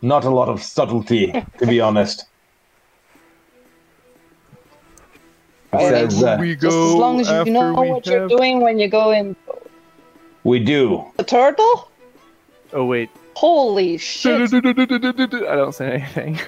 Not 0.02 0.26
a 0.26 0.30
lot 0.30 0.50
of 0.50 0.64
subtlety, 0.64 1.32
to 1.60 1.68
be 1.68 1.80
honest. 1.80 2.26
Says, 5.80 6.24
uh, 6.24 6.38
we 6.40 6.56
Just 6.56 6.76
as 6.76 6.94
long 6.94 7.20
as 7.22 7.30
you 7.48 7.54
know 7.54 7.74
we 7.74 7.90
what 7.90 8.06
you're 8.06 8.28
doing 8.28 8.62
when 8.62 8.80
you 8.80 8.88
go 8.88 9.12
in 9.12 9.36
we 10.44 10.60
do. 10.60 11.06
the 11.18 11.24
turtle. 11.24 11.90
Oh 12.74 12.86
wait, 12.86 13.10
Holy 13.36 13.98
shit! 13.98 14.54
I 14.54 15.56
don't 15.56 15.74
say 15.74 15.94
anything. 15.94 16.40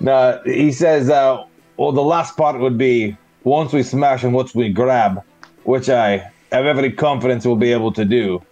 No, 0.00 0.40
he 0.44 0.70
says, 0.70 1.08
uh, 1.08 1.44
well, 1.76 1.92
the 1.92 2.02
last 2.02 2.36
part 2.36 2.60
would 2.60 2.76
be 2.76 3.16
once 3.42 3.72
we 3.72 3.82
smash 3.82 4.22
and 4.22 4.34
once 4.34 4.54
we 4.54 4.68
grab, 4.68 5.22
which 5.64 5.88
I 5.88 6.30
have 6.52 6.66
every 6.66 6.92
confidence 6.92 7.46
we'll 7.46 7.56
be 7.56 7.72
able 7.72 7.92
to 7.92 8.04
do. 8.04 8.42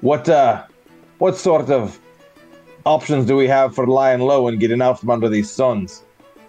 What, 0.00 0.28
uh, 0.28 0.64
what 1.18 1.36
sort 1.36 1.70
of 1.70 1.98
options 2.86 3.26
do 3.26 3.36
we 3.36 3.46
have 3.46 3.74
for 3.74 3.86
lying 3.86 4.20
low 4.20 4.48
and 4.48 4.58
getting 4.58 4.80
out 4.82 5.00
from 5.00 5.10
under 5.10 5.28
these 5.28 5.50
suns? 5.50 6.02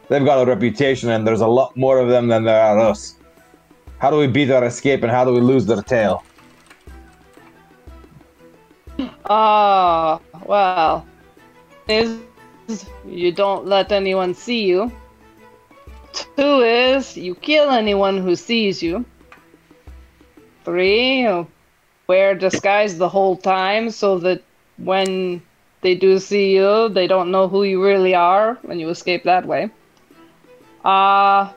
They've 0.10 0.26
got 0.26 0.42
a 0.42 0.46
reputation, 0.46 1.10
and 1.10 1.26
there's 1.26 1.42
a 1.42 1.48
lot 1.48 1.76
more 1.76 2.00
of 2.00 2.10
them 2.10 2.28
than 2.28 2.44
there 2.44 2.62
are 2.62 2.78
us. 2.80 3.16
How 4.00 4.12
do 4.12 4.18
we 4.18 4.28
beat 4.28 4.52
our 4.52 4.66
escape, 4.66 5.02
and 5.02 5.12
how 5.12 5.24
do 5.26 5.32
we 5.34 5.40
lose 5.40 5.66
their 5.66 5.82
tail? 5.82 6.24
Ah, 9.26 10.20
well, 10.46 11.06
is 11.88 12.20
you 13.06 13.32
don't 13.32 13.66
let 13.66 13.92
anyone 13.92 14.34
see 14.34 14.66
you. 14.66 14.92
Two 16.14 16.62
is 16.62 17.18
you 17.18 17.34
kill 17.36 17.72
anyone 17.72 18.18
who 18.18 18.36
sees 18.36 18.84
you. 18.84 19.06
Three, 20.64 21.22
you 21.22 21.48
wear 22.08 22.36
disguise 22.36 22.98
the 22.98 23.10
whole 23.10 23.38
time 23.38 23.90
so 23.90 24.20
that 24.20 24.44
when 24.78 25.42
they 25.82 25.96
do 25.96 26.20
see 26.20 26.54
you, 26.56 26.90
they 26.90 27.08
don't 27.08 27.32
know 27.32 27.48
who 27.48 27.64
you 27.64 27.84
really 27.84 28.14
are, 28.14 28.58
and 28.70 28.80
you 28.80 28.90
escape 28.90 29.24
that 29.24 29.46
way. 29.46 29.72
Uh, 30.84 31.52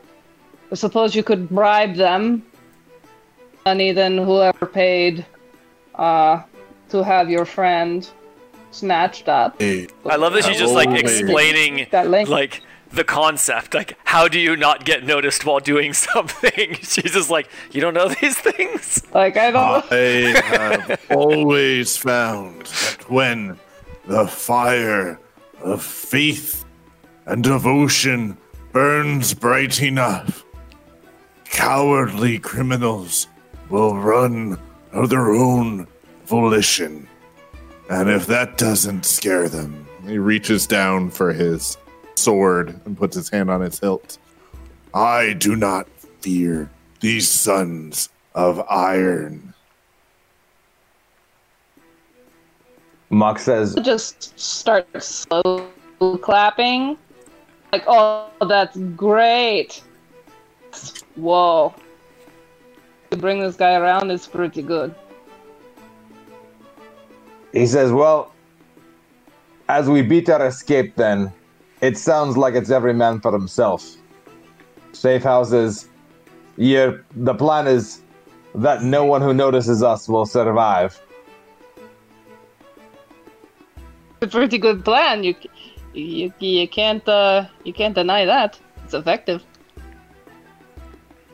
I 0.71 0.75
suppose 0.75 1.15
you 1.15 1.23
could 1.23 1.49
bribe 1.49 1.95
them. 1.97 2.45
Money 3.65 3.93
than 3.93 4.17
whoever 4.19 4.65
paid 4.67 5.27
uh, 5.97 6.43
to 6.91 7.03
have 7.03 7.29
your 7.29 7.45
friend 7.45 8.09
snatched 8.71 9.29
up. 9.29 9.61
Hey, 9.61 9.89
I 10.09 10.17
love 10.17 10.35
that 10.35 10.45
she's 10.45 10.59
just 10.59 10.75
like 10.75 10.89
Oh, 10.89 10.95
explaining 10.95 11.89
That 11.91 12.09
link. 12.09 12.29
like 12.29 12.63
the 12.93 13.03
concept. 13.03 13.75
Like, 13.75 13.99
how 14.05 14.29
do 14.29 14.39
you 14.39 14.55
not 14.57 14.85
get 14.85 15.05
noticed 15.05 15.45
while 15.45 15.59
doing 15.59 15.93
something? 16.09 16.75
She's 16.83 17.13
just 17.13 17.29
like, 17.31 17.49
you 17.73 17.81
don't 17.81 17.95
know 17.95 18.09
these 18.09 18.39
things? 18.39 19.03
Like 19.13 19.37
I 19.37 19.51
don't. 19.51 19.85
I 19.91 20.41
have 20.87 21.01
always 21.11 21.97
found 21.97 22.67
that 22.67 23.11
when 23.11 23.59
the 24.07 24.29
fire 24.29 25.19
of 25.61 25.83
faith 25.83 26.65
and 27.25 27.43
devotion 27.43 28.37
burns 28.77 29.33
bright 29.33 29.81
enough, 29.81 30.45
cowardly 31.47 32.39
criminals 32.39 33.27
will 33.71 33.97
run 33.97 34.61
of 34.93 35.09
their 35.09 35.31
own 35.31 35.87
volition. 36.27 37.09
And 37.89 38.11
if 38.11 38.27
that 38.27 38.59
doesn't 38.59 39.07
scare 39.07 39.49
them, 39.49 39.87
he 40.07 40.19
reaches 40.19 40.67
down 40.67 41.09
for 41.09 41.33
his 41.33 41.79
sword 42.17 42.79
and 42.85 42.99
puts 42.99 43.17
his 43.17 43.31
hand 43.31 43.51
on 43.51 43.63
its 43.63 43.79
hilt. 43.79 44.19
I 44.93 45.33
do 45.33 45.57
not 45.57 45.89
fear 46.21 46.69
these 47.01 47.31
sons 47.31 48.11
of 48.35 48.61
iron. 48.69 49.55
Mock 53.09 53.39
says, 53.39 53.75
just 53.77 54.39
start 54.39 54.87
slow 55.03 55.67
clapping. 56.21 56.99
Like, 57.77 57.85
oh, 57.89 58.31
that's 58.49 58.79
great. 58.97 59.83
Whoa. 61.15 61.75
To 63.11 63.17
bring 63.19 63.41
this 63.41 63.55
guy 63.55 63.75
around 63.75 64.11
is 64.11 64.27
pretty 64.27 64.63
good. 64.63 64.95
He 67.53 67.67
says, 67.67 67.93
Well, 67.93 68.33
as 69.69 69.91
we 69.91 70.01
beat 70.01 70.31
our 70.31 70.47
escape, 70.47 70.97
then, 70.97 71.31
it 71.83 71.99
sounds 71.99 72.39
like 72.39 72.55
it's 72.55 72.71
every 72.71 72.95
man 72.95 73.21
for 73.21 73.31
himself. 73.31 73.97
Safe 74.93 75.23
houses. 75.23 75.91
Yeah, 76.57 76.93
the 77.15 77.35
plan 77.35 77.67
is 77.67 78.01
that 78.55 78.83
no 78.85 79.05
one 79.05 79.21
who 79.21 79.35
notices 79.35 79.83
us 79.83 80.09
will 80.09 80.25
survive. 80.25 80.99
It's 84.23 84.23
a 84.23 84.29
pretty 84.29 84.57
good 84.57 84.83
plan. 84.83 85.25
You, 85.25 85.35
you, 85.97 86.33
you 86.39 86.69
can't, 86.69 87.07
uh, 87.09 87.47
you 87.65 87.73
can't 87.73 87.95
deny 87.95 88.25
that. 88.25 88.59
It's 88.85 88.95
effective. 88.95 89.43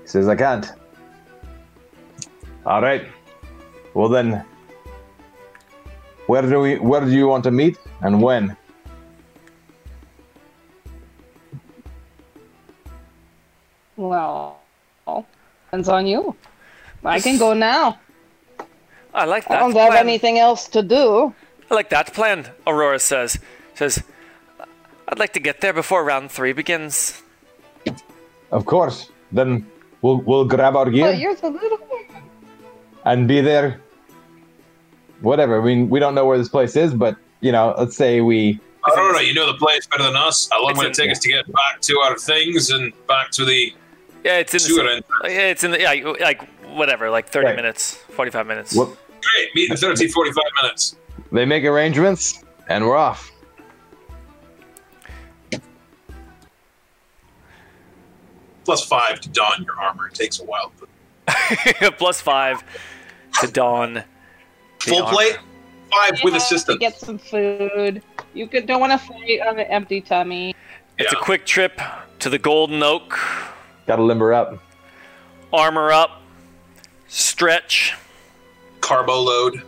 He 0.01 0.07
says, 0.07 0.29
I 0.29 0.37
can't. 0.37 0.71
All 2.65 2.81
right. 2.81 3.07
Well, 3.95 4.09
then, 4.09 4.45
where 6.27 6.43
do 6.43 6.61
we? 6.61 6.79
Where 6.79 7.01
do 7.01 7.11
you 7.11 7.27
want 7.27 7.45
to 7.45 7.51
meet, 7.51 7.77
and 8.01 8.23
when? 8.23 8.57
Well, 13.97 14.59
depends 15.67 15.89
on 15.89 16.07
you. 16.07 16.35
I 17.05 17.21
can 17.21 17.39
go 17.39 17.53
now. 17.53 17.99
I 19.13 19.25
like 19.27 19.47
that. 19.49 19.57
I 19.57 19.61
don't 19.61 19.77
have 19.77 19.95
anything 19.95 20.39
else 20.39 20.69
to 20.69 20.83
do. 20.83 21.35
I 21.71 21.75
like 21.75 21.91
that 21.91 22.15
plan. 22.15 22.47
Aurora 22.67 22.99
says. 22.99 23.39
Says, 23.75 24.03
I'd 25.09 25.19
like 25.19 25.33
to 25.35 25.41
get 25.41 25.61
there 25.61 25.73
before 25.73 26.05
round 26.05 26.31
three 26.31 26.53
begins. 26.53 27.23
Of 28.51 28.65
course. 28.67 29.11
Then 29.31 29.67
we'll 30.03 30.19
we'll 30.19 30.45
grab 30.45 30.77
our 30.77 30.91
gear 30.91 31.07
But 31.13 31.19
you're 31.19 31.35
the 31.35 31.51
little 31.51 31.79
and 33.05 33.27
be 33.27 33.41
there. 33.41 33.81
Whatever. 35.21 35.61
I 35.61 35.65
mean, 35.65 35.89
we 35.89 35.99
don't 36.01 36.15
know 36.15 36.27
where 36.27 36.39
this 36.39 36.49
place 36.49 36.77
is, 36.77 36.95
but 36.95 37.17
you 37.41 37.53
know, 37.53 37.75
let's 37.79 37.97
say 37.97 38.21
we. 38.21 38.61
I 38.85 38.95
don't 38.97 39.13
know. 39.13 39.21
You 39.21 39.35
know 39.35 39.47
the 39.47 39.59
place 39.59 39.87
better 39.87 40.03
than 40.05 40.17
us. 40.17 40.49
How 40.51 40.61
long 40.63 40.71
It's 40.73 40.79
will 40.79 40.87
in- 40.87 40.91
it 40.93 40.95
take 40.97 41.11
us 41.11 41.19
to 41.21 41.29
get 41.29 41.47
back 41.53 41.81
to 41.83 41.99
our 42.01 42.19
things 42.19 42.71
and 42.71 42.93
back 43.07 43.31
to 43.33 43.45
the 43.45 43.73
Yeah, 44.25 44.39
it's 44.39 44.55
in 44.55 44.61
sewer 44.61 44.83
the. 44.85 44.91
entrance? 44.97 45.07
Uh, 45.25 45.29
yeah, 45.29 45.41
it's 45.51 45.65
in 45.65 45.71
the. 45.73 45.81
Yeah, 45.81 45.93
like 46.21 46.43
whatever, 46.75 47.09
like 47.11 47.29
30 47.29 47.47
Right. 47.47 47.57
minutes, 47.57 47.95
45 48.11 48.47
minutes. 48.47 48.75
What, 48.75 48.89
Great. 48.89 49.55
Meet 49.55 49.71
in 49.71 49.77
30, 49.77 50.09
45 50.09 50.43
minutes. 50.63 50.97
they 51.31 51.45
make 51.45 51.65
arrangements, 51.65 52.43
and 52.69 52.85
we're 52.87 52.97
off. 52.97 53.31
Plus 58.65 58.85
five 58.85 59.21
to 59.21 59.29
don 59.31 59.63
your 59.65 59.79
armor. 59.81 60.07
It 60.09 60.15
takes 60.15 60.41
a 60.41 60.45
while. 60.45 60.73
But 60.79 60.89
Plus 61.99 62.21
five 62.21 62.63
to 63.41 63.47
don. 63.49 64.05
full 64.81 65.03
armor. 65.03 65.13
plate. 65.17 65.39
Five 65.93 66.11
with 66.13 66.23
You 66.25 66.31
have 66.33 66.43
assistance. 66.43 66.79
Get 66.79 66.97
some 66.99 67.19
food. 67.19 68.03
You 68.35 68.47
could, 68.47 68.67
don't 68.67 68.81
want 68.81 68.93
to 68.93 68.99
fight 68.99 69.41
on 69.47 69.59
an 69.59 69.67
empty 69.67 70.01
tummy. 70.01 70.55
It's 70.99 71.13
Yeah. 71.13 71.19
a 71.19 71.23
quick 71.23 71.45
trip 71.45 71.81
to 72.21 72.31
the 72.31 72.39
Golden 72.39 72.83
Oak. 72.83 73.19
Gotta 73.87 74.03
limber 74.03 74.33
up. 74.33 74.63
Armor 75.53 75.93
up. 75.93 76.23
Stretch. 77.09 77.95
Carbo 78.81 79.21
load. 79.21 79.63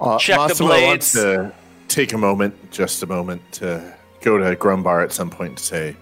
Uh, 0.00 0.18
Check 0.18 0.36
the 0.36 0.42
Massimo 0.48 0.68
blades. 0.68 0.86
wants 0.88 1.12
to 1.14 1.52
take 1.88 2.12
a 2.12 2.18
moment, 2.18 2.70
just 2.70 3.02
a 3.02 3.06
moment, 3.06 3.40
to 3.52 3.94
go 4.20 4.36
to 4.36 4.54
Grumbar 4.56 5.02
at 5.02 5.12
some 5.12 5.30
point 5.30 5.56
point 5.56 5.58
to 5.58 5.64
say, 5.64 5.96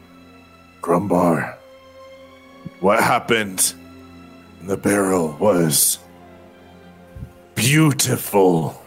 Grumbar, 0.80 1.56
what 2.80 3.00
happened 3.02 3.74
in 4.60 4.66
the 4.66 4.76
barrel 4.76 5.36
was 5.38 5.98
beautiful. 7.54 8.80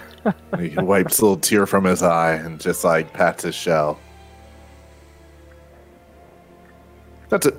he 0.58 0.74
wipes 0.76 1.18
a 1.18 1.22
little 1.22 1.36
tear 1.36 1.66
from 1.66 1.84
his 1.84 2.02
eye 2.02 2.34
and 2.34 2.60
just 2.60 2.84
like 2.84 3.12
pats 3.12 3.42
his 3.44 3.54
shell. 3.54 3.98
That's 7.28 7.46
it. 7.46 7.58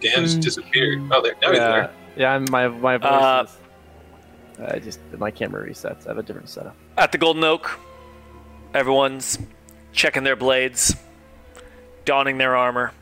Dan's 0.00 0.34
disappeared. 0.36 1.00
Oh, 1.12 1.22
there. 1.22 1.34
Now 1.42 1.50
he's 1.50 1.58
yeah, 1.58 1.68
there. 1.70 1.90
yeah. 2.16 2.32
I'm- 2.32 2.46
My 2.50 2.68
my 2.68 2.96
voice 2.96 3.10
Uh, 3.10 3.46
is. 3.46 3.58
I 4.74 4.78
just 4.78 5.00
my 5.18 5.30
camera 5.30 5.68
resets. 5.68 6.06
I 6.06 6.10
have 6.10 6.18
a 6.18 6.22
different 6.22 6.48
setup. 6.48 6.76
At 6.96 7.12
the 7.12 7.18
Golden 7.18 7.42
Oak, 7.44 7.78
everyone's 8.72 9.38
checking 9.92 10.24
their 10.24 10.36
blades, 10.36 10.94
donning 12.04 12.38
their 12.38 12.56
armor. 12.56 12.92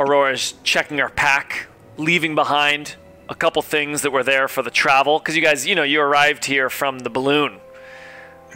Aurora's 0.00 0.54
checking 0.64 0.98
her 0.98 1.08
pack, 1.10 1.66
leaving 1.96 2.34
behind 2.34 2.96
a 3.28 3.34
couple 3.34 3.62
things 3.62 4.02
that 4.02 4.10
were 4.10 4.24
there 4.24 4.48
for 4.48 4.62
the 4.62 4.70
travel. 4.70 5.18
Because 5.18 5.36
you 5.36 5.42
guys, 5.42 5.66
you 5.66 5.74
know, 5.74 5.82
you 5.82 6.00
arrived 6.00 6.46
here 6.46 6.70
from 6.70 7.00
the 7.00 7.10
balloon. 7.10 7.60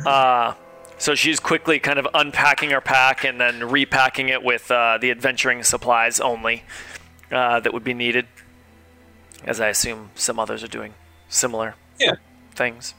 Uh, 0.04 0.54
so 0.98 1.14
she's 1.14 1.38
quickly 1.38 1.78
kind 1.78 1.98
of 1.98 2.08
unpacking 2.14 2.70
her 2.70 2.80
pack 2.80 3.24
and 3.24 3.40
then 3.40 3.68
repacking 3.68 4.28
it 4.30 4.42
with 4.42 4.70
uh, 4.70 4.98
the 5.00 5.10
adventuring 5.10 5.62
supplies 5.62 6.18
only 6.18 6.64
uh, 7.30 7.60
that 7.60 7.72
would 7.72 7.84
be 7.84 7.94
needed. 7.94 8.26
As 9.44 9.60
I 9.60 9.68
assume 9.68 10.10
some 10.14 10.38
others 10.38 10.64
are 10.64 10.68
doing 10.68 10.94
similar 11.28 11.74
Yeah. 12.00 12.14
things. 12.54 12.94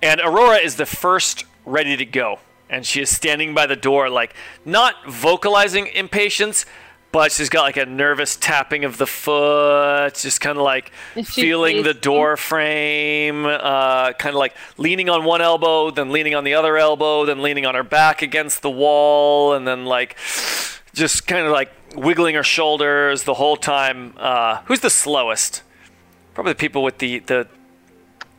And 0.00 0.20
Aurora 0.20 0.56
is 0.58 0.76
the 0.76 0.86
first 0.86 1.44
ready 1.66 1.96
to 1.96 2.04
go. 2.04 2.38
And 2.72 2.86
she 2.86 3.02
is 3.02 3.10
standing 3.10 3.54
by 3.54 3.66
the 3.66 3.76
door, 3.76 4.08
like, 4.08 4.34
not 4.64 4.94
vocalizing 5.06 5.88
impatience, 5.88 6.64
but 7.12 7.30
she's 7.30 7.50
got 7.50 7.62
like 7.64 7.76
a 7.76 7.84
nervous 7.84 8.36
tapping 8.36 8.86
of 8.86 8.96
the 8.96 9.06
foot, 9.06 10.14
just 10.14 10.40
kind 10.40 10.56
of 10.56 10.64
like 10.64 10.90
Is 11.14 11.28
she 11.28 11.42
feeling 11.42 11.82
the 11.82 11.92
door 11.92 12.38
frame, 12.38 13.44
uh, 13.44 14.14
kind 14.14 14.34
of 14.34 14.38
like 14.38 14.56
leaning 14.78 15.10
on 15.10 15.22
one 15.24 15.42
elbow, 15.42 15.90
then 15.90 16.10
leaning 16.10 16.34
on 16.34 16.44
the 16.44 16.54
other 16.54 16.78
elbow, 16.78 17.26
then 17.26 17.42
leaning 17.42 17.66
on 17.66 17.74
her 17.74 17.82
back 17.82 18.22
against 18.22 18.62
the 18.62 18.70
wall, 18.70 19.52
and 19.52 19.68
then 19.68 19.84
like 19.84 20.16
just 20.94 21.26
kind 21.26 21.44
of 21.46 21.52
like 21.52 21.70
wiggling 21.94 22.34
her 22.34 22.42
shoulders 22.42 23.24
the 23.24 23.34
whole 23.34 23.58
time. 23.58 24.14
Uh, 24.16 24.62
who's 24.64 24.80
the 24.80 24.90
slowest? 24.90 25.62
Probably 26.32 26.52
the 26.52 26.58
people 26.58 26.82
with 26.82 26.96
the 26.96 27.18
the 27.18 27.46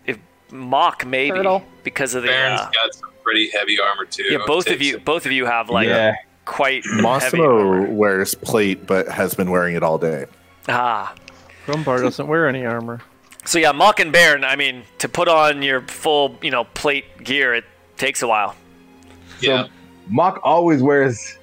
if, 0.08 0.18
mock 0.52 1.06
maybe 1.06 1.38
Turtle. 1.38 1.64
because 1.84 2.16
of 2.16 2.24
the 2.24 2.30
Baron's 2.30 2.62
uh, 2.62 2.72
got 2.72 2.96
some 2.96 3.13
pretty 3.24 3.50
heavy 3.52 3.80
armor 3.80 4.06
too. 4.06 4.24
yeah. 4.24 4.40
Both 4.46 4.70
of 4.70 4.82
you, 4.82 4.94
some- 4.94 5.04
both 5.04 5.26
of 5.26 5.32
you 5.32 5.46
have 5.46 5.70
like 5.70 5.88
yeah. 5.88 6.16
quite 6.46 6.84
heavy. 6.86 7.02
Massimo 7.02 7.90
wears 7.90 8.36
plate 8.36 8.86
but 8.86 9.08
has 9.08 9.34
been 9.34 9.50
wearing 9.52 9.76
it 9.76 9.84
all 9.84 9.98
day. 9.98 10.26
Ah, 10.68 11.14
Grumbar 11.66 12.02
doesn't 12.02 12.28
wear 12.28 12.48
any 12.48 12.66
armor. 12.66 13.02
so 13.46 13.60
yeah, 13.60 13.72
mock 13.72 14.00
and 14.00 14.12
Baron. 14.12 14.44
I 14.44 14.56
mean, 14.56 14.84
to 15.00 15.10
put 15.10 15.28
on 15.28 15.62
your 15.62 15.82
full 15.82 16.38
you 16.42 16.52
know 16.52 16.64
plate 16.66 17.24
gear, 17.24 17.54
it 17.54 17.66
takes 17.98 18.22
a 18.22 18.28
while. 18.28 18.56
Yeah. 19.42 19.68
Mock 20.10 20.40
always 20.44 20.82
wears 20.82 21.38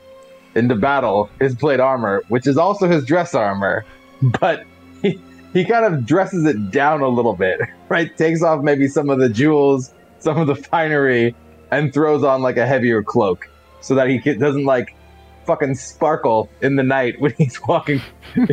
into 0.55 0.75
battle 0.75 1.31
his 1.41 1.55
plate 1.55 1.81
armor, 1.81 2.23
which 2.29 2.47
is 2.47 2.57
also 2.57 2.89
his 2.89 3.05
dress 3.05 3.35
armor, 3.35 3.85
but 4.41 4.65
he, 5.03 5.21
he 5.53 5.65
kind 5.65 5.85
of 5.85 6.05
dresses 6.07 6.45
it 6.45 6.71
down 6.71 7.01
a 7.01 7.09
little 7.09 7.35
bit, 7.35 7.61
right? 7.89 8.17
Takes 8.17 8.43
off 8.43 8.63
maybe 8.63 8.87
some 8.89 9.11
of 9.11 9.19
the 9.19 9.29
jewels, 9.29 9.93
some 10.19 10.39
of 10.39 10.47
the 10.47 10.55
finery, 10.57 11.35
and 11.71 11.93
throws 11.93 12.25
on 12.25 12.43
like 12.43 12.57
a 12.57 12.67
heavier 12.67 13.03
cloak 13.03 13.49
so 13.81 13.95
that 13.95 14.09
he 14.09 14.19
doesn't 14.19 14.65
like 14.65 14.95
fucking 15.47 15.75
sparkle 15.75 16.49
in 16.61 16.77
the 16.77 16.83
night 16.83 17.21
when 17.21 17.33
he's 17.39 17.61
walking 17.69 18.01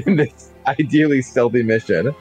in 0.05 0.15
this 0.15 0.51
ideally 0.67 1.21
stealthy 1.21 1.63
mission. 1.63 2.13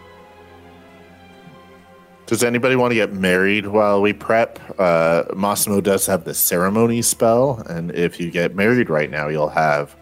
Does 2.26 2.42
anybody 2.42 2.74
want 2.74 2.90
to 2.90 2.96
get 2.96 3.12
married 3.12 3.68
while 3.68 4.02
we 4.02 4.12
prep? 4.12 4.58
Uh, 4.80 5.24
Massimo 5.36 5.80
does 5.80 6.06
have 6.06 6.24
the 6.24 6.34
ceremony 6.34 7.00
spell, 7.02 7.62
and 7.68 7.94
if 7.94 8.18
you 8.18 8.32
get 8.32 8.56
married 8.56 8.90
right 8.90 9.08
now, 9.08 9.28
you'll 9.28 9.48
have 9.48 9.94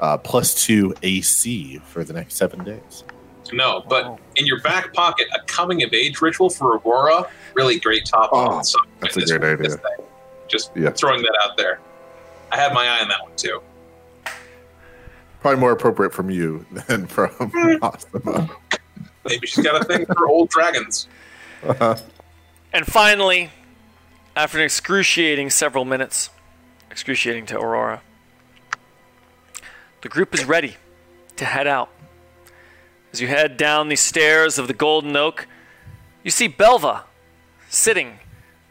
uh, 0.00 0.16
plus 0.18 0.52
two 0.52 0.92
AC 1.04 1.78
for 1.84 2.02
the 2.02 2.12
next 2.12 2.34
seven 2.34 2.64
days. 2.64 3.04
No, 3.52 3.84
but 3.88 4.18
in 4.36 4.46
your 4.46 4.60
back 4.62 4.92
pocket, 4.94 5.28
a 5.32 5.44
coming 5.46 5.82
of 5.84 5.92
age 5.94 6.20
ritual 6.20 6.50
for 6.50 6.76
Aurora. 6.76 7.28
Really 7.54 7.78
great 7.78 8.04
top 8.04 8.30
Oh, 8.32 8.56
that's 9.00 9.16
a 9.16 9.38
great 9.38 9.60
idea. 9.60 9.76
thing. 9.76 10.06
Just 10.50 10.72
Yeah. 10.76 10.90
throwing 10.90 11.22
that 11.22 11.38
out 11.42 11.56
there. 11.56 11.80
I 12.52 12.56
have 12.56 12.72
my 12.72 12.86
eye 12.86 13.00
on 13.00 13.08
that 13.08 13.22
one 13.22 13.32
too. 13.36 13.62
Probably 15.40 15.60
more 15.60 15.72
appropriate 15.72 16.12
from 16.12 16.28
you 16.30 16.66
than 16.88 17.06
from 17.06 17.30
eh. 17.40 17.78
Massimo. 17.80 18.50
Maybe 19.24 19.46
she's 19.46 19.64
got 19.64 19.80
a 19.80 19.84
thing 19.84 20.04
for 20.06 20.28
old 20.28 20.50
dragons. 20.50 21.06
Uh-huh. 21.66 21.96
And 22.72 22.86
finally, 22.86 23.50
after 24.36 24.58
an 24.58 24.64
excruciating 24.64 25.50
several 25.50 25.84
minutes, 25.84 26.30
excruciating 26.90 27.46
to 27.46 27.58
Aurora, 27.58 28.02
the 30.02 30.08
group 30.08 30.34
is 30.34 30.44
ready 30.44 30.76
to 31.36 31.44
head 31.44 31.66
out. 31.66 31.90
As 33.12 33.20
you 33.20 33.28
head 33.28 33.56
down 33.56 33.88
the 33.88 33.96
stairs 33.96 34.58
of 34.58 34.68
the 34.68 34.74
Golden 34.74 35.16
Oak, 35.16 35.46
you 36.22 36.30
see 36.30 36.48
Belva 36.48 37.04
sitting 37.68 38.18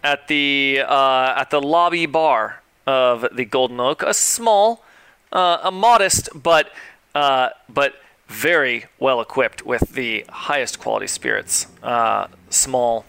at 0.03 0.27
the 0.27 0.81
uh, 0.85 1.33
at 1.37 1.49
the 1.49 1.61
lobby 1.61 2.05
bar 2.05 2.61
of 2.87 3.25
the 3.33 3.45
Golden 3.45 3.79
Oak, 3.79 4.03
a 4.03 4.13
small, 4.13 4.83
uh, 5.31 5.59
a 5.63 5.71
modest 5.71 6.29
but 6.33 6.71
uh, 7.15 7.49
but 7.67 7.93
very 8.27 8.85
well 8.99 9.21
equipped 9.21 9.65
with 9.65 9.89
the 9.91 10.25
highest 10.29 10.79
quality 10.79 11.07
spirits. 11.07 11.67
Uh, 11.83 12.27
small 12.49 13.05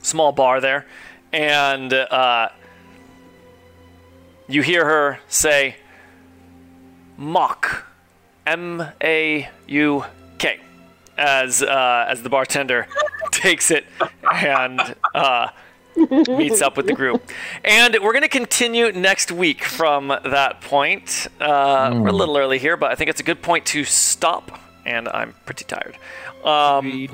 small 0.00 0.32
bar 0.32 0.60
there, 0.60 0.86
and 1.32 1.92
uh, 1.92 2.48
you 4.48 4.62
hear 4.62 4.84
her 4.84 5.18
say, 5.28 5.76
"Mock, 7.16 7.86
M 8.46 8.82
A 9.02 9.48
U 9.66 10.04
K," 10.38 10.60
as 11.18 11.62
uh, 11.62 12.06
as 12.08 12.22
the 12.22 12.28
bartender 12.30 12.86
takes 13.32 13.70
it 13.70 13.84
and 14.32 14.80
uh, 15.14 15.48
meets 16.28 16.62
up 16.62 16.76
with 16.76 16.86
the 16.86 16.94
group. 16.94 17.28
And 17.64 17.96
we're 18.02 18.12
going 18.12 18.22
to 18.22 18.28
continue 18.28 18.92
next 18.92 19.32
week 19.32 19.64
from 19.64 20.08
that 20.08 20.60
point. 20.60 21.26
Uh, 21.40 21.90
We're 22.00 22.08
a 22.08 22.12
little 22.12 22.36
early 22.38 22.58
here, 22.58 22.76
but 22.76 22.90
I 22.90 22.94
think 22.94 23.10
it's 23.10 23.20
a 23.20 23.24
good 23.24 23.42
point 23.42 23.66
to 23.66 23.84
stop. 23.84 24.58
And 24.86 25.08
I'm 25.08 25.34
pretty 25.44 25.64
tired. 25.64 25.98
Um, 26.44 27.08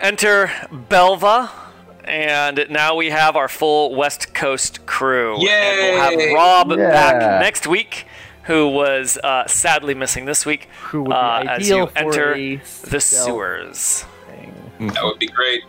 enter 0.00 0.50
Belva. 0.88 1.50
And 2.04 2.66
now 2.70 2.94
we 2.94 3.10
have 3.10 3.34
our 3.34 3.48
full 3.48 3.94
West 3.96 4.32
Coast 4.32 4.86
crew. 4.86 5.34
And 5.34 6.16
we'll 6.20 6.26
have 6.28 6.34
Rob 6.34 6.70
Yeah. 6.78 6.90
back 6.90 7.40
next 7.40 7.66
week, 7.66 8.06
who 8.46 8.68
was 8.68 9.18
uh, 9.24 9.46
sadly 9.46 9.94
missing 9.94 10.24
this 10.24 10.46
week, 10.46 10.68
Who 10.84 11.02
would 11.02 11.10
be 11.10 11.14
uh, 11.14 11.40
as 11.42 11.62
ideal 11.62 11.78
you 11.78 11.86
for 11.86 11.98
enter 11.98 12.34
the 12.90 13.00
sewers. 13.00 14.04
thing. 14.28 14.54
That 14.88 15.02
would 15.04 15.18
be 15.18 15.26
great. 15.28 15.62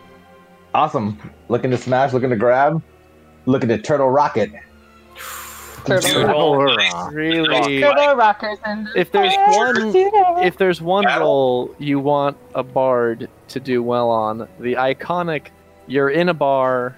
Awesome. 0.74 1.18
Looking 1.48 1.70
to 1.72 1.76
smash, 1.76 2.12
looking 2.12 2.30
to 2.30 2.36
grab, 2.36 2.82
looking 3.46 3.68
to 3.70 3.78
turtle 3.78 4.10
rocket. 4.10 4.52
Turtle 5.84 6.12
Dude, 6.20 6.28
roll. 6.28 6.56
Really, 7.12 7.80
Turtle 7.80 8.14
rockers 8.14 8.58
and 8.64 8.88
if 8.96 9.10
there's 9.10 9.34
one 9.36 9.94
if 10.44 10.58
there's 10.58 10.82
one 10.82 11.04
Battle. 11.04 11.26
role 11.26 11.74
you 11.78 11.98
want 11.98 12.36
a 12.54 12.62
bard 12.62 13.28
to 13.48 13.60
do 13.60 13.82
well 13.82 14.10
on, 14.10 14.46
the 14.60 14.74
iconic 14.74 15.46
you're 15.86 16.10
in 16.10 16.28
a 16.28 16.34
bar, 16.34 16.96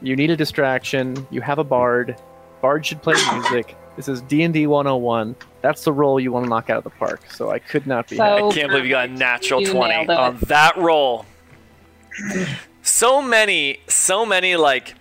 you 0.00 0.16
need 0.16 0.30
a 0.30 0.36
distraction, 0.36 1.26
you 1.30 1.42
have 1.42 1.58
a 1.58 1.64
bard, 1.64 2.16
bard 2.62 2.86
should 2.86 3.02
play 3.02 3.14
music. 3.34 3.76
This 3.96 4.08
is 4.08 4.20
D&D 4.22 4.66
101. 4.66 5.34
That's 5.62 5.84
the 5.84 5.92
roll 5.92 6.20
you 6.20 6.30
want 6.30 6.44
to 6.44 6.50
knock 6.50 6.68
out 6.70 6.78
of 6.78 6.84
the 6.84 6.90
park. 6.90 7.22
So 7.30 7.50
I 7.50 7.58
could 7.58 7.86
not 7.86 8.08
be 8.08 8.16
So- 8.16 8.22
happy. 8.24 8.44
I 8.44 8.52
can't 8.52 8.68
believe 8.70 8.84
you 8.84 8.90
got 8.90 9.08
a 9.08 9.12
natural 9.12 9.62
You 9.62 9.72
20 9.72 10.08
on 10.08 10.38
that 10.46 10.76
roll. 10.76 11.24
So 12.82 13.20
many, 13.20 13.80
so 13.88 14.24
many 14.24 14.56
like 14.56 14.94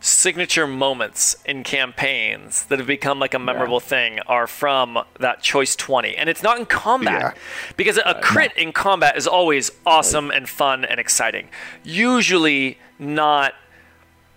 signature 0.00 0.66
moments 0.66 1.36
in 1.44 1.62
campaigns 1.62 2.64
that 2.66 2.78
have 2.78 2.88
become 2.88 3.18
like 3.18 3.34
a 3.34 3.38
memorable 3.38 3.80
thing 3.80 4.18
are 4.26 4.46
from 4.46 4.98
that 5.18 5.42
choice 5.42 5.76
20. 5.76 6.16
And 6.16 6.28
it's 6.28 6.42
not 6.42 6.58
in 6.58 6.66
combat. 6.66 7.36
Because 7.76 7.98
a 7.98 8.06
uh, 8.08 8.20
crit 8.20 8.52
in 8.56 8.72
combat 8.72 9.16
is 9.16 9.26
always 9.26 9.70
awesome 9.86 10.30
and 10.30 10.48
fun 10.48 10.84
and 10.84 10.98
exciting. 10.98 11.48
Usually 11.84 12.78
not 12.98 13.54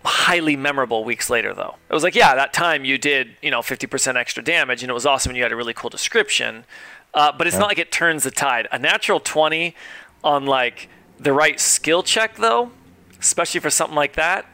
highly 0.05 0.55
memorable 0.55 1.03
weeks 1.03 1.29
later 1.29 1.53
though. 1.53 1.75
It 1.89 1.93
was 1.93 2.03
like, 2.03 2.15
yeah, 2.15 2.35
that 2.35 2.53
time 2.53 2.85
you 2.85 2.97
did, 2.97 3.35
you 3.41 3.51
know, 3.51 3.59
50% 3.61 4.15
extra 4.15 4.43
damage 4.43 4.83
and 4.83 4.89
it 4.89 4.93
was 4.93 5.05
awesome 5.05 5.31
and 5.31 5.37
you 5.37 5.43
had 5.43 5.51
a 5.51 5.55
really 5.55 5.73
cool 5.73 5.89
description. 5.89 6.65
Uh, 7.13 7.31
but 7.31 7.45
it's 7.47 7.57
not 7.57 7.67
like 7.67 7.77
it 7.77 7.91
turns 7.91 8.23
the 8.23 8.31
tide. 8.31 8.67
A 8.71 8.79
natural 8.79 9.19
20 9.19 9.75
on 10.23 10.45
like 10.45 10.89
the 11.19 11.31
right 11.31 11.59
skill 11.59 12.03
check 12.03 12.35
though, 12.35 12.71
especially 13.19 13.59
for 13.59 13.69
something 13.69 13.95
like 13.95 14.13
that, 14.13 14.45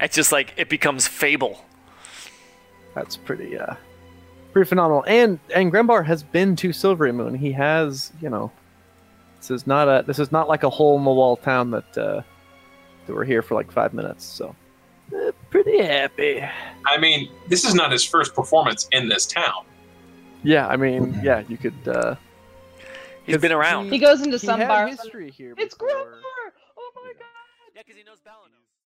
it's 0.00 0.14
just 0.14 0.30
like 0.30 0.52
it 0.56 0.68
becomes 0.68 1.06
fable. 1.06 1.64
That's 2.94 3.16
pretty 3.16 3.58
uh 3.58 3.74
pretty 4.52 4.68
phenomenal. 4.68 5.04
And 5.06 5.38
and 5.54 5.72
Grembar 5.72 6.04
has 6.04 6.22
been 6.22 6.54
to 6.56 6.68
Silverymoon. 6.68 7.36
He 7.36 7.52
has, 7.52 8.12
you 8.20 8.28
know, 8.28 8.50
this 9.38 9.50
is 9.50 9.66
not 9.66 9.88
a 9.88 10.04
this 10.06 10.18
is 10.18 10.30
not 10.30 10.48
like 10.48 10.62
a 10.62 10.70
hole 10.70 10.98
in 10.98 11.04
the 11.04 11.10
wall 11.10 11.36
town 11.36 11.70
that 11.70 11.98
uh 11.98 12.22
that 13.06 13.14
we're 13.14 13.24
here 13.24 13.40
for 13.42 13.54
like 13.54 13.70
5 13.70 13.94
minutes. 13.94 14.24
So 14.24 14.54
pretty 15.50 15.82
happy. 15.82 16.42
I 16.86 16.98
mean, 16.98 17.30
this 17.48 17.64
is 17.64 17.74
not 17.74 17.92
his 17.92 18.04
first 18.04 18.34
performance 18.34 18.88
in 18.92 19.08
this 19.08 19.26
town. 19.26 19.64
Yeah, 20.42 20.66
I 20.68 20.76
mean, 20.76 21.18
yeah, 21.22 21.42
you 21.48 21.56
could 21.56 21.88
uh 21.88 22.14
He's 23.26 23.38
been 23.38 23.52
around. 23.52 23.90
He 23.90 23.98
goes 23.98 24.22
into 24.22 24.38
some 24.38 24.60
bar. 24.60 24.86
history 24.86 25.30
here. 25.32 25.54
It's 25.58 25.74
before. 25.74 25.90
Oh 26.78 26.92
my 26.94 27.12
god! 27.12 27.24
Yeah, 27.74 27.82
because 27.84 27.96
he 27.98 28.04
knows 28.04 28.18
Balanos. 28.24 28.65